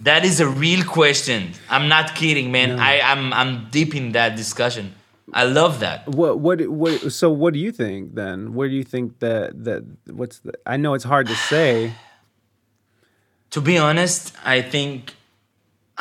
that 0.01 0.25
is 0.25 0.39
a 0.39 0.47
real 0.47 0.83
question 0.83 1.53
i'm 1.69 1.87
not 1.87 2.15
kidding 2.15 2.51
man 2.51 2.79
I, 2.79 2.99
I'm, 3.01 3.31
I'm 3.33 3.69
deep 3.71 3.95
in 3.95 4.11
that 4.11 4.35
discussion 4.35 4.93
i 5.33 5.43
love 5.45 5.79
that 5.79 6.07
What 6.07 6.39
what 6.39 6.67
what? 6.67 7.11
So 7.13 7.29
what 7.31 7.53
do 7.53 7.59
you 7.59 7.71
think 7.71 8.13
then? 8.15 8.53
Where 8.53 8.67
do 8.69 8.75
you 8.75 8.83
think 8.83 9.19
that 9.19 9.63
that 9.65 9.81
what's 10.19 10.39
the? 10.39 10.53
I 10.65 10.77
know 10.77 10.93
it's 10.93 11.03
hard 11.03 11.27
to 11.27 11.35
say. 11.35 11.93
To 13.55 13.61
be 13.61 13.75
honest 13.87 14.33
i 14.55 14.57
think 14.61 15.15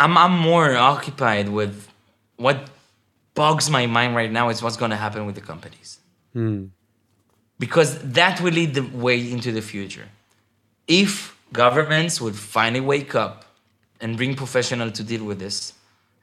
i'm, 0.02 0.14
I'm 0.22 0.36
more 0.50 0.68
occupied 0.92 1.48
with 1.58 1.74
what 2.36 2.58
bogs 3.34 3.68
my 3.68 3.86
mind 3.86 4.14
right 4.14 4.30
now 4.30 4.48
is 4.48 4.62
what's 4.62 4.76
going 4.76 4.90
to 4.90 4.96
happen 4.96 5.26
with 5.26 5.34
the 5.34 5.40
companies. 5.40 5.98
Hmm. 6.32 6.66
Because 7.58 7.98
that 7.98 8.40
will 8.40 8.52
lead 8.52 8.74
the 8.74 8.82
way 8.82 9.30
into 9.30 9.52
the 9.52 9.62
future. 9.62 10.08
If 10.88 11.36
governments 11.52 12.20
would 12.20 12.36
finally 12.36 12.80
wake 12.80 13.14
up 13.14 13.44
and 14.00 14.16
bring 14.16 14.34
professional 14.34 14.90
to 14.90 15.02
deal 15.04 15.24
with 15.24 15.38
this 15.38 15.74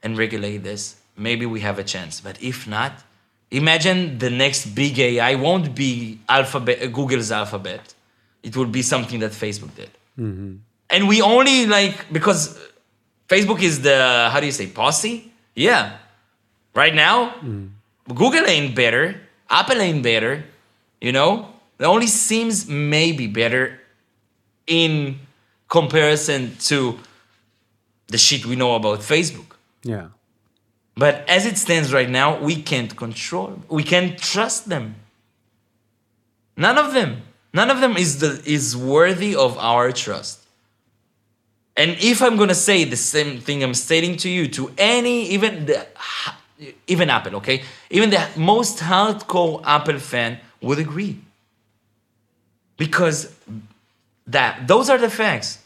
and 0.02 0.18
regulate 0.18 0.58
this 0.58 0.96
maybe 1.16 1.44
we 1.44 1.60
have 1.60 1.78
a 1.78 1.84
chance. 1.84 2.20
But 2.20 2.42
if 2.42 2.66
not 2.66 2.92
imagine 3.50 4.18
the 4.18 4.30
next 4.30 4.74
big 4.74 4.98
ai 4.98 5.34
won't 5.34 5.74
be 5.74 6.18
alphabet 6.28 6.92
google's 6.92 7.30
alphabet. 7.30 7.94
It 8.42 8.56
will 8.56 8.72
be 8.78 8.82
something 8.82 9.20
that 9.20 9.32
facebook 9.32 9.74
did 9.74 9.90
mm-hmm. 10.18 10.56
And 10.92 11.08
we 11.08 11.22
only 11.22 11.66
like 11.66 12.12
because 12.12 12.58
facebook 13.28 13.62
is 13.62 13.82
the 13.82 14.28
how 14.30 14.38
do 14.40 14.46
you 14.46 14.52
say 14.52 14.66
posse 14.66 15.32
yeah 15.54 15.96
right 16.74 16.94
now 16.94 17.30
mm. 17.40 17.68
google 18.08 18.46
ain't 18.46 18.76
better 18.76 19.20
apple 19.50 19.80
ain't 19.80 20.02
better 20.02 20.44
You 21.02 21.10
know, 21.10 21.48
it 21.80 21.84
only 21.84 22.06
seems 22.06 22.68
maybe 22.68 23.26
better 23.26 23.80
in 24.68 25.18
comparison 25.68 26.54
to 26.70 27.00
the 28.06 28.18
shit 28.18 28.46
we 28.46 28.54
know 28.54 28.76
about 28.76 29.00
Facebook. 29.00 29.56
Yeah. 29.82 30.08
But 30.94 31.28
as 31.28 31.44
it 31.44 31.58
stands 31.58 31.92
right 31.92 32.08
now, 32.08 32.38
we 32.38 32.62
can't 32.62 32.94
control. 32.96 33.62
We 33.68 33.82
can't 33.82 34.16
trust 34.16 34.68
them. 34.68 34.94
None 36.56 36.78
of 36.78 36.94
them. 36.94 37.22
None 37.52 37.68
of 37.68 37.80
them 37.80 37.96
is 37.96 38.20
the 38.20 38.40
is 38.46 38.76
worthy 38.76 39.34
of 39.34 39.58
our 39.58 39.90
trust. 39.90 40.41
And 41.76 41.96
if 42.00 42.22
I'm 42.22 42.36
gonna 42.36 42.54
say 42.54 42.84
the 42.84 42.96
same 42.96 43.40
thing 43.40 43.62
I'm 43.62 43.74
stating 43.74 44.16
to 44.18 44.28
you, 44.28 44.46
to 44.48 44.72
any 44.76 45.28
even 45.30 45.66
the 45.66 45.86
even 46.86 47.10
Apple, 47.10 47.36
okay, 47.36 47.62
even 47.90 48.10
the 48.10 48.28
most 48.36 48.78
hardcore 48.78 49.62
Apple 49.64 49.98
fan 49.98 50.38
would 50.60 50.78
agree. 50.78 51.18
Because 52.76 53.34
that 54.26 54.66
those 54.66 54.90
are 54.90 54.98
the 54.98 55.10
facts. 55.10 55.58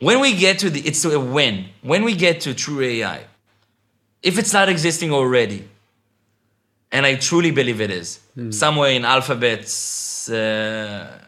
When 0.00 0.20
we 0.20 0.34
get 0.34 0.58
to 0.58 0.70
the, 0.70 0.80
it's 0.80 1.04
a 1.04 1.18
win. 1.18 1.66
When 1.82 2.04
we 2.04 2.14
get 2.14 2.42
to 2.42 2.54
true 2.54 2.80
AI, 2.82 3.24
if 4.22 4.38
it's 4.38 4.52
not 4.52 4.68
existing 4.68 5.12
already, 5.12 5.68
and 6.92 7.06
I 7.06 7.14
truly 7.14 7.50
believe 7.50 7.80
it 7.80 7.90
is, 7.90 8.20
somewhere 8.50 8.90
in 8.90 9.04
Alphabet's 9.04 10.28
uh, 10.28 11.20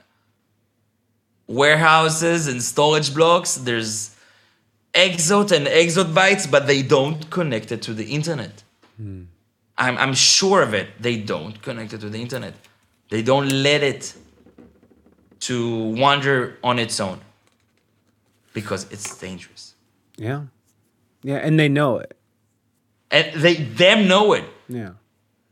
warehouses 1.46 2.48
and 2.48 2.62
storage 2.62 3.14
blocks, 3.14 3.54
there's 3.54 4.15
exot 4.96 5.52
and 5.52 5.66
exot 5.66 6.06
bytes, 6.06 6.50
but 6.50 6.66
they 6.66 6.82
don't 6.82 7.30
connect 7.30 7.70
it 7.70 7.82
to 7.82 7.94
the 7.94 8.04
internet. 8.04 8.64
Hmm. 8.96 9.24
I'm, 9.78 9.96
I'm 9.98 10.14
sure 10.14 10.62
of 10.62 10.72
it. 10.74 10.88
They 11.00 11.18
don't 11.18 11.60
connect 11.62 11.92
it 11.92 12.00
to 12.00 12.08
the 12.08 12.20
internet. 12.20 12.54
They 13.10 13.22
don't 13.22 13.48
let 13.48 13.82
it 13.82 14.14
to 15.40 15.90
wander 15.90 16.58
on 16.64 16.78
its 16.78 16.98
own 16.98 17.20
because 18.52 18.90
it's 18.90 19.16
dangerous. 19.18 19.74
Yeah. 20.16 20.44
Yeah, 21.22 21.36
and 21.36 21.60
they 21.60 21.68
know 21.68 21.98
it. 21.98 22.16
And 23.10 23.40
they 23.40 23.54
them 23.54 24.08
know 24.08 24.32
it. 24.32 24.44
Yeah. 24.68 24.92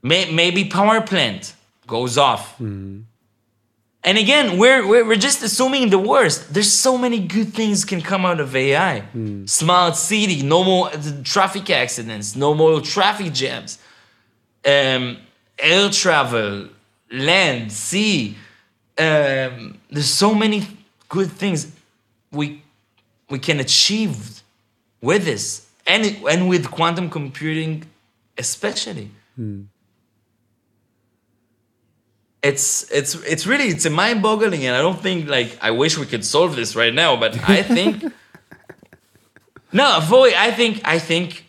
May, 0.03 0.31
maybe 0.33 0.65
power 0.65 1.01
plant 1.01 1.55
goes 1.87 2.19
off. 2.19 2.55
Mm-hmm. 2.55 3.03
And 4.07 4.19
again, 4.19 4.59
we're, 4.59 4.87
we're 4.87 5.17
just 5.17 5.43
assuming 5.43 5.89
the 5.89 5.99
worst. 5.99 6.53
There's 6.53 6.71
so 6.71 6.99
many 6.99 7.21
good 7.21 7.55
things 7.55 7.87
can 7.87 8.03
come 8.03 8.27
out 8.27 8.39
of 8.39 8.55
AI. 8.55 9.03
Smart 9.47 9.97
city, 9.97 10.43
no 10.43 10.63
more 10.63 10.91
traffic 11.25 11.71
accidents, 11.71 12.37
no 12.37 12.53
more 12.55 12.81
traffic 12.83 13.33
jams, 13.33 13.79
um, 14.67 15.17
air 15.59 15.89
travel, 15.91 16.69
land, 17.11 17.73
sea. 17.73 18.37
Um, 18.99 19.79
there's 19.91 20.11
so 20.11 20.35
many 20.35 20.67
good 21.09 21.31
things 21.33 21.73
we 22.31 22.63
we 23.31 23.39
can 23.39 23.59
achieve 23.59 24.43
with 25.01 25.25
this, 25.25 25.67
and 25.87 26.05
and 26.29 26.49
with 26.49 26.71
quantum 26.71 27.09
computing, 27.09 27.85
especially. 28.37 29.11
It's 32.45 32.67
it's 32.91 33.15
it's 33.33 33.47
really 33.47 33.69
it's 33.75 33.87
a 33.87 33.91
mind-boggling 33.91 34.67
and 34.67 34.77
i 34.77 34.83
don't 34.87 35.01
think 35.01 35.29
like 35.29 35.51
i 35.61 35.71
wish 35.71 35.99
we 35.99 36.07
could 36.07 36.25
solve 36.25 36.55
this 36.55 36.77
right 36.77 36.95
now 36.95 37.17
but 37.17 37.33
i 37.49 37.63
think 37.63 38.05
no 39.73 39.87
boy 40.09 40.31
i 40.37 40.51
think 40.51 40.81
i 40.85 40.99
think 40.99 41.47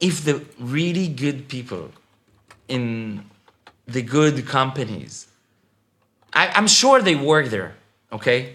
if 0.00 0.24
the 0.24 0.36
really 0.58 1.08
good 1.08 1.46
people 1.54 1.90
in 2.68 3.22
the 3.86 4.02
good 4.02 4.46
companies 4.46 5.28
I, 6.32 6.48
i'm 6.56 6.66
sure 6.66 7.02
they 7.02 7.14
work 7.14 7.46
there 7.48 7.74
okay? 8.12 8.54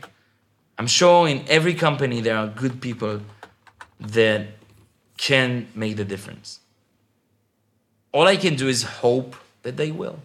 I'm 0.78 0.88
sure 0.88 1.28
in 1.28 1.44
every 1.48 1.74
company 1.74 2.22
there 2.22 2.38
are 2.38 2.48
good 2.48 2.80
people 2.80 3.22
that 4.00 4.48
can 5.18 5.68
make 5.74 5.98
the 5.98 6.06
difference. 6.06 6.60
All 8.12 8.28
i 8.28 8.38
can 8.38 8.56
do 8.56 8.68
is 8.68 8.84
hope 8.84 9.36
that 9.64 9.78
they 9.78 9.92
will 9.92 10.20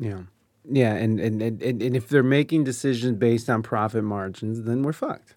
Yeah. 0.00 0.22
Yeah, 0.68 0.94
and 0.94 1.20
and, 1.20 1.40
and 1.42 1.62
and 1.62 1.82
and 1.82 1.96
if 1.96 2.08
they're 2.08 2.22
making 2.22 2.64
decisions 2.64 3.18
based 3.18 3.48
on 3.48 3.62
profit 3.62 4.04
margins, 4.04 4.62
then 4.62 4.82
we're 4.82 4.92
fucked. 4.92 5.34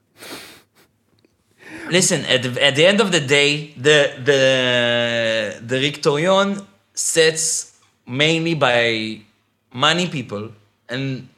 Listen, 1.90 2.26
at 2.26 2.44
the, 2.44 2.64
at 2.64 2.76
the 2.76 2.86
end 2.86 3.00
of 3.02 3.12
the 3.12 3.20
day, 3.20 3.74
the 3.78 4.14
the 4.30 5.60
the 5.66 5.80
Directorion 5.80 6.66
sets 6.94 7.80
mainly 8.06 8.54
by 8.54 9.22
money 9.72 10.08
people, 10.08 10.52
and 10.90 11.30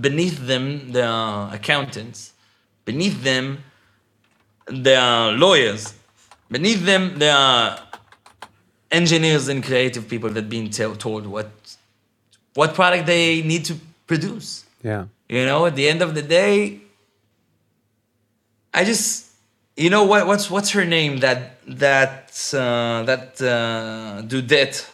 beneath 0.00 0.46
them 0.46 0.92
there 0.92 1.08
are 1.08 1.52
accountants, 1.54 2.32
beneath 2.84 3.22
them 3.24 3.64
there 4.66 5.00
are 5.00 5.32
lawyers, 5.32 5.92
beneath 6.50 6.84
them 6.84 7.18
there 7.18 7.36
are 7.36 7.78
engineers 8.90 9.48
and 9.48 9.62
creative 9.62 10.08
people 10.08 10.30
that 10.30 10.48
being 10.48 10.70
tell, 10.70 10.94
told 10.94 11.26
what 11.26 11.50
what 12.54 12.74
product 12.74 13.06
they 13.06 13.42
need 13.42 13.64
to 13.66 13.74
produce. 14.06 14.64
Yeah. 14.82 15.06
You 15.28 15.44
know, 15.46 15.66
at 15.66 15.74
the 15.76 15.88
end 15.88 16.02
of 16.02 16.14
the 16.14 16.22
day, 16.22 16.80
I 18.72 18.84
just, 18.84 19.30
you 19.76 19.90
know 19.90 20.04
what? 20.04 20.26
What's 20.26 20.50
what's 20.50 20.70
her 20.70 20.84
name? 20.84 21.18
That 21.18 21.58
that 21.66 22.30
uh, 22.54 23.02
that 23.04 23.40
uh, 23.40 24.22
Dudette 24.22 24.88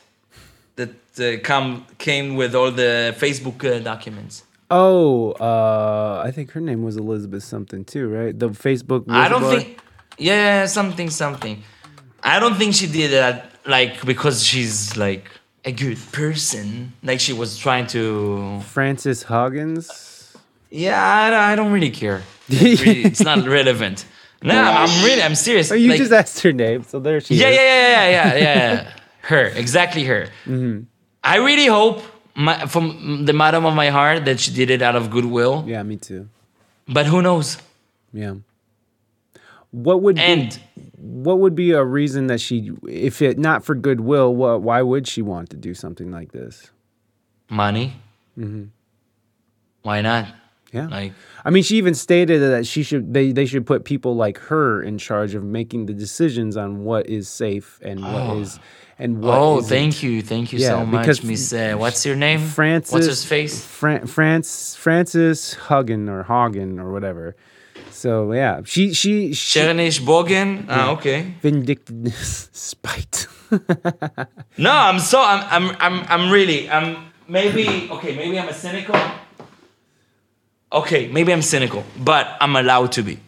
that 0.77 0.95
uh, 1.19 1.41
come 1.43 1.87
came 1.99 2.37
with 2.37 2.55
all 2.55 2.71
the 2.71 3.15
Facebook 3.19 3.65
uh, 3.65 3.81
documents. 3.81 4.45
Oh, 4.71 5.33
uh, 5.33 6.23
I 6.25 6.31
think 6.31 6.53
her 6.53 6.61
name 6.61 6.85
was 6.85 6.97
Elizabeth 6.97 7.43
something 7.43 7.85
too, 7.85 8.09
right? 8.09 8.39
The 8.39 8.51
Facebook. 8.51 9.05
I 9.09 9.29
don't 9.29 9.45
think. 9.45 9.81
Yeah, 10.17 10.67
something, 10.67 11.11
something. 11.11 11.63
I 12.23 12.39
don't 12.39 12.57
think 12.57 12.75
she 12.75 12.87
did 12.87 13.11
that 13.13 13.51
like 13.67 14.05
because 14.05 14.45
she's 14.45 14.97
like 14.97 15.25
a 15.65 15.73
good 15.73 15.99
person. 16.13 16.93
Like 17.03 17.21
she 17.21 17.33
was 17.33 17.57
trying 17.59 17.87
to. 17.89 18.61
Frances 18.61 19.23
Huggins. 19.25 20.37
Yeah, 20.71 21.03
I, 21.03 21.31
don't- 21.31 21.41
I 21.41 21.57
don't 21.57 21.73
really 21.73 21.91
care. 21.91 22.23
It's, 22.49 22.83
really- 22.83 23.03
it's 23.05 23.21
not 23.23 23.47
relevant. 23.47 24.05
No, 24.43 24.55
I'm 24.59 25.05
really, 25.05 25.23
I'm 25.23 25.35
serious. 25.35 25.71
Oh, 25.71 25.75
you 25.75 25.91
Like- 25.91 25.99
just 25.99 26.13
asked 26.13 26.41
her 26.45 26.53
name, 26.53 26.83
so 26.85 26.99
there 26.99 27.21
she 27.21 27.35
Yeah, 27.35 27.49
is. 27.49 27.57
yeah, 27.57 27.63
yeah, 27.63 27.91
yeah, 27.91 28.09
yeah, 28.11 28.35
yeah, 28.37 28.73
yeah. 28.73 28.91
her, 29.29 29.45
exactly 29.49 30.05
her. 30.05 30.29
Mm-hmm. 30.47 30.85
I 31.23 31.37
really 31.37 31.67
hope, 31.67 32.01
my, 32.35 32.65
from 32.65 33.27
the 33.27 33.35
bottom 33.35 33.67
of 33.67 33.75
my 33.75 33.91
heart, 33.91 34.25
that 34.25 34.41
she 34.41 34.51
did 34.55 34.71
it 34.71 34.81
out 34.81 34.97
of 34.97 35.11
goodwill. 35.11 35.65
Yeah, 35.67 35.83
me 35.83 35.97
too. 35.99 36.31
But 36.89 37.05
who 37.05 37.21
knows? 37.21 37.59
Yeah. 38.15 38.37
What 39.73 40.01
would 40.01 40.19
And 40.19 40.59
be, 40.75 40.90
what 41.01 41.39
would 41.39 41.55
be 41.55 41.73
a 41.73 41.85
reason 41.85 42.27
that 42.29 42.41
she, 42.41 42.71
if 42.89 43.23
it 43.23 43.39
not 43.39 43.65
for 43.65 43.75
goodwill, 43.75 44.35
what 44.35 44.63
why 44.63 44.83
would 44.83 45.09
she 45.09 45.23
want 45.23 45.51
to 45.51 45.57
do 45.57 45.75
something 45.75 46.11
like 46.11 46.33
this? 46.33 46.71
money. 47.51 47.95
Why 49.83 50.01
not? 50.01 50.25
Mm-hmm. 50.25 50.37
Yeah. 50.73 50.87
Like, 50.87 51.13
I 51.45 51.51
mean, 51.51 51.65
she 51.65 51.77
even 51.79 51.95
stated 51.95 52.41
that 52.41 52.65
she 52.65 52.85
should 52.85 53.13
they, 53.13 53.33
they 53.33 53.45
should 53.45 53.67
put 53.67 53.85
people 53.85 54.15
like 54.15 54.39
her 54.39 54.81
in 54.81 54.99
charge 54.99 55.35
of 55.35 55.43
making 55.43 55.87
the 55.87 55.93
decisions 55.93 56.57
on 56.57 56.85
what 56.85 57.09
is 57.09 57.29
safe 57.29 57.81
and 57.83 58.01
what 58.01 58.37
is 58.37 58.61
and 58.97 59.21
what 59.21 59.37
oh, 59.37 59.59
isn't. 59.59 59.69
thank 59.69 60.03
you, 60.05 60.23
thank 60.23 60.53
you 60.53 60.61
Yeah, 60.61 60.69
so 60.69 60.87
much, 60.87 61.25
Miss. 61.25 61.53
Uh, 61.53 61.75
what's 61.77 62.07
your 62.07 62.15
name? 62.15 62.39
Francis 62.39 62.93
What's 62.93 63.07
his 63.07 63.25
face? 63.25 63.65
Fran, 63.65 64.07
France 64.07 64.77
Francis 64.77 65.57
Huggin 65.57 66.09
or 66.09 66.23
Hagen 66.23 66.79
or 66.79 66.93
whatever. 66.93 67.35
So 68.01 68.33
yeah, 68.33 68.63
she 68.65 68.95
she, 68.95 69.35
she 69.35 69.59
Chernish 69.61 70.01
Bogen. 70.01 70.65
Ah, 70.69 70.93
okay. 70.97 71.35
vindictiveness 71.43 72.49
spite. 72.53 73.27
No, 74.57 74.71
I'm 74.73 74.99
so 75.01 75.21
I'm 75.21 75.43
I'm 75.51 75.77
I'm 75.81 75.97
I'm 76.09 76.25
really 76.33 76.71
I'm 76.71 77.13
maybe 77.29 77.89
okay, 77.91 78.17
maybe 78.17 78.39
I'm 78.39 78.49
a 78.49 78.55
cynical. 78.55 78.97
Okay, 80.73 81.09
maybe 81.13 81.33
I'm 81.33 81.43
cynical, 81.43 81.85
but 81.99 82.27
I'm 82.41 82.57
allowed 82.57 82.93
to 82.93 83.03
be. 83.03 83.19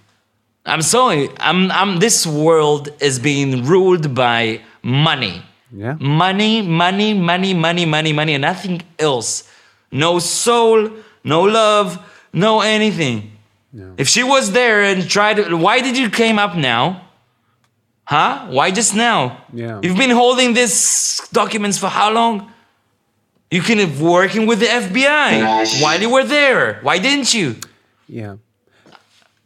I'm 0.65 0.81
sorry. 0.81 1.28
I'm 1.40 1.70
I'm 1.73 1.99
this 1.99 2.24
world 2.27 2.89
is 3.01 3.19
being 3.19 3.65
ruled 3.66 4.15
by 4.15 4.61
money. 4.82 5.43
yeah. 5.73 5.97
Money, 6.01 6.62
money, 6.62 7.12
money, 7.15 7.53
money, 7.53 7.85
money, 7.85 8.12
money, 8.12 8.35
and 8.35 8.43
nothing 8.43 8.81
else. 8.99 9.44
No 9.90 10.19
soul, 10.20 10.89
no 11.24 11.43
love, 11.43 11.99
no 12.32 12.61
anything. 12.61 13.32
If 13.97 14.09
she 14.09 14.23
was 14.23 14.53
there 14.53 14.82
and 14.82 15.09
tried 15.09 15.36
to, 15.36 15.57
why 15.57 15.81
did 15.81 15.97
you 15.97 16.11
came 16.11 16.39
up 16.39 16.55
now? 16.57 17.03
Huh? 18.05 18.47
Why 18.51 18.70
just 18.70 18.94
now? 18.94 19.44
Yeah. 19.53 19.81
You've 19.82 19.97
been 19.97 20.11
holding 20.11 20.53
these 20.55 21.20
documents 21.32 21.78
for 21.78 21.86
how 21.89 22.12
long? 22.12 22.51
You 23.51 23.62
can 23.62 23.78
have 23.78 24.01
working 24.01 24.47
with 24.47 24.61
the 24.61 24.66
FBI 24.66 25.82
while 25.82 26.01
you 26.01 26.11
were 26.11 26.24
there. 26.24 26.81
Why 26.82 26.99
didn't 26.99 27.32
you? 27.32 27.57
Yeah. 28.09 28.36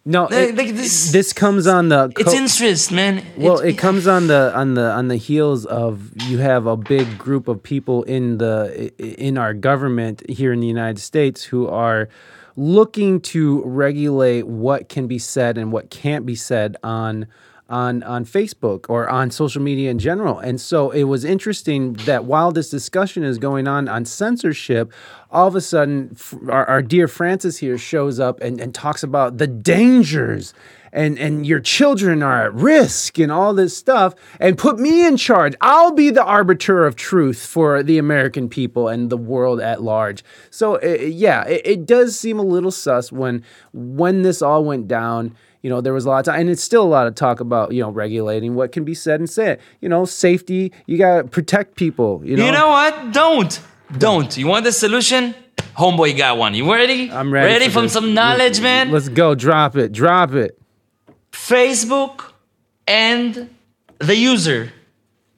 No, 0.05 0.25
Like- 0.25 0.33
it- 0.51 0.57
like 0.57 0.75
this- 0.77 1.11
this 1.11 1.33
comes 1.33 1.67
on 1.67 1.89
the 1.89 2.13
It's 2.17 2.33
interest, 2.33 2.93
man. 2.93 3.23
Well, 3.37 3.59
It's- 3.59 3.75
it 3.75 3.79
comes 3.79 4.07
on 4.07 4.29
the 4.29 4.53
on 4.55 4.75
the 4.75 4.91
on 4.93 5.09
the 5.09 5.17
heels 5.17 5.67
of 5.67 6.11
you 6.29 6.39
have 6.39 6.67
a 6.67 6.77
big 6.77 7.19
group 7.19 7.49
of 7.49 7.61
people 7.63 8.05
in 8.05 8.39
the 8.39 8.93
in 8.99 9.37
our 9.37 9.53
government 9.53 10.23
here 10.29 10.53
in 10.53 10.61
the 10.61 10.69
United 10.69 11.01
States 11.01 11.43
who 11.51 11.67
are 11.67 12.09
looking 12.57 13.21
to 13.21 13.63
regulate 13.65 14.47
what 14.47 14.89
can 14.89 15.07
be 15.07 15.19
said 15.19 15.59
and 15.59 15.71
what 15.73 15.91
can't 15.91 16.25
be 16.27 16.35
said 16.35 16.77
on 16.83 17.27
on 17.69 18.03
on 18.05 18.25
Facebook 18.25 18.87
or 18.89 19.09
on 19.09 19.31
social 19.31 19.61
media 19.61 19.91
in 19.91 19.99
general. 19.99 20.39
And 20.39 20.61
so 20.61 20.91
it 20.91 21.05
was 21.05 21.25
interesting 21.25 21.95
that 22.05 22.25
while 22.25 22.53
this 22.53 22.71
discussion 22.71 23.25
is 23.25 23.39
going 23.39 23.67
on 23.67 23.89
on 23.89 24.05
censorship, 24.05 24.93
all 25.31 25.49
of 25.49 25.57
a 25.57 25.61
sudden 25.61 26.17
our, 26.49 26.65
our 26.67 26.83
dear 26.83 27.09
Frances 27.09 27.59
here 27.59 27.77
shows 27.77 28.21
up 28.21 28.41
and, 28.41 28.61
and 28.61 28.75
talks 28.75 29.03
about 29.03 29.39
the 29.39 29.49
dangers 29.49 30.55
and 30.97 31.19
and 31.19 31.47
your 31.47 31.61
children 31.61 32.23
are 32.23 32.47
at 32.47 32.55
risk 32.55 33.19
and 33.19 33.31
all 33.31 33.55
this 33.55 33.77
stuff 33.77 34.15
and 34.41 34.59
put 34.59 34.79
me 34.81 35.07
in 35.07 35.17
charge 35.17 35.55
i'll 35.61 35.93
be 35.93 36.11
the 36.11 36.25
arbiter 36.25 36.85
of 36.87 36.97
truth 36.97 37.47
for 37.47 37.83
the 37.83 37.99
american 37.99 38.49
people 38.49 38.89
and 38.89 39.11
the 39.11 39.17
world 39.17 39.61
at 39.61 39.83
large 39.83 40.25
so 40.51 40.77
uh, 40.83 40.87
yeah 41.03 41.45
it, 41.47 41.61
it 41.65 41.87
does 41.87 42.19
seem 42.19 42.39
a 42.39 42.43
little 42.43 42.71
sus 42.73 43.13
when 43.13 43.45
when 43.73 44.23
this 44.23 44.41
all 44.43 44.65
went 44.65 44.89
down 44.89 45.33
you 45.63 45.71
know 45.71 45.81
there 45.81 45.93
was 45.93 46.05
a 46.07 46.09
lot 46.09 46.19
of 46.21 46.25
time 46.25 46.41
and 46.41 46.51
it's 46.51 46.63
still 46.63 46.83
a 46.83 46.93
lot 46.99 47.07
of 47.07 47.15
talk 47.15 47.41
about 47.41 47.73
you 47.73 47.83
know 47.83 47.91
regulating 47.91 48.55
what 48.55 48.73
can 48.73 48.85
be 48.85 48.95
said 48.95 49.21
and 49.21 49.29
said 49.29 49.61
you 49.81 49.89
know 49.89 50.05
safety 50.05 50.73
you 50.87 50.97
got 50.97 51.17
to 51.23 51.25
protect 51.29 51.77
people 51.77 52.23
you 52.25 52.37
know 52.37 52.47
You 52.47 52.53
know 52.53 52.69
what? 52.69 53.13
Don't. 53.13 53.61
Don't. 53.99 54.37
You 54.37 54.47
want 54.49 54.65
the 54.65 54.73
solution? 54.73 55.35
Homeboy 55.77 56.17
got 56.17 56.39
one. 56.39 56.55
You 56.55 56.73
ready? 56.73 57.11
i'm 57.11 57.33
ready 57.33 57.53
Ready 57.53 57.67
for 57.67 57.73
from 57.73 57.83
this. 57.85 57.93
some 57.93 58.15
knowledge, 58.15 58.61
man? 58.61 58.91
let's 58.91 59.09
go 59.09 59.35
drop 59.35 59.77
it 59.77 59.93
drop 59.93 60.33
it 60.33 60.59
Facebook 61.47 62.33
and 62.89 63.51
the 63.99 64.17
user 64.17 64.73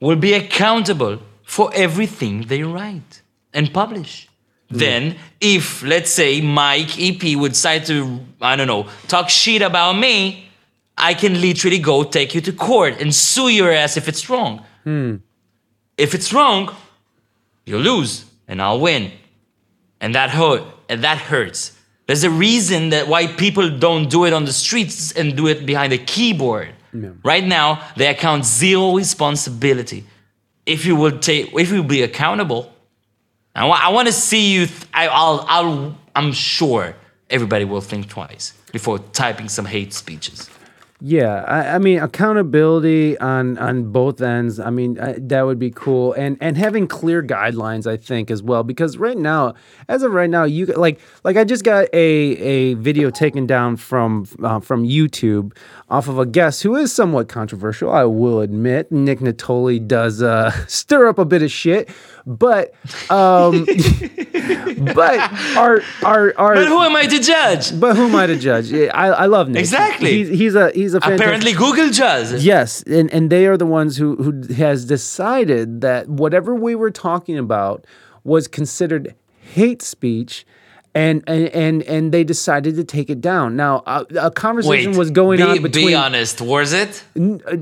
will 0.00 0.16
be 0.16 0.32
accountable 0.32 1.18
for 1.44 1.70
everything 1.74 2.46
they 2.46 2.62
write 2.62 3.22
and 3.52 3.72
publish. 3.72 4.28
Hmm. 4.70 4.78
Then, 4.78 5.16
if 5.40 5.82
let's 5.82 6.10
say 6.10 6.40
Mike 6.40 6.98
EP 6.98 7.36
would 7.36 7.52
decide 7.52 7.84
to, 7.86 8.20
I 8.40 8.56
don't 8.56 8.66
know, 8.66 8.88
talk 9.06 9.28
shit 9.28 9.62
about 9.62 9.94
me, 9.94 10.48
I 10.96 11.14
can 11.14 11.40
literally 11.40 11.78
go 11.78 12.04
take 12.04 12.34
you 12.34 12.40
to 12.42 12.52
court 12.52 13.00
and 13.00 13.14
sue 13.14 13.48
your 13.48 13.70
ass 13.70 13.96
if 13.96 14.08
it's 14.08 14.28
wrong. 14.30 14.64
Hmm. 14.84 15.16
If 15.96 16.14
it's 16.14 16.32
wrong, 16.32 16.74
you 17.66 17.78
lose 17.78 18.24
and 18.46 18.62
I'll 18.62 18.80
win. 18.80 19.12
And 20.00 20.14
that 20.14 20.30
hurt 20.30 20.62
and 20.88 21.04
that 21.04 21.18
hurts. 21.18 21.77
There's 22.08 22.24
a 22.24 22.30
reason 22.30 22.88
that 22.88 23.06
why 23.06 23.26
people 23.26 23.68
don't 23.78 24.08
do 24.08 24.24
it 24.24 24.32
on 24.32 24.46
the 24.46 24.52
streets 24.52 25.12
and 25.12 25.36
do 25.36 25.46
it 25.46 25.66
behind 25.66 25.92
a 25.92 25.98
keyboard. 25.98 26.70
Right 27.22 27.44
now, 27.44 27.84
they 27.96 28.06
account 28.06 28.46
zero 28.46 28.96
responsibility. 28.96 30.04
If 30.64 30.86
you 30.86 30.96
will 30.96 31.18
take, 31.18 31.52
if 31.54 31.68
you 31.70 31.82
will 31.82 31.88
be 31.88 32.02
accountable, 32.02 32.72
I 33.54 33.66
want, 33.66 33.84
I 33.84 33.88
want 33.90 34.06
to 34.08 34.12
see 34.12 34.52
you. 34.54 34.66
Th- 34.66 34.86
I, 34.94 35.08
I'll, 35.08 35.44
I'll, 35.48 35.98
I'm 36.16 36.32
sure 36.32 36.96
everybody 37.28 37.66
will 37.66 37.82
think 37.82 38.08
twice 38.08 38.54
before 38.72 38.98
typing 39.12 39.50
some 39.50 39.66
hate 39.66 39.92
speeches. 39.92 40.48
Yeah, 41.00 41.44
I, 41.46 41.76
I 41.76 41.78
mean 41.78 42.00
accountability 42.00 43.16
on 43.18 43.56
on 43.58 43.92
both 43.92 44.20
ends. 44.20 44.58
I 44.58 44.70
mean 44.70 44.98
uh, 44.98 45.14
that 45.16 45.42
would 45.42 45.58
be 45.60 45.70
cool, 45.70 46.12
and 46.14 46.36
and 46.40 46.56
having 46.56 46.88
clear 46.88 47.22
guidelines, 47.22 47.86
I 47.86 47.96
think 47.96 48.32
as 48.32 48.42
well. 48.42 48.64
Because 48.64 48.98
right 48.98 49.16
now, 49.16 49.54
as 49.88 50.02
of 50.02 50.12
right 50.12 50.28
now, 50.28 50.42
you 50.42 50.66
like 50.66 50.98
like 51.22 51.36
I 51.36 51.44
just 51.44 51.62
got 51.62 51.86
a 51.92 51.96
a 51.98 52.74
video 52.74 53.10
taken 53.10 53.46
down 53.46 53.76
from 53.76 54.26
uh, 54.42 54.58
from 54.58 54.82
YouTube 54.82 55.56
off 55.88 56.08
of 56.08 56.18
a 56.18 56.26
guest 56.26 56.64
who 56.64 56.74
is 56.74 56.92
somewhat 56.92 57.28
controversial. 57.28 57.92
I 57.92 58.02
will 58.02 58.40
admit, 58.40 58.90
Nick 58.90 59.20
Natoli 59.20 59.86
does 59.86 60.20
uh, 60.20 60.50
stir 60.66 61.06
up 61.06 61.20
a 61.20 61.24
bit 61.24 61.42
of 61.42 61.52
shit, 61.52 61.88
but 62.28 62.74
um, 63.10 63.64
but 64.94 65.18
our 65.56 65.80
our 66.04 66.34
our. 66.36 66.54
But 66.56 66.68
who 66.68 66.80
am 66.80 66.94
I 66.94 67.06
to 67.06 67.18
judge? 67.20 67.80
but 67.80 67.96
who 67.96 68.08
am 68.08 68.14
I 68.14 68.26
to 68.26 68.36
judge? 68.36 68.70
I, 68.70 69.06
I 69.06 69.26
love 69.26 69.48
Nick. 69.48 69.60
Exactly. 69.60 70.24
He's, 70.24 70.28
he's 70.28 70.54
a 70.54 70.70
he's 70.72 70.92
a 70.92 71.00
fantastic, 71.00 71.26
Apparently, 71.26 71.52
Google 71.54 71.90
judges. 71.90 72.44
Yes, 72.44 72.82
and, 72.82 73.10
and 73.14 73.30
they 73.30 73.46
are 73.46 73.56
the 73.56 73.64
ones 73.64 73.96
who 73.96 74.16
who 74.16 74.52
has 74.54 74.84
decided 74.84 75.80
that 75.80 76.06
whatever 76.08 76.54
we 76.54 76.74
were 76.74 76.90
talking 76.90 77.38
about 77.38 77.86
was 78.24 78.46
considered 78.46 79.14
hate 79.40 79.80
speech. 79.80 80.46
And, 80.98 81.22
and 81.28 81.82
and 81.82 82.12
they 82.12 82.24
decided 82.24 82.74
to 82.76 82.84
take 82.84 83.08
it 83.08 83.20
down. 83.20 83.54
Now, 83.54 83.82
a, 83.86 84.04
a 84.20 84.30
conversation 84.30 84.92
Wait, 84.92 84.98
was 84.98 85.10
going 85.10 85.36
be, 85.36 85.42
on 85.44 85.62
between. 85.62 85.86
Be 85.88 85.94
honest, 85.94 86.40
was 86.40 86.72
it? 86.72 87.04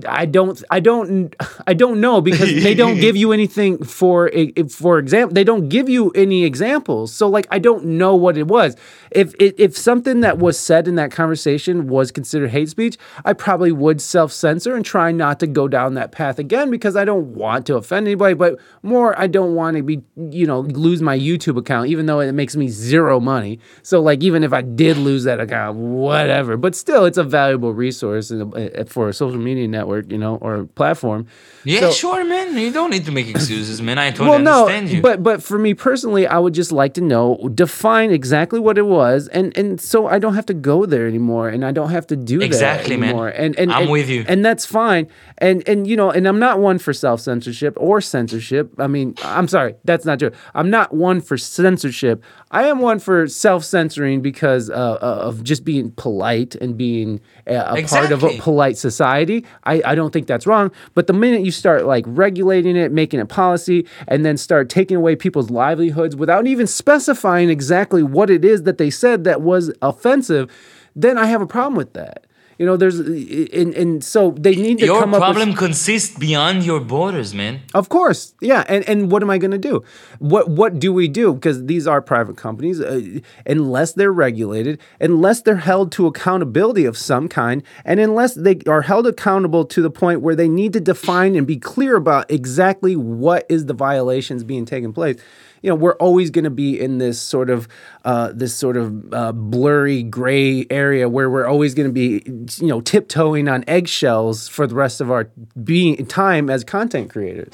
I 0.08 0.24
don't 0.24 0.62
I 0.70 0.80
don't 0.80 1.34
I 1.66 1.74
don't 1.74 2.00
know 2.00 2.20
because 2.20 2.62
they 2.62 2.74
don't 2.74 2.98
give 3.06 3.14
you 3.14 3.32
anything 3.32 3.84
for 3.84 4.30
for 4.70 4.98
example 4.98 5.34
they 5.34 5.44
don't 5.44 5.68
give 5.68 5.88
you 5.88 6.10
any 6.10 6.44
examples 6.44 7.12
so 7.12 7.28
like 7.28 7.46
I 7.50 7.58
don't 7.58 7.84
know 7.84 8.14
what 8.14 8.38
it 8.38 8.48
was 8.48 8.74
if 9.16 9.34
if 9.40 9.54
if 9.58 9.76
something 9.76 10.20
that 10.20 10.38
was 10.38 10.58
said 10.58 10.86
in 10.86 10.94
that 10.96 11.10
conversation 11.10 11.88
was 11.88 12.12
considered 12.12 12.50
hate 12.50 12.68
speech 12.68 12.96
I 13.24 13.32
probably 13.32 13.72
would 13.72 14.00
self 14.00 14.30
censor 14.32 14.76
and 14.76 14.84
try 14.84 15.10
not 15.10 15.40
to 15.40 15.46
go 15.46 15.66
down 15.68 15.94
that 15.94 16.12
path 16.12 16.38
again 16.38 16.70
because 16.70 16.94
I 16.96 17.04
don't 17.04 17.34
want 17.34 17.66
to 17.66 17.76
offend 17.76 18.06
anybody 18.06 18.34
but 18.34 18.58
more 18.82 19.18
I 19.18 19.26
don't 19.26 19.54
want 19.54 19.76
to 19.78 19.82
be 19.82 20.02
you 20.30 20.46
know 20.46 20.60
lose 20.60 21.00
my 21.02 21.18
YouTube 21.18 21.56
account 21.56 21.88
even 21.88 22.06
though 22.06 22.20
it 22.20 22.32
makes 22.32 22.54
me 22.56 22.68
zero 22.68 23.18
money 23.18 23.58
so 23.82 24.00
like 24.00 24.22
even 24.22 24.44
if 24.44 24.52
I 24.52 24.62
did 24.62 24.96
lose 24.98 25.24
that 25.24 25.40
account 25.40 25.78
whatever 25.78 26.56
but 26.56 26.74
still 26.76 27.04
it's 27.06 27.18
a 27.18 27.24
valuable 27.24 27.72
resource 27.74 28.30
in 28.30 28.40
a, 28.42 28.48
eh, 28.56 28.68
eh, 28.74 28.84
for 28.84 29.08
a 29.08 29.12
social 29.12 29.38
media 29.38 29.66
network 29.66 30.12
you 30.12 30.18
know 30.18 30.36
or 30.36 30.64
platform 30.80 31.26
Yeah, 31.64 31.80
So- 31.80 31.90
sure, 32.04 32.24
man. 32.24 32.56
You 32.56 32.70
don't 32.78 32.90
need 32.94 33.06
to 33.10 33.12
make 33.18 33.28
excuses, 33.28 33.82
man. 33.86 33.98
I 33.98 34.10
totally 34.10 34.28
well, 34.30 34.38
no, 34.38 34.58
understand 34.66 34.88
you. 34.92 35.00
but 35.08 35.16
but 35.28 35.38
for 35.48 35.58
me 35.66 35.70
personally, 35.88 36.24
I 36.36 36.38
would 36.42 36.54
just 36.62 36.70
like 36.82 36.92
to 36.98 37.00
know 37.12 37.24
define 37.62 38.10
exactly 38.20 38.60
what 38.66 38.76
it 38.82 38.86
was, 38.98 39.05
and 39.14 39.56
and 39.56 39.80
so 39.80 40.06
I 40.06 40.18
don't 40.18 40.34
have 40.34 40.46
to 40.46 40.54
go 40.54 40.86
there 40.86 41.06
anymore, 41.06 41.48
and 41.48 41.64
I 41.64 41.72
don't 41.72 41.90
have 41.90 42.06
to 42.08 42.16
do 42.16 42.40
Exactly, 42.40 42.94
that 42.96 43.00
man. 43.00 43.08
anymore. 43.10 43.28
And 43.28 43.58
and 43.58 43.72
I'm 43.72 43.82
and- 43.82 43.90
with 43.90 44.08
you. 44.08 44.24
and 44.28 44.44
that's 44.44 44.64
fine. 44.66 45.06
And 45.38 45.66
and 45.68 45.86
you 45.86 45.96
know, 45.96 46.10
and 46.10 46.26
I'm 46.26 46.38
not 46.38 46.58
one 46.60 46.78
for 46.78 46.92
self 46.92 47.20
censorship 47.20 47.74
or 47.78 48.00
censorship. 48.00 48.72
I 48.78 48.86
mean, 48.86 49.14
I'm 49.24 49.48
sorry, 49.48 49.74
that's 49.84 50.04
not 50.04 50.18
true. 50.18 50.30
I'm 50.54 50.70
not 50.70 50.92
one 50.94 51.20
for 51.20 51.36
censorship. 51.36 52.22
I 52.50 52.64
am 52.68 52.78
one 52.78 52.98
for 52.98 53.26
self 53.28 53.64
censoring 53.64 54.20
because 54.22 54.70
uh, 54.70 54.74
uh, 54.74 55.28
of 55.28 55.42
just 55.42 55.64
being 55.64 55.90
polite 55.92 56.54
and 56.56 56.76
being 56.76 57.20
a, 57.46 57.54
a 57.76 57.82
part 57.86 58.12
of 58.12 58.22
a 58.24 58.38
polite 58.38 58.76
society. 58.78 59.44
I, 59.64 59.82
I 59.84 59.94
don't 59.94 60.12
think 60.12 60.26
that's 60.26 60.46
wrong. 60.46 60.70
But 60.94 61.06
the 61.06 61.12
minute 61.12 61.42
you 61.44 61.50
start 61.50 61.84
like 61.84 62.04
regulating 62.06 62.76
it, 62.76 62.92
making 62.92 63.20
it 63.20 63.28
policy, 63.28 63.86
and 64.08 64.24
then 64.24 64.36
start 64.36 64.68
taking 64.68 64.96
away 64.96 65.16
people's 65.16 65.50
livelihoods 65.50 66.14
without 66.16 66.46
even 66.46 66.66
specifying 66.66 67.50
exactly 67.50 68.02
what 68.02 68.30
it 68.30 68.44
is 68.44 68.62
that 68.62 68.78
they 68.78 68.90
said 68.96 69.24
that 69.24 69.42
was 69.42 69.72
offensive, 69.82 70.50
then 70.94 71.18
I 71.18 71.26
have 71.26 71.42
a 71.42 71.46
problem 71.46 71.76
with 71.76 71.92
that. 71.92 72.26
You 72.58 72.64
know, 72.64 72.78
there's 72.78 72.98
and, 73.00 73.74
and 73.74 74.02
so 74.02 74.30
they 74.30 74.56
need 74.56 74.78
to 74.78 74.86
Your 74.86 75.00
come 75.00 75.10
with 75.10 75.20
problem 75.20 75.52
consists 75.52 76.18
beyond 76.18 76.64
your 76.64 76.80
borders, 76.80 77.34
man. 77.34 77.60
of 77.74 77.90
course, 77.90 78.32
yeah. 78.40 78.64
And 78.66 78.82
and 78.88 79.10
what 79.10 79.22
am 79.22 79.28
I 79.28 79.36
going 79.36 79.50
to 79.50 79.58
do? 79.58 79.84
What 80.20 80.48
what 80.48 80.78
do 80.78 80.90
we 80.90 81.06
do? 81.06 81.34
Because 81.34 81.66
these 81.66 81.86
are 81.86 82.00
private 82.00 82.38
companies, 82.38 82.80
uh, 82.80 83.18
unless 83.44 83.92
they're 83.92 84.12
regulated, 84.12 84.80
unless 85.02 85.42
they're 85.42 85.56
held 85.56 85.92
to 85.92 86.06
accountability 86.06 86.86
of 86.86 86.96
some 86.96 87.28
kind, 87.28 87.62
and 87.84 88.00
unless 88.00 88.34
they 88.34 88.60
are 88.66 88.82
held 88.82 89.06
accountable 89.06 89.66
to 89.66 89.82
the 89.82 89.90
point 89.90 90.22
where 90.22 90.34
they 90.34 90.48
need 90.48 90.72
to 90.72 90.80
define 90.80 91.34
and 91.34 91.46
be 91.46 91.58
clear 91.58 91.96
about 91.96 92.30
exactly 92.30 92.96
what 92.96 93.44
is 93.50 93.66
the 93.66 93.74
violations 93.74 94.44
being 94.44 94.64
taken 94.64 94.94
place. 94.94 95.20
You 95.66 95.72
know, 95.72 95.76
we're 95.76 95.96
always 95.96 96.30
going 96.30 96.44
to 96.44 96.50
be 96.50 96.78
in 96.78 96.98
this 96.98 97.20
sort 97.20 97.50
of 97.50 97.66
uh, 98.04 98.30
this 98.32 98.54
sort 98.54 98.76
of 98.76 99.12
uh, 99.12 99.32
blurry 99.32 100.04
gray 100.04 100.64
area 100.70 101.08
where 101.08 101.28
we're 101.28 101.44
always 101.48 101.74
going 101.74 101.88
to 101.88 101.92
be, 101.92 102.22
you 102.64 102.68
know, 102.68 102.80
tiptoeing 102.80 103.48
on 103.48 103.64
eggshells 103.66 104.46
for 104.46 104.68
the 104.68 104.76
rest 104.76 105.00
of 105.00 105.10
our 105.10 105.24
being 105.64 106.06
time 106.06 106.48
as 106.48 106.62
content 106.62 107.10
creators. 107.10 107.52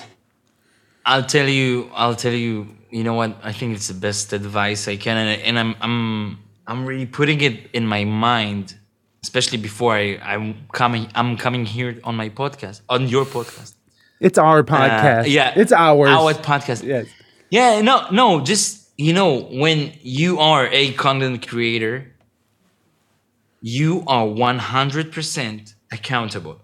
I'll 1.07 1.25
tell 1.25 1.49
you. 1.49 1.91
I'll 1.95 2.15
tell 2.15 2.35
you. 2.35 2.67
You 2.91 3.03
know 3.03 3.15
what? 3.15 3.35
I 3.43 3.53
think 3.53 3.75
it's 3.77 3.89
the 3.89 3.95
best 3.95 4.35
advice 4.35 4.87
I 4.89 4.97
can, 4.97 5.17
and, 5.17 5.41
and 5.41 5.59
I'm 5.59 5.75
I'm 5.81 6.39
I'm 6.67 6.85
really 6.85 7.07
putting 7.07 7.41
it 7.41 7.71
in 7.73 7.87
my 7.87 8.05
mind, 8.05 8.77
especially 9.23 9.57
before 9.57 9.95
I 9.95 10.19
I'm 10.23 10.67
coming 10.73 11.09
I'm 11.15 11.39
coming 11.39 11.65
here 11.65 11.99
on 12.05 12.15
my 12.17 12.29
podcast 12.29 12.83
on 12.91 13.09
your 13.09 13.25
podcast. 13.25 13.73
It's 14.21 14.37
our 14.37 14.59
Uh, 14.59 14.63
podcast. 14.65 15.25
yeah, 15.29 15.55
It's 15.57 15.73
ours. 15.73 16.11
Our 16.11 16.35
podcast. 16.35 16.85
Yes. 16.85 17.07
Yeah, 17.53 17.83
no, 17.83 18.09
no, 18.11 18.41
just 18.41 18.89
you 18.97 19.13
know, 19.13 19.43
when 19.65 19.93
you 20.01 20.39
are 20.41 20.69
a 20.73 20.93
content 20.95 21.47
creator, 21.47 22.15
you 23.61 24.05
are 24.07 24.27
100% 24.27 25.75
accountable 25.93 26.61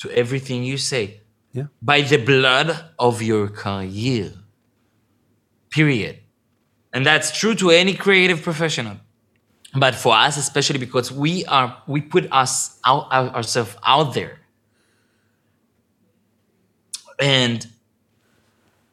to 0.00 0.10
everything 0.10 0.64
you 0.64 0.76
say 0.76 1.20
Yeah. 1.52 1.68
by 1.80 2.02
the 2.02 2.18
blood 2.18 2.68
of 2.98 3.22
your 3.22 3.48
career. 3.48 4.32
Period. 5.70 6.18
And 6.92 7.06
that's 7.06 7.30
true 7.40 7.54
to 7.56 7.70
any 7.70 7.94
creative 7.94 8.42
professional. 8.42 8.98
but 9.74 9.94
for 9.94 10.14
us 10.26 10.38
especially 10.38 10.78
because 10.78 11.12
we 11.12 11.44
are 11.44 11.68
we 11.86 12.00
put 12.00 12.24
us 12.32 12.80
out, 12.90 13.06
our- 13.16 13.32
ourselves 13.36 13.76
out 13.84 14.14
there 14.14 14.34
and 17.20 17.66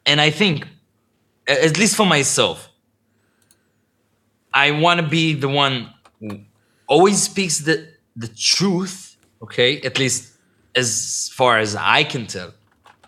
and 0.06 0.22
i 0.22 0.30
think 0.30 0.68
at 1.48 1.78
least 1.78 1.96
for 1.96 2.06
myself 2.06 2.70
i 4.54 4.72
want 4.72 5.00
to 5.00 5.08
be 5.08 5.34
the 5.34 5.50
one 5.50 5.90
who 6.20 6.40
always 6.88 7.22
speaks 7.22 7.60
the 7.60 7.88
the 8.16 8.28
truth 8.28 9.16
okay? 9.42 9.80
At 9.82 10.00
least 10.00 10.34
as 10.76 11.30
far 11.34 11.58
as 11.58 11.76
i 11.76 12.04
can 12.04 12.28
tell. 12.28 12.54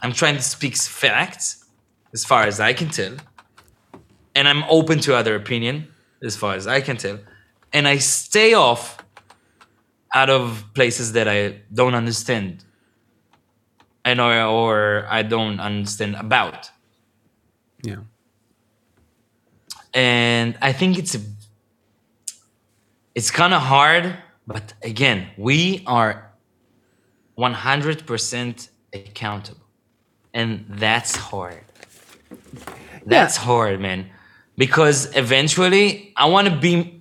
I'm 0.02 0.14
trying 0.14 0.36
to 0.36 0.42
speak 0.42 0.76
facts 0.76 1.66
as 2.14 2.24
far 2.24 2.44
as 2.44 2.60
i 2.60 2.74
can 2.74 2.90
tell. 2.90 3.16
And 4.36 4.48
i'm 4.48 4.64
open 4.70 5.00
to 5.00 5.16
other 5.16 5.36
opinion 5.36 5.88
as 6.24 6.36
far 6.36 6.54
as 6.56 6.68
i 6.68 6.82
can 6.82 6.98
tell. 6.98 7.20
And 7.74 7.88
i 7.88 7.98
stay 7.98 8.54
off 8.54 8.98
out 10.14 10.30
of 10.30 10.64
places 10.74 11.12
that 11.14 11.28
i 11.28 11.60
don't 11.74 11.94
understand 11.94 12.64
and 14.06 14.22
or, 14.22 14.42
or 14.42 15.06
i 15.10 15.22
don't 15.22 15.60
understand 15.60 16.16
about 16.16 16.72
Yeah. 17.84 17.98
and 19.94 20.58
I 20.62 20.74
think 20.74 20.98
it's 20.98 21.18
it's 23.16 23.32
kind 23.32 23.54
of 23.54 23.62
hard, 23.62 24.16
but 24.46 24.74
again, 24.84 25.28
we 25.38 25.84
are 25.88 26.30
100% 27.38 28.70
accountable, 28.94 29.66
and 30.34 30.66
that's 30.70 31.16
hard. 31.16 31.64
That's 33.06 33.38
hard, 33.38 33.80
man, 33.80 34.10
because 34.58 35.16
eventually 35.16 36.14
I 36.16 36.26
want 36.26 36.48
to 36.48 36.56
be. 36.56 36.94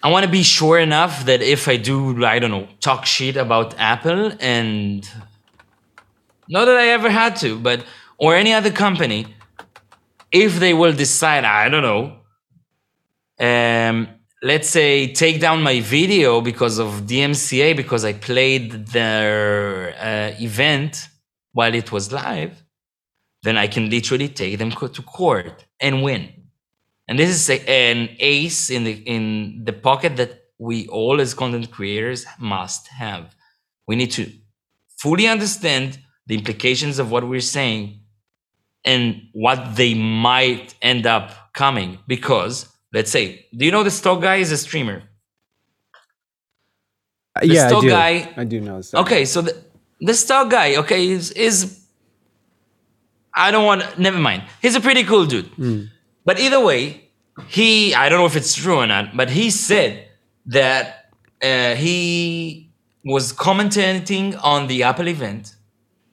I 0.00 0.10
want 0.10 0.24
to 0.24 0.30
be 0.30 0.44
sure 0.44 0.78
enough 0.78 1.24
that 1.24 1.42
if 1.42 1.66
I 1.66 1.76
do, 1.76 2.24
I 2.24 2.38
don't 2.38 2.52
know, 2.52 2.68
talk 2.80 3.04
shit 3.04 3.36
about 3.36 3.76
Apple 3.78 4.30
and 4.38 5.08
not 6.48 6.66
that 6.66 6.76
I 6.76 6.88
ever 6.88 7.10
had 7.10 7.36
to, 7.36 7.58
but 7.58 7.84
or 8.18 8.34
any 8.34 8.52
other 8.52 8.70
company, 8.70 9.26
if 10.30 10.58
they 10.58 10.74
will 10.74 10.92
decide, 10.92 11.44
I 11.44 11.68
don't 11.68 11.82
know, 11.82 12.18
um, 13.40 14.08
let's 14.42 14.68
say 14.68 15.12
take 15.12 15.40
down 15.40 15.62
my 15.62 15.80
video 15.80 16.40
because 16.40 16.78
of 16.78 17.02
DMCA 17.06 17.76
because 17.76 18.04
I 18.04 18.12
played 18.12 18.86
their 18.88 19.94
uh, 19.98 20.40
event 20.40 21.08
while 21.52 21.74
it 21.74 21.90
was 21.92 22.12
live, 22.12 22.62
then 23.42 23.56
I 23.56 23.68
can 23.68 23.88
literally 23.88 24.28
take 24.28 24.58
them 24.58 24.70
to 24.70 25.02
court 25.02 25.64
and 25.80 26.02
win. 26.02 26.32
And 27.06 27.18
this 27.18 27.30
is 27.30 27.48
a, 27.48 27.66
an 27.70 28.10
ace 28.18 28.68
in 28.68 28.84
the 28.84 28.92
in 28.92 29.64
the 29.64 29.72
pocket 29.72 30.16
that 30.16 30.42
we 30.58 30.86
all 30.88 31.20
as 31.20 31.32
content 31.32 31.70
creators 31.70 32.26
must 32.38 32.88
have. 32.88 33.34
We 33.86 33.96
need 33.96 34.10
to 34.12 34.30
fully 34.98 35.26
understand 35.26 36.00
the 36.26 36.34
implications 36.34 36.98
of 36.98 37.10
what 37.10 37.26
we're 37.26 37.40
saying 37.40 38.00
and 38.84 39.22
what 39.32 39.76
they 39.76 39.94
might 39.94 40.74
end 40.82 41.06
up 41.06 41.52
coming 41.52 41.98
because 42.06 42.66
let's 42.92 43.10
say 43.10 43.46
do 43.56 43.64
you 43.64 43.70
know 43.72 43.82
the 43.82 43.90
stock 43.90 44.20
guy 44.22 44.36
is 44.36 44.52
a 44.52 44.56
streamer 44.56 45.02
Uh, 47.36 47.40
yeah, 47.44 47.66
I 47.66 47.80
do. 47.82 47.88
guy- 47.90 48.34
I 48.36 48.44
do 48.44 48.60
know. 48.60 48.80
Stock 48.80 49.06
okay 49.06 49.24
so 49.24 49.42
the, 49.42 49.54
the 50.00 50.14
stock 50.14 50.50
guy 50.50 50.76
okay 50.76 51.08
is 51.08 51.30
is 51.32 51.84
i 53.34 53.50
don't 53.50 53.64
want 53.66 53.98
never 53.98 54.18
mind 54.18 54.42
he's 54.62 54.74
a 54.74 54.80
pretty 54.80 55.04
cool 55.04 55.26
dude 55.26 55.48
but 56.24 56.38
either 56.40 56.60
way 56.60 57.08
he 57.48 57.94
i 57.94 58.08
don't 58.08 58.18
know 58.18 58.26
if 58.26 58.36
it's 58.36 58.54
true 58.54 58.76
or 58.78 58.86
not 58.86 59.16
but 59.16 59.30
he 59.30 59.50
said 59.50 60.08
that 60.46 61.10
uh, 61.42 61.74
he 61.76 62.70
was 63.04 63.32
commentating 63.32 64.36
on 64.42 64.66
the 64.66 64.82
apple 64.82 65.06
event 65.08 65.54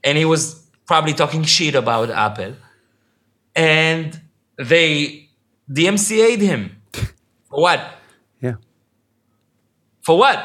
and 0.04 0.18
he 0.18 0.26
was 0.26 0.65
probably 0.86 1.14
talking 1.14 1.44
shit 1.44 1.76
about 1.76 2.10
apple 2.10 2.54
and 3.56 4.20
they 4.58 5.30
dmca'd 5.72 6.42
him 6.42 6.82
for 7.50 7.62
what 7.62 7.82
Yeah. 8.42 8.56
for 10.02 10.18
what 10.18 10.40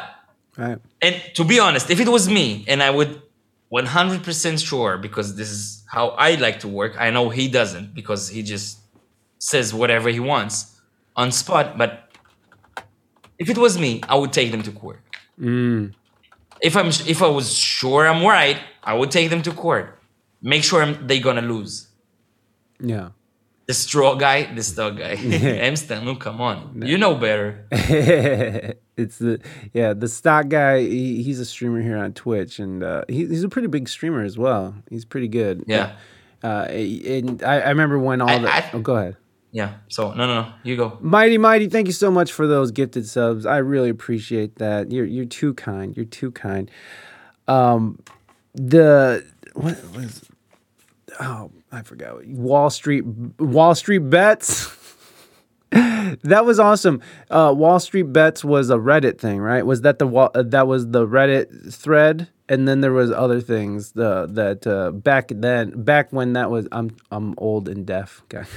Right. 0.57 0.79
and 1.01 1.15
to 1.37 1.45
be 1.45 1.59
honest, 1.59 1.89
if 1.91 2.01
it 2.01 2.09
was 2.09 2.29
me 2.29 2.65
and 2.69 2.83
I 2.83 2.91
would 2.91 3.23
100% 3.73 4.59
sure 4.67 4.99
because 4.99 5.37
this 5.37 5.51
is 5.51 5.85
how 5.89 6.09
I 6.09 6.35
like 6.35 6.61
to 6.61 6.69
work, 6.69 6.97
I 6.99 7.11
know 7.11 7.31
he 7.31 7.49
doesn't 7.49 7.95
because 7.95 8.29
he 8.29 8.43
just 8.43 8.81
says 9.39 9.73
whatever 9.73 10.11
he 10.11 10.21
wants 10.21 10.79
on 11.17 11.31
spot. 11.33 11.79
But 11.79 12.11
if 13.39 13.49
it 13.49 13.57
was 13.57 13.79
me, 13.79 14.03
I 14.09 14.17
would 14.17 14.33
take 14.33 14.51
them 14.51 14.63
to 14.65 14.73
court. 14.73 15.01
Mm. 15.41 15.95
If 16.61 16.77
I'm 16.77 16.89
if 16.89 17.23
I 17.23 17.29
was 17.29 17.55
sure 17.55 18.07
I'm 18.07 18.23
right, 18.27 18.59
I 18.83 18.93
would 18.95 19.11
take 19.11 19.31
them 19.31 19.41
to 19.43 19.53
court. 19.53 19.99
Make 20.43 20.65
sure 20.65 20.85
they're 20.93 21.21
gonna 21.23 21.43
lose. 21.43 21.89
Yeah. 22.81 23.11
The 23.67 23.75
straw 23.75 24.17
guy, 24.17 24.53
the 24.53 24.63
stock 24.63 24.97
guy. 24.97 25.15
Amstel, 25.67 26.03
no, 26.03 26.17
come 26.17 26.41
on. 26.41 26.83
You 26.85 26.99
know 26.99 27.15
better. 27.15 27.67
it's 28.97 29.19
the 29.19 29.41
yeah 29.73 29.93
the 29.93 30.09
stock 30.09 30.49
guy. 30.49 30.81
He, 30.81 31.23
he's 31.23 31.39
a 31.41 31.45
streamer 31.45 31.81
here 31.81 31.97
on 31.99 32.13
Twitch, 32.13 32.59
and 32.59 32.83
uh, 32.83 33.05
he, 33.09 33.27
he's 33.27 33.45
a 33.45 33.49
pretty 33.49 33.69
big 33.69 33.89
streamer 33.89 34.23
as 34.23 34.37
well. 34.37 34.75
He's 34.89 35.05
pretty 35.05 35.29
good. 35.29 35.65
Yeah. 35.67 35.93
Uh, 36.43 36.67
and 36.71 37.43
I, 37.43 37.61
I 37.61 37.69
remember 37.69 37.99
when 37.99 38.21
all 38.23 38.31
I- 38.31 38.39
the. 38.39 38.49
I- 38.53 38.71
oh, 38.73 38.81
go 38.81 38.97
ahead. 38.97 39.17
Yeah. 39.53 39.75
So 39.89 40.13
no 40.15 40.27
no 40.27 40.43
no. 40.43 40.53
You 40.63 40.77
go. 40.77 40.97
Mighty 41.01 41.37
Mighty, 41.37 41.69
thank 41.69 41.87
you 41.89 41.93
so 41.93 42.11
much 42.11 42.33
for 42.33 42.47
those 42.47 42.71
gifted 42.71 43.07
subs. 43.07 43.47
I 43.47 43.59
really 43.59 43.89
appreciate 43.91 44.57
that. 44.57 44.91
You're 44.93 45.05
you're 45.07 45.25
too 45.25 45.55
kind. 45.55 45.97
You're 45.97 46.07
too 46.07 46.31
kind. 46.31 46.71
Um, 47.49 47.99
the 48.55 49.25
what 49.55 49.77
was 49.95 50.25
oh 51.21 51.51
I 51.71 51.83
forgot 51.83 52.27
Wall 52.27 52.71
Street 52.71 53.05
Wall 53.39 53.75
Street 53.75 53.99
bets. 53.99 54.77
that 55.71 56.45
was 56.45 56.59
awesome. 56.59 57.01
Uh, 57.31 57.55
Wall 57.57 57.79
Street 57.79 58.13
bets 58.13 58.45
was 58.45 58.71
a 58.71 58.77
Reddit 58.77 59.19
thing, 59.19 59.39
right? 59.39 59.65
Was 59.65 59.83
that 59.83 59.99
the 60.01 60.07
wa- 60.07 60.31
uh, 60.35 60.43
that 60.43 60.67
was 60.67 60.89
the 60.89 61.07
Reddit 61.07 61.73
thread? 61.73 62.29
And 62.49 62.67
then 62.67 62.81
there 62.81 62.93
was 62.93 63.13
other 63.13 63.41
things 63.41 63.93
the, 63.93 64.27
that 64.33 64.67
uh, 64.67 64.91
back 64.91 65.29
then 65.33 65.85
back 65.85 66.13
when 66.13 66.33
that 66.33 66.51
was 66.51 66.67
I'm 66.73 66.97
I'm 67.13 67.35
old 67.39 67.69
and 67.69 67.87
deaf. 67.87 68.23
Okay. 68.25 68.49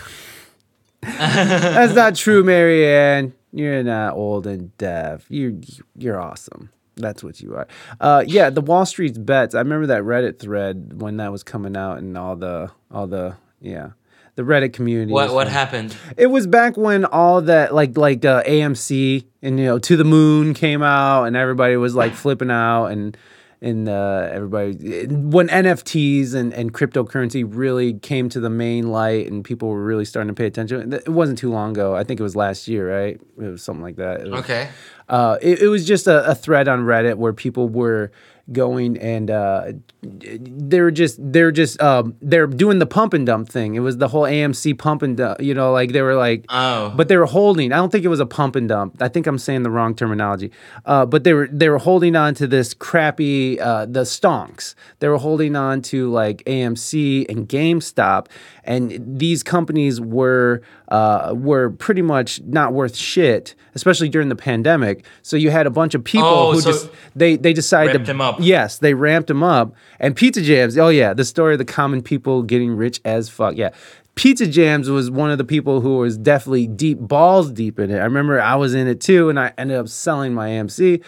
That's 1.02 1.94
not 1.94 2.16
true, 2.16 2.44
Marianne. 2.44 3.34
You're 3.52 3.84
not 3.84 4.14
old 4.14 4.48
and 4.48 4.76
deaf. 4.78 5.26
You 5.30 5.62
you're 5.96 6.20
awesome. 6.20 6.70
That's 6.96 7.24
what 7.24 7.42
you 7.42 7.56
are. 7.56 7.68
Uh, 8.00 8.24
yeah, 8.28 8.50
the 8.50 8.62
Wall 8.62 8.86
Street's 8.86 9.18
bets. 9.18 9.56
I 9.56 9.60
remember 9.60 9.88
that 9.88 10.04
Reddit 10.04 10.40
thread 10.40 11.02
when 11.02 11.18
that 11.18 11.32
was 11.32 11.44
coming 11.44 11.76
out, 11.76 11.98
and 11.98 12.18
all 12.18 12.36
the 12.36 12.70
all 12.92 13.08
the 13.08 13.36
yeah, 13.62 13.90
the 14.36 14.44
Reddit 14.44 14.74
community. 14.74 15.12
What 15.12 15.34
what 15.34 15.48
happened? 15.48 15.96
It 16.18 16.28
was 16.28 16.46
back 16.48 16.78
when 16.78 17.06
all 17.06 17.42
that 17.42 17.74
like 17.74 17.98
like 17.98 18.24
uh, 18.26 18.44
AMC 18.44 19.26
and 19.42 19.60
you 19.60 19.66
know 19.66 19.80
To 19.80 19.98
the 19.98 20.04
Moon 20.04 20.54
came 20.54 20.84
out, 20.84 21.24
and 21.26 21.36
everybody 21.36 21.76
was 21.78 21.96
like 21.96 22.14
flipping 22.14 22.52
out, 22.52 22.88
and 22.88 23.18
and 23.62 23.88
uh, 23.88 24.28
everybody 24.32 25.06
when 25.08 25.48
NFTs 25.48 26.34
and 26.36 26.54
and 26.54 26.74
cryptocurrency 26.74 27.46
really 27.48 27.94
came 27.94 28.28
to 28.30 28.40
the 28.40 28.50
main 28.50 28.90
light, 28.92 29.32
and 29.32 29.44
people 29.44 29.70
were 29.70 29.84
really 29.84 30.06
starting 30.06 30.28
to 30.28 30.34
pay 30.34 30.46
attention. 30.46 30.94
It 30.94 31.08
wasn't 31.10 31.38
too 31.40 31.50
long 31.50 31.72
ago. 31.72 31.96
I 31.96 32.04
think 32.04 32.20
it 32.20 32.24
was 32.24 32.36
last 32.36 32.68
year, 32.68 32.94
right? 32.94 33.20
It 33.38 33.48
was 33.50 33.64
something 33.64 33.82
like 33.84 33.96
that. 33.96 34.24
Was- 34.30 34.42
Okay. 34.42 34.70
Uh, 35.10 35.38
it, 35.42 35.62
it 35.62 35.68
was 35.68 35.86
just 35.86 36.08
a, 36.08 36.30
a 36.30 36.36
thread 36.36 36.68
on 36.68 36.82
Reddit 36.82 37.16
where 37.16 37.34
people 37.34 37.70
were 37.70 38.12
going 38.52 38.98
and 38.98 39.32
uh, 39.32 39.72
they're 40.02 40.92
just 40.92 41.18
they're 41.32 41.52
just 41.52 41.82
um, 41.82 42.16
they're 42.22 42.46
doing 42.48 42.80
the 42.80 42.86
pump 42.86 43.14
and 43.14 43.26
dump 43.26 43.48
thing. 43.50 43.76
It 43.76 43.80
was 43.80 43.98
the 43.98 44.08
whole 44.10 44.24
AMC 44.24 44.78
pump 44.78 45.02
and 45.02 45.16
dump. 45.16 45.40
You 45.42 45.54
know, 45.54 45.72
like 45.72 45.94
they 45.94 46.02
were 46.02 46.16
like, 46.16 46.46
Oh. 46.50 46.90
but 46.96 47.08
they 47.08 47.16
were 47.18 47.26
holding. 47.26 47.72
I 47.72 47.78
don't 47.78 47.92
think 47.92 48.04
it 48.04 48.10
was 48.10 48.20
a 48.20 48.26
pump 48.26 48.56
and 48.56 48.68
dump. 48.68 49.02
I 49.02 49.08
think 49.08 49.28
I'm 49.28 49.38
saying 49.38 49.64
the 49.64 49.72
wrong 49.72 49.96
terminology. 49.96 50.52
Uh, 50.86 51.06
but 51.06 51.24
they 51.24 51.34
were 51.34 51.48
they 51.52 51.70
were 51.70 51.78
holding 51.78 52.16
on 52.16 52.34
to 52.36 52.48
this 52.48 52.74
crappy 52.74 53.60
uh, 53.62 53.86
the 53.86 54.02
stonks. 54.02 54.76
They 55.00 55.08
were 55.08 55.18
holding 55.18 55.56
on 55.56 55.82
to 55.84 56.12
like 56.12 56.44
AMC 56.44 57.30
and 57.30 57.48
GameStop, 57.48 58.28
and 58.66 59.18
these 59.20 59.42
companies 59.44 60.02
were 60.02 60.62
uh, 60.90 61.34
were 61.36 61.70
pretty 61.72 62.02
much 62.02 62.42
not 62.42 62.74
worth 62.74 62.96
shit, 62.96 63.56
especially 63.74 64.10
during 64.10 64.30
the 64.30 64.36
pandemic. 64.36 65.06
So 65.22 65.38
you 65.38 65.50
had 65.50 65.66
a 65.66 65.72
bunch 65.72 65.96
of 65.96 66.04
people 66.04 66.28
Oh, 66.28 66.52
who 66.52 66.62
so 66.62 66.72
just 66.72 66.90
they 67.16 67.36
they 67.38 67.54
decided 67.54 67.94
to 67.94 68.00
them 68.00 68.22
up. 68.22 68.33
Yes, 68.40 68.78
they 68.78 68.94
ramped 68.94 69.28
them 69.28 69.44
up. 69.44 69.74
And 70.00 70.16
Pizza 70.16 70.42
Jams, 70.42 70.78
oh 70.78 70.90
yeah, 70.90 71.14
the 71.14 71.26
story 71.26 71.54
of 71.54 71.60
the 71.60 71.66
common 71.66 72.02
people 72.02 72.44
getting 72.44 72.76
rich 72.76 73.02
as 73.06 73.30
fuck. 73.30 73.56
Yeah. 73.56 73.72
Pizza 74.16 74.46
Jams 74.46 74.90
was 74.90 75.10
one 75.10 75.32
of 75.32 75.40
the 75.40 75.44
people 75.44 75.82
who 75.82 75.98
was 75.98 76.18
definitely 76.18 76.68
deep 76.68 77.00
balls 77.00 77.52
deep 77.52 77.80
in 77.80 77.90
it. 77.90 77.98
I 77.98 78.04
remember 78.04 78.40
I 78.40 78.56
was 78.56 78.76
in 78.76 78.88
it 78.88 79.02
too, 79.02 79.30
and 79.30 79.40
I 79.40 79.54
ended 79.58 79.78
up 79.78 79.88
selling 79.88 80.34
my 80.34 80.50
AMC. 80.50 81.04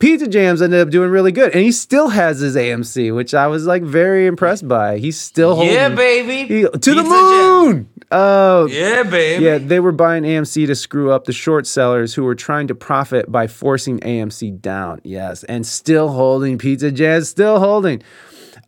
Pizza 0.00 0.26
Jams 0.26 0.60
ended 0.62 0.80
up 0.80 0.90
doing 0.90 1.10
really 1.10 1.30
good, 1.30 1.52
and 1.52 1.62
he 1.62 1.70
still 1.70 2.08
has 2.08 2.40
his 2.40 2.56
AMC, 2.56 3.14
which 3.14 3.34
I 3.34 3.46
was 3.46 3.66
like 3.66 3.82
very 3.82 4.26
impressed 4.26 4.66
by. 4.66 4.98
He's 4.98 5.20
still 5.20 5.54
holding 5.54 5.72
Yeah, 5.74 5.90
baby. 5.90 6.46
he- 6.46 6.62
to 6.68 6.94
the 6.94 7.02
Pizza 7.02 7.04
Jam. 7.04 7.64
moon. 7.66 7.88
Uh, 8.10 8.66
Yeah, 8.68 9.04
baby. 9.04 9.44
yeah, 9.44 9.58
they 9.58 9.78
were 9.78 9.92
buying 9.92 10.24
AMC 10.24 10.66
to 10.66 10.74
screw 10.74 11.12
up 11.12 11.26
the 11.26 11.32
short 11.32 11.64
sellers 11.66 12.14
who 12.14 12.24
were 12.24 12.34
trying 12.34 12.66
to 12.66 12.74
profit 12.74 13.30
by 13.30 13.46
forcing 13.46 14.00
AMC 14.00 14.50
down. 14.50 15.00
Yes, 15.04 15.44
and 15.44 15.64
still 15.64 16.08
holding 16.08 16.58
Pizza 16.58 16.90
Jams, 16.90 17.28
still 17.28 17.60
holding. 17.60 18.02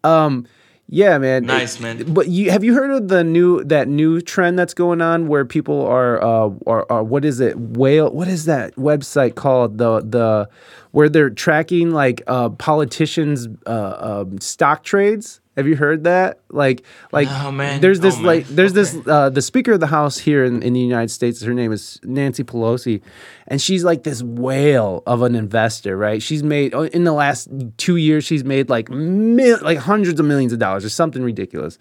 Um, 0.05 0.47
yeah, 0.93 1.17
man. 1.17 1.47
Nice, 1.47 1.81
man. 1.81 2.13
But 2.13 2.29
you 2.29 2.51
have 2.51 2.63
you 2.63 2.75
heard 2.75 2.91
of 2.91 3.09
the 3.09 3.25
new 3.25 3.65
that 3.65 3.89
new 3.89 4.21
trend 4.21 4.59
that's 4.59 4.75
going 4.75 5.01
on 5.01 5.27
where 5.27 5.47
people 5.47 5.87
are 5.87 6.23
uh 6.23 6.51
are, 6.67 6.87
are 6.91 7.03
what 7.03 7.25
is 7.25 7.41
it 7.41 7.59
whale 7.59 8.11
what 8.11 8.29
is 8.29 8.45
that 8.45 8.77
website 8.77 9.35
called 9.35 9.79
the 9.79 10.01
the 10.01 10.51
where 10.91 11.09
they're 11.09 11.31
tracking 11.31 11.93
like 11.93 12.21
uh 12.27 12.51
politicians 12.51 13.49
uh 13.67 14.23
um, 14.27 14.39
stock 14.39 14.85
trades. 14.85 15.41
Have 15.57 15.67
you 15.69 15.77
heard 15.77 16.05
that? 16.05 16.41
Like, 16.49 16.83
like 17.13 17.29
No, 17.29 17.53
man. 17.53 17.83
there's 17.83 18.01
this 18.01 18.17
Oh, 18.19 18.23
like 18.23 18.47
there's 18.47 18.73
this 18.73 18.97
uh, 19.07 19.29
the 19.29 19.43
Speaker 19.43 19.73
of 19.73 19.81
the 19.81 19.87
House 19.87 20.17
here 20.17 20.45
in, 20.45 20.63
in 20.63 20.73
the 20.73 20.81
United 20.81 21.11
States. 21.11 21.43
Her 21.43 21.53
name 21.53 21.73
is 21.73 22.01
Nancy 22.05 22.43
Pelosi, 22.43 23.03
and 23.49 23.61
she's 23.61 23.85
like 23.85 24.03
this 24.05 24.23
whale 24.23 25.03
of 25.07 25.21
an 25.21 25.35
investor, 25.35 25.95
right? 25.97 26.23
She's 26.23 26.43
made 26.43 26.75
oh, 26.75 26.85
in 26.85 27.05
the 27.05 27.13
last 27.13 27.49
two 27.77 27.97
years, 27.97 28.25
she's 28.25 28.45
made 28.45 28.71
like 28.71 28.89
mil- 28.89 29.59
like 29.61 29.77
hundreds 29.79 30.19
of 30.19 30.25
millions 30.25 30.55
of 30.55 30.59
dollars 30.59 30.87
or 30.87 30.89
something 30.89 31.23
ridiculous. 31.23 31.79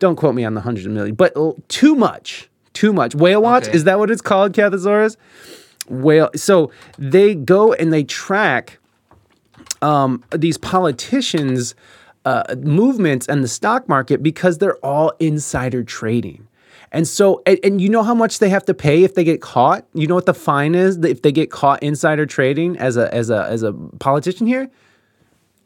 Don't 0.00 0.16
quote 0.16 0.34
me 0.34 0.44
on 0.44 0.52
the 0.52 0.60
hundreds 0.60 0.84
of 0.86 0.92
millions, 0.92 1.16
but 1.16 1.34
too 1.68 1.94
much, 1.94 2.50
too 2.74 2.92
much. 2.92 3.14
Whale 3.14 3.40
watch 3.40 3.68
Okay. 3.68 3.76
is 3.76 3.84
that 3.84 3.98
what 3.98 4.10
it's 4.10 4.20
called, 4.20 4.52
Cathosaurus? 4.52 5.16
Whale. 5.88 6.28
So 6.36 6.70
they 6.98 7.34
go 7.34 7.72
and 7.72 7.90
they 7.90 8.04
track 8.04 8.78
um, 9.80 10.22
these 10.30 10.58
politicians' 10.58 11.74
uh, 12.24 12.54
movements 12.58 13.26
and 13.28 13.42
the 13.42 13.48
stock 13.48 13.88
market 13.88 14.22
because 14.22 14.58
they're 14.58 14.78
all 14.78 15.12
insider 15.18 15.82
trading. 15.82 16.46
And 16.92 17.08
so, 17.08 17.42
and, 17.44 17.58
and 17.64 17.80
you 17.80 17.88
know 17.88 18.04
how 18.04 18.14
much 18.14 18.38
they 18.38 18.48
have 18.50 18.64
to 18.66 18.74
pay 18.74 19.02
if 19.02 19.14
they 19.14 19.24
get 19.24 19.40
caught. 19.40 19.84
You 19.94 20.06
know 20.06 20.14
what 20.14 20.26
the 20.26 20.34
fine 20.34 20.76
is 20.76 20.96
if 20.98 21.22
they 21.22 21.32
get 21.32 21.50
caught 21.50 21.82
insider 21.82 22.24
trading 22.24 22.78
as 22.78 22.96
a 22.96 23.12
as 23.12 23.30
a 23.30 23.44
as 23.46 23.64
a 23.64 23.72
politician 23.72 24.46
here. 24.46 24.70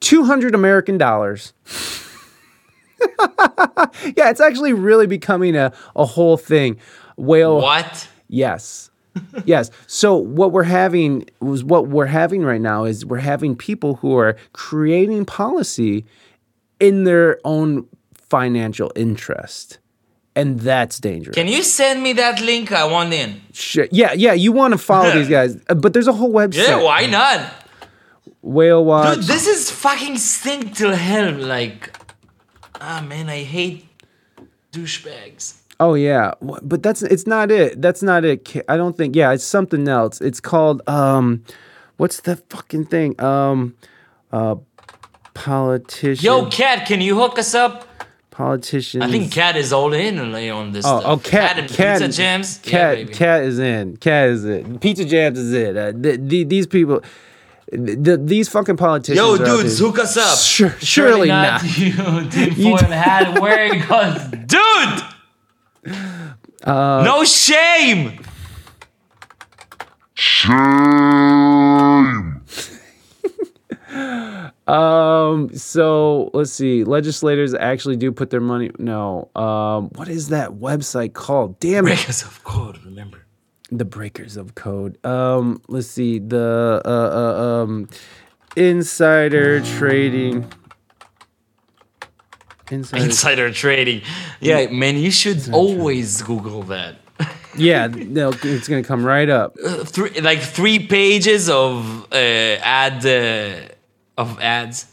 Two 0.00 0.24
hundred 0.24 0.54
American 0.54 0.96
dollars. 0.96 1.52
yeah, 4.16 4.30
it's 4.30 4.40
actually 4.40 4.72
really 4.72 5.06
becoming 5.06 5.54
a, 5.54 5.72
a 5.94 6.06
whole 6.06 6.38
thing. 6.38 6.78
Whale 7.16 7.60
What? 7.60 8.08
Yes. 8.28 8.90
yes. 9.44 9.70
So 9.86 10.16
what 10.16 10.52
we're 10.52 10.62
having 10.62 11.28
was 11.40 11.62
what 11.62 11.88
we're 11.88 12.06
having 12.06 12.42
right 12.42 12.60
now 12.60 12.84
is 12.84 13.04
we're 13.04 13.18
having 13.18 13.56
people 13.56 13.96
who 13.96 14.16
are 14.16 14.36
creating 14.52 15.24
policy 15.24 16.04
in 16.80 17.04
their 17.04 17.38
own 17.44 17.86
financial 18.14 18.92
interest. 18.96 19.78
And 20.36 20.60
that's 20.60 21.00
dangerous. 21.00 21.34
Can 21.34 21.48
you 21.48 21.62
send 21.64 22.00
me 22.02 22.12
that 22.12 22.40
link? 22.40 22.70
I 22.70 22.84
want 22.84 23.12
in. 23.12 23.40
Sure. 23.52 23.88
Yeah, 23.90 24.12
yeah, 24.12 24.34
you 24.34 24.52
want 24.52 24.72
to 24.72 24.78
follow 24.78 25.10
these 25.10 25.28
guys. 25.38 25.56
Uh, 25.68 25.74
But 25.74 25.92
there's 25.94 26.06
a 26.06 26.12
whole 26.12 26.32
website. 26.32 26.68
Yeah, 26.68 26.82
why 26.82 27.06
not? 27.06 27.40
Whale 28.42 28.84
Watch. 28.84 29.16
Dude, 29.16 29.24
this 29.24 29.46
is 29.48 29.70
fucking 29.70 30.16
stink 30.18 30.74
till 30.76 30.94
hell. 30.94 31.32
Like, 31.32 31.90
ah, 32.80 33.04
man, 33.06 33.28
I 33.28 33.42
hate 33.42 33.84
douchebags. 34.72 35.54
Oh 35.80 35.94
yeah, 35.94 36.32
but 36.40 36.82
that's 36.82 37.02
it's 37.02 37.26
not 37.26 37.50
it. 37.52 37.80
That's 37.80 38.02
not 38.02 38.24
it. 38.24 38.64
I 38.68 38.76
don't 38.76 38.96
think. 38.96 39.14
Yeah, 39.14 39.32
it's 39.32 39.44
something 39.44 39.86
else. 39.86 40.20
It's 40.20 40.40
called 40.40 40.82
um, 40.88 41.44
what's 41.98 42.20
the 42.20 42.36
fucking 42.36 42.86
thing? 42.86 43.20
Um, 43.20 43.76
uh, 44.32 44.56
politician. 45.44 46.24
Yo, 46.24 46.46
Cat, 46.46 46.86
can 46.86 47.00
you 47.00 47.14
hook 47.16 47.38
us 47.38 47.54
up? 47.54 47.84
politicians. 48.30 49.02
I 49.02 49.10
think 49.10 49.32
Cat 49.32 49.56
is 49.56 49.72
all 49.72 49.92
in 49.92 50.16
on 50.18 50.32
on 50.50 50.70
this 50.72 50.84
Oh, 50.86 51.00
stuff. 51.00 51.10
oh, 51.12 51.16
cat, 51.18 51.58
and 51.58 51.68
cat, 51.68 52.00
Pizza 52.00 52.16
Jams. 52.22 52.60
yeah, 52.64 52.70
cat, 52.70 52.94
baby. 52.96 53.12
cat 53.12 53.42
is 53.42 53.58
in. 53.58 53.96
Cat 53.96 54.28
is 54.28 54.44
it. 54.44 54.80
Pizza 54.80 55.04
jams 55.04 55.38
is 55.40 55.52
it. 55.52 55.76
Uh, 55.76 55.92
th- 55.92 56.20
th- 56.30 56.46
these 56.48 56.66
people, 56.68 57.02
th- 57.72 57.98
th- 58.04 58.20
these 58.22 58.48
fucking 58.48 58.76
politicians. 58.76 59.18
Yo, 59.18 59.34
are 59.34 59.38
dudes, 59.44 59.80
hook 59.80 59.98
us 59.98 60.16
up. 60.16 60.38
Sure, 60.38 60.70
surely, 60.80 61.26
not. 61.28 61.64
You 61.78 61.92
tinfoil 62.30 62.76
hat 62.78 63.40
wearing 63.40 63.82
us. 63.82 64.30
Dude! 64.46 65.94
Uh, 66.62 67.02
no 67.04 67.24
shame! 67.24 68.20
Um. 74.68 75.48
So 75.56 76.30
let's 76.34 76.52
see. 76.52 76.84
Legislators 76.84 77.54
actually 77.54 77.96
do 77.96 78.12
put 78.12 78.28
their 78.28 78.40
money. 78.40 78.70
No. 78.78 79.30
Um. 79.34 79.88
What 79.94 80.08
is 80.08 80.28
that 80.28 80.50
website 80.50 81.14
called? 81.14 81.58
Damn 81.58 81.86
it. 81.86 81.96
Breakers 81.96 82.22
of 82.22 82.44
code, 82.44 82.78
remember. 82.84 83.24
The 83.70 83.86
breakers 83.86 84.36
of 84.36 84.54
code. 84.54 85.02
Um. 85.06 85.62
Let's 85.68 85.88
see. 85.88 86.18
The 86.18 86.82
uh, 86.84 86.88
uh 86.88 87.62
um, 87.62 87.88
insider 88.56 89.60
trading. 89.62 90.46
Insider. 92.70 93.04
Insider 93.04 93.52
trading. 93.52 94.02
Yeah, 94.40 94.66
man, 94.70 94.96
you 94.96 95.10
should 95.10 95.48
always 95.52 96.20
Google 96.22 96.62
that. 96.64 96.96
yeah. 97.56 97.86
No, 97.86 98.30
it's 98.42 98.68
gonna 98.68 98.82
come 98.82 99.04
right 99.04 99.28
up. 99.28 99.56
Uh, 99.64 99.84
three, 99.84 100.20
like 100.20 100.40
three 100.40 100.86
pages 100.86 101.48
of 101.48 102.06
uh, 102.12 102.16
ad 102.16 103.06
uh, 103.06 103.72
of 104.18 104.38
ads. 104.40 104.86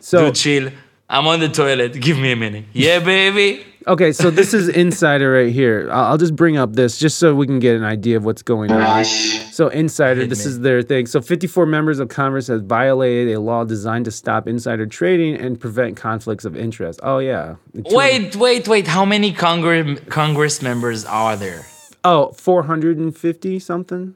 So 0.00 0.26
Dude, 0.26 0.34
chill. 0.36 0.70
I'm 1.08 1.26
on 1.26 1.40
the 1.40 1.48
toilet. 1.50 2.00
Give 2.00 2.16
me 2.18 2.32
a 2.32 2.36
minute. 2.36 2.64
Yeah, 2.72 2.98
baby. 3.00 3.64
Okay, 3.86 4.12
so 4.12 4.30
this 4.30 4.54
is 4.54 4.68
Insider 4.84 5.30
right 5.32 5.52
here. 5.52 5.90
I'll 5.92 6.04
I'll 6.12 6.18
just 6.18 6.34
bring 6.34 6.56
up 6.56 6.72
this 6.72 6.98
just 6.98 7.18
so 7.18 7.34
we 7.34 7.46
can 7.46 7.58
get 7.58 7.76
an 7.76 7.84
idea 7.84 8.16
of 8.16 8.24
what's 8.24 8.40
going 8.40 8.70
on. 8.72 9.04
So 9.04 9.68
Insider, 9.68 10.26
this 10.26 10.46
me. 10.46 10.50
is 10.52 10.60
their 10.60 10.80
thing. 10.80 11.04
So 11.06 11.20
54 11.20 11.66
members 11.66 11.98
of 11.98 12.08
Congress 12.08 12.46
have 12.46 12.64
violated 12.64 13.34
a 13.36 13.40
law 13.40 13.64
designed 13.64 14.06
to 14.06 14.10
stop 14.10 14.48
insider 14.48 14.86
trading 14.86 15.36
and 15.36 15.60
prevent 15.60 15.96
conflicts 15.98 16.46
of 16.46 16.56
interest. 16.56 17.00
Oh 17.02 17.18
yeah. 17.18 17.56
Wait, 17.74 18.34
wait, 18.36 18.66
wait. 18.66 18.86
How 18.86 19.04
many 19.04 19.32
Congress 19.34 20.00
Congress 20.08 20.62
members 20.62 21.04
are 21.04 21.36
there? 21.36 21.66
Oh, 22.02 22.32
450 22.32 23.58
something. 23.58 24.14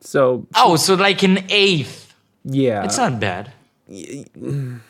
So 0.00 0.46
Oh, 0.54 0.76
so 0.76 0.94
like 0.94 1.22
an 1.22 1.44
eighth. 1.48 2.05
Yeah, 2.46 2.84
It's 2.84 2.96
not 2.96 3.20
bad. 3.20 3.52
it's 3.88 4.80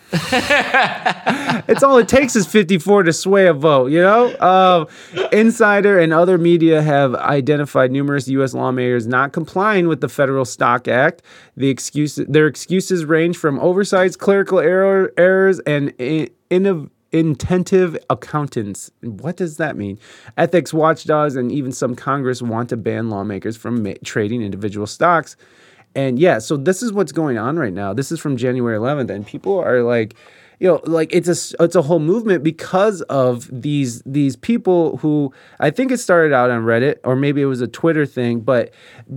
all 1.83 1.99
it 1.99 2.09
takes 2.09 2.35
is 2.35 2.47
54 2.47 3.03
to 3.03 3.13
sway 3.13 3.47
a 3.47 3.53
vote, 3.53 3.91
you 3.91 4.01
know? 4.01 4.35
Um, 4.39 4.87
Insider 5.33 5.99
and 5.99 6.15
other 6.15 6.39
media 6.39 6.81
have 6.81 7.15
identified 7.15 7.91
numerous 7.91 8.27
U.S. 8.29 8.55
lawmakers 8.55 9.07
not 9.07 9.33
complying 9.33 9.87
with 9.89 10.01
the 10.01 10.09
Federal 10.09 10.47
Stock 10.47 10.89
Act. 10.89 11.21
The 11.57 11.69
excuse, 11.69 12.15
their 12.17 12.47
excuses 12.47 13.05
range 13.05 13.37
from 13.37 13.59
oversights, 13.61 14.17
clerical 14.17 14.61
error, 14.61 15.13
errors, 15.19 15.59
and 15.61 15.91
in, 15.99 16.31
innov- 16.51 16.89
intentive 17.13 17.99
accountants. 18.09 18.91
What 19.03 19.37
does 19.37 19.59
that 19.59 19.77
mean? 19.77 19.99
Ethics 20.39 20.73
watchdogs 20.73 21.37
and 21.37 21.53
even 21.53 21.71
some 21.73 21.95
Congress 21.97 22.41
want 22.41 22.71
to 22.71 22.79
ban 22.79 23.11
lawmakers 23.11 23.59
from 23.59 23.83
ma- 23.83 23.93
trading 24.05 24.41
individual 24.43 24.87
stocks. 24.87 25.37
And 25.97 26.19
yeah, 26.19 26.39
so 26.39 26.59
this 26.59 26.83
is 26.83 26.93
what's 26.93 27.11
going 27.11 27.39
on 27.39 27.59
right 27.59 27.73
now. 27.73 27.95
This 27.95 28.13
is 28.13 28.21
from 28.21 28.37
January 28.37 28.79
11th, 28.79 29.11
and 29.11 29.27
people 29.27 29.59
are 29.59 29.83
like, 29.83 30.15
you 30.61 30.69
know, 30.69 30.81
like 30.85 31.11
it's 31.13 31.29
a 31.29 31.65
it's 31.65 31.75
a 31.75 31.83
whole 31.83 31.99
movement 31.99 32.43
because 32.43 33.03
of 33.03 33.49
these 33.51 34.03
these 34.07 34.37
people 34.37 34.99
who 34.99 35.33
I 35.59 35.71
think 35.71 35.91
it 35.91 35.99
started 35.99 36.33
out 36.33 36.51
on 36.51 36.63
Reddit 36.65 36.97
or 37.05 37.15
maybe 37.17 37.43
it 37.43 37.47
was 37.47 37.61
a 37.61 37.67
Twitter 37.67 38.07
thing, 38.07 38.41
but 38.41 38.73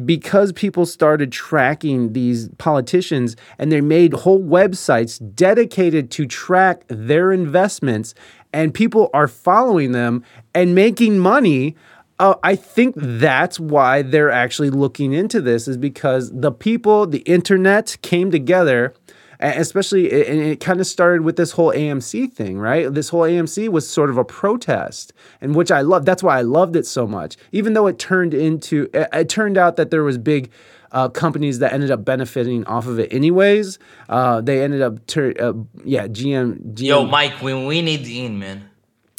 because 0.06 0.52
people 0.52 0.86
started 0.86 1.32
tracking 1.32 2.14
these 2.14 2.50
politicians 2.58 3.36
and 3.58 3.72
they 3.72 3.82
made 3.82 4.14
whole 4.14 4.42
websites 4.42 5.20
dedicated 5.36 6.12
to 6.12 6.26
track 6.26 6.84
their 6.88 7.32
investments, 7.32 8.14
and 8.52 8.74
people 8.74 9.10
are 9.14 9.28
following 9.28 9.92
them 9.92 10.24
and 10.54 10.76
making 10.76 11.20
money 11.20 11.76
uh, 12.20 12.36
I 12.44 12.56
think 12.56 12.96
that's 12.98 13.60
why 13.60 14.02
they're 14.02 14.30
actually 14.32 14.70
looking 14.70 15.14
into 15.14 15.40
this 15.40 15.68
is 15.68 15.78
because 15.78 16.32
the 16.32 16.52
people, 16.52 17.08
the 17.08 17.20
internet 17.20 17.98
came 18.02 18.30
together, 18.30 18.94
especially, 19.40 20.12
and 20.28 20.42
it 20.42 20.60
kind 20.60 20.82
of 20.82 20.88
started 20.88 21.22
with 21.22 21.38
this 21.38 21.52
whole 21.52 21.72
AMC 21.72 22.34
thing, 22.34 22.60
right? 22.60 22.94
This 22.94 23.08
whole 23.10 23.22
AMC 23.22 23.70
was 23.70 23.90
sort 23.90 24.10
of 24.10 24.18
a 24.18 24.26
protest, 24.26 25.14
and 25.40 25.56
which 25.56 25.72
I 25.72 25.80
love. 25.82 26.04
That's 26.04 26.22
why 26.22 26.38
I 26.38 26.42
loved 26.42 26.76
it 26.76 26.86
so 26.86 27.08
much, 27.08 27.38
even 27.54 27.74
though 27.74 27.88
it 27.88 27.98
turned 27.98 28.34
into, 28.34 28.90
it, 28.94 29.30
turned 29.30 29.58
out 29.58 29.78
that 29.78 29.90
there 29.90 30.04
was 30.04 30.18
big. 30.18 30.52
Uh, 30.92 31.08
companies 31.08 31.60
that 31.60 31.72
ended 31.72 31.92
up 31.92 32.04
benefiting 32.04 32.66
off 32.66 32.88
of 32.88 32.98
it 32.98 33.14
anyways 33.14 33.78
uh, 34.10 34.42
they 34.42 34.64
ended 34.64 34.82
up 34.82 35.06
tur- 35.06 35.36
uh, 35.40 35.54
yeah 35.86 36.08
gm, 36.08 36.74
GM 36.74 36.84
Yo, 36.84 37.06
Mike, 37.06 37.44
we, 37.44 37.54
we 37.54 37.84
need 37.84 38.06
the 38.06 38.26
in, 38.26 38.40
man. 38.40 38.69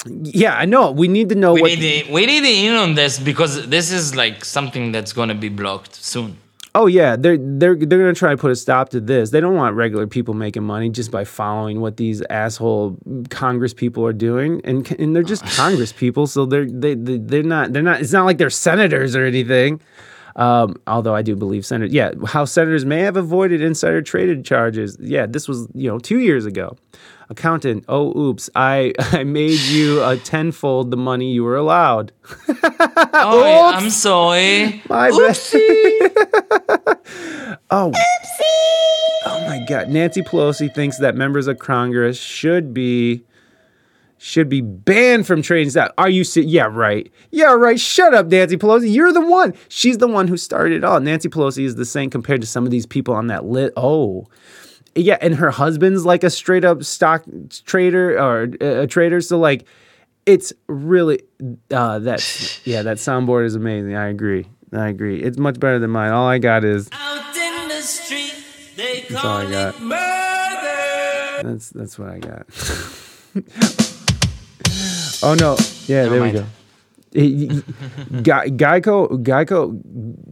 Yeah 0.06 0.54
i 0.56 0.64
know 0.64 0.90
we 0.90 1.08
need 1.08 1.28
to 1.28 1.34
know 1.34 1.52
We 1.54 1.62
what 1.62 1.70
need 1.78 2.06
the, 2.06 2.12
we 2.12 2.26
need 2.26 2.40
the 2.40 2.66
in 2.66 2.74
on 2.74 2.94
this 2.94 3.18
because 3.18 3.68
this 3.68 3.92
is 3.92 4.14
like 4.16 4.44
something 4.44 4.92
that's 4.92 5.12
gonna 5.12 5.34
be 5.34 5.48
blocked 5.48 5.94
soon. 5.94 6.36
Oh 6.72 6.86
yeah, 6.86 7.16
they're 7.16 7.36
they're 7.36 7.74
they're 7.74 7.98
gonna 7.98 8.14
try 8.14 8.30
to 8.30 8.36
put 8.36 8.52
a 8.52 8.54
stop 8.56 8.90
to 8.90 9.00
this. 9.00 9.30
They 9.30 9.40
don't 9.40 9.56
want 9.56 9.74
regular 9.74 10.06
people 10.06 10.34
making 10.34 10.62
money 10.62 10.88
just 10.88 11.10
by 11.10 11.24
following 11.24 11.80
what 11.80 11.96
these 11.96 12.22
asshole 12.30 12.96
Congress 13.28 13.74
people 13.74 14.06
are 14.06 14.12
doing, 14.12 14.60
and 14.62 14.88
and 15.00 15.14
they're 15.14 15.24
just 15.24 15.44
Congress 15.56 15.92
people, 15.92 16.28
so 16.28 16.46
they're 16.46 16.70
they, 16.70 16.94
they 16.94 17.18
they're 17.18 17.42
not 17.42 17.72
they're 17.72 17.82
not. 17.82 18.00
It's 18.00 18.12
not 18.12 18.24
like 18.24 18.38
they're 18.38 18.50
senators 18.50 19.16
or 19.16 19.24
anything. 19.24 19.80
Um, 20.40 20.76
although 20.86 21.14
I 21.14 21.20
do 21.20 21.36
believe 21.36 21.66
senators, 21.66 21.92
yeah, 21.92 22.12
House 22.26 22.50
senators 22.50 22.86
may 22.86 23.00
have 23.00 23.18
avoided 23.18 23.60
insider 23.60 24.00
traded 24.00 24.42
charges. 24.42 24.96
Yeah, 24.98 25.26
this 25.26 25.46
was 25.46 25.68
you 25.74 25.90
know 25.90 25.98
two 25.98 26.18
years 26.18 26.46
ago. 26.46 26.78
Accountant, 27.28 27.84
oh 27.88 28.18
oops, 28.18 28.48
I 28.56 28.94
I 28.98 29.24
made 29.24 29.60
you 29.60 30.02
a 30.02 30.16
tenfold 30.16 30.90
the 30.90 30.96
money 30.96 31.30
you 31.30 31.44
were 31.44 31.56
allowed. 31.56 32.12
Oh, 33.22 33.44
yeah, 33.44 33.76
I'm 33.76 33.90
sorry. 33.90 34.82
My 34.88 35.10
bad. 35.10 35.16
oh. 37.70 37.92
Oopsie. 37.92 39.26
Oh 39.26 39.44
my 39.46 39.64
God. 39.68 39.88
Nancy 39.88 40.22
Pelosi 40.22 40.74
thinks 40.74 40.96
that 40.98 41.14
members 41.14 41.46
of 41.46 41.58
Congress 41.58 42.18
should 42.18 42.72
be 42.72 43.22
should 44.22 44.50
be 44.50 44.60
banned 44.60 45.26
from 45.26 45.40
trading 45.40 45.70
stock. 45.70 45.94
Are 45.96 46.10
you 46.10 46.24
se- 46.24 46.42
Yeah, 46.42 46.68
right. 46.70 47.10
Yeah, 47.30 47.54
right. 47.54 47.80
Shut 47.80 48.12
up, 48.12 48.26
Nancy 48.26 48.58
Pelosi. 48.58 48.92
You're 48.92 49.14
the 49.14 49.20
one. 49.24 49.54
She's 49.70 49.96
the 49.96 50.06
one 50.06 50.28
who 50.28 50.36
started 50.36 50.76
it 50.76 50.84
all. 50.84 51.00
Nancy 51.00 51.30
Pelosi 51.30 51.64
is 51.64 51.76
the 51.76 51.86
same 51.86 52.10
compared 52.10 52.42
to 52.42 52.46
some 52.46 52.64
of 52.66 52.70
these 52.70 52.84
people 52.84 53.14
on 53.14 53.28
that 53.28 53.46
lit. 53.46 53.72
Oh. 53.78 54.26
Yeah, 54.94 55.16
and 55.22 55.36
her 55.36 55.50
husband's 55.50 56.04
like 56.04 56.22
a 56.22 56.28
straight 56.28 56.64
up 56.66 56.84
stock 56.84 57.24
trader 57.64 58.18
or 58.20 58.42
a 58.60 58.86
trader. 58.86 59.22
So 59.22 59.38
like, 59.38 59.64
it's 60.26 60.52
really 60.66 61.22
uh, 61.70 61.98
that 62.00 62.60
yeah 62.66 62.82
that 62.82 62.98
soundboard 62.98 63.46
is 63.46 63.54
amazing. 63.54 63.96
I 63.96 64.08
agree. 64.08 64.46
I 64.72 64.88
agree. 64.88 65.22
It's 65.22 65.38
much 65.38 65.58
better 65.58 65.78
than 65.78 65.90
mine. 65.90 66.12
All 66.12 66.26
I 66.28 66.36
got 66.38 66.62
is 66.64 66.90
Out 66.92 67.34
in 67.36 67.68
the 67.68 67.80
street, 67.80 68.34
they 68.76 69.04
all 69.16 69.22
call 69.22 69.40
it 69.40 69.80
murder. 69.80 71.48
that's 71.48 71.70
that's 71.70 71.98
what 71.98 72.10
I 72.10 72.18
got. 72.18 72.46
oh 75.22 75.34
no! 75.34 75.56
Yeah, 75.86 76.08
there 76.08 76.22
we 76.22 76.32
go. 76.32 76.44
He- 77.12 77.48
Guyco, 77.48 79.22
Guyco, 79.24 79.82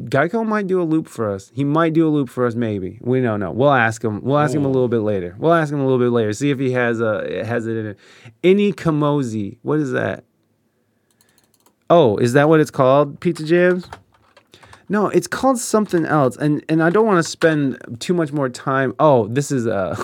Guyco 0.09 0.47
might 0.47 0.69
do 0.69 0.81
a 0.81 0.85
loop 0.85 1.09
for 1.09 1.29
us. 1.29 1.51
He 1.53 1.65
might 1.65 1.93
do 1.93 2.07
a 2.07 2.11
loop 2.11 2.29
for 2.29 2.47
us. 2.47 2.55
Maybe 2.55 2.99
we 3.01 3.21
don't 3.21 3.41
know. 3.41 3.51
We'll 3.51 3.73
ask 3.73 4.03
him. 4.03 4.23
We'll 4.23 4.39
ask 4.39 4.55
him 4.55 4.65
a 4.65 4.69
little 4.69 4.89
bit 4.89 5.01
later. 5.01 5.35
We'll 5.39 5.55
ask 5.55 5.73
him 5.73 5.81
a 5.81 5.83
little 5.83 5.99
bit 5.99 6.11
later. 6.11 6.33
See 6.33 6.51
if 6.51 6.59
he 6.61 6.73
has 6.73 7.01
a 7.01 7.45
has 7.45 7.67
it 7.67 7.77
in 7.77 7.87
it. 7.87 7.99
Any 8.45 8.73
Kamozi. 8.73 9.59
What 9.63 9.81
is 9.81 9.91
that? 9.93 10.25
Oh, 11.91 12.17
is 12.19 12.35
that 12.35 12.49
what 12.49 12.61
it's 12.61 12.71
called? 12.71 13.19
Pizza 13.21 13.45
jams. 13.45 13.89
No, 14.89 15.09
it's 15.09 15.27
called 15.27 15.59
something 15.59 16.07
else, 16.07 16.37
and 16.37 16.65
and 16.69 16.83
I 16.83 16.91
don't 16.91 17.07
want 17.07 17.23
to 17.23 17.29
spend 17.29 17.97
too 17.99 18.15
much 18.15 18.33
more 18.33 18.49
time. 18.49 18.95
Oh, 19.01 19.27
this 19.27 19.51
is 19.51 19.67
uh 19.67 19.97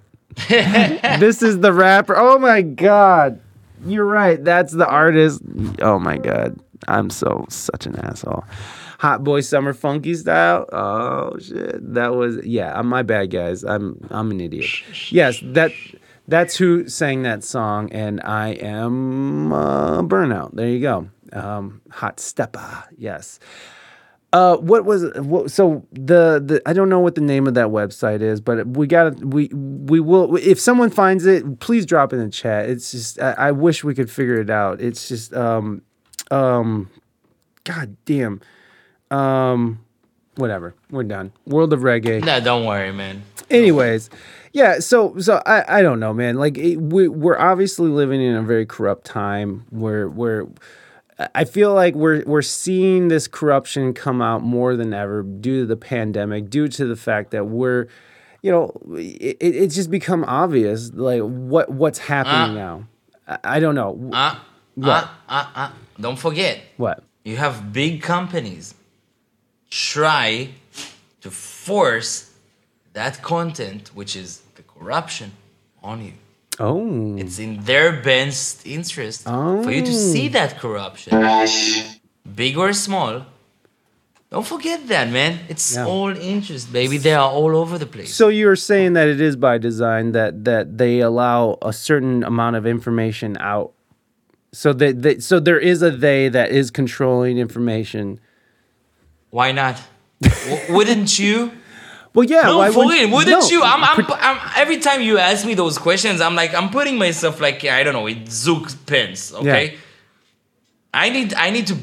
this 0.48 1.42
is 1.42 1.58
the 1.60 1.72
rapper. 1.72 2.16
Oh 2.16 2.38
my 2.38 2.62
god. 2.62 3.40
You're 3.84 4.06
right. 4.06 4.42
That's 4.42 4.72
the 4.72 4.86
artist. 4.86 5.42
Oh 5.80 5.98
my 5.98 6.18
god. 6.18 6.58
I'm 6.88 7.10
so 7.10 7.46
such 7.48 7.86
an 7.86 7.96
asshole. 7.96 8.44
Hot 8.98 9.22
boy 9.24 9.40
summer 9.40 9.72
funky 9.72 10.14
style. 10.14 10.66
Oh 10.72 11.38
shit. 11.38 11.94
That 11.94 12.14
was 12.14 12.44
yeah, 12.44 12.78
I'm 12.78 12.86
my 12.86 13.02
bad 13.02 13.30
guys. 13.30 13.64
I'm 13.64 14.06
I'm 14.10 14.30
an 14.30 14.40
idiot. 14.40 14.66
Yes, 15.10 15.40
that 15.42 15.72
that's 16.28 16.56
who 16.56 16.88
sang 16.88 17.22
that 17.22 17.42
song 17.44 17.92
and 17.92 18.20
I 18.22 18.50
am 18.50 19.52
uh, 19.52 20.02
burnout. 20.02 20.54
There 20.54 20.68
you 20.68 20.80
go. 20.80 21.08
Um, 21.32 21.80
hot 21.90 22.20
stepper. 22.20 22.84
Yes. 22.96 23.40
Uh, 24.32 24.56
what 24.58 24.84
was 24.84 25.10
what, 25.16 25.50
so 25.50 25.84
the 25.92 26.40
the 26.44 26.62
I 26.64 26.72
don't 26.72 26.88
know 26.88 27.00
what 27.00 27.16
the 27.16 27.20
name 27.20 27.48
of 27.48 27.54
that 27.54 27.68
website 27.68 28.20
is, 28.20 28.40
but 28.40 28.64
we 28.66 28.86
got 28.86 29.16
to 29.18 29.26
we 29.26 29.48
we 29.48 29.98
will 29.98 30.36
if 30.36 30.60
someone 30.60 30.90
finds 30.90 31.26
it, 31.26 31.58
please 31.58 31.84
drop 31.84 32.12
it 32.12 32.16
in 32.16 32.26
the 32.26 32.30
chat. 32.30 32.68
It's 32.70 32.92
just 32.92 33.20
I, 33.20 33.32
I 33.32 33.50
wish 33.52 33.82
we 33.82 33.92
could 33.94 34.08
figure 34.10 34.40
it 34.40 34.48
out. 34.48 34.80
It's 34.80 35.08
just 35.08 35.34
um 35.34 35.82
um, 36.30 36.88
god 37.64 37.96
damn, 38.04 38.40
um, 39.10 39.84
whatever. 40.36 40.76
We're 40.90 41.02
done. 41.02 41.32
World 41.46 41.72
of 41.72 41.80
Reggae 41.80 42.24
Nah, 42.24 42.38
don't 42.38 42.64
worry, 42.66 42.92
man. 42.92 43.24
anyways 43.50 44.10
yeah 44.52 44.78
so 44.78 45.16
so 45.18 45.42
i 45.46 45.78
i 45.78 45.82
don't 45.82 45.98
know 45.98 46.12
man 46.14 46.36
like 46.36 46.56
it, 46.58 46.76
we, 46.76 47.08
we're 47.08 47.38
obviously 47.38 47.88
living 47.88 48.20
in 48.20 48.34
a 48.36 48.42
very 48.42 48.64
corrupt 48.66 49.04
time 49.04 49.64
where 49.70 50.08
where 50.08 50.46
i 51.34 51.44
feel 51.44 51.72
like 51.74 51.94
we're 51.94 52.22
we're 52.26 52.42
seeing 52.42 53.08
this 53.08 53.26
corruption 53.28 53.92
come 53.94 54.22
out 54.22 54.42
more 54.42 54.76
than 54.76 54.92
ever 54.94 55.22
due 55.22 55.60
to 55.60 55.66
the 55.66 55.76
pandemic 55.76 56.48
due 56.50 56.68
to 56.68 56.84
the 56.86 56.96
fact 56.96 57.30
that 57.30 57.44
we're 57.46 57.86
you 58.42 58.50
know 58.50 58.72
it, 58.96 59.36
it- 59.40 59.56
it's 59.62 59.74
just 59.74 59.90
become 59.90 60.24
obvious 60.24 60.92
like 60.94 61.20
what 61.22 61.68
what's 61.70 61.98
happening 61.98 62.54
now. 62.54 62.86
I, 63.28 63.38
I 63.56 63.60
don't 63.60 63.74
know. 63.74 64.10
Uh, 64.12 64.36
uh, 64.82 65.08
uh, 65.28 65.46
uh. 65.54 65.70
Don't 66.00 66.18
forget, 66.18 66.60
what? 66.78 67.02
You 67.24 67.36
have 67.36 67.72
big 67.72 68.00
companies 68.02 68.74
try 69.68 70.48
to 71.20 71.30
force 71.30 72.30
that 72.94 73.22
content, 73.22 73.90
which 73.94 74.16
is 74.16 74.40
the 74.56 74.62
corruption, 74.62 75.32
on 75.82 76.02
you. 76.04 76.12
Oh 76.60 77.16
It's 77.16 77.38
in 77.38 77.64
their 77.64 77.88
best 78.02 78.66
interest 78.66 79.24
for 79.24 79.70
you 79.70 79.82
to 79.82 79.92
see 79.92 80.26
oh. 80.28 80.32
that 80.38 80.58
corruption, 80.58 81.12
big 82.34 82.56
or 82.56 82.72
small. 82.72 83.26
Don't 84.30 84.46
forget 84.46 84.86
that, 84.86 85.10
man. 85.10 85.40
It's 85.48 85.74
Yeah. 85.74 85.86
all 85.86 86.10
interest, 86.16 86.72
baby. 86.72 86.98
They 86.98 87.14
are 87.14 87.28
all 87.28 87.56
over 87.56 87.78
the 87.78 87.86
place. 87.86 88.14
So 88.14 88.28
you're 88.28 88.54
saying 88.54 88.92
that 88.92 89.08
it 89.08 89.20
is 89.20 89.34
by 89.34 89.58
design 89.58 90.12
that 90.12 90.44
that 90.44 90.78
they 90.78 91.00
allow 91.00 91.58
a 91.62 91.72
certain 91.72 92.22
amount 92.22 92.54
of 92.54 92.64
information 92.64 93.36
out. 93.40 93.72
So 94.52 94.72
that 94.74 95.02
they, 95.02 95.18
so 95.18 95.40
there 95.40 95.58
is 95.58 95.82
a 95.82 95.90
they 95.90 96.28
that 96.28 96.50
is 96.50 96.70
controlling 96.70 97.38
information. 97.38 98.20
Why 99.30 99.50
not? 99.52 99.82
W- 100.22 100.74
wouldn't 100.76 101.18
you? 101.18 101.50
Well, 102.12 102.24
yeah. 102.24 102.42
No, 102.42 102.58
why 102.58 102.70
wouldn't- 102.70 103.12
wouldn't 103.12 103.40
no. 103.42 103.48
you? 103.48 103.62
I'm, 103.62 103.84
I'm, 103.84 104.06
I'm, 104.10 104.50
every 104.56 104.78
time 104.78 105.00
you 105.00 105.18
ask 105.18 105.46
me 105.46 105.54
those 105.54 105.78
questions, 105.78 106.20
I'm 106.20 106.34
like, 106.34 106.52
I'm 106.54 106.70
putting 106.70 106.98
myself 106.98 107.40
like, 107.40 107.64
I 107.64 107.82
don't 107.84 107.92
know, 107.94 108.02
with 108.02 108.28
Zook 108.28 108.68
pens, 108.86 109.32
okay? 109.32 109.76
I 110.92 111.08
need, 111.10 111.34
I 111.34 111.50
need 111.50 111.68
to 111.68 111.76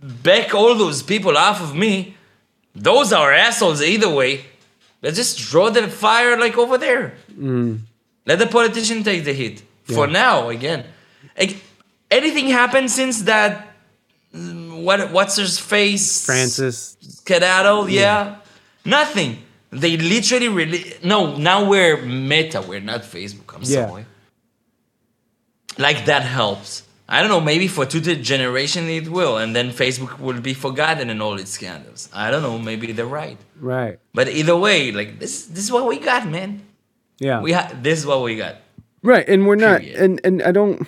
back 0.00 0.54
all 0.54 0.74
those 0.76 1.02
people 1.02 1.36
off 1.36 1.60
of 1.60 1.74
me. 1.74 2.14
Those 2.76 3.12
are 3.12 3.32
assholes 3.32 3.82
either 3.82 4.08
way. 4.08 4.44
Let's 5.02 5.16
just 5.16 5.38
draw 5.38 5.70
the 5.70 5.88
fire 5.88 6.38
like 6.38 6.56
over 6.56 6.78
there. 6.78 7.14
Let 8.24 8.38
the 8.38 8.46
politician 8.46 9.02
take 9.02 9.24
the 9.24 9.32
hit. 9.32 9.62
For 9.84 10.06
now, 10.06 10.48
again. 10.48 10.84
Like, 11.38 11.56
anything 12.10 12.48
happened 12.48 12.90
since 12.90 13.22
that, 13.22 13.68
mm, 14.34 14.82
what, 14.82 15.12
what's 15.12 15.36
his 15.36 15.58
face? 15.58 16.24
Frances. 16.24 16.96
skedaddle, 17.00 17.88
yeah. 17.88 18.36
Nothing. 18.84 19.42
They 19.70 19.96
literally 19.96 20.48
really 20.48 20.94
no. 21.02 21.36
Now 21.36 21.68
we're 21.68 21.96
Meta. 22.02 22.62
We're 22.62 22.80
not 22.80 23.02
Facebook. 23.02 23.54
I'm 23.54 23.62
Yeah. 23.62 23.88
sorry. 23.88 24.06
Like 25.78 26.06
that 26.06 26.22
helps. 26.22 26.82
I 27.08 27.20
don't 27.20 27.28
know. 27.30 27.40
Maybe 27.40 27.68
for 27.68 27.86
two 27.86 28.00
generation 28.00 28.88
it 28.88 29.08
will, 29.08 29.36
and 29.38 29.54
then 29.54 29.70
Facebook 29.70 30.18
will 30.18 30.40
be 30.40 30.54
forgotten 30.54 31.08
in 31.10 31.20
all 31.20 31.34
its 31.38 31.50
scandals. 31.52 32.08
I 32.12 32.30
don't 32.30 32.42
know. 32.42 32.58
Maybe 32.58 32.90
they're 32.92 33.06
right. 33.06 33.38
Right. 33.60 33.98
But 34.14 34.28
either 34.28 34.56
way, 34.56 34.90
like 34.92 35.18
this, 35.20 35.46
this 35.46 35.64
is 35.64 35.70
what 35.70 35.86
we 35.86 35.98
got, 35.98 36.26
man. 36.28 36.62
Yeah. 37.18 37.40
We 37.42 37.52
ha- 37.52 37.70
This 37.80 38.00
is 38.00 38.06
what 38.06 38.22
we 38.22 38.36
got. 38.36 38.56
Right, 39.02 39.28
and 39.28 39.46
we're 39.46 39.54
not, 39.56 39.80
Period. 39.82 40.00
and 40.00 40.20
and 40.24 40.42
I 40.42 40.50
don't. 40.50 40.86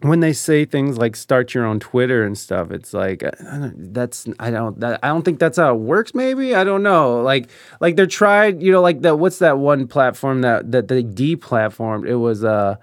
When 0.00 0.20
they 0.20 0.32
say 0.32 0.64
things 0.64 0.96
like 0.96 1.16
"start 1.16 1.54
your 1.54 1.66
own 1.66 1.80
Twitter" 1.80 2.24
and 2.24 2.38
stuff, 2.38 2.70
it's 2.70 2.94
like 2.94 3.24
I 3.24 3.72
that's 3.74 4.28
I 4.38 4.50
don't 4.50 4.78
that, 4.78 5.00
I 5.02 5.08
don't 5.08 5.24
think 5.24 5.40
that's 5.40 5.58
how 5.58 5.74
it 5.74 5.80
works. 5.80 6.14
Maybe 6.14 6.54
I 6.54 6.62
don't 6.62 6.84
know. 6.84 7.20
Like 7.20 7.50
like 7.80 7.96
they're 7.96 8.06
tried, 8.06 8.62
you 8.62 8.70
know, 8.70 8.80
like 8.80 9.02
that. 9.02 9.18
What's 9.18 9.40
that 9.40 9.58
one 9.58 9.88
platform 9.88 10.42
that 10.42 10.70
that 10.70 10.86
they 10.86 11.02
deplatformed? 11.02 12.06
It 12.06 12.16
was 12.16 12.44
uh, 12.44 12.76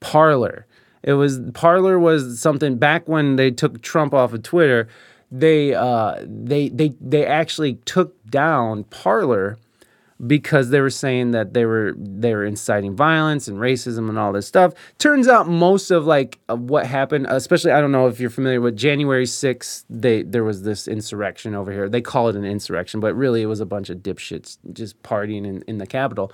Parler. 0.00 0.66
It 1.02 1.14
was 1.14 1.40
Parler 1.54 1.98
was 1.98 2.38
something 2.38 2.76
back 2.76 3.08
when 3.08 3.36
they 3.36 3.50
took 3.50 3.80
Trump 3.80 4.12
off 4.12 4.34
of 4.34 4.42
Twitter. 4.42 4.86
They 5.32 5.72
uh 5.74 6.16
they 6.26 6.68
they 6.68 6.92
they 7.00 7.24
actually 7.24 7.74
took 7.86 8.14
down 8.28 8.84
Parler 8.84 9.58
because 10.26 10.70
they 10.70 10.80
were 10.80 10.90
saying 10.90 11.30
that 11.30 11.54
they 11.54 11.64
were 11.64 11.94
they 11.96 12.34
were 12.34 12.44
inciting 12.44 12.94
violence 12.94 13.48
and 13.48 13.58
racism 13.58 14.08
and 14.08 14.18
all 14.18 14.32
this 14.32 14.46
stuff. 14.46 14.74
Turns 14.98 15.28
out 15.28 15.48
most 15.48 15.90
of 15.90 16.06
like 16.06 16.38
of 16.48 16.60
what 16.60 16.86
happened, 16.86 17.26
especially 17.28 17.72
I 17.72 17.80
don't 17.80 17.92
know 17.92 18.06
if 18.06 18.20
you're 18.20 18.30
familiar 18.30 18.60
with 18.60 18.76
January 18.76 19.24
6th, 19.24 19.84
they 19.88 20.22
there 20.22 20.44
was 20.44 20.62
this 20.62 20.86
insurrection 20.86 21.54
over 21.54 21.72
here. 21.72 21.88
They 21.88 22.02
call 22.02 22.28
it 22.28 22.36
an 22.36 22.44
insurrection, 22.44 23.00
but 23.00 23.14
really 23.14 23.42
it 23.42 23.46
was 23.46 23.60
a 23.60 23.66
bunch 23.66 23.88
of 23.90 23.98
dipshits 23.98 24.58
just 24.72 25.02
partying 25.02 25.46
in, 25.46 25.62
in 25.66 25.78
the 25.78 25.86
Capitol. 25.86 26.32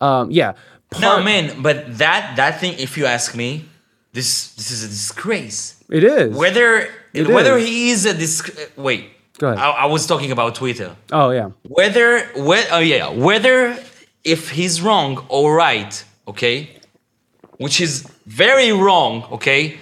Um, 0.00 0.30
yeah. 0.30 0.54
No, 1.00 1.22
man. 1.22 1.62
But 1.62 1.98
that 1.98 2.34
that 2.36 2.58
thing, 2.60 2.74
if 2.78 2.96
you 2.98 3.06
ask 3.06 3.36
me, 3.36 3.64
this 4.12 4.54
this 4.54 4.70
is 4.70 4.82
a 4.82 4.88
disgrace. 4.88 5.82
It 5.88 6.02
is. 6.02 6.36
Whether 6.36 6.88
It 7.12 7.28
whether 7.28 7.56
is. 7.58 7.68
he 7.68 7.90
is 7.90 8.06
a 8.06 8.14
disgrace. 8.14 8.70
Wait. 8.76 9.10
Go 9.40 9.46
ahead. 9.48 9.58
I, 9.58 9.70
I 9.70 9.86
was 9.86 10.06
talking 10.06 10.30
about 10.32 10.54
Twitter. 10.54 10.94
Oh 11.12 11.30
yeah. 11.30 11.48
Whether, 11.78 12.08
whe- 12.36 12.68
oh 12.70 12.78
yeah, 12.94 13.08
whether 13.08 13.56
if 14.22 14.50
he's 14.50 14.82
wrong 14.82 15.24
or 15.28 15.54
right, 15.56 15.92
okay, 16.28 16.56
which 17.56 17.80
is 17.80 18.02
very 18.26 18.70
wrong, 18.72 19.24
okay, 19.32 19.78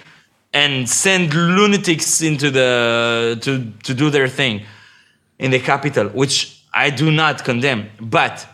and 0.53 0.89
send 0.89 1.33
lunatics 1.33 2.21
into 2.21 2.49
the 2.49 3.37
to 3.41 3.51
to 3.83 3.93
do 3.93 4.09
their 4.09 4.29
thing 4.29 4.55
in 5.37 5.51
the 5.51 5.59
capital, 5.59 6.07
which 6.21 6.35
I 6.73 6.89
do 6.89 7.11
not 7.11 7.43
condemn. 7.43 7.81
But 7.99 8.47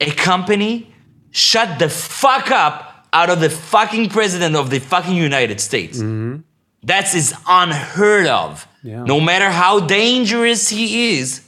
a 0.00 0.10
company 0.30 0.92
shut 1.30 1.78
the 1.78 1.88
fuck 1.88 2.50
up 2.50 3.06
out 3.12 3.30
of 3.30 3.40
the 3.40 3.50
fucking 3.50 4.10
president 4.10 4.56
of 4.56 4.68
the 4.68 4.78
fucking 4.78 5.16
United 5.16 5.58
States. 5.60 5.98
Mm-hmm. 5.98 6.42
That 6.84 7.14
is 7.14 7.34
unheard 7.46 8.26
of. 8.26 8.66
Yeah. 8.82 9.04
No 9.04 9.20
matter 9.20 9.50
how 9.50 9.80
dangerous 9.80 10.68
he 10.68 11.18
is, 11.18 11.42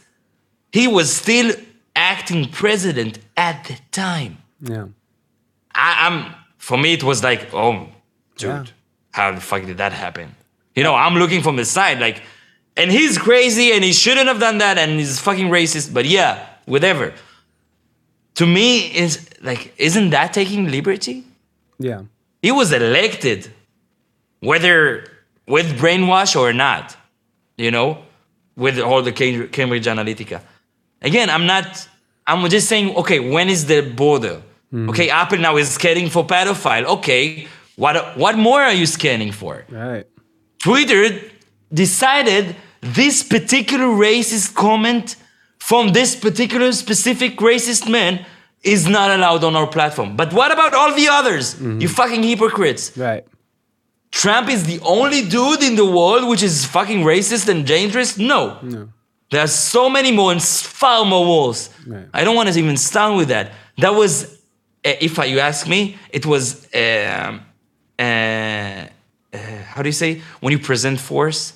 he 0.73 0.87
was 0.87 1.13
still 1.15 1.55
acting 1.97 2.49
president 2.51 3.19
at 3.37 3.65
the 3.65 3.79
time. 3.91 4.39
Yeah. 4.61 4.87
I, 5.75 6.07
I'm 6.07 6.35
for 6.59 6.77
me 6.77 6.93
it 6.93 7.03
was 7.03 7.23
like, 7.23 7.53
oh, 7.55 7.89
dude, 8.37 8.51
Yeah. 8.51 8.65
how 9.13 9.33
the 9.33 9.41
fuck 9.41 9.65
did 9.65 9.79
that 9.79 9.93
happen? 9.93 10.35
You 10.75 10.83
know, 10.83 10.95
I'm 10.95 11.15
looking 11.15 11.43
from 11.43 11.57
the 11.57 11.65
side, 11.65 11.99
like, 11.99 12.23
and 12.77 12.91
he's 12.91 13.19
crazy 13.19 13.73
and 13.73 13.83
he 13.85 13.93
shouldn't 13.93 14.29
have 14.29 14.39
done 14.41 14.59
that 14.59 14.79
and 14.79 14.93
he's 14.99 15.19
fucking 15.19 15.49
racist. 15.49 15.93
But 15.93 16.05
yeah, 16.07 16.47
whatever. 16.67 17.13
To 18.37 18.47
me, 18.47 18.95
is 18.95 19.29
like, 19.43 19.75
isn't 19.77 20.11
that 20.11 20.33
taking 20.33 20.71
liberty? 20.71 21.25
Yeah. 21.79 22.03
He 22.41 22.51
was 22.51 22.73
elected, 22.73 23.51
whether 24.41 25.05
with 25.47 25.79
brainwash 25.79 26.37
or 26.39 26.53
not, 26.53 26.97
you 27.57 27.71
know, 27.71 27.99
with 28.57 28.79
all 28.79 29.03
the 29.03 29.13
Cam- 29.13 29.49
Cambridge 29.49 29.87
Analytica. 29.87 30.41
Again, 31.01 31.31
I'm 31.31 31.47
not, 31.47 31.89
I'm 32.27 32.49
just 32.49 32.69
saying, 32.69 32.95
okay, 32.97 33.21
when 33.21 33.49
is 33.49 33.67
the 33.67 33.83
border? 33.83 34.43
Hmm. 34.71 34.89
Okay, 34.91 35.11
Apple 35.11 35.39
now 35.39 35.57
is 35.57 35.71
scanning 35.71 36.09
for 36.09 36.25
pedophile. 36.27 36.85
Okay, 36.85 37.49
what, 37.77 38.17
what 38.17 38.37
more 38.39 38.63
are 38.63 38.73
you 38.73 38.87
scanning 38.87 39.33
for? 39.33 39.65
Right. 39.69 40.07
Twitter 40.59 41.21
decided 41.73 42.57
this 42.81 43.23
particular 43.23 43.87
racist 43.87 44.55
comment 44.55 45.17
from 45.59 45.93
this 45.93 46.15
particular 46.17 46.73
specific 46.73 47.39
racist 47.39 47.89
man 47.91 48.25
is 48.63 48.87
not 48.87 49.11
allowed 49.11 49.43
on 49.45 49.57
our 49.57 49.67
platform. 49.67 50.17
But 50.17 50.33
what 50.33 50.53
about 50.53 50.75
all 50.75 50.95
the 50.95 51.09
others? 51.09 51.55
Mm-hmm. 51.55 51.81
You 51.81 51.89
fucking 51.89 52.23
hypocrites. 52.23 52.97
Right. 52.97 53.25
Trump 54.13 54.49
is 54.49 54.65
the 54.65 54.79
only 54.85 55.23
dude 55.27 55.63
in 55.63 55.75
the 55.75 55.85
world 55.85 56.29
which 56.29 56.43
is 56.43 56.65
fucking 56.67 57.01
racist 57.03 57.49
and 57.49 57.67
dangerous? 57.67 58.19
No. 58.19 58.59
No. 58.63 58.89
There 59.31 59.41
are 59.41 59.47
so 59.73 59.89
many 59.89 60.13
more 60.13 60.31
and 60.31 60.43
far 60.43 61.05
more 61.07 61.25
worse. 61.47 61.71
Right. 61.87 62.07
I 62.13 62.23
don't 62.23 62.37
want 62.37 62.53
to 62.53 62.59
even 62.59 62.77
start 62.77 63.17
with 63.17 63.29
that. 63.29 63.53
That 63.79 63.95
was, 63.95 64.25
uh, 64.85 64.93
if 65.01 65.17
you 65.17 65.39
ask 65.41 65.67
me, 65.67 65.97
it 66.11 66.27
was, 66.27 66.69
um, 66.75 67.41
uh, 67.99 68.03
uh, 68.03 68.87
how 69.73 69.81
do 69.83 69.89
you 69.89 69.93
say, 70.05 70.21
when 70.41 70.53
you 70.53 70.59
present 70.59 71.01
force? 71.01 71.55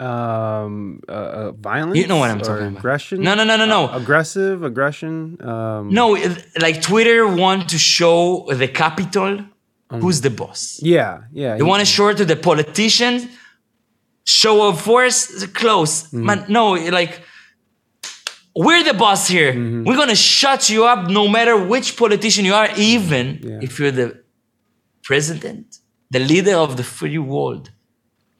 Um. 0.00 1.02
Uh, 1.06 1.12
uh, 1.12 1.52
violence. 1.52 1.98
You 1.98 2.06
know 2.06 2.16
what 2.16 2.30
I'm 2.30 2.40
talking 2.40 2.68
about. 2.68 2.78
Aggression. 2.78 3.20
No, 3.20 3.34
no, 3.34 3.44
no, 3.44 3.56
no, 3.58 3.66
no. 3.66 3.88
Uh, 3.88 3.98
aggressive 3.98 4.64
aggression. 4.64 5.36
Um. 5.46 5.90
No, 5.90 6.16
like 6.58 6.80
Twitter 6.80 7.28
want 7.28 7.68
to 7.68 7.76
show 7.76 8.46
the 8.50 8.66
capital 8.66 9.44
who's 9.90 10.20
the 10.20 10.30
boss. 10.30 10.78
Yeah. 10.82 11.22
Yeah. 11.32 11.56
They 11.56 11.62
want 11.62 11.80
to 11.80 11.86
show 11.86 12.08
it 12.08 12.16
to 12.18 12.24
the 12.24 12.36
politician, 12.36 13.28
show 14.24 14.68
of 14.68 14.80
force, 14.80 15.44
close. 15.46 16.04
Mm-hmm. 16.04 16.24
Man, 16.24 16.44
no, 16.48 16.72
like, 16.74 17.22
we're 18.54 18.82
the 18.84 18.94
boss 18.94 19.28
here. 19.28 19.52
Mm-hmm. 19.52 19.84
We're 19.84 19.96
going 19.96 20.08
to 20.08 20.14
shut 20.14 20.68
you 20.70 20.84
up 20.84 21.08
no 21.08 21.28
matter 21.28 21.56
which 21.56 21.96
politician 21.96 22.44
you 22.44 22.54
are, 22.54 22.68
even 22.76 23.40
Yeah. 23.42 23.58
if 23.62 23.78
you're 23.78 23.90
the 23.90 24.22
president, 25.02 25.78
the 26.10 26.18
leader 26.20 26.54
of 26.54 26.76
the 26.76 26.84
free 26.84 27.18
world, 27.18 27.70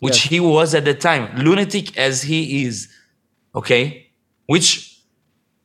which 0.01 0.24
Yes. 0.24 0.31
he 0.31 0.40
was 0.40 0.74
at 0.74 0.85
the 0.85 0.94
time, 0.94 1.36
lunatic 1.44 1.97
as 1.97 2.22
he 2.22 2.64
is. 2.64 2.89
Okay? 3.55 4.06
Which, 4.47 4.89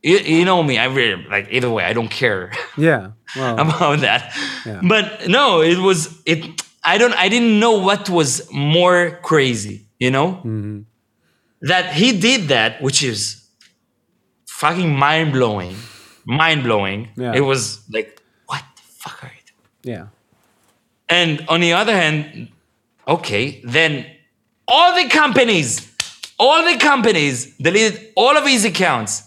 you, 0.08 0.16
you 0.38 0.44
know 0.44 0.62
me, 0.62 0.74
I 0.78 0.86
really, 0.98 1.18
like, 1.34 1.46
either 1.50 1.70
way, 1.76 1.84
I 1.90 1.92
don't 1.92 2.10
care. 2.22 2.52
Yeah. 2.78 3.12
Well. 3.36 3.58
about 3.58 4.00
that. 4.00 4.22
Yeah. 4.64 4.80
But 4.92 5.28
no, 5.28 5.60
it 5.62 5.78
was 5.78 5.98
it. 6.24 6.40
I 6.84 6.98
don't. 7.00 7.14
I 7.24 7.28
didn't 7.28 7.58
know 7.58 7.74
what 7.88 8.08
was 8.08 8.30
more 8.52 9.18
crazy. 9.22 9.76
You 9.98 10.10
know 10.16 10.28
Mm-hmm. 10.44 10.80
that 11.72 11.84
he 12.00 12.08
did 12.28 12.48
that, 12.48 12.80
which 12.82 13.02
is 13.02 13.48
fucking 14.46 14.94
mind 14.94 15.32
blowing. 15.32 15.74
Mind 16.24 16.62
blowing. 16.62 17.08
Yeah. 17.16 17.32
It 17.34 17.40
was 17.40 17.80
like, 17.90 18.20
what 18.46 18.62
the 18.76 18.82
fuck 18.82 19.24
are 19.24 19.32
you 19.36 19.42
doing? 19.52 19.96
yeah. 19.96 20.06
And 21.08 21.44
on 21.48 21.60
the 21.60 21.72
other 21.72 21.94
hand, 21.94 22.48
okay, 23.06 23.60
then 23.64 24.04
all 24.68 24.94
the 25.00 25.08
companies, 25.08 25.80
all 26.38 26.64
the 26.70 26.78
companies 26.78 27.56
deleted 27.58 28.12
all 28.16 28.36
of 28.36 28.44
his 28.44 28.64
accounts. 28.64 29.22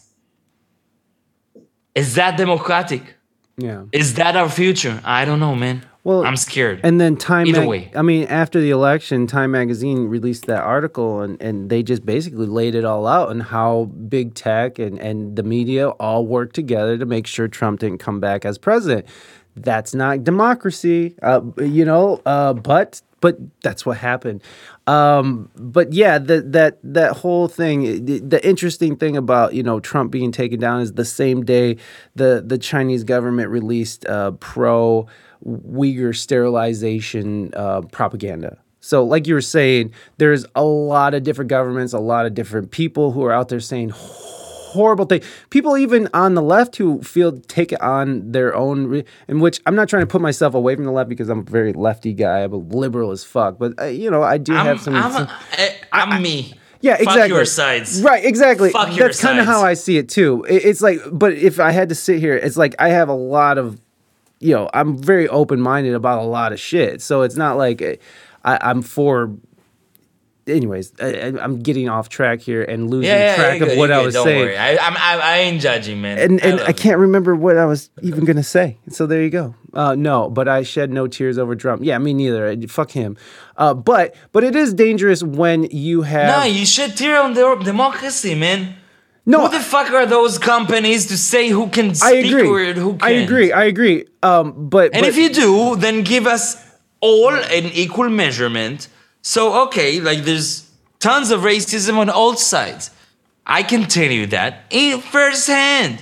Is 1.96 2.16
that 2.16 2.38
democratic? 2.38 3.16
Yeah. 3.58 3.84
Is 3.92 4.16
that 4.16 4.36
our 4.36 4.50
future? 4.50 5.02
I 5.04 5.26
don't 5.26 5.40
know, 5.40 5.56
man. 5.56 5.86
Well, 6.06 6.26
I'm 6.26 6.38
scared. 6.38 6.80
And 6.84 7.00
then 7.00 7.18
Time. 7.18 7.46
Either 7.46 7.60
Mag- 7.60 7.70
way. 7.70 7.92
I 7.94 8.02
mean, 8.02 8.26
after 8.28 8.62
the 8.62 8.70
election, 8.70 9.28
Time 9.28 9.52
Magazine 9.52 10.08
released 10.08 10.46
that 10.46 10.64
article, 10.64 11.22
and, 11.22 11.42
and 11.42 11.70
they 11.70 11.84
just 11.84 12.06
basically 12.06 12.48
laid 12.48 12.74
it 12.74 12.86
all 12.86 13.06
out 13.06 13.30
on 13.30 13.42
how 13.42 13.86
big 14.08 14.34
tech 14.34 14.80
and, 14.80 14.98
and 15.00 15.36
the 15.36 15.44
media 15.44 15.90
all 15.90 16.26
worked 16.26 16.56
together 16.56 16.98
to 16.98 17.06
make 17.06 17.28
sure 17.28 17.50
Trump 17.50 17.82
didn't 17.82 17.98
come 17.98 18.22
back 18.22 18.46
as 18.46 18.58
president. 18.58 19.06
That's 19.56 19.94
not 19.94 20.24
democracy, 20.24 21.16
uh, 21.22 21.42
you 21.58 21.86
know. 21.86 22.22
Uh, 22.26 22.54
but 22.54 23.02
but 23.22 23.38
that's 23.62 23.86
what 23.86 23.98
happened. 23.98 24.42
Um, 24.88 25.50
but 25.56 25.94
yeah, 25.94 26.18
the, 26.18 26.42
that 26.42 26.80
that 26.84 27.18
whole 27.18 27.48
thing. 27.48 28.06
The, 28.06 28.20
the 28.20 28.48
interesting 28.48 28.96
thing 28.96 29.18
about 29.18 29.54
you 29.54 29.64
know 29.64 29.80
Trump 29.80 30.12
being 30.12 30.32
taken 30.32 30.60
down 30.60 30.82
is 30.82 30.94
the 30.94 31.06
same 31.06 31.44
day 31.44 31.78
the 32.16 32.44
the 32.46 32.58
Chinese 32.58 33.04
government 33.04 33.50
released 33.50 34.06
uh, 34.06 34.32
pro 34.32 35.08
Uyghur 35.46 36.16
sterilization 36.16 37.54
uh, 37.56 37.82
propaganda. 37.82 38.58
So, 38.82 39.04
like 39.04 39.28
you 39.28 39.34
were 39.34 39.42
saying, 39.42 39.94
there's 40.18 40.46
a 40.56 40.64
lot 40.64 41.14
of 41.14 41.24
different 41.24 41.50
governments, 41.50 41.92
a 41.94 42.00
lot 42.00 42.26
of 42.26 42.34
different 42.34 42.72
people 42.72 43.12
who 43.12 43.24
are 43.26 43.34
out 43.34 43.50
there 43.50 43.60
saying 43.60 43.90
horrible 44.70 45.06
thing. 45.06 45.22
People 45.50 45.78
even 45.78 46.08
on 46.14 46.34
the 46.36 46.42
left 46.42 46.76
who 46.78 47.02
feel 47.02 47.40
take 47.42 47.72
it 47.72 47.82
on 47.82 48.32
their 48.32 48.56
own, 48.56 48.88
re- 48.88 49.06
in 49.28 49.40
which 49.40 49.60
I'm 49.66 49.76
not 49.76 49.90
trying 49.90 50.04
to 50.04 50.08
put 50.08 50.22
myself 50.22 50.54
away 50.54 50.76
from 50.76 50.86
the 50.86 50.92
left 50.92 51.10
because 51.10 51.30
I'm 51.30 51.40
a 51.40 51.44
very 51.44 51.74
lefty 51.74 52.14
guy. 52.14 52.40
I'm 52.44 52.54
a 52.54 52.58
liberal 52.58 53.12
as 53.12 53.24
fuck, 53.24 53.58
but 53.58 53.80
uh, 53.80 53.86
you 53.86 54.10
know 54.10 54.24
I 54.24 54.38
do 54.38 54.56
I'm, 54.56 54.66
have 54.66 54.82
some. 54.82 54.96
I'm, 54.96 55.12
some- 55.12 55.28
eh, 55.58 55.74
I'm 55.92 56.22
me. 56.22 56.54
yeah, 56.82 56.94
Fuck 56.98 57.02
exactly. 57.08 57.36
your 57.36 57.46
sides. 57.46 58.02
Right, 58.02 58.24
exactly. 58.24 58.72
Fuck 58.72 58.96
your 58.96 59.08
That's 59.08 59.20
kind 59.22 59.40
of 59.40 59.46
how 59.46 59.62
I 59.64 59.74
see 59.74 59.98
it 59.98 60.08
too. 60.10 60.46
It- 60.48 60.66
it's 60.66 60.82
like, 60.82 61.00
but 61.12 61.34
if 61.34 61.60
I 61.60 61.72
had 61.72 61.90
to 61.90 61.96
sit 61.96 62.20
here, 62.20 62.36
it's 62.36 62.58
like 62.58 62.76
I 62.80 62.90
have 62.90 63.10
a 63.10 63.14
lot 63.14 63.58
of, 63.58 63.80
you 64.40 64.54
know, 64.56 64.70
I'm 64.74 64.98
very 64.98 65.28
open 65.28 65.60
minded 65.60 65.94
about 65.94 66.20
a 66.20 66.26
lot 66.28 66.54
of 66.54 66.60
shit. 66.60 67.02
So 67.02 67.24
it's 67.24 67.36
not 67.36 67.58
like 67.58 67.82
uh, 67.82 67.96
I, 68.46 68.58
I'm 68.62 68.82
for. 68.82 69.36
Anyways, 70.50 70.94
I, 71.02 71.06
I- 71.08 71.44
I'm 71.44 71.60
getting 71.60 71.88
off 71.90 72.10
track 72.10 72.42
here 72.42 72.64
and 72.64 72.90
losing 72.90 73.10
Yeah, 73.12 73.20
yeah, 73.20 73.36
track 73.36 73.62
of 73.62 73.78
what 73.78 73.92
I 73.92 74.02
was 74.02 74.14
Don't 74.14 74.26
saying. 74.26 74.46
worry. 74.46 74.58
I, 74.58 74.72
I'm, 74.78 74.98
I, 74.98 75.22
I 75.24 75.38
ain't 75.38 75.62
judging, 75.62 76.02
man. 76.02 76.18
And 76.20 76.42
and 76.44 76.58
love 76.58 76.68
I 76.68 76.74
can't 76.74 76.98
remember 77.00 77.36
what 77.36 77.58
I 77.58 77.66
was 77.66 77.90
even 78.02 78.26
gonna 78.26 78.44
say. 78.44 78.78
So 78.90 79.06
there 79.08 79.22
you 79.22 79.30
go. 79.30 79.56
Uh, 79.74 79.96
no, 79.96 80.30
but 80.30 80.48
I 80.48 80.64
shed 80.64 80.90
no 80.92 81.08
tears 81.08 81.38
over 81.38 81.56
Trump. 81.56 81.84
Yeah, 81.84 81.98
me 82.00 82.14
neither. 82.14 82.48
I- 82.50 82.66
Fuck 82.68 82.92
him. 82.92 83.18
Uh, 83.58 83.74
but 83.74 84.16
but 84.32 84.44
it 84.44 84.56
is 84.56 84.74
dangerous 84.74 85.22
when 85.24 85.64
you 85.66 86.02
have 86.04 86.28
No, 86.40 86.44
you 86.46 86.66
shed 86.66 86.96
tear 86.98 87.22
on 87.22 87.34
the 87.34 87.56
democracy, 87.64 88.36
man. 88.36 88.76
no. 89.26 89.42
Who 89.48 89.50
the 89.58 89.60
fuck 89.64 89.92
are 89.92 90.06
those 90.06 90.38
companies 90.40 91.08
to 91.08 91.18
say 91.18 91.50
who 91.50 91.68
can 91.68 91.90
I 91.90 91.94
speak 91.94 92.26
agree. 92.34 92.50
or 92.72 92.74
who 92.74 92.92
can't? 92.92 93.04
I 93.04 93.10
agree. 93.12 93.52
I 93.52 93.64
agree. 93.66 94.06
Um, 94.24 94.70
but 94.70 94.94
And 94.94 95.02
but, 95.02 95.10
if 95.10 95.18
you 95.18 95.30
do, 95.30 95.76
then 95.76 96.04
give 96.04 96.26
us 96.26 96.56
all 97.02 97.30
an 97.34 97.66
equal 97.84 98.10
measurement. 98.10 98.88
So, 99.30 99.68
okay, 99.68 100.00
like 100.00 100.24
there's 100.24 100.68
tons 100.98 101.30
of 101.30 101.42
racism 101.42 101.98
on 101.98 102.10
all 102.10 102.36
sides. 102.36 102.90
I 103.46 103.62
can 103.62 103.84
tell 103.84 104.10
you 104.10 104.26
that 104.26 104.64
in 104.72 105.02
firsthand. 105.02 106.02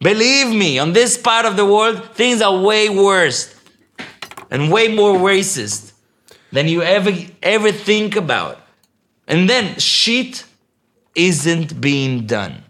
Believe 0.00 0.48
me, 0.48 0.76
on 0.80 0.92
this 0.92 1.16
part 1.16 1.46
of 1.46 1.54
the 1.54 1.64
world, 1.64 2.16
things 2.16 2.42
are 2.42 2.60
way 2.60 2.88
worse 2.88 3.54
and 4.50 4.72
way 4.72 4.88
more 4.88 5.16
racist 5.16 5.92
than 6.50 6.66
you 6.66 6.82
ever 6.82 7.12
ever 7.44 7.70
think 7.70 8.16
about. 8.16 8.58
And 9.28 9.48
then 9.48 9.78
shit 9.78 10.44
isn't 11.14 11.80
being 11.80 12.26
done. 12.26 12.64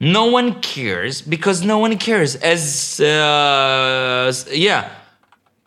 No 0.00 0.24
one 0.32 0.60
cares 0.60 1.22
because 1.22 1.62
no 1.62 1.78
one 1.78 1.96
cares. 1.96 2.34
As 2.34 2.98
uh, 2.98 4.32
yeah, 4.50 4.90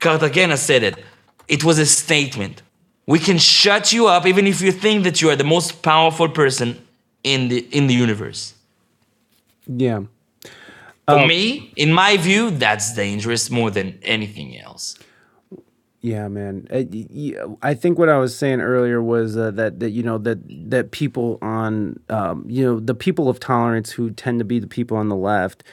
Cartagena 0.01 0.57
said 0.57 0.83
it. 0.83 0.95
It 1.47 1.63
was 1.63 1.79
a 1.79 1.85
statement. 1.85 2.61
We 3.07 3.19
can 3.19 3.37
shut 3.37 3.93
you 3.93 4.07
up 4.07 4.25
even 4.25 4.47
if 4.47 4.61
you 4.61 4.71
think 4.71 5.03
that 5.03 5.21
you 5.21 5.29
are 5.29 5.35
the 5.35 5.43
most 5.43 5.81
powerful 5.81 6.27
person 6.29 6.81
in 7.23 7.49
the 7.49 7.59
in 7.71 7.87
the 7.87 7.93
universe. 7.93 8.53
Yeah. 9.67 10.01
For 11.07 11.19
Oh. 11.19 11.27
me, 11.27 11.71
in 11.75 11.93
my 11.93 12.17
view, 12.17 12.49
that's 12.49 12.95
dangerous 12.95 13.51
more 13.51 13.69
than 13.69 13.99
anything 14.01 14.59
else. 14.59 14.97
Yeah, 16.01 16.27
man. 16.27 16.67
Uh, 16.71 16.83
I 17.61 17.73
think 17.75 17.97
what 17.99 18.09
I 18.09 18.17
was 18.17 18.35
saying 18.35 18.59
earlier 18.61 19.01
was 19.01 19.37
uh, 19.37 19.51
that 19.51 19.79
that 19.79 19.91
you 19.91 20.01
know 20.03 20.17
that 20.19 20.39
that 20.69 20.91
people 20.91 21.37
on 21.41 21.99
um, 22.09 22.45
you 22.47 22.63
know 22.65 22.79
the 22.79 22.95
people 22.95 23.29
of 23.29 23.39
tolerance 23.39 23.91
who 23.91 24.09
tend 24.11 24.39
to 24.39 24.45
be 24.45 24.57
the 24.59 24.67
people 24.67 24.97
on 24.97 25.09
the 25.09 25.15
left 25.15 25.63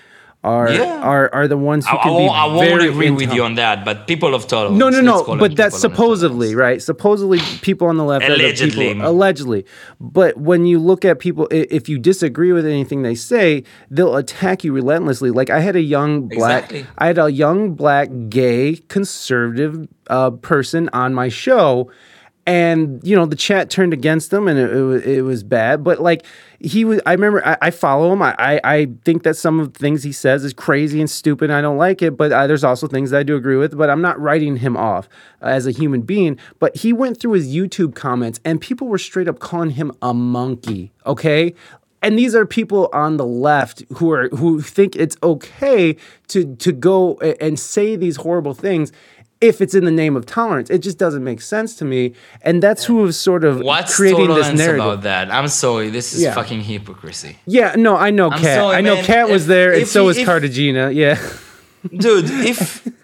are 0.45 0.73
Yeah. 0.73 1.01
are 1.01 1.31
are 1.33 1.47
the 1.47 1.57
ones 1.57 1.87
who 1.87 1.97
I, 1.97 2.01
I 2.01 2.03
can 2.03 2.13
be 2.13 2.15
won't, 2.27 2.33
I 2.37 2.47
won't 2.47 2.69
very 2.69 2.89
agree 2.89 3.11
with 3.11 3.33
you 3.33 3.45
on 3.45 3.55
that, 3.55 3.85
but 3.85 4.07
people 4.09 4.35
of 4.35 4.47
tolerance. 4.49 4.77
No, 4.79 4.89
no, 4.89 5.01
no. 5.01 5.37
But 5.37 5.55
that's 5.57 5.79
supposedly 5.79 6.55
right. 6.57 6.83
Supposedly, 6.83 7.39
people 7.61 7.87
on 7.87 7.97
the 7.97 8.05
left 8.05 8.25
Allegedly. 8.29 8.95
people 8.95 9.07
allegedly. 9.09 9.65
But 10.01 10.37
when 10.37 10.65
you 10.67 10.79
look 10.81 11.05
at 11.05 11.21
people, 11.21 11.47
if 11.51 11.89
you 11.89 11.99
disagree 11.99 12.53
with 12.53 12.67
anything 12.67 13.03
they 13.03 13.15
say, 13.15 13.63
they'll 13.91 14.17
attack 14.17 14.65
you 14.65 14.73
relentlessly. 14.73 15.31
Like 15.31 15.49
I 15.51 15.61
had 15.61 15.77
a 15.77 15.81
young 15.83 16.27
black, 16.29 16.65
Exactly. 16.73 16.87
I 16.99 17.07
had 17.07 17.19
a 17.19 17.31
young 17.31 17.75
black 17.75 18.09
gay 18.29 18.77
conservative 18.89 19.87
uh, 20.09 20.31
person 20.31 20.91
on 20.93 21.15
my 21.15 21.29
show. 21.29 21.91
And 22.45 23.01
you 23.05 23.15
know 23.15 23.25
the 23.25 23.37
chat 23.37 23.71
turned 23.71 23.93
against 23.93 24.33
him, 24.33 24.49
and 24.49 24.59
it, 24.59 24.73
it, 24.73 24.83
was, 24.83 25.03
it 25.05 25.21
was 25.23 25.45
bad. 25.45 25.85
But 25.85 26.01
like 26.01 26.27
he 26.59 26.85
was, 26.85 27.01
I 27.07 27.13
remember 27.13 27.47
I, 27.47 27.57
I 27.63 27.71
follow 27.71 28.13
him. 28.13 28.21
I, 28.21 28.35
I 28.37 28.61
I 28.65 28.89
think 29.05 29.23
that 29.23 29.37
some 29.37 29.61
of 29.61 29.73
the 29.73 29.79
things 29.79 30.03
he 30.03 30.11
says 30.11 30.45
is 30.45 30.53
crazy 30.53 30.99
and 30.99 31.09
stupid. 31.09 31.51
And 31.51 31.53
I 31.53 31.61
don't 31.61 31.77
like 31.77 32.03
it, 32.03 32.17
but 32.17 32.33
uh, 32.33 32.49
there's 32.49 32.65
also 32.65 32.89
things 32.89 33.11
that 33.11 33.19
I 33.21 33.23
do 33.23 33.37
agree 33.37 33.57
with. 33.57 33.79
But 33.79 33.91
I'm 33.91 34.03
not 34.03 34.19
writing 34.21 34.57
him 34.57 34.77
off 34.77 35.09
uh, 35.41 35.47
as 35.47 35.69
a 35.69 35.71
human 35.71 36.03
being. 36.03 36.37
But 36.59 36.75
he 36.77 36.93
went 36.93 37.21
through 37.21 37.33
his 37.33 37.55
YouTube 37.55 37.95
comments, 37.95 38.41
and 38.45 38.61
people 38.61 38.89
were 38.89 38.99
straight 38.99 39.29
up 39.29 39.39
calling 39.39 39.71
him 39.71 39.93
a 40.03 40.13
monkey. 40.13 40.91
Okay, 41.07 41.55
and 42.03 42.19
these 42.19 42.35
are 42.35 42.45
people 42.45 42.91
on 42.93 43.17
the 43.17 43.25
left 43.25 43.85
who 43.95 44.11
are 44.11 44.29
who 44.31 44.61
think 44.61 44.97
it's 44.97 45.17
okay 45.23 45.97
to 46.29 46.57
to 46.57 46.73
go 46.73 47.15
and 47.19 47.59
say 47.59 47.95
these 47.95 48.17
horrible 48.17 48.55
things 48.55 48.93
if 49.43 49.61
it's 49.61 49.75
in 49.75 49.85
the 49.85 49.91
name 49.91 50.17
of 50.17 50.25
tolerance. 50.25 50.71
It 50.71 50.79
just 50.79 50.99
doesn't 50.99 51.25
make 51.25 51.41
sense 51.41 51.75
to 51.77 51.85
me, 51.85 52.15
and 52.43 52.63
that's 52.63 52.85
who 52.85 53.05
is 53.07 53.17
sort 53.19 53.45
of 53.45 53.61
What's 53.61 53.97
creating 53.97 54.29
this 54.29 54.37
tolerance 54.47 54.59
narrative. 54.59 54.85
about 54.85 55.03
that? 55.03 55.31
I'm 55.33 55.49
sorry, 55.49 55.91
this 55.91 56.13
is 56.15 56.23
Yeah. 56.23 56.35
fucking 56.35 56.61
hypocrisy, 56.63 57.37
Yeah, 57.47 57.75
no, 57.77 57.97
I 57.97 58.11
know 58.11 58.31
Cat. 58.31 58.63
I 58.75 58.81
know. 58.81 58.97
Cat 59.03 59.29
was 59.29 59.43
If- 59.43 59.49
there, 59.49 59.73
and 59.73 59.83
if 59.83 59.89
so 59.89 60.03
he- 60.03 60.07
was 60.07 60.19
if- 60.19 60.27
Cartagena. 60.27 60.91
Yeah, 60.93 61.19
dude. 61.95 62.31
If 62.31 62.87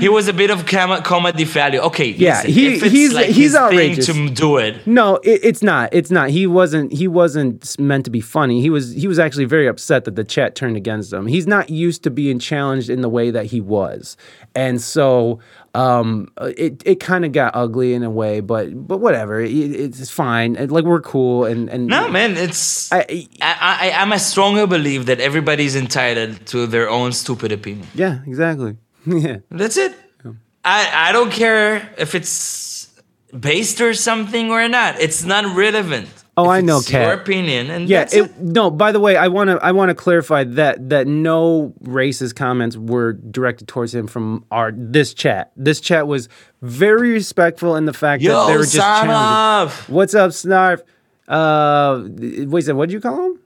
he 0.00 0.08
was 0.08 0.28
a 0.28 0.32
bit 0.32 0.50
of 0.50 0.66
com- 0.66 1.02
comedy 1.02 1.44
value, 1.44 1.78
okay, 1.80 2.08
Yeah, 2.10 2.42
listen, 2.44 2.50
he- 2.52 2.78
he's- 2.88 3.12
like 3.12 3.26
he's 3.28 3.54
outrageous. 3.54 4.06
to 4.06 4.28
do 4.30 4.56
it. 4.58 4.86
no, 4.86 5.16
it, 5.16 5.40
it's 5.42 5.62
not. 5.62 5.90
It's 5.92 6.10
not. 6.10 6.30
He 6.30 6.46
wasn't. 6.46 6.92
He 6.92 7.06
wasn't 7.08 7.78
meant 7.78 8.04
to 8.04 8.10
be 8.10 8.20
funny. 8.20 8.60
He 8.60 8.70
was. 8.70 8.92
He 8.92 9.06
was 9.08 9.18
actually 9.18 9.44
very 9.46 9.66
upset 9.66 10.04
that 10.04 10.16
the 10.16 10.24
chat 10.24 10.54
turned 10.56 10.76
against 10.76 11.12
him. 11.12 11.26
He's 11.26 11.46
not 11.46 11.70
used 11.70 12.02
to 12.04 12.10
being 12.10 12.38
challenged 12.38 12.90
in 12.90 13.00
the 13.02 13.08
way 13.08 13.30
that 13.30 13.46
he 13.46 13.60
was, 13.60 14.16
and 14.54 14.80
so 14.80 15.38
um, 15.74 16.28
it 16.38 16.82
it 16.84 17.00
kind 17.00 17.24
of 17.24 17.32
got 17.32 17.54
ugly 17.54 17.94
in 17.94 18.02
a 18.02 18.10
way. 18.10 18.40
But 18.40 18.86
but 18.86 18.98
whatever. 18.98 19.40
It, 19.40 19.50
it's 19.52 20.10
fine. 20.10 20.56
And, 20.56 20.70
like 20.72 20.84
we're 20.84 21.00
cool. 21.00 21.44
And 21.44 21.68
and 21.68 21.86
No, 21.86 22.08
man, 22.08 22.36
it's. 22.36 22.92
I- 22.92 23.28
I, 23.40 23.90
I, 23.90 24.02
I'm 24.02 24.12
a 24.12 24.18
stronger 24.18 24.66
belief 24.66 25.06
that 25.06 25.20
everybody's 25.20 25.76
entitled 25.76 26.44
to 26.46 26.66
their 26.66 26.88
own 26.90 27.12
stupid 27.12 27.52
opinion. 27.52 27.86
yeah, 27.94 28.18
exactly. 28.26 28.76
yeah. 29.26 29.38
That's 29.50 29.76
it. 29.76 29.94
I, 30.64 31.08
I 31.08 31.12
don't 31.12 31.30
care 31.30 31.92
if 31.98 32.14
it's 32.14 32.88
based 33.38 33.80
or 33.80 33.92
something 33.94 34.50
or 34.50 34.66
not. 34.68 34.98
It's 35.00 35.24
not 35.24 35.54
relevant. 35.54 36.08
Oh, 36.36 36.44
If 36.44 36.50
I 36.50 36.60
know, 36.62 36.78
it's 36.78 36.90
Your 36.90 37.12
opinion, 37.12 37.70
and 37.70 37.88
Yeah, 37.88 38.02
it. 38.02 38.14
it, 38.14 38.38
no. 38.40 38.68
By 38.68 38.90
the 38.90 38.98
way, 38.98 39.16
I 39.16 39.28
want 39.28 39.50
to 39.50 39.58
I 39.64 39.70
want 39.70 39.90
to 39.90 39.94
clarify 39.94 40.42
that 40.44 40.88
that 40.88 41.06
no 41.06 41.72
racist 41.84 42.34
comments 42.34 42.76
were 42.76 43.12
directed 43.12 43.68
towards 43.68 43.94
him 43.94 44.08
from 44.08 44.44
our 44.50 44.72
this 44.74 45.14
chat. 45.14 45.52
This 45.54 45.80
chat 45.80 46.08
was 46.08 46.28
very 46.60 47.12
respectful 47.12 47.76
in 47.76 47.84
the 47.84 47.92
fact 47.92 48.24
that 48.24 48.46
they 48.48 48.56
were 48.56 48.64
just 48.64 48.74
challenging. 48.74 49.68
of. 49.68 49.88
What's 49.88 50.14
up, 50.14 50.32
Snarf? 50.32 50.82
Uh, 51.28 52.02
wait, 52.48 52.72
what 52.72 52.88
did 52.88 52.92
you 52.94 53.00
call 53.00 53.26
him? 53.26 53.40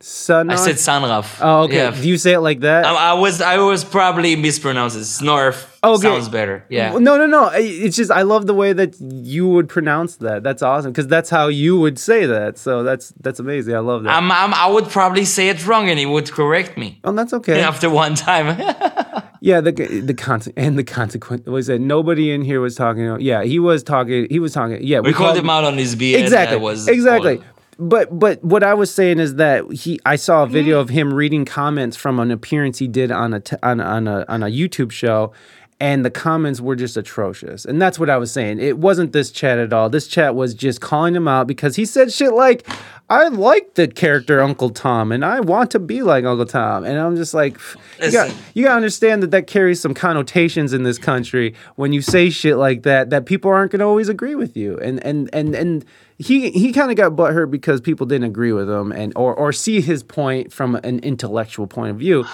I 0.00 0.54
said 0.54 0.76
Sanraf. 0.76 1.38
Oh, 1.40 1.64
okay. 1.64 1.76
Yeah. 1.76 1.90
Do 1.90 2.08
you 2.08 2.18
say 2.18 2.34
it 2.34 2.40
like 2.40 2.60
that? 2.60 2.84
I, 2.84 3.10
I 3.10 3.12
was 3.14 3.40
I 3.40 3.58
was 3.58 3.84
probably 3.84 4.36
mispronounced 4.36 4.96
it. 4.96 5.00
Snorf 5.00 5.68
oh, 5.82 5.94
Okay. 5.94 6.02
sounds 6.02 6.28
better. 6.28 6.64
Yeah. 6.68 6.92
No, 6.92 7.16
no, 7.16 7.26
no. 7.26 7.50
It's 7.52 7.96
just 7.96 8.12
I 8.12 8.22
love 8.22 8.46
the 8.46 8.54
way 8.54 8.72
that 8.72 9.00
you 9.00 9.48
would 9.48 9.68
pronounce 9.68 10.16
that. 10.16 10.44
That's 10.44 10.62
awesome 10.62 10.92
because 10.92 11.08
that's 11.08 11.30
how 11.30 11.48
you 11.48 11.80
would 11.80 11.98
say 11.98 12.26
that. 12.26 12.58
So 12.58 12.84
that's 12.84 13.12
that's 13.20 13.40
amazing. 13.40 13.74
I 13.74 13.80
love 13.80 14.04
that. 14.04 14.14
I'm, 14.14 14.30
I'm, 14.30 14.54
I 14.54 14.68
would 14.68 14.88
probably 14.88 15.24
say 15.24 15.48
it 15.48 15.66
wrong 15.66 15.90
and 15.90 15.98
he 15.98 16.06
would 16.06 16.30
correct 16.30 16.78
me 16.78 17.00
oh, 17.02 17.10
that's 17.12 17.32
okay. 17.32 17.60
after 17.72 17.90
one 17.90 18.14
time. 18.14 18.56
Yeah, 19.40 19.60
the 19.60 19.70
the 19.70 20.14
conse- 20.14 20.52
and 20.56 20.76
the 20.76 20.82
consequence 20.82 21.46
was 21.46 21.68
that 21.68 21.80
nobody 21.80 22.32
in 22.32 22.42
here 22.42 22.60
was 22.60 22.74
talking. 22.74 23.20
Yeah, 23.20 23.44
he 23.44 23.60
was 23.60 23.84
talking. 23.84 24.26
He 24.30 24.40
was 24.40 24.52
talking. 24.52 24.82
Yeah, 24.82 24.98
we 24.98 25.12
called 25.12 25.36
him 25.36 25.48
out 25.48 25.62
on 25.62 25.78
his 25.78 25.94
BS. 25.94 26.18
Exactly. 26.18 26.56
That 26.56 26.60
was 26.62 26.88
exactly. 26.88 27.38
all. 27.38 27.44
But 27.78 28.18
but 28.18 28.42
what 28.42 28.64
I 28.64 28.74
was 28.74 28.92
saying 28.92 29.20
is 29.20 29.36
that 29.36 29.70
he 29.72 30.00
I 30.04 30.16
saw 30.16 30.42
a 30.42 30.46
Mm-hmm. 30.46 30.52
video 30.52 30.80
of 30.80 30.88
him 30.88 31.14
reading 31.14 31.44
comments 31.44 31.96
from 31.96 32.18
an 32.18 32.30
appearance 32.30 32.78
he 32.78 32.88
did 32.88 33.12
on 33.12 33.34
a 33.34 33.40
t- 33.40 33.56
on 33.62 33.80
on 33.80 34.08
a 34.08 34.24
on 34.28 34.42
a 34.42 34.46
YouTube 34.46 34.90
show. 34.90 35.32
And 35.80 36.04
the 36.04 36.10
comments 36.10 36.60
were 36.60 36.74
just 36.74 36.96
atrocious. 36.96 37.64
And 37.64 37.80
that's 37.80 38.00
what 38.00 38.10
I 38.10 38.16
was 38.16 38.32
saying. 38.32 38.58
It 38.58 38.78
wasn't 38.78 39.12
this 39.12 39.30
chat 39.30 39.58
at 39.58 39.72
all. 39.72 39.88
This 39.88 40.08
chat 40.08 40.34
was 40.34 40.52
just 40.52 40.80
calling 40.80 41.14
him 41.14 41.28
out 41.28 41.46
because 41.46 41.76
he 41.76 41.84
said 41.84 42.12
shit 42.12 42.32
like, 42.32 42.66
I 43.08 43.28
like 43.28 43.74
the 43.74 43.86
character 43.86 44.42
Uncle 44.42 44.70
Tom 44.70 45.12
and 45.12 45.24
I 45.24 45.38
want 45.38 45.70
to 45.70 45.78
be 45.78 46.02
like 46.02 46.24
Uncle 46.24 46.46
Tom. 46.46 46.84
And 46.84 46.98
I'm 46.98 47.14
just 47.14 47.32
like, 47.32 47.58
you 48.02 48.10
got, 48.10 48.34
you 48.54 48.64
got 48.64 48.70
to 48.70 48.76
understand 48.76 49.22
that 49.22 49.30
that 49.30 49.46
carries 49.46 49.80
some 49.80 49.94
connotations 49.94 50.72
in 50.72 50.82
this 50.82 50.98
country 50.98 51.54
when 51.76 51.92
you 51.92 52.02
say 52.02 52.28
shit 52.28 52.56
like 52.56 52.82
that, 52.82 53.10
that 53.10 53.24
people 53.26 53.50
aren't 53.50 53.70
going 53.70 53.80
to 53.80 53.86
always 53.86 54.08
agree 54.08 54.34
with 54.34 54.56
you. 54.56 54.78
And, 54.80 55.02
and, 55.04 55.30
and, 55.32 55.54
and, 55.54 55.84
he, 56.18 56.50
he 56.50 56.72
kind 56.72 56.90
of 56.90 56.96
got 56.96 57.12
butthurt 57.12 57.50
because 57.50 57.80
people 57.80 58.04
didn't 58.04 58.24
agree 58.24 58.52
with 58.52 58.68
him 58.68 58.90
and 58.90 59.12
or, 59.14 59.32
or 59.34 59.52
see 59.52 59.80
his 59.80 60.02
point 60.02 60.52
from 60.52 60.74
an 60.74 60.98
intellectual 60.98 61.68
point 61.68 61.92
of 61.92 61.98
view 61.98 62.26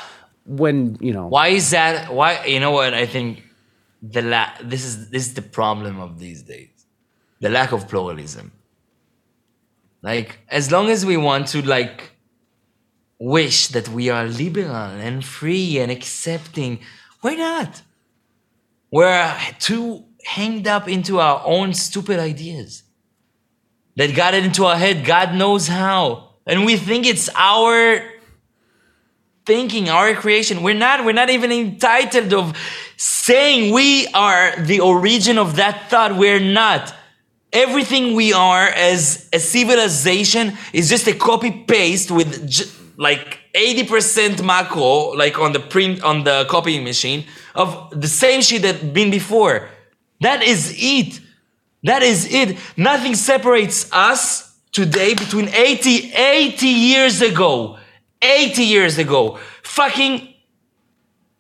when 0.46 0.96
you 1.00 1.12
know 1.12 1.26
Why 1.26 1.48
is 1.48 1.70
that? 1.70 2.12
Why 2.12 2.44
you 2.44 2.60
know 2.60 2.70
what 2.70 2.94
I 2.94 3.06
think 3.06 3.42
the 4.02 4.22
la- 4.22 4.54
this 4.62 4.84
is 4.84 5.10
this 5.10 5.26
is 5.26 5.34
the 5.34 5.42
problem 5.42 6.00
of 6.00 6.18
these 6.18 6.42
days, 6.42 6.86
the 7.40 7.48
lack 7.48 7.72
of 7.72 7.88
pluralism. 7.88 8.52
Like 10.02 10.40
as 10.48 10.70
long 10.70 10.90
as 10.90 11.06
we 11.06 11.16
want 11.16 11.48
to 11.48 11.62
like 11.62 12.12
wish 13.18 13.68
that 13.68 13.88
we 13.88 14.10
are 14.10 14.26
liberal 14.26 14.74
and 14.74 15.24
free 15.24 15.78
and 15.78 15.90
accepting, 15.90 16.80
why 17.22 17.34
not? 17.34 17.82
We're 18.90 19.34
too 19.58 20.04
hanged 20.24 20.68
up 20.68 20.88
into 20.88 21.20
our 21.20 21.42
own 21.44 21.74
stupid 21.74 22.18
ideas 22.18 22.82
that 23.96 24.14
got 24.14 24.34
it 24.34 24.44
into 24.44 24.66
our 24.66 24.76
head. 24.76 25.04
God 25.04 25.34
knows 25.34 25.68
how, 25.68 26.34
and 26.46 26.64
we 26.64 26.76
think 26.76 27.06
it's 27.06 27.30
our 27.34 28.02
thinking, 29.46 29.88
our 29.88 30.14
creation. 30.14 30.62
We're 30.62 30.74
not, 30.74 31.04
we're 31.04 31.12
not 31.12 31.30
even 31.30 31.52
entitled 31.52 32.32
of 32.32 32.56
saying 32.96 33.72
we 33.72 34.06
are 34.08 34.56
the 34.60 34.80
origin 34.80 35.38
of 35.38 35.56
that 35.56 35.90
thought. 35.90 36.16
We're 36.16 36.40
not. 36.40 36.94
Everything 37.52 38.14
we 38.14 38.32
are 38.32 38.66
as 38.66 39.28
a 39.32 39.38
civilization 39.38 40.56
is 40.72 40.88
just 40.88 41.06
a 41.06 41.14
copy 41.14 41.50
paste 41.50 42.10
with 42.10 42.48
j- 42.48 42.64
like 42.96 43.38
80% 43.54 44.44
macro, 44.44 45.10
like 45.10 45.38
on 45.38 45.52
the 45.52 45.60
print, 45.60 46.02
on 46.02 46.24
the 46.24 46.46
copying 46.48 46.82
machine 46.82 47.24
of 47.54 47.88
the 47.92 48.08
same 48.08 48.42
shit 48.42 48.62
that 48.62 48.92
been 48.92 49.10
before. 49.10 49.68
That 50.20 50.42
is 50.42 50.74
it. 50.76 51.20
That 51.84 52.02
is 52.02 52.32
it. 52.32 52.56
Nothing 52.76 53.14
separates 53.14 53.92
us 53.92 54.58
today 54.72 55.14
between 55.14 55.48
80, 55.48 56.12
80 56.12 56.66
years 56.66 57.22
ago. 57.22 57.78
80 58.24 58.62
years 58.64 58.98
ago. 58.98 59.38
Fucking 59.62 60.34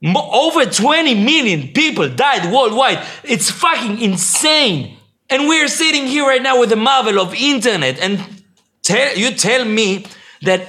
mo- 0.02 0.30
over 0.32 0.66
20 0.66 1.14
million 1.24 1.68
people 1.72 2.08
died 2.08 2.52
worldwide. 2.52 3.04
It's 3.24 3.50
fucking 3.50 4.00
insane. 4.00 4.96
And 5.30 5.48
we're 5.48 5.68
sitting 5.68 6.06
here 6.06 6.24
right 6.26 6.42
now 6.42 6.60
with 6.60 6.68
the 6.70 6.76
marvel 6.76 7.18
of 7.18 7.34
internet 7.34 7.98
and 8.00 8.20
tell 8.82 9.16
you 9.16 9.30
tell 9.32 9.64
me 9.64 10.04
that 10.42 10.60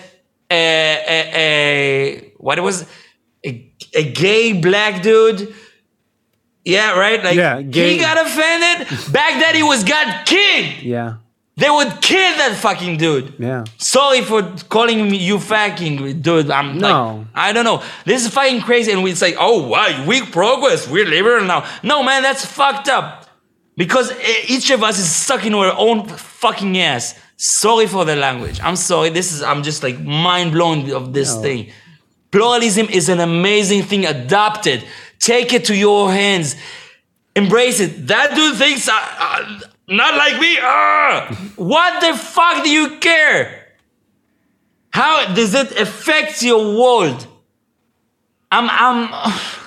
a, 0.50 1.04
a, 1.08 1.32
a 1.36 2.34
what 2.38 2.58
it 2.58 2.62
was 2.62 2.86
a, 3.46 3.72
a 3.94 4.12
gay 4.12 4.54
black 4.54 5.02
dude 5.02 5.54
yeah 6.64 6.98
right 6.98 7.22
like 7.24 7.36
Yeah, 7.36 7.62
gay- 7.62 7.94
he 7.96 8.00
got 8.00 8.18
offended 8.26 8.88
back 9.12 9.40
then 9.42 9.56
he 9.56 9.64
was 9.64 9.84
got 9.84 10.26
killed 10.26 10.82
yeah 10.84 11.16
they 11.58 11.70
would 11.70 12.02
kill 12.02 12.38
that 12.38 12.58
fucking 12.62 12.98
dude 12.98 13.34
yeah 13.40 13.64
Sorry 13.78 14.22
for 14.22 14.42
calling 14.70 15.10
me 15.10 15.18
you 15.18 15.40
fucking 15.40 16.22
dude. 16.22 16.52
I'm 16.52 16.78
No. 16.78 16.90
like, 16.90 17.28
I 17.34 17.54
don't 17.54 17.64
know. 17.64 17.82
This 18.06 18.26
is 18.26 18.34
fucking 18.34 18.62
crazy, 18.62 18.92
and 18.92 19.02
we 19.04 19.16
say, 19.16 19.36
oh, 19.40 19.68
wow, 19.68 20.04
we 20.06 20.22
progress, 20.26 20.88
we're 20.88 21.06
liberal 21.06 21.46
now. 21.46 21.66
No, 21.82 22.04
man, 22.04 22.24
that's 22.24 22.46
fucked 22.46 22.90
up. 22.90 23.30
Because 23.78 24.12
each 24.48 24.70
of 24.72 24.84
us 24.84 25.00
is 25.00 25.10
stuck 25.14 25.46
in 25.46 25.54
our 25.54 25.74
own 25.78 26.08
fucking 26.08 26.78
ass. 26.78 27.16
Sorry 27.38 27.88
for 27.88 28.04
the 28.06 28.16
language. 28.16 28.60
I'm 28.64 28.76
sorry. 28.78 29.10
This 29.10 29.32
is 29.34 29.42
I'm 29.44 29.64
just 29.64 29.84
like 29.84 30.00
mind 30.00 30.52
blown 30.54 30.90
of 30.92 31.14
this 31.14 31.36
No. 31.36 31.42
thing. 31.42 31.72
Pluralism 32.32 32.88
is 32.90 33.10
an 33.10 33.20
amazing 33.20 33.84
thing. 33.84 34.06
Adopt 34.06 34.68
it. 34.68 34.84
Take 35.20 35.54
it 35.54 35.66
to 35.66 35.76
your 35.76 36.12
hands. 36.12 36.56
Embrace 37.36 37.80
it. 37.82 38.08
That 38.08 38.34
dude 38.36 38.56
thinks 38.56 38.88
uh, 38.88 38.94
uh, 38.96 39.60
not 39.88 40.16
like 40.16 40.40
me. 40.40 40.58
Uh, 40.62 41.36
what 41.56 42.02
the 42.02 42.18
fuck 42.18 42.64
do 42.64 42.70
you 42.70 42.98
care? 43.00 43.66
How 44.92 45.34
does 45.34 45.54
it 45.54 45.78
affect 45.80 46.42
your 46.42 46.78
world? 46.80 47.28
I'm 48.52 48.70
I'm 48.70 49.10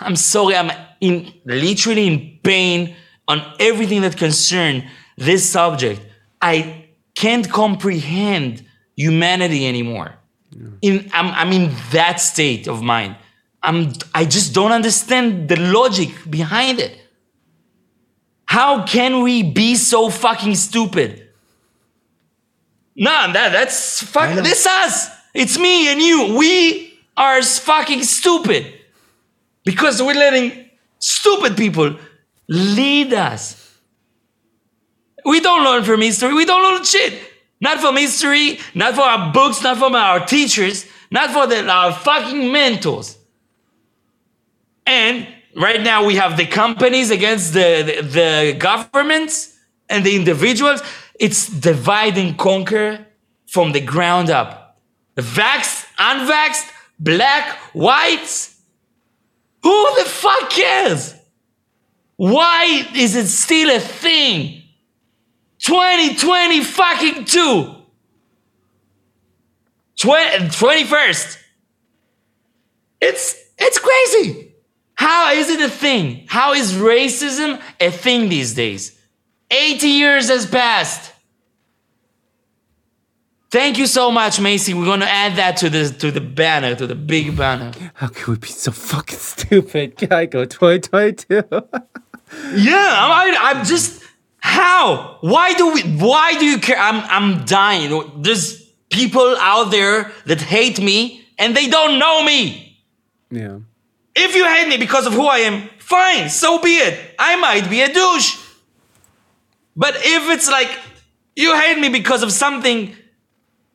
I'm 0.01 0.17
sorry. 0.17 0.57
I'm 0.57 0.71
in 1.01 1.33
literally 1.45 2.07
in 2.07 2.39
pain 2.43 2.97
on 3.27 3.43
everything 3.61 4.01
that 4.03 4.17
concern 4.17 4.89
this 5.17 5.49
subject. 5.49 6.01
I 6.41 6.87
can't 7.15 7.51
comprehend 7.51 8.65
humanity 8.97 9.67
anymore. 9.67 10.15
In 10.81 11.11
I'm 11.13 11.27
I'm 11.35 11.53
in 11.53 11.75
that 11.93 12.21
state 12.21 12.67
of 12.67 12.83
mind. 12.83 13.17
I'm 13.63 13.93
I 14.15 14.25
just 14.25 14.55
don't 14.55 14.73
understand 14.73 15.49
the 15.49 15.57
logic 15.57 16.11
behind 16.31 16.81
it. 16.81 16.99
How 18.49 18.83
can 18.83 19.21
we 19.21 19.43
be 19.43 19.75
so 19.75 20.09
fucking 20.09 20.55
stupid? 20.55 21.29
Nah, 22.97 23.31
that 23.33 23.53
that's 23.53 24.03
fuck. 24.03 24.43
This 24.43 24.67
us. 24.67 25.11
It's 25.35 25.59
me 25.59 25.93
and 25.93 26.01
you. 26.01 26.35
We 26.39 26.99
are 27.15 27.43
fucking 27.43 28.05
stupid 28.05 28.73
because 29.67 30.03
we're 30.03 30.15
letting 30.15 30.71
stupid 30.99 31.59
people 31.59 31.97
lead 32.49 33.13
us. 33.13 33.79
We 35.27 35.41
don't 35.41 35.63
learn 35.63 35.85
from 35.85 36.01
history. 36.01 36.33
We 36.33 36.47
don't 36.47 36.63
learn 36.63 36.83
shit. 36.85 37.21
Not 37.61 37.81
from 37.81 37.99
history, 37.99 38.61
not 38.75 38.95
from 38.95 39.05
our 39.05 39.31
books, 39.31 39.63
not 39.63 39.77
from 39.77 39.95
our 39.95 40.25
teachers, 40.25 40.87
not 41.11 41.33
for 41.33 41.47
the, 41.47 41.69
our 41.69 41.93
fucking 41.93 42.51
mentors. 42.51 43.19
And 44.87 45.29
right 45.59 45.83
now 45.83 46.05
we 46.05 46.15
have 46.17 46.37
the 46.37 46.47
companies 46.47 47.11
against 47.11 47.53
the, 47.53 47.83
the, 47.83 48.03
the 48.03 48.57
governments 48.59 49.59
and 49.89 50.05
the 50.05 50.15
individuals. 50.17 50.83
It's 51.19 51.49
divide 51.49 52.17
and 52.17 52.39
conquer 52.39 53.07
from 53.47 53.73
the 53.73 53.81
ground 53.81 54.31
up. 54.31 54.79
Vaxxed, 55.17 55.85
unvaxxed, 55.97 56.71
black, 56.99 57.59
whites. 57.75 58.61
Who 59.63 59.95
the 59.97 60.09
fuck 60.09 60.51
cares? 60.51 61.15
Why 62.17 62.87
is 62.95 63.17
it 63.17 63.27
still 63.27 63.75
a 63.75 63.81
thing? 63.81 64.63
2020 65.59 66.63
fucking 66.63 67.25
2. 67.25 67.75
20, 70.01 70.47
21st. 70.47 71.39
It's 73.01 73.37
it's 73.59 73.79
crazy. 73.79 74.48
How 74.99 75.33
is 75.33 75.49
it 75.49 75.61
a 75.61 75.69
thing? 75.71 76.25
How 76.27 76.55
is 76.55 76.73
racism 76.73 77.61
a 77.81 77.91
thing 77.91 78.29
these 78.29 78.55
days? 78.55 78.99
80 79.51 79.87
years 79.89 80.29
has 80.29 80.45
passed. 80.45 81.13
Thank 83.51 83.79
you 83.79 83.87
so 83.87 84.11
much, 84.11 84.41
Macy. 84.41 84.75
We're 84.75 84.85
gonna 84.85 85.07
add 85.07 85.37
that 85.37 85.57
to 85.59 85.71
the 85.71 85.89
to 86.03 86.11
the 86.11 86.21
banner, 86.21 86.75
to 86.75 86.87
the 86.87 86.95
big 86.95 87.35
banner. 87.37 87.71
How 87.95 88.09
can 88.09 88.35
we 88.35 88.39
be 88.39 88.49
so 88.49 88.73
fucking 88.73 89.19
stupid? 89.19 89.97
Guyco 89.97 90.49
2022. 90.51 91.43
Yeah, 92.55 92.77
I'm, 93.03 93.11
I, 93.11 93.37
I'm 93.41 93.65
just 93.65 94.03
how? 94.41 95.17
Why 95.23 95.55
do 95.55 95.73
we? 95.73 95.81
Why 95.83 96.35
do 96.39 96.45
you 96.45 96.59
care? 96.59 96.77
I'm 96.79 97.01
I'm 97.17 97.47
dying. 97.47 97.89
There's 98.21 98.63
people 98.91 99.35
out 99.39 99.71
there 99.71 100.13
that 100.27 100.41
hate 100.43 100.79
me 100.79 101.25
and 101.39 101.57
they 101.57 101.69
don't 101.69 101.99
know 101.99 102.23
me. 102.23 102.77
yeah. 103.31 103.61
If 104.21 104.35
you 104.35 104.47
hate 104.47 104.69
me 104.69 104.77
because 104.77 105.07
of 105.07 105.13
who 105.13 105.27
I 105.27 105.39
am, 105.39 105.69
fine, 105.79 106.29
so 106.29 106.61
be 106.61 106.79
it. 106.79 107.15
I 107.19 107.37
might 107.37 107.71
be 107.71 107.83
a 107.83 107.93
douche. 107.93 108.37
But 109.77 109.95
if 109.99 110.29
it's 110.31 110.51
like 110.51 110.71
you 111.37 111.57
hate 111.57 111.79
me 111.79 111.89
because 111.89 112.25
of 112.25 112.33
something, 112.33 112.97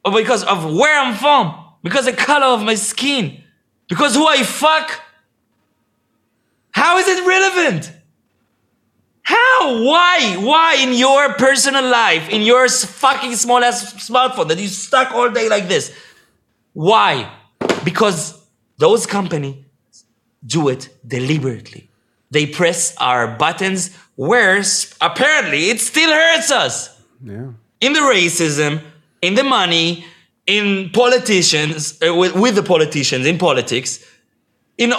or 0.03 0.11
because 0.11 0.43
of 0.43 0.73
where 0.73 0.99
I'm 0.99 1.15
from, 1.15 1.57
because 1.81 2.07
of 2.07 2.17
the 2.17 2.21
color 2.21 2.47
of 2.47 2.61
my 2.61 2.75
skin, 2.75 3.41
because 3.87 4.15
who 4.15 4.27
I 4.27 4.43
fuck, 4.43 5.01
how 6.71 6.97
is 6.97 7.07
it 7.07 7.25
relevant? 7.25 7.93
How? 9.21 9.81
Why? 9.81 10.35
Why 10.39 10.75
in 10.81 10.91
your 10.93 11.35
personal 11.35 11.87
life, 11.89 12.27
in 12.27 12.41
your 12.41 12.67
fucking 12.67 13.35
small 13.37 13.63
ass 13.63 13.93
smartphone 14.09 14.49
that 14.49 14.59
you 14.59 14.67
stuck 14.67 15.13
all 15.13 15.29
day 15.31 15.47
like 15.47 15.69
this? 15.69 15.95
Why? 16.73 17.31
Because 17.85 18.45
those 18.77 19.05
companies 19.05 19.63
do 20.45 20.69
it 20.69 20.89
deliberately. 21.07 21.89
They 22.31 22.45
press 22.47 22.95
our 22.97 23.27
buttons 23.37 23.95
where 24.15 24.63
apparently 25.01 25.69
it 25.69 25.79
still 25.79 26.11
hurts 26.11 26.51
us. 26.51 27.01
Yeah. 27.23 27.51
In 27.81 27.93
the 27.93 27.99
racism, 27.99 28.81
in 29.21 29.35
the 29.35 29.43
money, 29.43 30.05
in 30.45 30.89
politicians, 30.91 32.01
uh, 32.01 32.13
with, 32.13 32.35
with 32.35 32.55
the 32.55 32.63
politicians, 32.63 33.25
in 33.25 33.37
politics, 33.37 34.03
in 34.77 34.93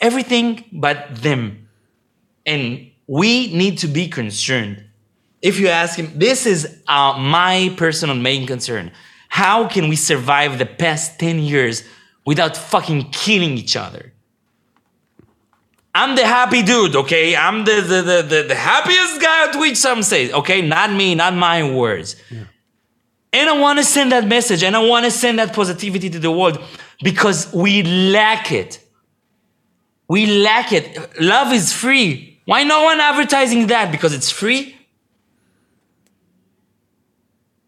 everything 0.00 0.64
but 0.72 1.14
them. 1.16 1.68
And 2.44 2.90
we 3.06 3.52
need 3.54 3.78
to 3.78 3.88
be 3.88 4.08
concerned. 4.08 4.84
If 5.42 5.60
you 5.60 5.68
ask 5.68 5.98
him, 5.98 6.12
this 6.14 6.46
is 6.46 6.82
uh, 6.88 7.18
my 7.18 7.74
personal 7.76 8.16
main 8.16 8.46
concern. 8.46 8.90
How 9.28 9.68
can 9.68 9.88
we 9.88 9.96
survive 9.96 10.58
the 10.58 10.66
past 10.66 11.18
10 11.18 11.40
years 11.40 11.84
without 12.24 12.56
fucking 12.56 13.10
killing 13.10 13.58
each 13.58 13.76
other? 13.76 14.12
I'm 15.96 16.14
the 16.14 16.26
happy 16.26 16.62
dude, 16.62 16.94
okay? 16.94 17.34
I'm 17.34 17.64
the, 17.64 17.80
the, 17.80 18.02
the, 18.02 18.22
the, 18.22 18.42
the 18.48 18.54
happiest 18.54 19.18
guy 19.18 19.46
on 19.46 19.52
Twitch, 19.52 19.76
some 19.76 20.02
say, 20.02 20.30
okay? 20.30 20.60
Not 20.60 20.92
me, 20.92 21.14
not 21.14 21.34
my 21.34 21.74
words. 21.74 22.16
And 23.32 23.48
I 23.48 23.58
want 23.58 23.78
to 23.78 23.84
send 23.84 24.12
that 24.12 24.26
message 24.26 24.62
and 24.62 24.76
I 24.76 24.86
want 24.86 25.06
to 25.06 25.10
send 25.10 25.38
that 25.38 25.54
positivity 25.54 26.10
to 26.10 26.18
the 26.18 26.30
world 26.30 26.62
because 27.02 27.50
we 27.52 27.82
lack 27.82 28.52
it. 28.52 28.78
We 30.06 30.26
lack 30.26 30.70
it. 30.72 31.18
Love 31.20 31.52
is 31.54 31.72
free. 31.72 32.40
Why 32.44 32.62
no 32.64 32.84
one 32.84 33.00
advertising 33.00 33.66
that? 33.68 33.90
Because 33.90 34.14
it's 34.14 34.30
free? 34.30 34.76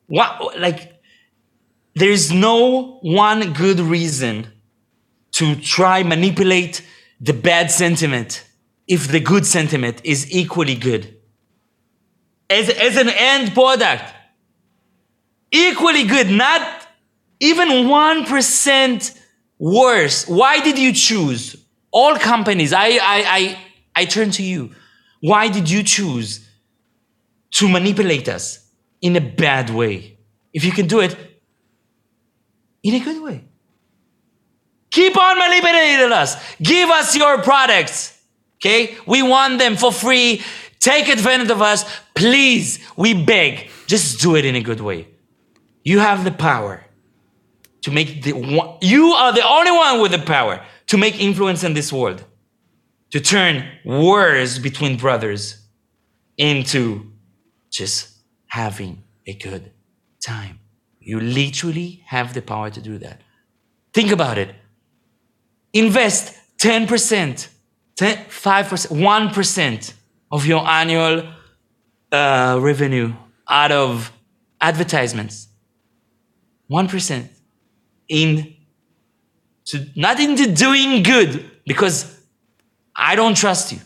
What 0.06 0.58
like 0.58 1.00
there's 1.94 2.32
no 2.32 2.98
one 3.02 3.52
good 3.52 3.80
reason 3.80 4.46
to 5.32 5.56
try 5.56 6.02
manipulate 6.02 6.82
the 7.20 7.32
bad 7.32 7.70
sentiment 7.70 8.44
if 8.86 9.08
the 9.08 9.20
good 9.20 9.44
sentiment 9.44 10.00
is 10.04 10.30
equally 10.32 10.74
good. 10.74 11.14
As, 12.48 12.70
as 12.70 12.96
an 12.96 13.10
end 13.10 13.52
product, 13.52 14.04
equally 15.50 16.04
good, 16.04 16.30
not 16.30 16.86
even 17.40 17.68
1% 17.68 19.20
worse. 19.58 20.26
Why 20.26 20.60
did 20.60 20.78
you 20.78 20.92
choose? 20.92 21.56
All 21.90 22.16
companies, 22.16 22.72
I, 22.72 22.86
I, 22.86 22.98
I, 23.02 23.58
I 23.94 24.04
turn 24.06 24.30
to 24.32 24.42
you. 24.42 24.70
Why 25.20 25.48
did 25.48 25.68
you 25.68 25.82
choose 25.82 26.48
to 27.52 27.68
manipulate 27.68 28.28
us 28.28 28.66
in 29.02 29.16
a 29.16 29.20
bad 29.20 29.70
way? 29.70 30.18
If 30.52 30.64
you 30.64 30.72
can 30.72 30.86
do 30.86 31.00
it 31.00 31.16
in 32.82 32.94
a 32.94 33.00
good 33.00 33.22
way. 33.22 33.47
Keep 34.90 35.16
on 35.16 35.38
manipulating 35.38 36.12
us. 36.12 36.36
Give 36.62 36.88
us 36.90 37.16
your 37.16 37.42
products. 37.42 38.18
Okay? 38.56 38.96
We 39.06 39.22
want 39.22 39.58
them 39.58 39.76
for 39.76 39.92
free. 39.92 40.42
Take 40.80 41.08
advantage 41.08 41.50
of 41.50 41.60
us. 41.60 41.84
Please, 42.14 42.78
we 42.96 43.14
beg. 43.14 43.70
Just 43.86 44.20
do 44.20 44.36
it 44.36 44.44
in 44.44 44.54
a 44.54 44.62
good 44.62 44.80
way. 44.80 45.08
You 45.84 45.98
have 45.98 46.24
the 46.24 46.30
power 46.30 46.84
to 47.82 47.90
make 47.90 48.22
the 48.22 48.32
one, 48.32 48.76
you 48.80 49.12
are 49.12 49.32
the 49.32 49.46
only 49.46 49.70
one 49.70 50.00
with 50.00 50.12
the 50.12 50.18
power 50.18 50.64
to 50.86 50.98
make 50.98 51.20
influence 51.20 51.62
in 51.64 51.74
this 51.74 51.92
world. 51.92 52.24
To 53.12 53.20
turn 53.20 53.66
wars 53.84 54.58
between 54.58 54.98
brothers 54.98 55.66
into 56.36 57.12
just 57.70 58.18
having 58.48 59.04
a 59.26 59.34
good 59.34 59.72
time. 60.20 60.60
You 61.00 61.20
literally 61.20 62.02
have 62.06 62.34
the 62.34 62.42
power 62.42 62.68
to 62.70 62.80
do 62.80 62.98
that. 62.98 63.22
Think 63.94 64.10
about 64.10 64.36
it 64.36 64.54
invest 65.78 66.34
10%, 66.58 67.48
10, 67.96 68.16
5%, 68.24 68.86
1% 68.88 69.92
of 70.30 70.46
your 70.46 70.66
annual 70.66 71.32
uh, 72.12 72.58
revenue 72.60 73.14
out 73.48 73.72
of 73.72 74.12
advertisements. 74.60 75.48
1% 76.70 77.28
in 78.08 78.54
to 79.66 79.86
not 79.96 80.18
into 80.18 80.52
doing 80.52 81.02
good 81.02 81.44
because 81.66 82.18
I 82.96 83.14
don't 83.14 83.36
trust 83.36 83.72
you. 83.72 83.78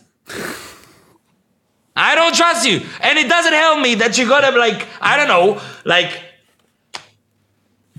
I 1.95 2.15
don't 2.15 2.33
trust 2.33 2.65
you. 2.65 2.81
And 3.01 3.19
it 3.19 3.29
doesn't 3.29 3.53
help 3.53 3.79
me 3.79 3.95
that 3.95 4.17
you 4.17 4.27
gotta 4.27 4.57
like, 4.57 4.87
I 5.01 5.17
don't 5.17 5.27
know, 5.27 5.61
like 5.85 6.21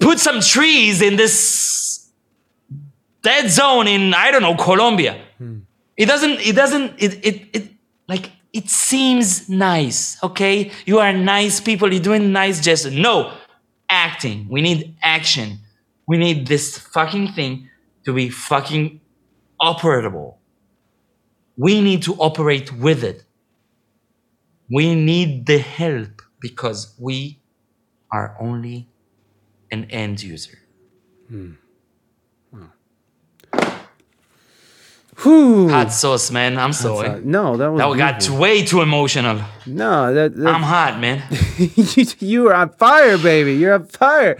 put 0.01 0.19
some 0.19 0.41
trees 0.41 1.03
in 1.03 1.17
this 1.17 2.04
dead 3.25 3.51
zone 3.51 3.89
in 3.89 4.15
I 4.15 4.31
don't 4.31 4.43
know 4.43 4.55
Colombia. 4.55 5.21
Hmm. 5.39 5.61
It 5.97 6.07
doesn't. 6.07 6.41
It 6.41 6.55
doesn't. 6.55 7.03
It, 7.03 7.25
it 7.25 7.37
it 7.53 7.71
like 8.07 8.31
it 8.53 8.69
seems 8.69 9.49
nice. 9.49 10.23
Okay, 10.23 10.71
you 10.87 10.99
are 11.01 11.13
nice 11.13 11.61
people. 11.61 11.93
You're 11.93 12.03
doing 12.03 12.31
nice 12.33 12.61
gestures. 12.61 12.95
No, 12.95 13.33
acting. 13.89 14.47
We 14.49 14.61
need 14.63 14.97
action. 15.03 15.59
We 16.07 16.19
need 16.19 16.47
this 16.47 16.79
fucking 16.79 17.33
thing 17.33 17.71
to 18.05 18.13
be 18.13 18.29
fucking 18.29 19.01
operable. 19.61 20.37
We 21.57 21.81
need 21.81 22.03
to 22.03 22.15
operate 22.15 22.73
with 22.73 23.03
it. 23.03 23.25
We 24.71 24.95
need 24.95 25.47
the 25.47 25.59
help 25.59 26.23
because 26.41 26.95
we 26.99 27.39
are 28.11 28.37
only 28.41 28.89
an 29.71 29.85
end 29.91 30.23
user. 30.23 30.59
Hmm. 31.29 31.53
Whew. 35.25 35.69
Hot 35.71 35.91
sauce, 35.93 36.31
man. 36.31 36.57
I'm 36.59 36.73
sorry. 36.73 37.21
No, 37.25 37.57
that 37.57 37.71
was 37.73 37.81
That 37.81 37.99
got 38.29 38.39
way 38.39 38.65
too 38.65 38.81
emotional. 38.83 39.41
no. 39.67 40.15
That, 40.15 40.37
that 40.37 40.55
I'm 40.55 40.63
hot, 40.63 41.01
man. 41.01 41.23
you, 41.59 42.05
you 42.21 42.49
are 42.49 42.55
on 42.55 42.71
fire, 42.71 43.19
baby. 43.19 43.55
You're 43.57 43.75
on 43.75 43.87
fire. 43.87 44.37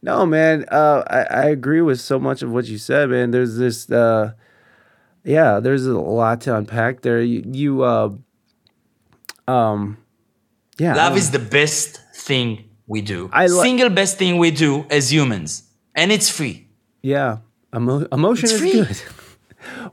No, 0.00 0.24
man. 0.24 0.64
Uh, 0.70 1.02
I, 1.10 1.20
I 1.22 1.44
agree 1.46 1.80
with 1.82 2.00
so 2.00 2.18
much 2.18 2.42
of 2.42 2.50
what 2.50 2.66
you 2.66 2.78
said, 2.78 3.10
man. 3.10 3.30
There's 3.32 3.56
this, 3.56 3.90
uh, 3.90 4.32
yeah, 5.24 5.58
there's 5.60 5.86
a 5.86 5.98
lot 5.98 6.40
to 6.42 6.56
unpack 6.56 7.02
there. 7.02 7.20
You, 7.20 7.42
you 7.52 7.82
uh, 7.82 8.10
um, 9.46 9.98
yeah. 10.78 10.94
Love 10.94 11.16
is 11.16 11.30
the 11.32 11.38
best 11.38 12.00
thing 12.14 12.64
we 12.86 13.00
do. 13.00 13.28
I 13.32 13.46
Single 13.48 13.90
best 13.90 14.18
thing 14.18 14.38
we 14.38 14.50
do 14.50 14.86
as 14.90 15.12
humans. 15.12 15.64
And 15.94 16.12
it's 16.12 16.30
free. 16.30 16.68
yeah. 17.02 17.38
Emo- 17.74 18.06
emotion 18.12 18.44
It's 18.44 18.52
is 18.54 18.60
free. 18.60 18.72
good. 18.72 19.02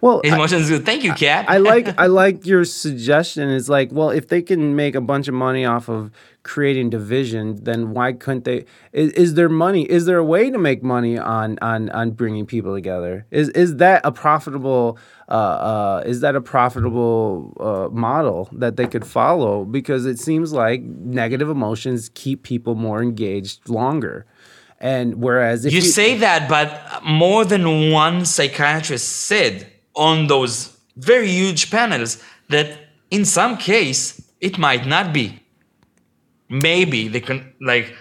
Well, 0.01 0.21
I- 0.23 0.27
Emotion 0.29 0.59
is 0.61 0.69
good. 0.69 0.85
Thank 0.85 1.03
you, 1.03 1.13
Cat. 1.13 1.45
I 1.47 1.57
like 1.57 1.87
I 1.99 2.07
like 2.07 2.45
your 2.45 2.65
suggestion. 2.65 3.49
It's 3.49 3.69
like, 3.69 3.89
well, 3.91 4.09
if 4.09 4.27
they 4.27 4.41
can 4.41 4.75
make 4.75 4.95
a 4.95 5.01
bunch 5.01 5.27
of 5.27 5.33
money 5.33 5.65
off 5.65 5.89
of 5.89 6.11
creating 6.43 6.91
division, 6.91 7.63
then 7.63 7.91
why 7.91 8.13
couldn't 8.13 8.43
they? 8.43 8.65
Is, 8.93 9.11
is 9.13 9.33
there 9.33 9.49
money? 9.49 9.83
Is 9.89 10.05
there 10.05 10.17
a 10.17 10.23
way 10.23 10.51
to 10.51 10.57
make 10.57 10.83
money 10.83 11.17
on 11.17 11.57
on 11.61 11.89
on 11.89 12.11
bringing 12.11 12.45
people 12.45 12.73
together? 12.73 13.25
Is 13.31 13.49
is 13.49 13.77
that 13.77 14.01
a 14.03 14.11
profitable? 14.11 14.97
Uh, 15.27 15.31
uh, 15.31 16.03
is 16.05 16.21
that 16.21 16.35
a 16.35 16.41
profitable 16.41 17.51
uh, 17.59 17.89
model 17.91 18.47
that 18.51 18.75
they 18.77 18.85
could 18.85 19.05
follow? 19.05 19.65
Because 19.65 20.05
it 20.05 20.19
seems 20.19 20.53
like 20.53 20.81
negative 20.83 21.49
emotions 21.49 22.09
keep 22.13 22.43
people 22.43 22.75
more 22.75 23.01
engaged 23.01 23.67
longer, 23.67 24.27
and 24.79 25.21
whereas 25.21 25.65
if 25.65 25.73
you 25.73 25.81
say 25.81 26.17
that, 26.17 26.49
but 26.49 27.03
more 27.03 27.45
than 27.45 27.91
one 27.91 28.25
psychiatrist 28.25 29.07
said 29.07 29.71
on 29.95 30.27
those 30.27 30.77
very 30.97 31.29
huge 31.29 31.71
panels 31.71 32.21
that 32.49 32.77
in 33.09 33.25
some 33.25 33.57
case 33.57 34.21
it 34.41 34.57
might 34.57 34.85
not 34.85 35.13
be. 35.13 35.39
Maybe 36.49 37.07
they 37.07 37.21
can 37.21 37.53
like 37.61 37.95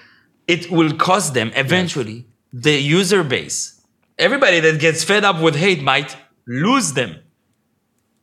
it 0.46 0.70
will 0.70 0.92
cost 0.96 1.32
them 1.32 1.52
eventually 1.54 2.26
the 2.52 2.72
user 2.72 3.24
base. 3.24 3.80
Everybody 4.18 4.60
that 4.60 4.78
gets 4.78 5.02
fed 5.02 5.24
up 5.24 5.40
with 5.40 5.56
hate 5.56 5.82
might 5.82 6.16
lose 6.46 6.92
them 6.92 7.16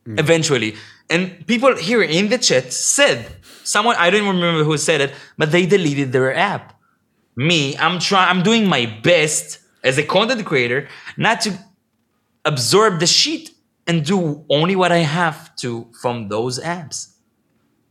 hmm. 0.06 0.18
eventually. 0.18 0.76
And 1.10 1.46
people 1.46 1.76
here 1.76 2.02
in 2.02 2.28
the 2.28 2.38
chat 2.38 2.72
said 2.72 3.26
someone 3.64 3.96
I 3.98 4.10
don't 4.10 4.26
remember 4.26 4.62
who 4.62 4.76
said 4.76 5.00
it, 5.00 5.12
but 5.36 5.50
they 5.50 5.66
deleted 5.66 6.12
their 6.12 6.34
app 6.34 6.78
me 7.36 7.76
i'm 7.78 7.98
trying 7.98 8.28
i'm 8.28 8.42
doing 8.42 8.66
my 8.66 8.86
best 9.02 9.58
as 9.82 9.98
a 9.98 10.02
content 10.02 10.44
creator 10.44 10.88
not 11.16 11.40
to 11.40 11.58
absorb 12.44 13.00
the 13.00 13.06
shit 13.06 13.50
and 13.86 14.04
do 14.04 14.44
only 14.48 14.76
what 14.76 14.92
i 14.92 14.98
have 14.98 15.54
to 15.56 15.86
from 16.00 16.28
those 16.28 16.58
apps. 16.60 17.14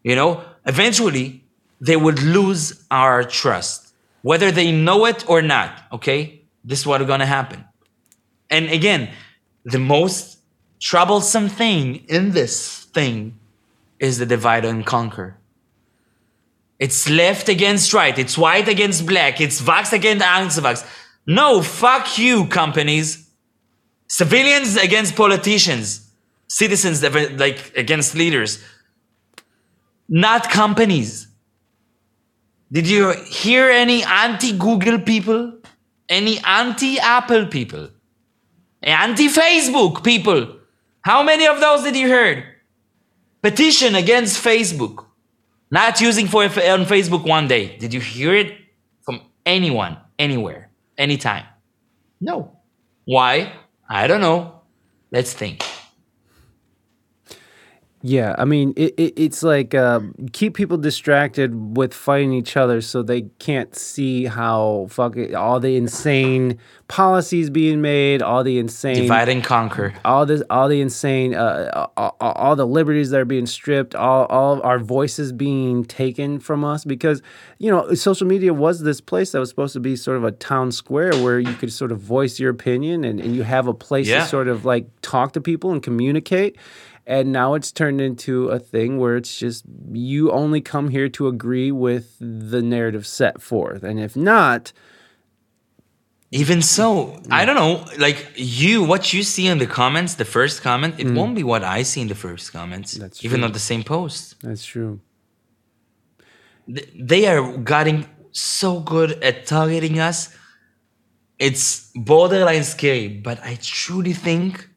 You 0.03 0.15
know 0.15 0.43
eventually 0.65 1.43
they 1.79 1.95
would 1.95 2.21
lose 2.21 2.85
our 2.91 3.23
trust 3.23 3.93
whether 4.21 4.51
they 4.51 4.71
know 4.71 5.05
it 5.05 5.27
or 5.29 5.41
not 5.41 5.83
okay? 5.91 6.41
This 6.63 6.81
is 6.81 6.85
what's 6.85 7.05
gonna 7.05 7.25
happen. 7.25 7.65
And 8.49 8.69
again 8.69 9.09
the 9.63 9.79
most 9.79 10.39
troublesome 10.79 11.49
thing 11.49 12.05
in 12.07 12.31
this 12.31 12.85
thing 12.85 13.37
is 13.99 14.17
the 14.17 14.25
divide 14.25 14.65
and 14.65 14.85
conquer 14.85 15.37
it's 16.81 17.07
left 17.07 17.47
against 17.47 17.93
right. 17.93 18.17
It's 18.17 18.35
white 18.35 18.67
against 18.67 19.05
black. 19.05 19.39
It's 19.39 19.59
Vox 19.59 19.93
against 19.93 20.25
anti-Vox. 20.25 20.83
No, 21.27 21.61
fuck 21.61 22.17
you, 22.17 22.47
companies. 22.47 23.29
Civilians 24.07 24.77
against 24.77 25.15
politicians. 25.15 26.11
Citizens 26.47 27.03
like 27.03 27.71
against 27.77 28.15
leaders. 28.15 28.63
Not 30.09 30.49
companies. 30.49 31.27
Did 32.71 32.87
you 32.87 33.13
hear 33.27 33.69
any 33.69 34.03
anti-Google 34.03 35.01
people? 35.01 35.59
Any 36.09 36.39
anti-Apple 36.39 37.45
people? 37.45 37.89
Anti-Facebook 38.81 40.03
people? 40.03 40.57
How 41.01 41.21
many 41.21 41.45
of 41.45 41.59
those 41.59 41.83
did 41.83 41.95
you 41.95 42.09
heard? 42.09 42.43
Petition 43.43 43.93
against 43.93 44.43
Facebook. 44.43 45.05
Not 45.71 46.01
using 46.01 46.27
for 46.27 46.43
on 46.43 46.49
Facebook 46.85 47.25
one 47.25 47.47
day. 47.47 47.77
Did 47.77 47.93
you 47.93 48.01
hear 48.01 48.35
it 48.35 48.57
from 49.03 49.21
anyone, 49.45 49.97
anywhere, 50.19 50.69
anytime? 50.97 51.45
No. 52.19 52.59
Why? 53.05 53.53
I 53.89 54.07
don't 54.07 54.19
know. 54.21 54.61
Let's 55.11 55.33
think. 55.33 55.63
Yeah, 58.03 58.33
I 58.37 58.45
mean, 58.45 58.73
it, 58.75 58.95
it, 58.97 59.13
it's 59.15 59.43
like 59.43 59.75
uh, 59.75 59.99
keep 60.33 60.55
people 60.55 60.77
distracted 60.77 61.77
with 61.77 61.93
fighting 61.93 62.33
each 62.33 62.57
other 62.57 62.81
so 62.81 63.03
they 63.03 63.23
can't 63.37 63.75
see 63.75 64.25
how 64.25 64.87
fucking 64.89 65.35
all 65.35 65.59
the 65.59 65.75
insane 65.77 66.57
policies 66.87 67.49
being 67.51 67.79
made, 67.81 68.21
all 68.23 68.43
the 68.43 68.57
insane 68.57 68.95
Divide 69.03 69.29
and 69.29 69.43
conquer. 69.43 69.93
all 70.03 70.25
this, 70.25 70.41
all 70.49 70.67
the 70.67 70.81
insane, 70.81 71.35
uh, 71.35 71.87
all, 71.95 72.15
all- 72.19 72.31
all 72.33 72.55
the 72.55 72.65
liberties 72.65 73.11
that 73.11 73.19
are 73.19 73.25
being 73.25 73.45
stripped, 73.45 73.93
all, 73.93 74.25
all 74.25 74.61
our 74.63 74.79
voices 74.79 75.31
being 75.31 75.85
taken 75.85 76.39
from 76.39 76.65
us. 76.65 76.83
Because 76.83 77.21
you 77.59 77.69
know, 77.69 77.93
social 77.93 78.25
media 78.25 78.51
was 78.53 78.81
this 78.81 78.99
place 78.99 79.31
that 79.33 79.39
was 79.39 79.49
supposed 79.49 79.73
to 79.73 79.79
be 79.79 79.95
sort 79.95 80.17
of 80.17 80.23
a 80.23 80.31
town 80.31 80.71
square 80.71 81.11
where 81.23 81.39
you 81.39 81.53
could 81.53 81.71
sort 81.71 81.91
of 81.91 81.99
voice 81.99 82.39
your 82.39 82.49
opinion 82.49 83.03
and, 83.03 83.19
and 83.19 83.35
you 83.35 83.43
have 83.43 83.67
a 83.67 83.73
place 83.75 84.07
Yeah. 84.07 84.21
to 84.23 84.25
sort 84.27 84.47
of 84.47 84.65
like 84.65 84.87
talk 85.01 85.33
to 85.33 85.41
people 85.41 85.71
and 85.71 85.83
communicate. 85.83 86.57
And 87.05 87.31
now 87.31 87.55
it's 87.55 87.71
turned 87.71 87.99
into 87.99 88.49
a 88.49 88.59
thing 88.59 88.99
where 88.99 89.17
it's 89.17 89.37
just 89.37 89.65
you 89.91 90.31
only 90.31 90.61
come 90.61 90.89
here 90.89 91.09
to 91.09 91.27
agree 91.27 91.71
with 91.71 92.15
the 92.19 92.61
narrative 92.61 93.07
set 93.07 93.41
forth, 93.41 93.83
and 93.83 93.99
if 93.99 94.15
not, 94.15 94.71
Even 96.33 96.61
so, 96.61 97.19
I 97.29 97.43
don't 97.43 97.55
know. 97.55 97.85
Like 97.97 98.31
you, 98.35 98.83
what 98.85 99.11
you 99.11 99.21
see 99.21 99.47
in 99.47 99.57
the 99.57 99.67
comments, 99.67 100.15
the 100.15 100.23
first 100.23 100.61
comment, 100.61 100.95
it 100.97 101.07
mm. 101.07 101.15
won't 101.17 101.35
be 101.35 101.43
what 101.43 101.61
I 101.61 101.83
see 101.83 101.99
in 101.99 102.07
the 102.07 102.15
first 102.15 102.53
comments. 102.53 102.93
That's 102.93 103.23
even 103.25 103.39
true. 103.39 103.47
on 103.47 103.51
the 103.51 103.59
same 103.59 103.83
post. 103.83 104.41
that's 104.41 104.63
true. 104.63 105.01
They 106.67 107.27
are 107.27 107.57
getting 107.57 108.07
so 108.31 108.79
good 108.79 109.11
at 109.21 109.45
targeting 109.45 109.99
us. 109.99 110.33
It's 111.37 111.91
borderline 111.95 112.63
scary, 112.63 113.09
but 113.09 113.43
I 113.43 113.57
truly 113.61 114.13
think 114.13 114.69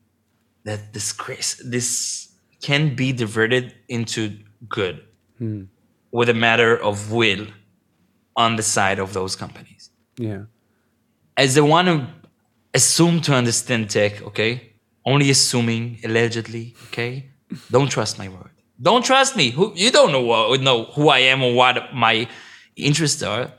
that 0.65 0.93
this 0.93 1.13
cris- 1.13 1.63
this 1.65 2.33
can 2.61 2.95
be 2.95 3.13
diverted 3.13 3.75
into 3.89 4.39
good 4.69 5.05
hmm. 5.39 5.65
with 6.11 6.29
a 6.29 6.35
matter 6.35 6.77
of 6.77 7.13
will 7.13 7.47
on 8.37 8.57
the 8.57 8.63
side 8.63 8.99
of 8.99 9.13
those 9.13 9.37
companies. 9.37 9.91
Yeah. 10.17 10.45
As 11.37 11.55
the 11.55 11.65
one 11.65 11.87
who 11.87 12.07
assumed 12.73 13.25
to 13.25 13.35
understand 13.35 13.91
tech, 13.91 14.23
okay? 14.23 14.73
Only 15.05 15.31
assuming, 15.31 15.99
allegedly, 16.05 16.75
okay? 16.87 17.31
Don't 17.71 17.89
trust 17.89 18.19
my 18.19 18.29
word. 18.29 18.51
Don't 18.81 19.05
trust 19.05 19.37
me. 19.37 19.51
Who, 19.51 19.73
you 19.77 19.91
don't 19.91 20.11
know, 20.11 20.23
what, 20.23 20.61
know 20.61 20.85
who 20.85 21.09
I 21.09 21.19
am 21.19 21.43
or 21.43 21.55
what 21.55 21.95
my 21.95 22.29
interests 22.77 23.23
are. 23.23 23.53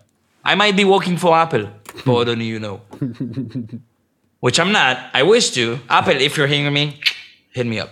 I 0.43 0.55
might 0.55 0.75
be 0.75 0.83
working 0.83 1.17
for 1.17 1.35
Apple, 1.35 1.69
but 2.05 2.27
only 2.27 2.45
you 2.45 2.59
know. 2.59 2.81
Which 4.45 4.59
I'm 4.59 4.71
not. 4.71 5.09
I 5.11 5.23
wish 5.23 5.49
to. 5.57 5.79
Apple, 5.89 6.21
if 6.21 6.37
you're 6.37 6.45
hearing 6.45 6.71
me, 6.71 6.99
hit 7.51 7.65
me 7.65 7.79
up. 7.79 7.89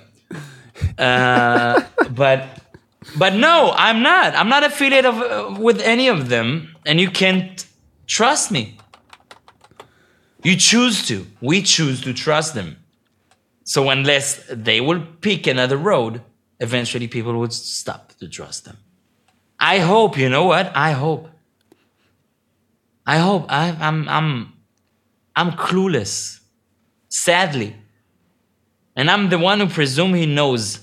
Uh, 1.00 1.82
but 2.12 2.62
but 3.18 3.34
no, 3.34 3.74
I'm 3.76 4.04
not. 4.04 4.36
I'm 4.36 4.50
not 4.50 4.64
affiliated 4.64 5.08
of, 5.08 5.18
uh, 5.20 5.60
with 5.60 5.82
any 5.82 6.10
of 6.10 6.30
them, 6.30 6.76
and 6.86 7.02
you 7.02 7.10
can't 7.10 7.66
trust 8.06 8.52
me. 8.52 8.78
You 10.44 10.56
choose 10.56 11.08
to. 11.08 11.26
We 11.42 11.64
choose 11.64 12.02
to 12.02 12.14
trust 12.14 12.54
them. 12.54 12.78
So 13.64 13.90
unless 13.90 14.46
they 14.52 14.80
will 14.80 15.02
pick 15.22 15.48
another 15.48 15.78
road, 15.78 16.22
eventually 16.60 17.08
people 17.08 17.34
would 17.40 17.54
stop 17.54 18.14
to 18.20 18.28
trust 18.28 18.66
them. 18.66 18.78
I 19.60 19.80
hope. 19.80 20.20
You 20.20 20.30
know 20.30 20.46
what? 20.46 20.72
I 20.76 20.92
hope. 20.92 21.30
I 23.08 23.18
hope. 23.18 23.46
I, 23.50 23.76
I'm. 23.80 24.08
I'm. 24.08 24.54
I'm 25.36 25.54
clueless. 25.54 26.42
Sadly. 27.14 27.76
And 28.96 29.10
I'm 29.12 29.30
the 29.30 29.38
one 29.38 29.60
who 29.60 29.68
presume 29.68 30.16
he 30.16 30.26
knows. 30.26 30.80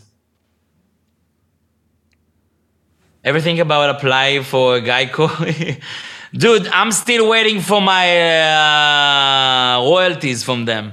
Everything 3.24 3.58
about 3.58 3.96
apply 3.96 4.40
for 4.44 4.78
Geico. 4.78 5.28
Dude, 6.32 6.68
I'm 6.68 6.92
still 6.92 7.28
waiting 7.28 7.60
for 7.60 7.82
my 7.82 8.06
uh, 8.46 9.80
royalties 9.82 10.44
from 10.44 10.66
them. 10.66 10.92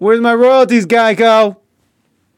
Where's 0.00 0.20
my 0.20 0.34
royalties, 0.34 0.84
Geico? 0.84 1.56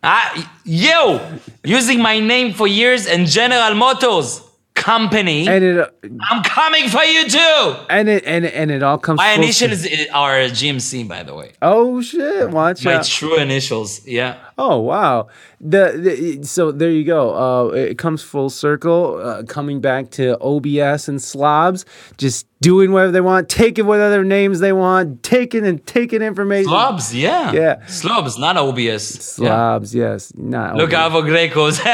Ah, 0.02 0.52
yo, 0.64 1.38
using 1.64 2.02
my 2.02 2.20
name 2.20 2.52
for 2.52 2.68
years 2.68 3.06
and 3.06 3.26
General 3.26 3.74
Motors 3.74 4.45
company. 4.86 5.48
And 5.48 5.64
it 5.64 5.78
uh, 5.78 5.88
I'm 6.30 6.42
coming 6.44 6.88
for 6.88 7.02
you 7.02 7.28
too. 7.28 7.74
and 7.90 8.08
it 8.08 8.24
and 8.24 8.44
it, 8.46 8.54
and 8.54 8.70
it 8.70 8.82
all 8.82 8.98
comes. 8.98 9.18
My 9.18 9.32
initials 9.32 9.84
are 10.12 10.38
GMC, 10.58 11.08
by 11.08 11.22
the 11.24 11.34
way. 11.34 11.52
Oh 11.60 12.00
shit! 12.00 12.50
Watch 12.50 12.84
My 12.84 12.96
out. 12.96 13.04
true 13.04 13.36
initials. 13.36 14.06
Yeah. 14.06 14.38
Oh 14.58 14.78
wow! 14.80 15.28
The, 15.60 15.92
the 16.38 16.46
so 16.46 16.72
there 16.72 16.90
you 16.90 17.04
go. 17.04 17.34
Uh, 17.34 17.68
it 17.74 17.98
comes 17.98 18.22
full 18.22 18.48
circle, 18.48 19.20
uh, 19.22 19.42
coming 19.42 19.82
back 19.82 20.10
to 20.12 20.38
OBS 20.40 21.08
and 21.08 21.20
slobs, 21.20 21.84
just 22.16 22.46
doing 22.60 22.90
whatever 22.90 23.12
they 23.12 23.20
want, 23.20 23.48
taking 23.50 23.86
whatever 23.86 24.24
names 24.24 24.60
they 24.60 24.72
want, 24.72 25.22
taking 25.22 25.66
and 25.66 25.86
taking 25.86 26.22
information. 26.22 26.68
Slobs, 26.68 27.14
yeah. 27.14 27.52
Yeah. 27.52 27.86
Slobs, 27.86 28.38
not 28.38 28.56
OBS. 28.56 29.38
Yeah. 29.38 29.48
Slobs, 29.48 29.94
yes, 29.94 30.32
not. 30.36 30.76
Look 30.76 30.90
for 30.90 31.22
Grecos. 31.22 31.78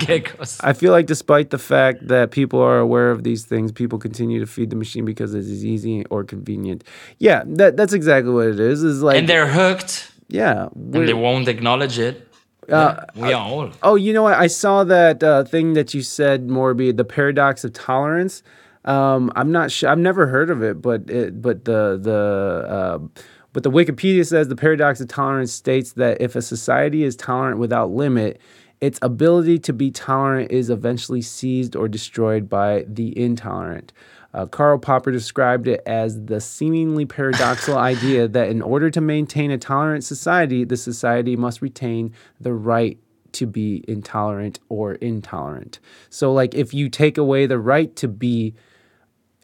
Geckos. 0.00 0.60
I 0.64 0.72
feel 0.72 0.90
like 0.90 1.06
despite 1.06 1.50
the 1.50 1.58
fact 1.58 2.08
that 2.08 2.32
people 2.32 2.60
are 2.60 2.78
aware 2.78 3.10
of 3.10 3.22
these 3.22 3.44
things, 3.44 3.70
people 3.70 3.98
continue 3.98 4.40
to 4.40 4.46
feed 4.46 4.70
the 4.70 4.76
machine 4.76 5.04
because 5.04 5.34
it 5.34 5.40
is 5.44 5.64
easy 5.64 6.04
or 6.06 6.24
convenient. 6.24 6.82
Yeah, 7.18 7.44
that 7.46 7.76
that's 7.76 7.92
exactly 7.92 8.32
what 8.32 8.48
it 8.48 8.58
is. 8.58 8.82
Is 8.82 9.02
like 9.02 9.18
And 9.18 9.28
they're 9.28 9.46
hooked 9.46 10.10
yeah. 10.30 10.68
and 10.74 11.08
they 11.08 11.14
won't 11.14 11.48
acknowledge 11.48 11.98
it. 11.98 12.26
Uh, 12.68 13.04
Yeah, 13.14 13.22
we 13.22 13.32
are 13.32 13.42
all. 13.42 13.72
Oh, 13.82 13.96
you 13.96 14.12
know 14.12 14.22
what? 14.22 14.34
I 14.34 14.46
saw 14.46 14.84
that 14.84 15.22
uh, 15.22 15.44
thing 15.44 15.74
that 15.74 15.92
you 15.92 16.02
said, 16.02 16.46
Morby, 16.46 16.96
the 16.96 17.04
paradox 17.04 17.64
of 17.64 17.72
tolerance. 17.72 18.42
Um, 18.84 19.30
I'm 19.34 19.52
not 19.52 19.70
sure. 19.70 19.90
I've 19.90 19.98
never 19.98 20.26
heard 20.26 20.50
of 20.50 20.62
it, 20.62 20.80
but 20.80 21.10
it, 21.10 21.42
but 21.42 21.64
the 21.64 21.98
the 22.00 22.66
uh, 22.68 23.22
but 23.52 23.62
the 23.62 23.70
Wikipedia 23.70 24.26
says 24.26 24.48
the 24.48 24.56
paradox 24.56 25.00
of 25.00 25.08
tolerance 25.08 25.52
states 25.52 25.92
that 25.94 26.20
if 26.20 26.36
a 26.36 26.42
society 26.42 27.02
is 27.02 27.16
tolerant 27.16 27.58
without 27.58 27.90
limit, 27.90 28.40
its 28.80 28.98
ability 29.02 29.58
to 29.58 29.72
be 29.72 29.90
tolerant 29.90 30.50
is 30.50 30.70
eventually 30.70 31.20
seized 31.20 31.76
or 31.76 31.88
destroyed 31.88 32.48
by 32.48 32.84
the 32.88 33.16
intolerant. 33.18 33.92
Uh, 34.32 34.46
Karl 34.46 34.78
Popper 34.78 35.10
described 35.10 35.66
it 35.66 35.82
as 35.86 36.26
the 36.26 36.40
seemingly 36.40 37.04
paradoxical 37.04 37.78
idea 37.78 38.28
that 38.28 38.48
in 38.48 38.62
order 38.62 38.90
to 38.90 39.00
maintain 39.00 39.50
a 39.50 39.58
tolerant 39.58 40.04
society, 40.04 40.64
the 40.64 40.76
society 40.76 41.36
must 41.36 41.60
retain 41.62 42.12
the 42.40 42.52
right 42.52 42.98
to 43.32 43.46
be 43.46 43.84
intolerant 43.88 44.60
or 44.68 44.94
intolerant. 44.94 45.78
So, 46.10 46.32
like, 46.32 46.54
if 46.54 46.74
you 46.74 46.88
take 46.88 47.18
away 47.18 47.46
the 47.46 47.58
right 47.58 47.94
to 47.96 48.08
be, 48.08 48.54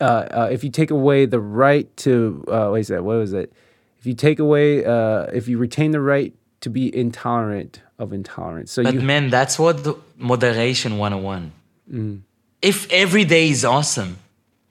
uh, 0.00 0.04
uh, 0.04 0.48
if 0.50 0.64
you 0.64 0.70
take 0.70 0.90
away 0.90 1.26
the 1.26 1.40
right 1.40 1.94
to, 1.98 2.44
uh, 2.48 2.70
wait 2.72 2.80
a 2.80 2.84
second, 2.84 3.04
what 3.04 3.16
was 3.18 3.32
it? 3.32 3.52
If 3.98 4.06
you 4.06 4.14
take 4.14 4.38
away, 4.38 4.84
uh, 4.84 5.24
if 5.32 5.48
you 5.48 5.58
retain 5.58 5.90
the 5.90 6.00
right 6.00 6.34
to 6.60 6.70
be 6.70 6.94
intolerant 6.96 7.80
of 7.98 8.12
intolerance. 8.12 8.72
So 8.72 8.82
But 8.82 8.94
you, 8.94 9.00
man, 9.00 9.30
that's 9.30 9.58
what 9.58 9.84
the 9.84 9.94
moderation 10.16 10.98
101. 10.98 11.52
Mm. 11.92 12.20
If 12.62 12.90
every 12.90 13.24
day 13.24 13.50
is 13.50 13.64
awesome, 13.64 14.18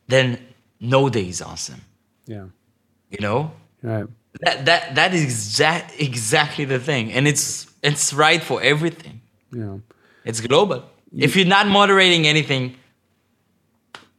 then 0.07 0.39
no 0.79 1.09
day 1.09 1.27
is 1.27 1.41
awesome. 1.41 1.81
yeah, 2.27 2.45
You 3.09 3.19
know? 3.21 3.51
right. 3.81 4.07
That 4.41 4.65
that 4.65 4.95
that 4.95 5.13
is 5.13 5.23
exact 5.23 5.97
exactly 5.99 6.65
the 6.65 6.77
thing. 6.79 7.13
And 7.13 7.25
it's 7.25 7.67
it's 7.81 8.13
right 8.13 8.43
for 8.43 8.61
everything. 8.61 9.21
Yeah. 9.51 9.77
It's 10.25 10.41
global. 10.41 10.83
If 11.15 11.37
you're 11.37 11.45
not 11.45 11.67
moderating 11.67 12.27
anything, 12.27 12.75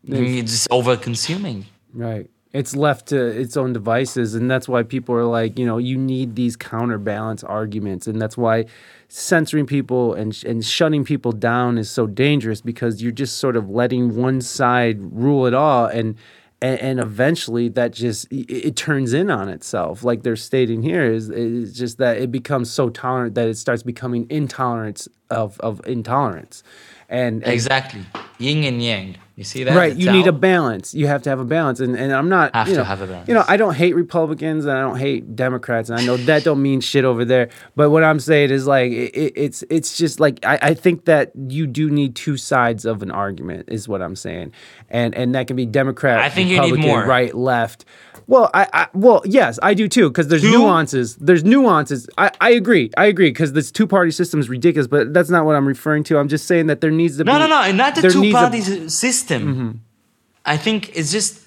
you're 0.04 0.42
just 0.42 0.68
over 0.70 0.96
consuming. 0.96 1.66
Right. 1.92 2.30
It's 2.52 2.74
left 2.74 3.08
to 3.08 3.16
its 3.26 3.56
own 3.58 3.74
devices. 3.74 4.34
And 4.34 4.50
that's 4.50 4.66
why 4.66 4.82
people 4.84 5.14
are 5.14 5.24
like, 5.26 5.58
you 5.58 5.66
know, 5.66 5.76
you 5.76 5.98
need 5.98 6.36
these 6.36 6.56
counterbalance 6.56 7.44
arguments. 7.44 8.06
And 8.06 8.20
that's 8.22 8.38
why 8.38 8.64
censoring 9.08 9.66
people 9.66 10.14
and, 10.14 10.42
and 10.44 10.64
shutting 10.64 11.04
people 11.04 11.32
down 11.32 11.78
is 11.78 11.90
so 11.90 12.06
dangerous 12.06 12.60
because 12.60 13.02
you're 13.02 13.12
just 13.12 13.38
sort 13.38 13.56
of 13.56 13.70
letting 13.70 14.16
one 14.16 14.40
side 14.40 14.98
rule 15.00 15.46
it 15.46 15.54
all. 15.54 15.86
And, 15.86 16.16
and, 16.60 16.98
eventually 16.98 17.68
that 17.70 17.92
just, 17.92 18.30
it, 18.32 18.50
it 18.50 18.76
turns 18.76 19.12
in 19.12 19.30
on 19.30 19.48
itself. 19.48 20.02
Like 20.02 20.22
they're 20.22 20.36
stating 20.36 20.82
here 20.82 21.04
is, 21.04 21.30
is 21.30 21.76
just 21.76 21.98
that 21.98 22.16
it 22.16 22.32
becomes 22.32 22.70
so 22.70 22.88
tolerant 22.88 23.34
that 23.34 23.46
it 23.48 23.56
starts 23.56 23.82
becoming 23.82 24.26
intolerance 24.30 25.08
of, 25.30 25.60
of 25.60 25.80
intolerance. 25.86 26.62
And, 27.08 27.44
and 27.44 27.52
Exactly. 27.52 28.04
Yin 28.38 28.64
and 28.64 28.82
yang. 28.82 29.16
You 29.36 29.44
see 29.44 29.64
that? 29.64 29.76
right 29.76 29.94
The 29.94 30.00
you 30.02 30.10
need 30.12 30.26
a 30.26 30.32
balance 30.32 30.94
you 30.94 31.06
have 31.08 31.20
to 31.24 31.28
have 31.30 31.38
a 31.38 31.44
balance 31.44 31.78
and, 31.80 31.94
and 31.94 32.10
i'm 32.10 32.30
not 32.30 32.54
Have 32.54 32.68
you 32.68 32.76
to 32.76 32.84
have 32.84 33.02
a 33.02 33.06
balance. 33.06 33.28
you 33.28 33.34
know 33.34 33.44
i 33.46 33.58
don't 33.58 33.74
hate 33.74 33.94
republicans 33.94 34.64
and 34.64 34.72
i 34.72 34.80
don't 34.80 34.98
hate 34.98 35.36
democrats 35.36 35.90
and 35.90 35.98
i 36.00 36.02
know 36.06 36.16
that 36.16 36.42
don't 36.42 36.62
mean 36.62 36.80
shit 36.80 37.04
over 37.04 37.22
there 37.22 37.50
but 37.76 37.90
what 37.90 38.02
i'm 38.02 38.18
saying 38.18 38.50
is 38.50 38.66
like 38.66 38.90
it, 38.92 39.14
it- 39.14 39.32
it's 39.36 39.62
it's 39.68 39.98
just 39.98 40.20
like 40.20 40.42
I, 40.46 40.58
I 40.62 40.74
think 40.74 41.04
that 41.04 41.32
you 41.48 41.66
do 41.66 41.90
need 41.90 42.16
two 42.16 42.38
sides 42.38 42.86
of 42.86 43.02
an 43.02 43.10
argument 43.10 43.68
is 43.68 43.86
what 43.86 44.00
i'm 44.00 44.16
saying 44.16 44.52
and 44.88 45.14
and 45.14 45.34
that 45.34 45.46
can 45.48 45.56
be 45.56 45.66
democrat 45.66 46.18
I 46.20 46.30
think 46.30 46.48
you 46.48 46.56
need 46.58 46.70
Republican, 46.72 46.88
more. 46.90 47.04
right 47.04 47.34
left 47.34 47.84
well 48.26 48.50
i, 48.54 48.66
I 48.72 48.88
well 48.94 49.20
yes 49.26 49.58
i 49.62 49.74
do 49.74 49.86
too 49.86 50.08
because 50.08 50.28
there's 50.28 50.42
Two? 50.42 50.50
nuances 50.52 51.14
there's 51.16 51.44
nuances 51.44 52.08
i, 52.16 52.30
I 52.40 52.50
agree 52.52 52.90
i 52.96 53.04
agree 53.04 53.28
because 53.30 53.52
this 53.52 53.70
two-party 53.70 54.10
system 54.12 54.40
is 54.40 54.48
ridiculous 54.48 54.86
but 54.88 55.12
that's 55.12 55.28
not 55.30 55.44
what 55.44 55.54
i'm 55.56 55.68
referring 55.68 56.04
to 56.04 56.18
i'm 56.18 56.28
just 56.28 56.46
saying 56.46 56.66
that 56.68 56.80
there 56.80 56.90
needs 56.90 57.18
to 57.18 57.24
No, 57.24 57.34
be 57.34 57.38
no, 57.40 57.46
no. 57.46 57.56
No, 57.56 57.62
and 57.68 57.76
not 57.78 57.94
the 57.94 58.02
two 58.10 58.32
party 58.32 58.58
s- 58.58 58.94
system. 59.28 59.80
I 60.44 60.56
think 60.56 60.96
it's 60.96 61.10
just 61.12 61.40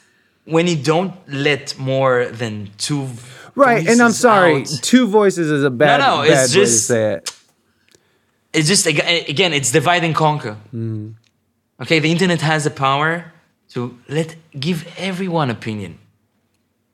when 0.45 0.67
you 0.67 0.75
don't 0.75 1.13
let 1.27 1.77
more 1.77 2.25
than 2.25 2.69
two. 2.77 3.07
Right, 3.55 3.87
and 3.87 4.01
I'm 4.01 4.11
sorry, 4.11 4.61
out. 4.61 4.67
two 4.81 5.07
voices 5.07 5.49
is 5.51 5.63
a 5.63 5.69
bad, 5.69 5.99
no, 5.99 6.21
bad 6.23 6.27
it's 6.31 6.55
way 6.55 6.61
to 6.63 6.65
just- 6.65 6.87
say 6.87 7.13
it. 7.13 7.35
It's 8.51 8.67
just 8.67 8.87
again, 8.87 9.53
it's 9.53 9.71
divide 9.71 10.03
and 10.03 10.15
conquer. 10.15 10.57
Mm. 10.73 11.13
Okay, 11.81 11.99
the 11.99 12.09
internet 12.11 12.41
has 12.41 12.63
the 12.63 12.71
power 12.71 13.31
to 13.73 13.95
let 14.07 14.35
give 14.59 14.87
everyone 14.97 15.51
opinion. 15.51 15.99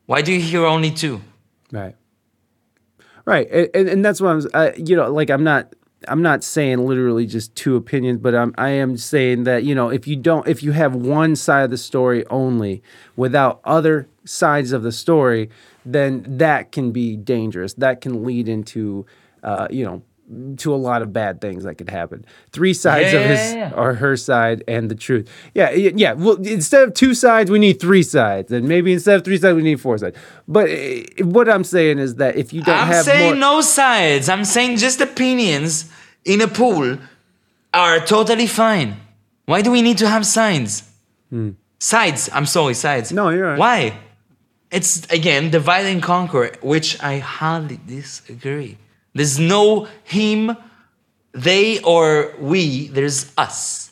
Why 0.05 0.21
do 0.21 0.33
you 0.33 0.41
hear 0.41 0.65
only 0.65 0.91
two? 0.91 1.21
Right, 1.71 1.95
right, 3.25 3.47
and, 3.49 3.69
and, 3.73 3.89
and 3.89 4.05
that's 4.05 4.19
what 4.19 4.31
I'm. 4.31 4.41
Uh, 4.53 4.71
you 4.75 4.95
know, 4.97 5.09
like 5.11 5.29
I'm 5.29 5.43
not. 5.43 5.73
I'm 6.07 6.21
not 6.21 6.43
saying 6.43 6.85
literally 6.85 7.25
just 7.25 7.55
two 7.55 7.75
opinions, 7.75 8.19
but 8.19 8.35
I'm, 8.35 8.53
I 8.57 8.69
am 8.69 8.97
saying 8.97 9.43
that 9.43 9.63
you 9.63 9.75
know 9.75 9.89
if 9.89 10.07
you 10.07 10.15
don't 10.15 10.47
if 10.47 10.63
you 10.63 10.71
have 10.71 10.95
one 10.95 11.35
side 11.35 11.63
of 11.63 11.69
the 11.69 11.77
story 11.77 12.25
only 12.27 12.81
without 13.15 13.61
other 13.63 14.07
sides 14.25 14.71
of 14.71 14.83
the 14.83 14.91
story, 14.91 15.49
then 15.85 16.25
that 16.27 16.71
can 16.71 16.91
be 16.91 17.15
dangerous. 17.15 17.73
That 17.75 18.01
can 18.01 18.23
lead 18.23 18.47
into 18.47 19.05
uh, 19.43 19.67
you 19.69 19.85
know 19.85 20.01
to 20.57 20.73
a 20.73 20.75
lot 20.75 21.01
of 21.03 21.13
bad 21.13 21.39
things 21.39 21.63
that 21.65 21.75
could 21.75 21.89
happen. 21.89 22.25
Three 22.51 22.73
sides 22.73 23.13
Yeah, 23.13 23.19
of 23.19 23.29
his 23.29 23.39
yeah, 23.53 23.69
yeah. 23.69 23.75
or 23.75 23.93
her 23.93 24.17
side 24.17 24.63
and 24.67 24.89
the 24.89 24.95
truth. 24.95 25.29
Yeah, 25.53 25.69
yeah. 25.71 26.13
Well, 26.13 26.37
instead 26.37 26.81
of 26.87 26.93
two 26.95 27.13
sides, 27.13 27.51
we 27.51 27.59
need 27.59 27.79
three 27.79 28.01
sides, 28.03 28.51
and 28.51 28.67
maybe 28.67 28.91
instead 28.93 29.17
of 29.17 29.23
three 29.23 29.37
sides, 29.37 29.55
we 29.55 29.61
need 29.61 29.79
four 29.79 29.97
sides. 29.99 30.17
But 30.47 30.69
uh, 30.69 31.25
what 31.25 31.47
I'm 31.47 31.63
saying 31.63 31.99
is 31.99 32.15
that 32.15 32.35
if 32.37 32.53
you 32.53 32.61
don't 32.63 32.75
I'm 32.75 32.87
have 32.87 33.05
saying 33.05 33.39
more, 33.39 33.55
no 33.55 33.61
sides. 33.61 34.27
I'm 34.29 34.45
saying 34.45 34.77
just 34.77 34.99
opinions 35.01 35.91
in 36.23 36.41
a 36.41 36.47
pool 36.47 36.97
are 37.73 37.99
totally 37.99 38.47
fine. 38.47 38.97
Why 39.45 39.61
do 39.61 39.69
we 39.69 39.81
need 39.83 39.99
to 39.99 40.07
have 40.09 40.25
sides? 40.25 40.83
Sides. 41.79 42.29
I'm 42.33 42.45
sorry, 42.47 42.73
sides. 42.73 43.09
Hmm. 43.09 43.15
No, 43.17 43.29
you're 43.29 43.45
right. 43.45 43.59
Why? 43.59 43.99
It's 44.71 45.05
again 45.11 45.51
divide 45.51 45.85
and 45.85 46.01
conquer, 46.01 46.51
which 46.61 47.01
I 47.03 47.19
hardly 47.19 47.79
disagree. 47.85 48.77
There's 49.15 49.39
no 49.39 49.87
him, 50.03 50.55
they, 51.31 51.79
or 51.81 52.35
we. 52.39 52.89
There's 52.89 53.33
us. 53.37 53.85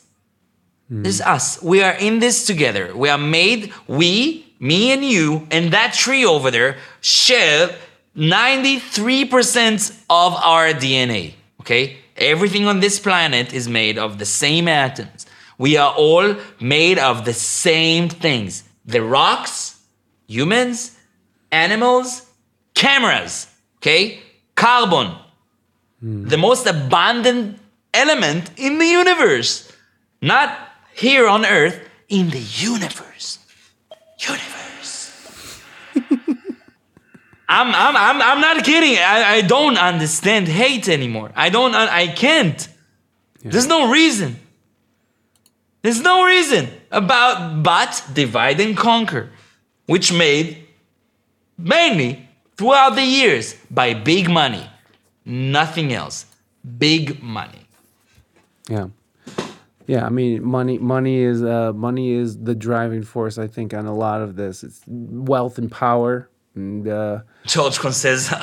There's 0.88 1.20
us. 1.20 1.60
We 1.62 1.82
are 1.82 1.94
in 1.94 2.20
this 2.20 2.46
together. 2.46 2.94
We 2.94 3.08
are 3.08 3.18
made, 3.18 3.72
we, 3.88 4.54
me 4.60 4.92
and 4.92 5.04
you, 5.04 5.48
and 5.50 5.72
that 5.72 5.94
tree 5.94 6.24
over 6.24 6.50
there 6.50 6.76
share 7.00 7.74
93% 8.16 9.90
of 10.08 10.34
our 10.34 10.68
DNA. 10.68 11.34
Okay? 11.60 11.96
Everything 12.16 12.66
on 12.66 12.80
this 12.80 13.00
planet 13.00 13.52
is 13.52 13.68
made 13.68 13.98
of 13.98 14.18
the 14.18 14.24
same 14.24 14.68
atoms. 14.68 15.26
We 15.58 15.76
are 15.76 15.92
all 15.94 16.36
made 16.60 16.98
of 16.98 17.24
the 17.24 17.32
same 17.32 18.08
things 18.08 18.64
the 18.84 19.02
rocks, 19.02 19.80
humans, 20.26 20.96
animals, 21.50 22.26
cameras. 22.74 23.48
Okay? 23.78 24.20
Carbon, 24.54 25.16
hmm. 26.00 26.28
the 26.28 26.38
most 26.38 26.66
abundant 26.66 27.58
element 27.92 28.50
in 28.56 28.78
the 28.78 28.86
universe. 28.86 29.70
Not 30.20 30.56
here 30.94 31.26
on 31.28 31.44
Earth, 31.44 31.80
in 32.08 32.30
the 32.30 32.40
universe. 32.40 33.38
Universe. 34.18 35.60
I'm, 37.48 37.68
I'm, 37.74 37.96
I'm, 37.96 38.22
I'm 38.22 38.40
not 38.40 38.64
kidding. 38.64 38.96
I, 38.98 39.36
I 39.36 39.40
don't 39.42 39.76
understand 39.76 40.48
hate 40.48 40.88
anymore. 40.88 41.30
I 41.34 41.50
don't, 41.50 41.74
I 41.74 42.08
can't. 42.08 42.68
There's 43.42 43.66
no 43.66 43.90
reason. 43.90 44.36
There's 45.82 46.00
no 46.00 46.24
reason 46.24 46.70
about 46.90 47.62
but 47.62 48.02
divide 48.14 48.58
and 48.60 48.74
conquer, 48.74 49.30
which 49.84 50.12
made 50.12 50.66
mainly 51.58 52.26
throughout 52.56 52.94
the 52.94 53.04
years 53.04 53.54
by 53.74 53.94
big 53.94 54.28
money, 54.30 54.68
nothing 55.24 55.92
else. 55.92 56.26
Big 56.78 57.22
money. 57.22 57.66
Yeah. 58.68 58.88
Yeah, 59.86 60.06
I 60.06 60.08
mean, 60.08 60.42
money, 60.42 60.78
money 60.78 61.18
is, 61.18 61.42
uh, 61.42 61.72
money 61.74 62.12
is 62.12 62.38
the 62.38 62.54
driving 62.54 63.02
force. 63.02 63.36
I 63.36 63.46
think 63.48 63.74
on 63.74 63.84
a 63.84 63.94
lot 63.94 64.22
of 64.22 64.34
this. 64.34 64.64
It's 64.64 64.80
wealth 64.86 65.58
and 65.58 65.70
power, 65.70 66.30
and 66.54 66.88
uh, 66.88 67.18
George 67.44 67.78
Concesa. 67.78 68.40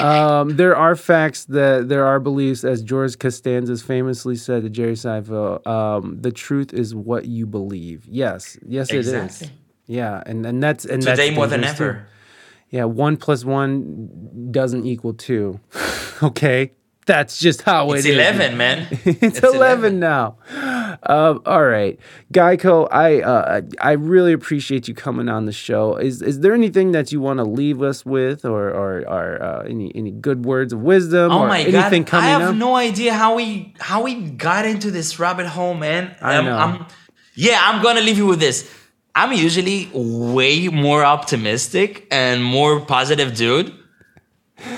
um, 0.00 0.56
there 0.56 0.76
are 0.76 0.94
facts 0.94 1.46
that 1.46 1.88
there 1.88 2.06
are 2.06 2.20
beliefs, 2.20 2.62
as 2.62 2.82
George 2.84 3.18
Costanza 3.18 3.76
famously 3.78 4.36
said 4.36 4.62
to 4.62 4.70
Jerry 4.70 4.92
Seinfeld. 4.92 5.66
Um, 5.66 6.20
the 6.20 6.30
truth 6.30 6.72
is 6.72 6.94
what 6.94 7.24
you 7.24 7.46
believe. 7.46 8.06
Yes, 8.06 8.56
yes, 8.64 8.92
it 8.92 8.98
Exactly. 8.98 9.46
is. 9.48 9.52
Yeah, 9.88 10.22
and 10.24 10.46
and 10.46 10.62
that's 10.62 10.84
and 10.84 11.02
that's 11.02 11.18
Today 11.18 11.34
more 11.34 11.48
than 11.48 11.64
ever. 11.64 12.06
Yeah, 12.74 12.86
one 12.86 13.16
plus 13.16 13.44
one 13.44 14.48
doesn't 14.50 14.84
equal 14.84 15.14
two. 15.14 15.60
okay, 16.24 16.72
that's 17.06 17.38
just 17.38 17.62
how 17.62 17.92
It's 17.92 18.04
it 18.04 18.10
is. 18.10 18.16
11, 18.16 18.56
man. 18.56 18.88
it's, 19.04 19.38
11, 19.38 20.00
now. 20.00 20.38
Um, 21.04 21.40
all 21.46 21.64
right, 21.64 22.00
Guyco. 22.32 22.88
I 22.90 23.20
uh, 23.20 23.60
I 23.80 23.92
really 23.92 24.32
appreciate 24.32 24.88
you 24.88 24.94
coming 24.94 25.28
on 25.28 25.44
the 25.46 25.52
show. 25.52 25.96
Is 25.96 26.20
is 26.22 26.40
there 26.40 26.52
anything 26.52 26.92
that 26.92 27.12
you 27.12 27.20
want 27.20 27.38
to 27.38 27.44
leave 27.44 27.80
us 27.82 28.04
with, 28.04 28.44
or 28.44 28.70
or, 28.70 28.90
or 29.16 29.42
uh, 29.42 29.62
any 29.74 29.92
any 29.94 30.10
good 30.10 30.44
words 30.44 30.72
of 30.72 30.80
wisdom, 30.80 31.30
Oh 31.30 31.42
or 31.42 31.48
my 31.48 31.62
god! 31.64 31.74
anything 31.74 32.04
coming 32.04 32.26
I 32.26 32.30
have 32.38 32.50
up? 32.50 32.56
no 32.56 32.74
idea 32.74 33.12
how 33.14 33.36
we 33.36 33.74
how 33.78 34.02
we 34.02 34.12
got 34.30 34.64
into 34.66 34.90
this 34.90 35.18
rabbit 35.20 35.46
hole, 35.46 35.74
man. 35.74 36.14
I 36.20 36.36
Um, 36.38 36.44
know. 36.46 36.56
I'm, 36.56 36.86
yeah, 37.36 37.60
I'm 37.68 37.82
gonna 37.82 38.00
leave 38.08 38.18
you 38.18 38.26
with 38.26 38.40
this. 38.40 38.68
I'm 39.16 39.32
usually 39.32 39.88
way 39.92 40.68
more 40.68 41.04
optimistic 41.04 42.06
and 42.10 42.42
more 42.44 42.80
positive 42.80 43.34
dude. 43.36 43.72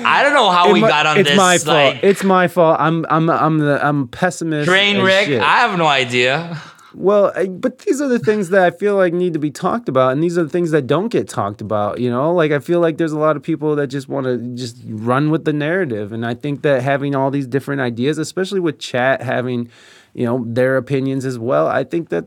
I 0.05 0.23
don't 0.23 0.33
know 0.35 0.51
how 0.51 0.71
It 0.71 0.73
we 0.75 0.81
mi- 0.83 0.89
got 0.89 1.07
on 1.07 1.19
it's 1.19 1.29
this 1.31 1.37
my 1.37 1.59
fault. 1.59 1.95
like 1.95 2.03
It's 2.05 2.25
my 2.25 2.49
fault. 2.49 2.77
I'm 2.81 3.07
I'm 3.09 3.31
I'm 3.31 3.59
the 3.59 3.85
I'm 3.87 4.09
pessimist. 4.09 4.69
train 4.69 5.03
wreck. 5.03 5.27
shit. 5.27 5.41
I 5.41 5.59
have 5.59 5.79
no 5.79 5.87
idea. 5.87 6.61
Well, 6.95 7.31
but 7.51 7.81
these 7.81 8.01
are 8.01 8.09
the 8.09 8.19
things 8.19 8.49
that 8.51 8.63
I 8.63 8.71
feel 8.71 8.97
like 8.97 9.13
need 9.13 9.35
to 9.35 9.39
be 9.39 9.51
talked 9.51 9.87
about, 9.91 10.13
and 10.13 10.23
these 10.23 10.39
are 10.39 10.45
the 10.45 10.49
things 10.49 10.71
that 10.71 10.87
don't 10.87 11.09
get 11.09 11.29
talked 11.29 11.61
about. 11.61 12.01
You 12.01 12.09
know, 12.11 12.33
like 12.33 12.53
I 12.53 12.59
feel 12.59 12.81
like 12.81 12.97
there's 12.97 13.13
a 13.13 13.19
lot 13.19 13.37
of 13.37 13.43
people 13.43 13.77
that 13.77 13.89
just 13.89 14.09
want 14.09 14.25
to 14.25 14.39
just 14.55 14.79
run 14.89 15.31
with 15.31 15.45
the 15.45 15.53
narrative, 15.53 16.11
and 16.13 16.25
I 16.25 16.33
think 16.33 16.63
that 16.63 16.83
having 16.83 17.15
all 17.15 17.31
these 17.31 17.47
different 17.47 17.83
ideas, 17.83 18.17
especially 18.17 18.61
with 18.61 18.79
chat 18.79 19.21
having, 19.21 19.69
you 20.15 20.25
know, 20.25 20.43
their 20.49 20.79
opinions 20.79 21.27
as 21.27 21.39
well, 21.39 21.67
I 21.69 21.85
think 21.85 22.09
that 22.09 22.25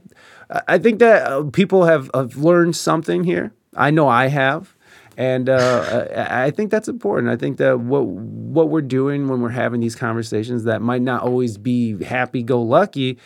I 0.50 0.78
think 0.80 1.00
that 1.00 1.32
uh, 1.32 1.44
people 1.52 1.86
have, 1.86 2.10
have 2.14 2.38
learned 2.38 2.76
something 2.76 3.24
here. 3.24 3.54
I 3.76 3.92
know 3.92 4.08
I 4.08 4.28
have. 4.28 4.76
And 5.16 5.50
uh, 5.50 6.08
I 6.16 6.50
think 6.50 6.72
that's 6.72 6.88
important. 6.88 7.30
I 7.30 7.36
think 7.36 7.58
that 7.58 7.82
what 7.82 8.06
what 8.06 8.70
we're 8.70 8.82
doing 8.82 9.28
when 9.28 9.42
we're 9.42 9.50
having 9.50 9.82
these 9.82 9.96
conversations 9.96 10.64
that 10.64 10.82
might 10.82 11.02
not 11.02 11.24
always 11.24 11.58
be 11.58 12.02
happy 12.02 12.42
go 12.42 12.62
lucky, 12.62 13.18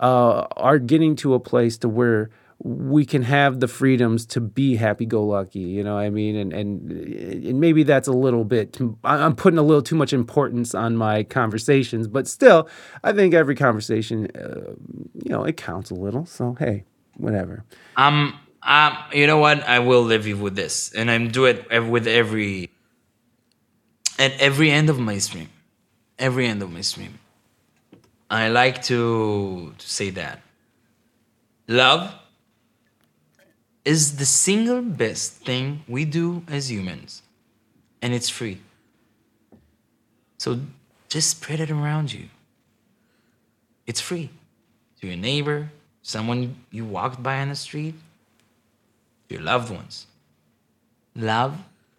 uh, 0.00 0.46
are 0.56 0.80
getting 0.80 1.14
to 1.16 1.34
a 1.34 1.40
place 1.40 1.78
to 1.78 1.88
where 1.88 2.30
we 2.58 3.04
can 3.04 3.22
have 3.22 3.60
the 3.60 3.68
freedoms 3.68 4.24
to 4.26 4.40
be 4.40 4.76
happy 4.76 5.04
go 5.04 5.24
lucky. 5.24 5.60
You 5.60 5.84
know, 5.84 5.98
I 5.98 6.10
mean, 6.10 6.36
and 6.36 6.52
and 6.52 6.90
and 6.90 7.60
maybe 7.60 7.82
that's 7.82 8.08
a 8.08 8.12
little 8.12 8.44
bit. 8.44 8.78
I'm 9.04 9.36
putting 9.36 9.58
a 9.58 9.62
little 9.62 9.82
too 9.82 9.96
much 9.96 10.12
importance 10.12 10.74
on 10.74 10.96
my 10.96 11.22
conversations, 11.24 12.08
but 12.08 12.26
still, 12.26 12.68
I 13.04 13.12
think 13.12 13.34
every 13.34 13.54
conversation, 13.54 14.28
uh, 14.34 14.72
you 15.14 15.30
know, 15.30 15.44
it 15.44 15.56
counts 15.56 15.90
a 15.90 15.94
little. 15.94 16.24
So 16.24 16.56
hey, 16.58 16.84
whatever. 17.16 17.64
Um, 17.96 18.38
um, 18.62 18.96
you 19.12 19.26
know 19.26 19.38
what? 19.38 19.62
I 19.68 19.80
will 19.80 20.02
leave 20.02 20.26
you 20.26 20.36
with 20.36 20.56
this, 20.56 20.92
and 20.92 21.10
I'm 21.10 21.28
do 21.28 21.44
it 21.44 21.68
with 21.88 22.06
every 22.06 22.70
at 24.18 24.32
every 24.40 24.70
end 24.70 24.88
of 24.88 24.98
my 24.98 25.18
stream, 25.18 25.50
every 26.18 26.46
end 26.46 26.62
of 26.62 26.72
my 26.72 26.80
stream. 26.80 27.18
I 28.30 28.48
like 28.48 28.82
to 28.84 29.74
to 29.76 29.88
say 29.88 30.10
that 30.10 30.40
love 31.68 32.14
is 33.86 34.16
the 34.16 34.26
single 34.26 34.82
best 34.82 35.44
thing 35.44 35.84
we 35.86 36.04
do 36.04 36.42
as 36.48 36.70
humans, 36.70 37.22
and 38.02 38.12
it's 38.12 38.28
free. 38.28 38.60
So 40.38 40.58
just 41.08 41.30
spread 41.30 41.60
it 41.60 41.70
around 41.70 42.12
you. 42.12 42.24
It's 43.86 44.00
free 44.00 44.28
to 45.00 45.06
your 45.06 45.16
neighbor, 45.16 45.70
someone 46.02 46.56
you 46.72 46.84
walked 46.84 47.22
by 47.22 47.38
on 47.40 47.48
the 47.48 47.54
street, 47.54 47.94
your 49.28 49.40
loved 49.40 49.70
ones. 49.70 50.08
Love 51.14 51.56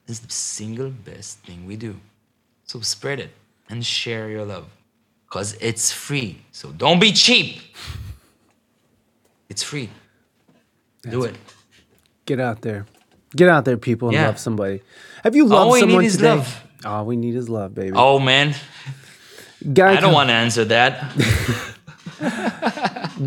is 0.07 0.19
the 0.19 0.31
single 0.31 0.89
best 0.89 1.39
thing 1.39 1.65
we 1.65 1.77
do. 1.77 1.95
So 2.65 2.81
spread 2.81 3.21
it 3.21 3.31
and 3.69 3.85
share 3.85 4.29
your 4.29 4.43
love 4.43 4.67
because 5.25 5.53
it's 5.61 5.93
free. 5.93 6.41
So 6.51 6.71
don't 6.73 6.99
be 6.99 7.13
cheap. 7.13 7.61
It's 9.47 9.63
free. 9.63 9.89
Do 11.09 11.23
it. 11.23 11.35
Get 12.27 12.39
out 12.39 12.61
there. 12.61 12.85
Get 13.35 13.49
out 13.49 13.65
there, 13.65 13.77
people, 13.77 14.09
and 14.09 14.15
Yeah. 14.15 14.27
love 14.27 14.37
somebody. 14.39 14.81
Have 15.23 15.35
you 15.35 15.45
loved 15.45 15.53
All 15.67 15.71
we 15.71 15.79
need 15.81 15.87
someone 15.87 16.05
is 16.05 16.15
today? 16.17 16.29
love. 16.35 16.63
All 16.85 17.05
we 17.05 17.15
need 17.15 17.35
is 17.35 17.49
love, 17.49 17.73
baby. 17.73 17.93
Oh 17.95 18.19
man, 18.19 18.53
Guyco, 19.65 19.97
I 19.97 19.99
don't 19.99 20.13
want 20.13 20.29
to 20.29 20.33
answer 20.33 20.63
that. 20.65 20.99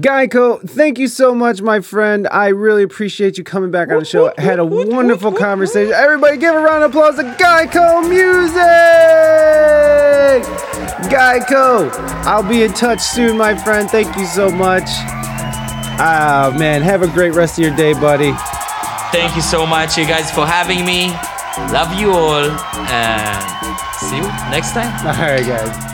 Guyco, 0.00 0.68
thank 0.68 0.98
you 0.98 1.08
so 1.08 1.34
much, 1.34 1.60
my 1.62 1.80
friend. 1.80 2.28
I 2.30 2.48
really 2.48 2.82
appreciate 2.82 3.36
you 3.38 3.44
coming 3.44 3.70
back 3.70 3.90
on 3.90 3.98
the 3.98 4.04
show. 4.04 4.32
I 4.38 4.40
Had 4.40 4.58
a 4.58 4.64
wonderful 4.64 5.32
conversation. 5.32 5.92
Everybody, 5.92 6.36
give 6.36 6.54
a 6.54 6.60
round 6.60 6.84
of 6.84 6.90
applause 6.90 7.16
to 7.16 7.22
Guyco 7.24 8.08
Music. 8.08 8.60
Guyco, 11.10 11.90
I'll 12.24 12.42
be 12.48 12.62
in 12.62 12.72
touch 12.72 13.00
soon, 13.00 13.36
my 13.36 13.56
friend. 13.56 13.90
Thank 13.90 14.16
you 14.16 14.26
so 14.26 14.50
much. 14.50 14.84
Ah, 16.02 16.54
man, 16.58 16.82
have 16.82 17.02
a 17.02 17.08
great 17.08 17.34
rest 17.34 17.58
of 17.58 17.64
your 17.64 17.74
day, 17.76 17.92
buddy. 17.94 18.32
Thank 19.12 19.34
you 19.34 19.42
so 19.42 19.66
much, 19.66 19.98
you 19.98 20.06
guys, 20.06 20.30
for 20.30 20.46
having 20.46 20.84
me. 20.84 21.08
Love 21.72 21.98
you 21.98 22.12
all, 22.12 22.48
and 22.48 23.78
see 23.98 24.16
you 24.16 24.22
next 24.52 24.70
time. 24.70 24.86
All 25.04 25.26
right, 25.26 25.44
guys. 25.44 25.90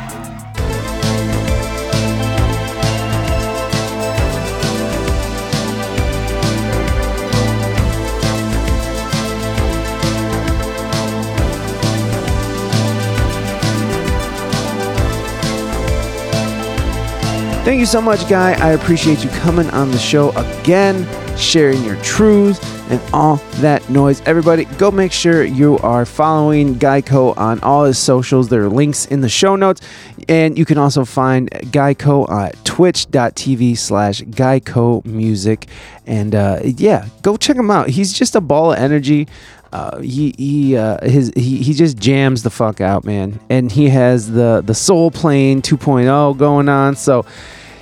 Thank 17.65 17.81
you 17.81 17.86
so 17.86 18.03
much, 18.03 18.28
Guy. 18.28 18.53
I 18.61 18.73
appreciate 18.73 19.25
you 19.25 19.31
coming 19.31 19.70
on 19.70 19.91
the 19.91 19.99
show 19.99 20.33
again, 20.33 21.09
sharing 21.39 21.83
your 21.83 21.97
truths 22.03 22.76
and 22.89 23.01
all 23.13 23.37
that 23.57 23.89
noise. 23.91 24.23
Everybody, 24.27 24.65
go 24.77 24.91
make 24.91 25.13
sure 25.13 25.45
you 25.45 25.79
are 25.79 26.05
following 26.05 26.77
Guyco 26.77 27.37
on 27.37 27.61
all 27.61 27.85
his 27.85 27.99
socials. 27.99 28.49
There 28.49 28.63
are 28.63 28.69
links 28.69 29.07
in 29.07 29.21
the 29.21 29.29
show 29.29 29.57
notes. 29.57 29.81
And 30.29 30.59
you 30.59 30.65
can 30.65 30.79
also 30.79 31.05
find 31.05 31.51
Guyco 31.51 32.31
at 32.31 32.65
twitch.tv 32.65 33.79
slash 33.79 34.23
Guyco 34.23 35.05
Music. 35.05 35.67
And 36.07 36.35
uh, 36.35 36.61
yeah, 36.63 37.09
go 37.23 37.37
check 37.37 37.57
him 37.57 37.71
out. 37.71 37.89
He's 37.89 38.13
just 38.13 38.35
a 38.35 38.41
ball 38.41 38.73
of 38.73 38.79
energy. 38.79 39.29
Uh, 39.73 40.01
he 40.01 40.33
he 40.39 40.77
uh, 40.77 41.05
his 41.07 41.33
he, 41.37 41.63
he 41.63 41.75
just 41.75 41.99
jams 41.99 42.43
the 42.43 42.51
fuck 42.51 42.81
out, 42.81 43.05
man. 43.05 43.39
And 43.51 43.71
he 43.71 43.89
has 43.89 44.31
the 44.31 44.63
the 44.65 44.75
Soul 44.75 45.11
Plane 45.11 45.61
2.0 45.61 46.39
going 46.39 46.69
on. 46.69 46.97
So 46.97 47.27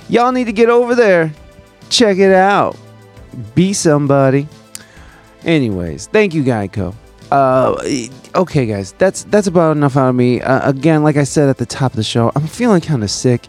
y'all 0.09 0.31
need 0.31 0.45
to 0.45 0.51
get 0.51 0.69
over 0.69 0.95
there, 0.95 1.31
check 1.89 2.17
it 2.17 2.33
out, 2.33 2.75
be 3.53 3.71
somebody. 3.71 4.47
Anyways, 5.45 6.07
thank 6.07 6.33
you, 6.33 6.43
Guyco. 6.43 6.93
Uh, 7.31 7.75
okay, 8.35 8.65
guys, 8.65 8.93
that's 8.93 9.23
that's 9.25 9.47
about 9.47 9.77
enough 9.77 9.95
out 9.95 10.09
of 10.09 10.15
me. 10.15 10.41
Uh, 10.41 10.69
again, 10.69 11.03
like 11.03 11.17
I 11.17 11.23
said 11.23 11.49
at 11.49 11.57
the 11.57 11.65
top 11.65 11.91
of 11.91 11.95
the 11.97 12.03
show, 12.03 12.31
I'm 12.35 12.47
feeling 12.47 12.81
kind 12.81 13.03
of 13.03 13.11
sick. 13.11 13.47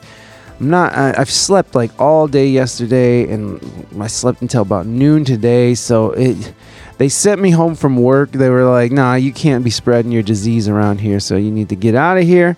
I'm 0.60 0.70
not. 0.70 0.92
I, 0.92 1.14
I've 1.16 1.30
slept 1.30 1.74
like 1.74 1.90
all 2.00 2.28
day 2.28 2.48
yesterday, 2.48 3.30
and 3.30 3.60
I 3.98 4.06
slept 4.06 4.42
until 4.42 4.62
about 4.62 4.86
noon 4.86 5.24
today. 5.24 5.74
So 5.74 6.12
it. 6.12 6.54
They 6.98 7.10
sent 7.10 7.42
me 7.42 7.50
home 7.50 7.74
from 7.74 7.96
work. 7.96 8.32
They 8.32 8.48
were 8.48 8.64
like, 8.64 8.92
"Nah, 8.92 9.14
you 9.16 9.32
can't 9.32 9.62
be 9.62 9.70
spreading 9.70 10.12
your 10.12 10.22
disease 10.22 10.66
around 10.66 11.00
here. 11.00 11.20
So 11.20 11.36
you 11.36 11.50
need 11.50 11.68
to 11.68 11.76
get 11.76 11.94
out 11.94 12.16
of 12.16 12.24
here." 12.24 12.56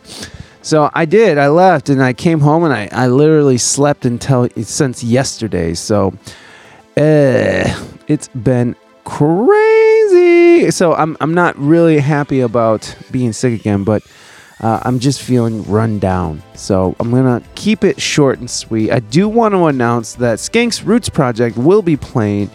So 0.62 0.90
I 0.94 1.04
did. 1.06 1.38
I 1.38 1.48
left, 1.48 1.88
and 1.88 2.02
I 2.02 2.12
came 2.12 2.38
home, 2.40 2.62
and 2.62 2.72
I, 2.72 2.88
I 2.92 3.08
literally 3.08 3.58
slept 3.58 4.04
until 4.04 4.48
since 4.62 5.02
yesterday. 5.02 5.74
So, 5.74 6.14
uh, 6.96 7.64
it's 8.06 8.28
been 8.28 8.76
crazy. 9.08 10.70
So 10.70 10.94
I'm 10.94 11.16
I'm 11.20 11.32
not 11.32 11.58
really 11.58 11.98
happy 11.98 12.40
about 12.40 12.94
being 13.10 13.32
sick 13.32 13.58
again, 13.58 13.82
but 13.82 14.02
uh, 14.60 14.80
I'm 14.82 14.98
just 14.98 15.22
feeling 15.22 15.64
run 15.64 15.98
down. 15.98 16.42
So 16.54 16.94
I'm 17.00 17.10
gonna 17.10 17.42
keep 17.54 17.84
it 17.84 18.00
short 18.00 18.38
and 18.38 18.50
sweet. 18.50 18.92
I 18.92 19.00
do 19.00 19.26
want 19.26 19.54
to 19.54 19.64
announce 19.64 20.14
that 20.16 20.38
Skanks 20.38 20.84
Roots 20.84 21.08
Project 21.08 21.56
will 21.56 21.80
be 21.80 21.96
playing 21.96 22.50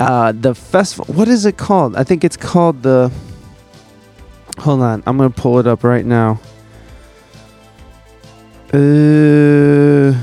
uh, 0.00 0.32
the 0.32 0.54
festival. 0.54 1.14
What 1.14 1.28
is 1.28 1.44
it 1.44 1.58
called? 1.58 1.94
I 1.94 2.04
think 2.04 2.24
it's 2.24 2.38
called 2.38 2.82
the. 2.82 3.12
Hold 4.58 4.80
on, 4.80 5.02
I'm 5.06 5.18
gonna 5.18 5.28
pull 5.30 5.58
it 5.58 5.66
up 5.66 5.84
right 5.84 6.06
now. 6.06 6.40
Uh, 8.72 10.14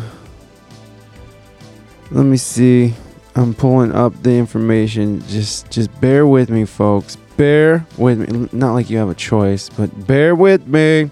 let 2.09 2.25
me 2.25 2.38
see. 2.38 2.95
I'm 3.40 3.53
pulling 3.53 3.93
up 3.93 4.22
the 4.22 4.32
information. 4.32 5.26
Just 5.30 5.72
just 5.72 5.90
bear 6.01 6.27
with 6.27 6.50
me, 6.50 6.66
folks. 6.66 7.16
Bear 7.38 7.85
with 7.98 8.19
me. 8.19 8.50
Not 8.51 8.74
like 8.74 8.90
you 8.90 8.98
have 8.98 9.08
a 9.08 9.16
choice, 9.16 9.69
but 9.69 10.06
bear 10.06 10.35
with 10.35 10.68
me. 10.68 11.09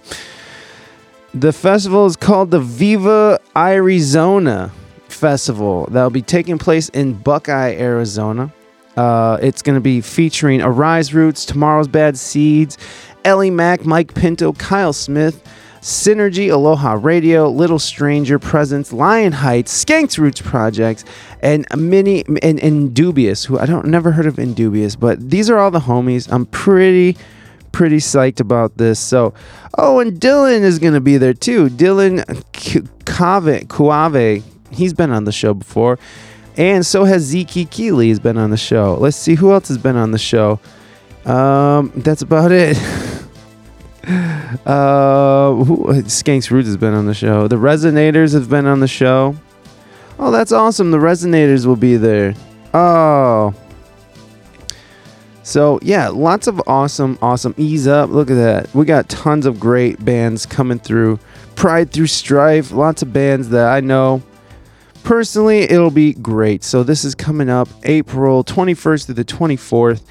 The 1.33 1.53
festival 1.53 2.05
is 2.05 2.17
called 2.17 2.51
the 2.51 2.59
Viva 2.59 3.39
Arizona 3.55 4.73
Festival. 5.07 5.87
That'll 5.89 6.09
be 6.09 6.21
taking 6.21 6.57
place 6.57 6.89
in 6.89 7.13
Buckeye, 7.13 7.75
Arizona. 7.75 8.53
Uh, 8.97 9.37
it's 9.41 9.61
going 9.61 9.75
to 9.75 9.81
be 9.81 10.01
featuring 10.01 10.61
Arise 10.61 11.13
Roots, 11.13 11.45
Tomorrow's 11.45 11.87
Bad 11.87 12.17
Seeds, 12.17 12.77
Ellie 13.23 13.51
Mack, 13.51 13.85
Mike 13.85 14.13
Pinto, 14.13 14.51
Kyle 14.51 14.91
Smith, 14.91 15.41
Synergy, 15.81 16.51
Aloha 16.51 16.93
Radio, 16.93 17.49
Little 17.49 17.79
Stranger 17.79 18.39
Presence, 18.39 18.91
Lion 18.91 19.31
Heights, 19.31 19.85
Skanks 19.85 20.17
Roots 20.17 20.41
Projects, 20.41 21.05
and 21.41 21.65
many 21.75 22.23
and, 22.41 22.59
and 22.59 22.93
Dubious, 22.93 23.45
who 23.45 23.59
I 23.59 23.65
don't 23.65 23.87
never 23.87 24.11
heard 24.11 24.25
of 24.25 24.39
Indubious, 24.39 24.95
but 24.95 25.29
these 25.29 25.49
are 25.49 25.57
all 25.57 25.71
the 25.71 25.79
homies. 25.79 26.31
I'm 26.31 26.45
pretty 26.45 27.17
pretty 27.71 27.97
psyched 27.97 28.39
about 28.39 28.77
this. 28.77 28.99
So, 28.99 29.33
oh, 29.77 29.99
and 29.99 30.19
Dylan 30.19 30.61
is 30.61 30.79
gonna 30.79 31.01
be 31.01 31.17
there 31.17 31.33
too. 31.33 31.69
Dylan 31.69 32.23
Kuave, 32.53 33.67
Kuave, 33.67 34.43
he's 34.71 34.93
been 34.93 35.11
on 35.11 35.25
the 35.25 35.31
show 35.31 35.53
before, 35.53 35.99
and 36.55 36.85
so 36.85 37.03
has 37.03 37.23
Zeke 37.23 37.69
Keeley. 37.69 38.09
Has 38.09 38.19
been 38.19 38.37
on 38.37 38.49
the 38.49 38.57
show. 38.57 38.97
Let's 38.99 39.17
see 39.17 39.35
who 39.35 39.51
else 39.51 39.67
has 39.67 39.77
been 39.77 39.95
on 39.95 40.11
the 40.11 40.17
show. 40.17 40.59
Um, 41.25 41.91
that's 41.95 42.21
about 42.21 42.51
it. 42.51 42.77
Uh, 44.65 45.53
who, 45.53 45.87
Skanks 46.03 46.51
Roots 46.51 46.67
has 46.67 46.75
been 46.75 46.93
on 46.93 47.05
the 47.05 47.13
show. 47.13 47.47
The 47.47 47.55
Resonators 47.55 48.33
have 48.33 48.49
been 48.49 48.65
on 48.65 48.81
the 48.81 48.87
show. 48.87 49.35
Oh, 50.19 50.31
that's 50.31 50.51
awesome. 50.51 50.91
The 50.91 50.97
Resonators 50.97 51.65
will 51.65 51.77
be 51.77 51.95
there. 51.95 52.33
Oh. 52.73 53.53
So, 55.43 55.79
yeah, 55.81 56.09
lots 56.09 56.47
of 56.47 56.61
awesome, 56.67 57.17
awesome. 57.21 57.53
Ease 57.57 57.87
up. 57.87 58.09
Look 58.09 58.29
at 58.29 58.35
that. 58.35 58.73
We 58.75 58.85
got 58.85 59.07
tons 59.07 59.45
of 59.45 59.59
great 59.59 60.03
bands 60.03 60.45
coming 60.45 60.79
through. 60.79 61.19
Pride 61.55 61.91
Through 61.91 62.07
Strife. 62.07 62.71
Lots 62.71 63.01
of 63.01 63.13
bands 63.13 63.49
that 63.49 63.67
I 63.71 63.79
know. 63.79 64.21
Personally, 65.03 65.59
it'll 65.59 65.91
be 65.91 66.13
great. 66.13 66.63
So, 66.63 66.83
this 66.83 67.05
is 67.05 67.15
coming 67.15 67.49
up 67.49 67.69
April 67.83 68.43
21st 68.43 69.05
through 69.05 69.15
the 69.15 69.25
24th 69.25 70.01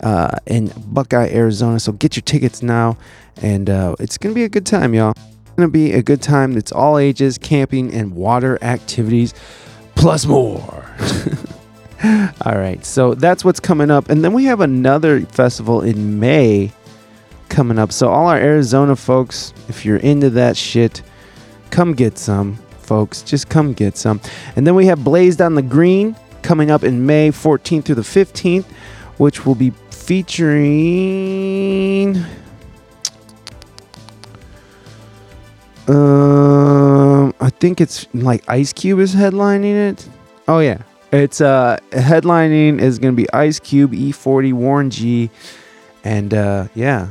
uh, 0.00 0.38
in 0.46 0.72
Buckeye, 0.86 1.28
Arizona. 1.28 1.80
So, 1.80 1.92
get 1.92 2.16
your 2.16 2.22
tickets 2.22 2.62
now 2.62 2.96
and 3.42 3.70
uh, 3.70 3.96
it's 3.98 4.18
gonna 4.18 4.34
be 4.34 4.44
a 4.44 4.48
good 4.48 4.66
time, 4.66 4.94
y'all. 4.94 5.12
It's 5.16 5.54
gonna 5.56 5.68
be 5.68 5.92
a 5.92 6.02
good 6.02 6.22
time. 6.22 6.56
It's 6.56 6.72
all 6.72 6.98
ages, 6.98 7.38
camping 7.38 7.92
and 7.92 8.14
water 8.14 8.58
activities, 8.62 9.34
plus 9.94 10.26
more. 10.26 10.84
all 12.44 12.56
right, 12.56 12.84
so 12.84 13.14
that's 13.14 13.44
what's 13.44 13.60
coming 13.60 13.90
up, 13.90 14.08
and 14.08 14.24
then 14.24 14.32
we 14.32 14.44
have 14.44 14.60
another 14.60 15.20
festival 15.20 15.82
in 15.82 16.18
May 16.18 16.72
coming 17.48 17.78
up. 17.78 17.92
So 17.92 18.08
all 18.08 18.26
our 18.26 18.38
Arizona 18.38 18.96
folks, 18.96 19.54
if 19.68 19.84
you're 19.84 19.96
into 19.98 20.30
that 20.30 20.56
shit, 20.56 21.02
come 21.70 21.94
get 21.94 22.18
some, 22.18 22.56
folks. 22.80 23.22
Just 23.22 23.48
come 23.48 23.72
get 23.72 23.96
some. 23.96 24.20
And 24.54 24.66
then 24.66 24.74
we 24.74 24.86
have 24.86 25.02
Blazed 25.02 25.40
on 25.40 25.54
the 25.54 25.62
Green 25.62 26.14
coming 26.42 26.70
up 26.70 26.84
in 26.84 27.06
May 27.06 27.30
14th 27.30 27.84
through 27.84 27.94
the 27.94 28.02
15th, 28.02 28.66
which 29.16 29.46
will 29.46 29.54
be 29.54 29.72
featuring 30.08 30.64
Um, 35.86 37.34
I 37.40 37.50
think 37.50 37.80
it's 37.80 38.06
like 38.14 38.42
Ice 38.48 38.72
Cube 38.72 39.00
is 39.00 39.14
headlining 39.14 39.90
it. 39.90 40.08
Oh 40.46 40.60
yeah, 40.60 40.82
it's 41.12 41.40
uh 41.42 41.78
headlining 41.92 42.80
is 42.80 42.98
gonna 42.98 43.14
be 43.14 43.30
Ice 43.32 43.58
Cube, 43.58 43.92
E40, 43.92 44.52
Warren 44.52 44.90
G, 44.90 45.30
and 46.04 46.32
uh 46.32 46.68
yeah, 46.74 47.08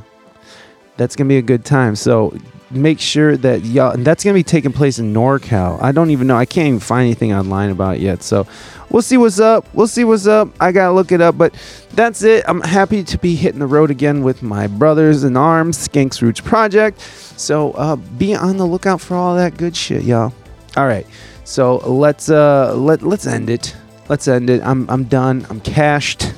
that's 0.96 1.16
gonna 1.16 1.28
be 1.28 1.38
a 1.38 1.44
good 1.44 1.66
time. 1.66 1.96
So 1.96 2.38
make 2.70 3.00
sure 3.00 3.38
that 3.38 3.64
y'all 3.64 3.92
and 3.92 4.06
that's 4.06 4.24
gonna 4.24 4.34
be 4.34 4.44
taking 4.44 4.74
place 4.74 5.00
in 5.00 5.14
NorCal. 5.14 5.82
I 5.82 5.92
don't 5.92 6.12
even 6.12 6.28
know. 6.28 6.36
I 6.36 6.46
can't 6.46 6.68
even 6.68 6.80
find 6.80 7.06
anything 7.06 7.34
online 7.34 7.70
about 7.70 7.96
it 7.96 8.02
yet. 8.02 8.24
So 8.24 8.46
we'll 8.90 9.02
see 9.02 9.18
what's 9.18 9.40
up. 9.40 9.66
We'll 9.74 9.88
see 9.88 10.04
what's 10.04 10.28
up. 10.28 10.50
I 10.60 10.72
gotta 10.72 10.94
look 10.94 11.12
it 11.12 11.22
up, 11.22 11.38
but 11.38 11.54
that's 11.92 12.24
it. 12.24 12.44
I'm 12.48 12.62
happy 12.62 13.04
to 13.04 13.18
be 13.18 13.36
hitting 13.36 13.60
the 13.60 13.68
road 13.68 13.92
again 13.92 14.22
with 14.24 14.44
my 14.44 14.68
brothers 14.68 15.24
in 15.24 15.38
arms, 15.38 15.88
Skanks 15.88 16.22
Roots 16.22 16.42
Project. 16.42 17.00
So 17.00 17.72
uh, 17.72 17.96
be 17.96 18.36
on 18.36 18.58
the 18.58 18.66
lookout 18.66 19.02
for 19.02 19.16
all 19.16 19.36
that 19.36 19.58
good 19.58 19.76
shit, 19.76 20.04
y'all. 20.04 20.34
All 20.76 20.86
right, 20.86 21.08
so 21.44 21.78
let's 21.78 22.30
uh, 22.30 22.74
let 22.76 23.02
let's 23.02 23.26
end 23.26 23.50
it. 23.50 23.76
Let's 24.10 24.28
end 24.28 24.50
it. 24.50 24.62
I'm 24.64 24.90
I'm 24.90 25.06
done. 25.06 25.46
I'm 25.50 25.62
cashed. 25.62 26.34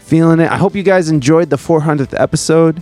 Feeling 0.00 0.38
it. 0.38 0.48
I 0.48 0.56
hope 0.56 0.76
you 0.76 0.84
guys 0.84 1.08
enjoyed 1.08 1.50
the 1.50 1.56
400th 1.56 2.14
episode. 2.18 2.80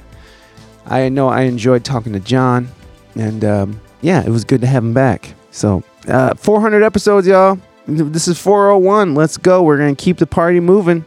I 0.86 1.08
know 1.08 1.28
I 1.28 1.42
enjoyed 1.42 1.84
talking 1.84 2.12
to 2.12 2.20
John, 2.20 2.68
and 3.14 3.44
um, 3.44 3.80
yeah, 4.00 4.22
it 4.24 4.28
was 4.28 4.44
good 4.44 4.60
to 4.60 4.66
have 4.66 4.84
him 4.84 4.94
back. 4.94 5.34
So 5.50 5.82
uh, 6.08 6.34
400 6.34 6.82
episodes, 6.82 7.26
y'all. 7.26 7.58
This 7.86 8.28
is 8.28 8.40
401. 8.40 9.14
Let's 9.14 9.36
go. 9.36 9.62
We're 9.62 9.78
gonna 9.78 9.94
keep 9.94 10.18
the 10.18 10.26
party 10.26 10.60
moving. 10.60 11.04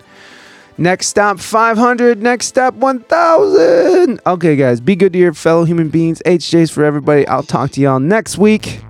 Next 0.78 1.08
stop 1.08 1.40
500. 1.40 2.22
Next 2.22 2.46
stop 2.46 2.76
1000. 2.76 4.22
Okay, 4.26 4.56
guys, 4.56 4.80
be 4.80 4.96
good 4.96 5.14
to 5.14 5.20
your 5.20 5.34
fellow 5.34 5.64
human 5.64 5.90
beings. 5.90 6.22
HJ's 6.26 6.70
for 6.70 6.84
everybody. 6.84 7.28
I'll 7.28 7.44
talk 7.44 7.72
to 7.72 7.82
y'all 7.82 8.00
next 8.00 8.38
week 8.38 8.82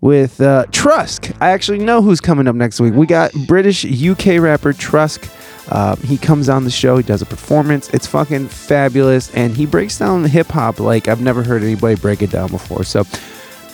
with 0.00 0.40
uh, 0.40 0.64
Trusk. 0.70 1.36
I 1.40 1.50
actually 1.50 1.78
know 1.78 2.00
who's 2.00 2.20
coming 2.20 2.46
up 2.46 2.54
next 2.56 2.80
week. 2.80 2.94
We 2.94 3.06
got 3.06 3.32
British 3.46 3.84
UK 3.84 4.40
rapper 4.40 4.72
Trusk. 4.72 5.30
Uh, 5.68 5.96
he 5.96 6.18
comes 6.18 6.48
on 6.48 6.64
the 6.64 6.70
show. 6.70 6.96
He 6.96 7.02
does 7.02 7.22
a 7.22 7.26
performance. 7.26 7.88
It's 7.90 8.06
fucking 8.06 8.48
fabulous, 8.48 9.32
and 9.34 9.56
he 9.56 9.66
breaks 9.66 9.98
down 9.98 10.24
hip 10.24 10.48
hop 10.48 10.80
like 10.80 11.08
I've 11.08 11.20
never 11.22 11.42
heard 11.42 11.62
anybody 11.62 11.94
break 11.96 12.22
it 12.22 12.30
down 12.30 12.50
before. 12.50 12.84
So, 12.84 13.04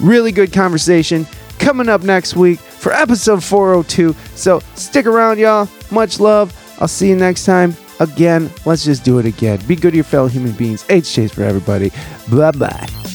really 0.01 0.33
good 0.33 0.53
conversation 0.53 1.27
coming 1.59 1.89
up 1.89 2.03
next 2.03 2.35
week 2.37 2.59
for 2.59 2.93
episode 2.93 3.45
402. 3.45 4.15
So 4.35 4.61
stick 4.75 5.07
around, 5.07 5.39
y'all. 5.39 5.69
Much 5.91 6.19
love. 6.19 6.57
I'll 6.81 6.89
see 6.89 7.09
you 7.09 7.17
next 7.17 7.45
time. 7.45 7.77
Again, 8.01 8.51
let's 8.65 8.85
just 8.85 9.05
do 9.05 9.19
it 9.19 9.27
again. 9.27 9.61
Be 9.67 9.77
good 9.77 9.91
to 9.91 9.97
your 9.97 10.05
fellow 10.05 10.29
human 10.29 10.53
beings. 10.53 10.85
H 10.89 11.13
Chase 11.13 11.33
for 11.33 11.43
everybody. 11.43 11.93
Bye 12.31 12.53
bye. 12.53 13.10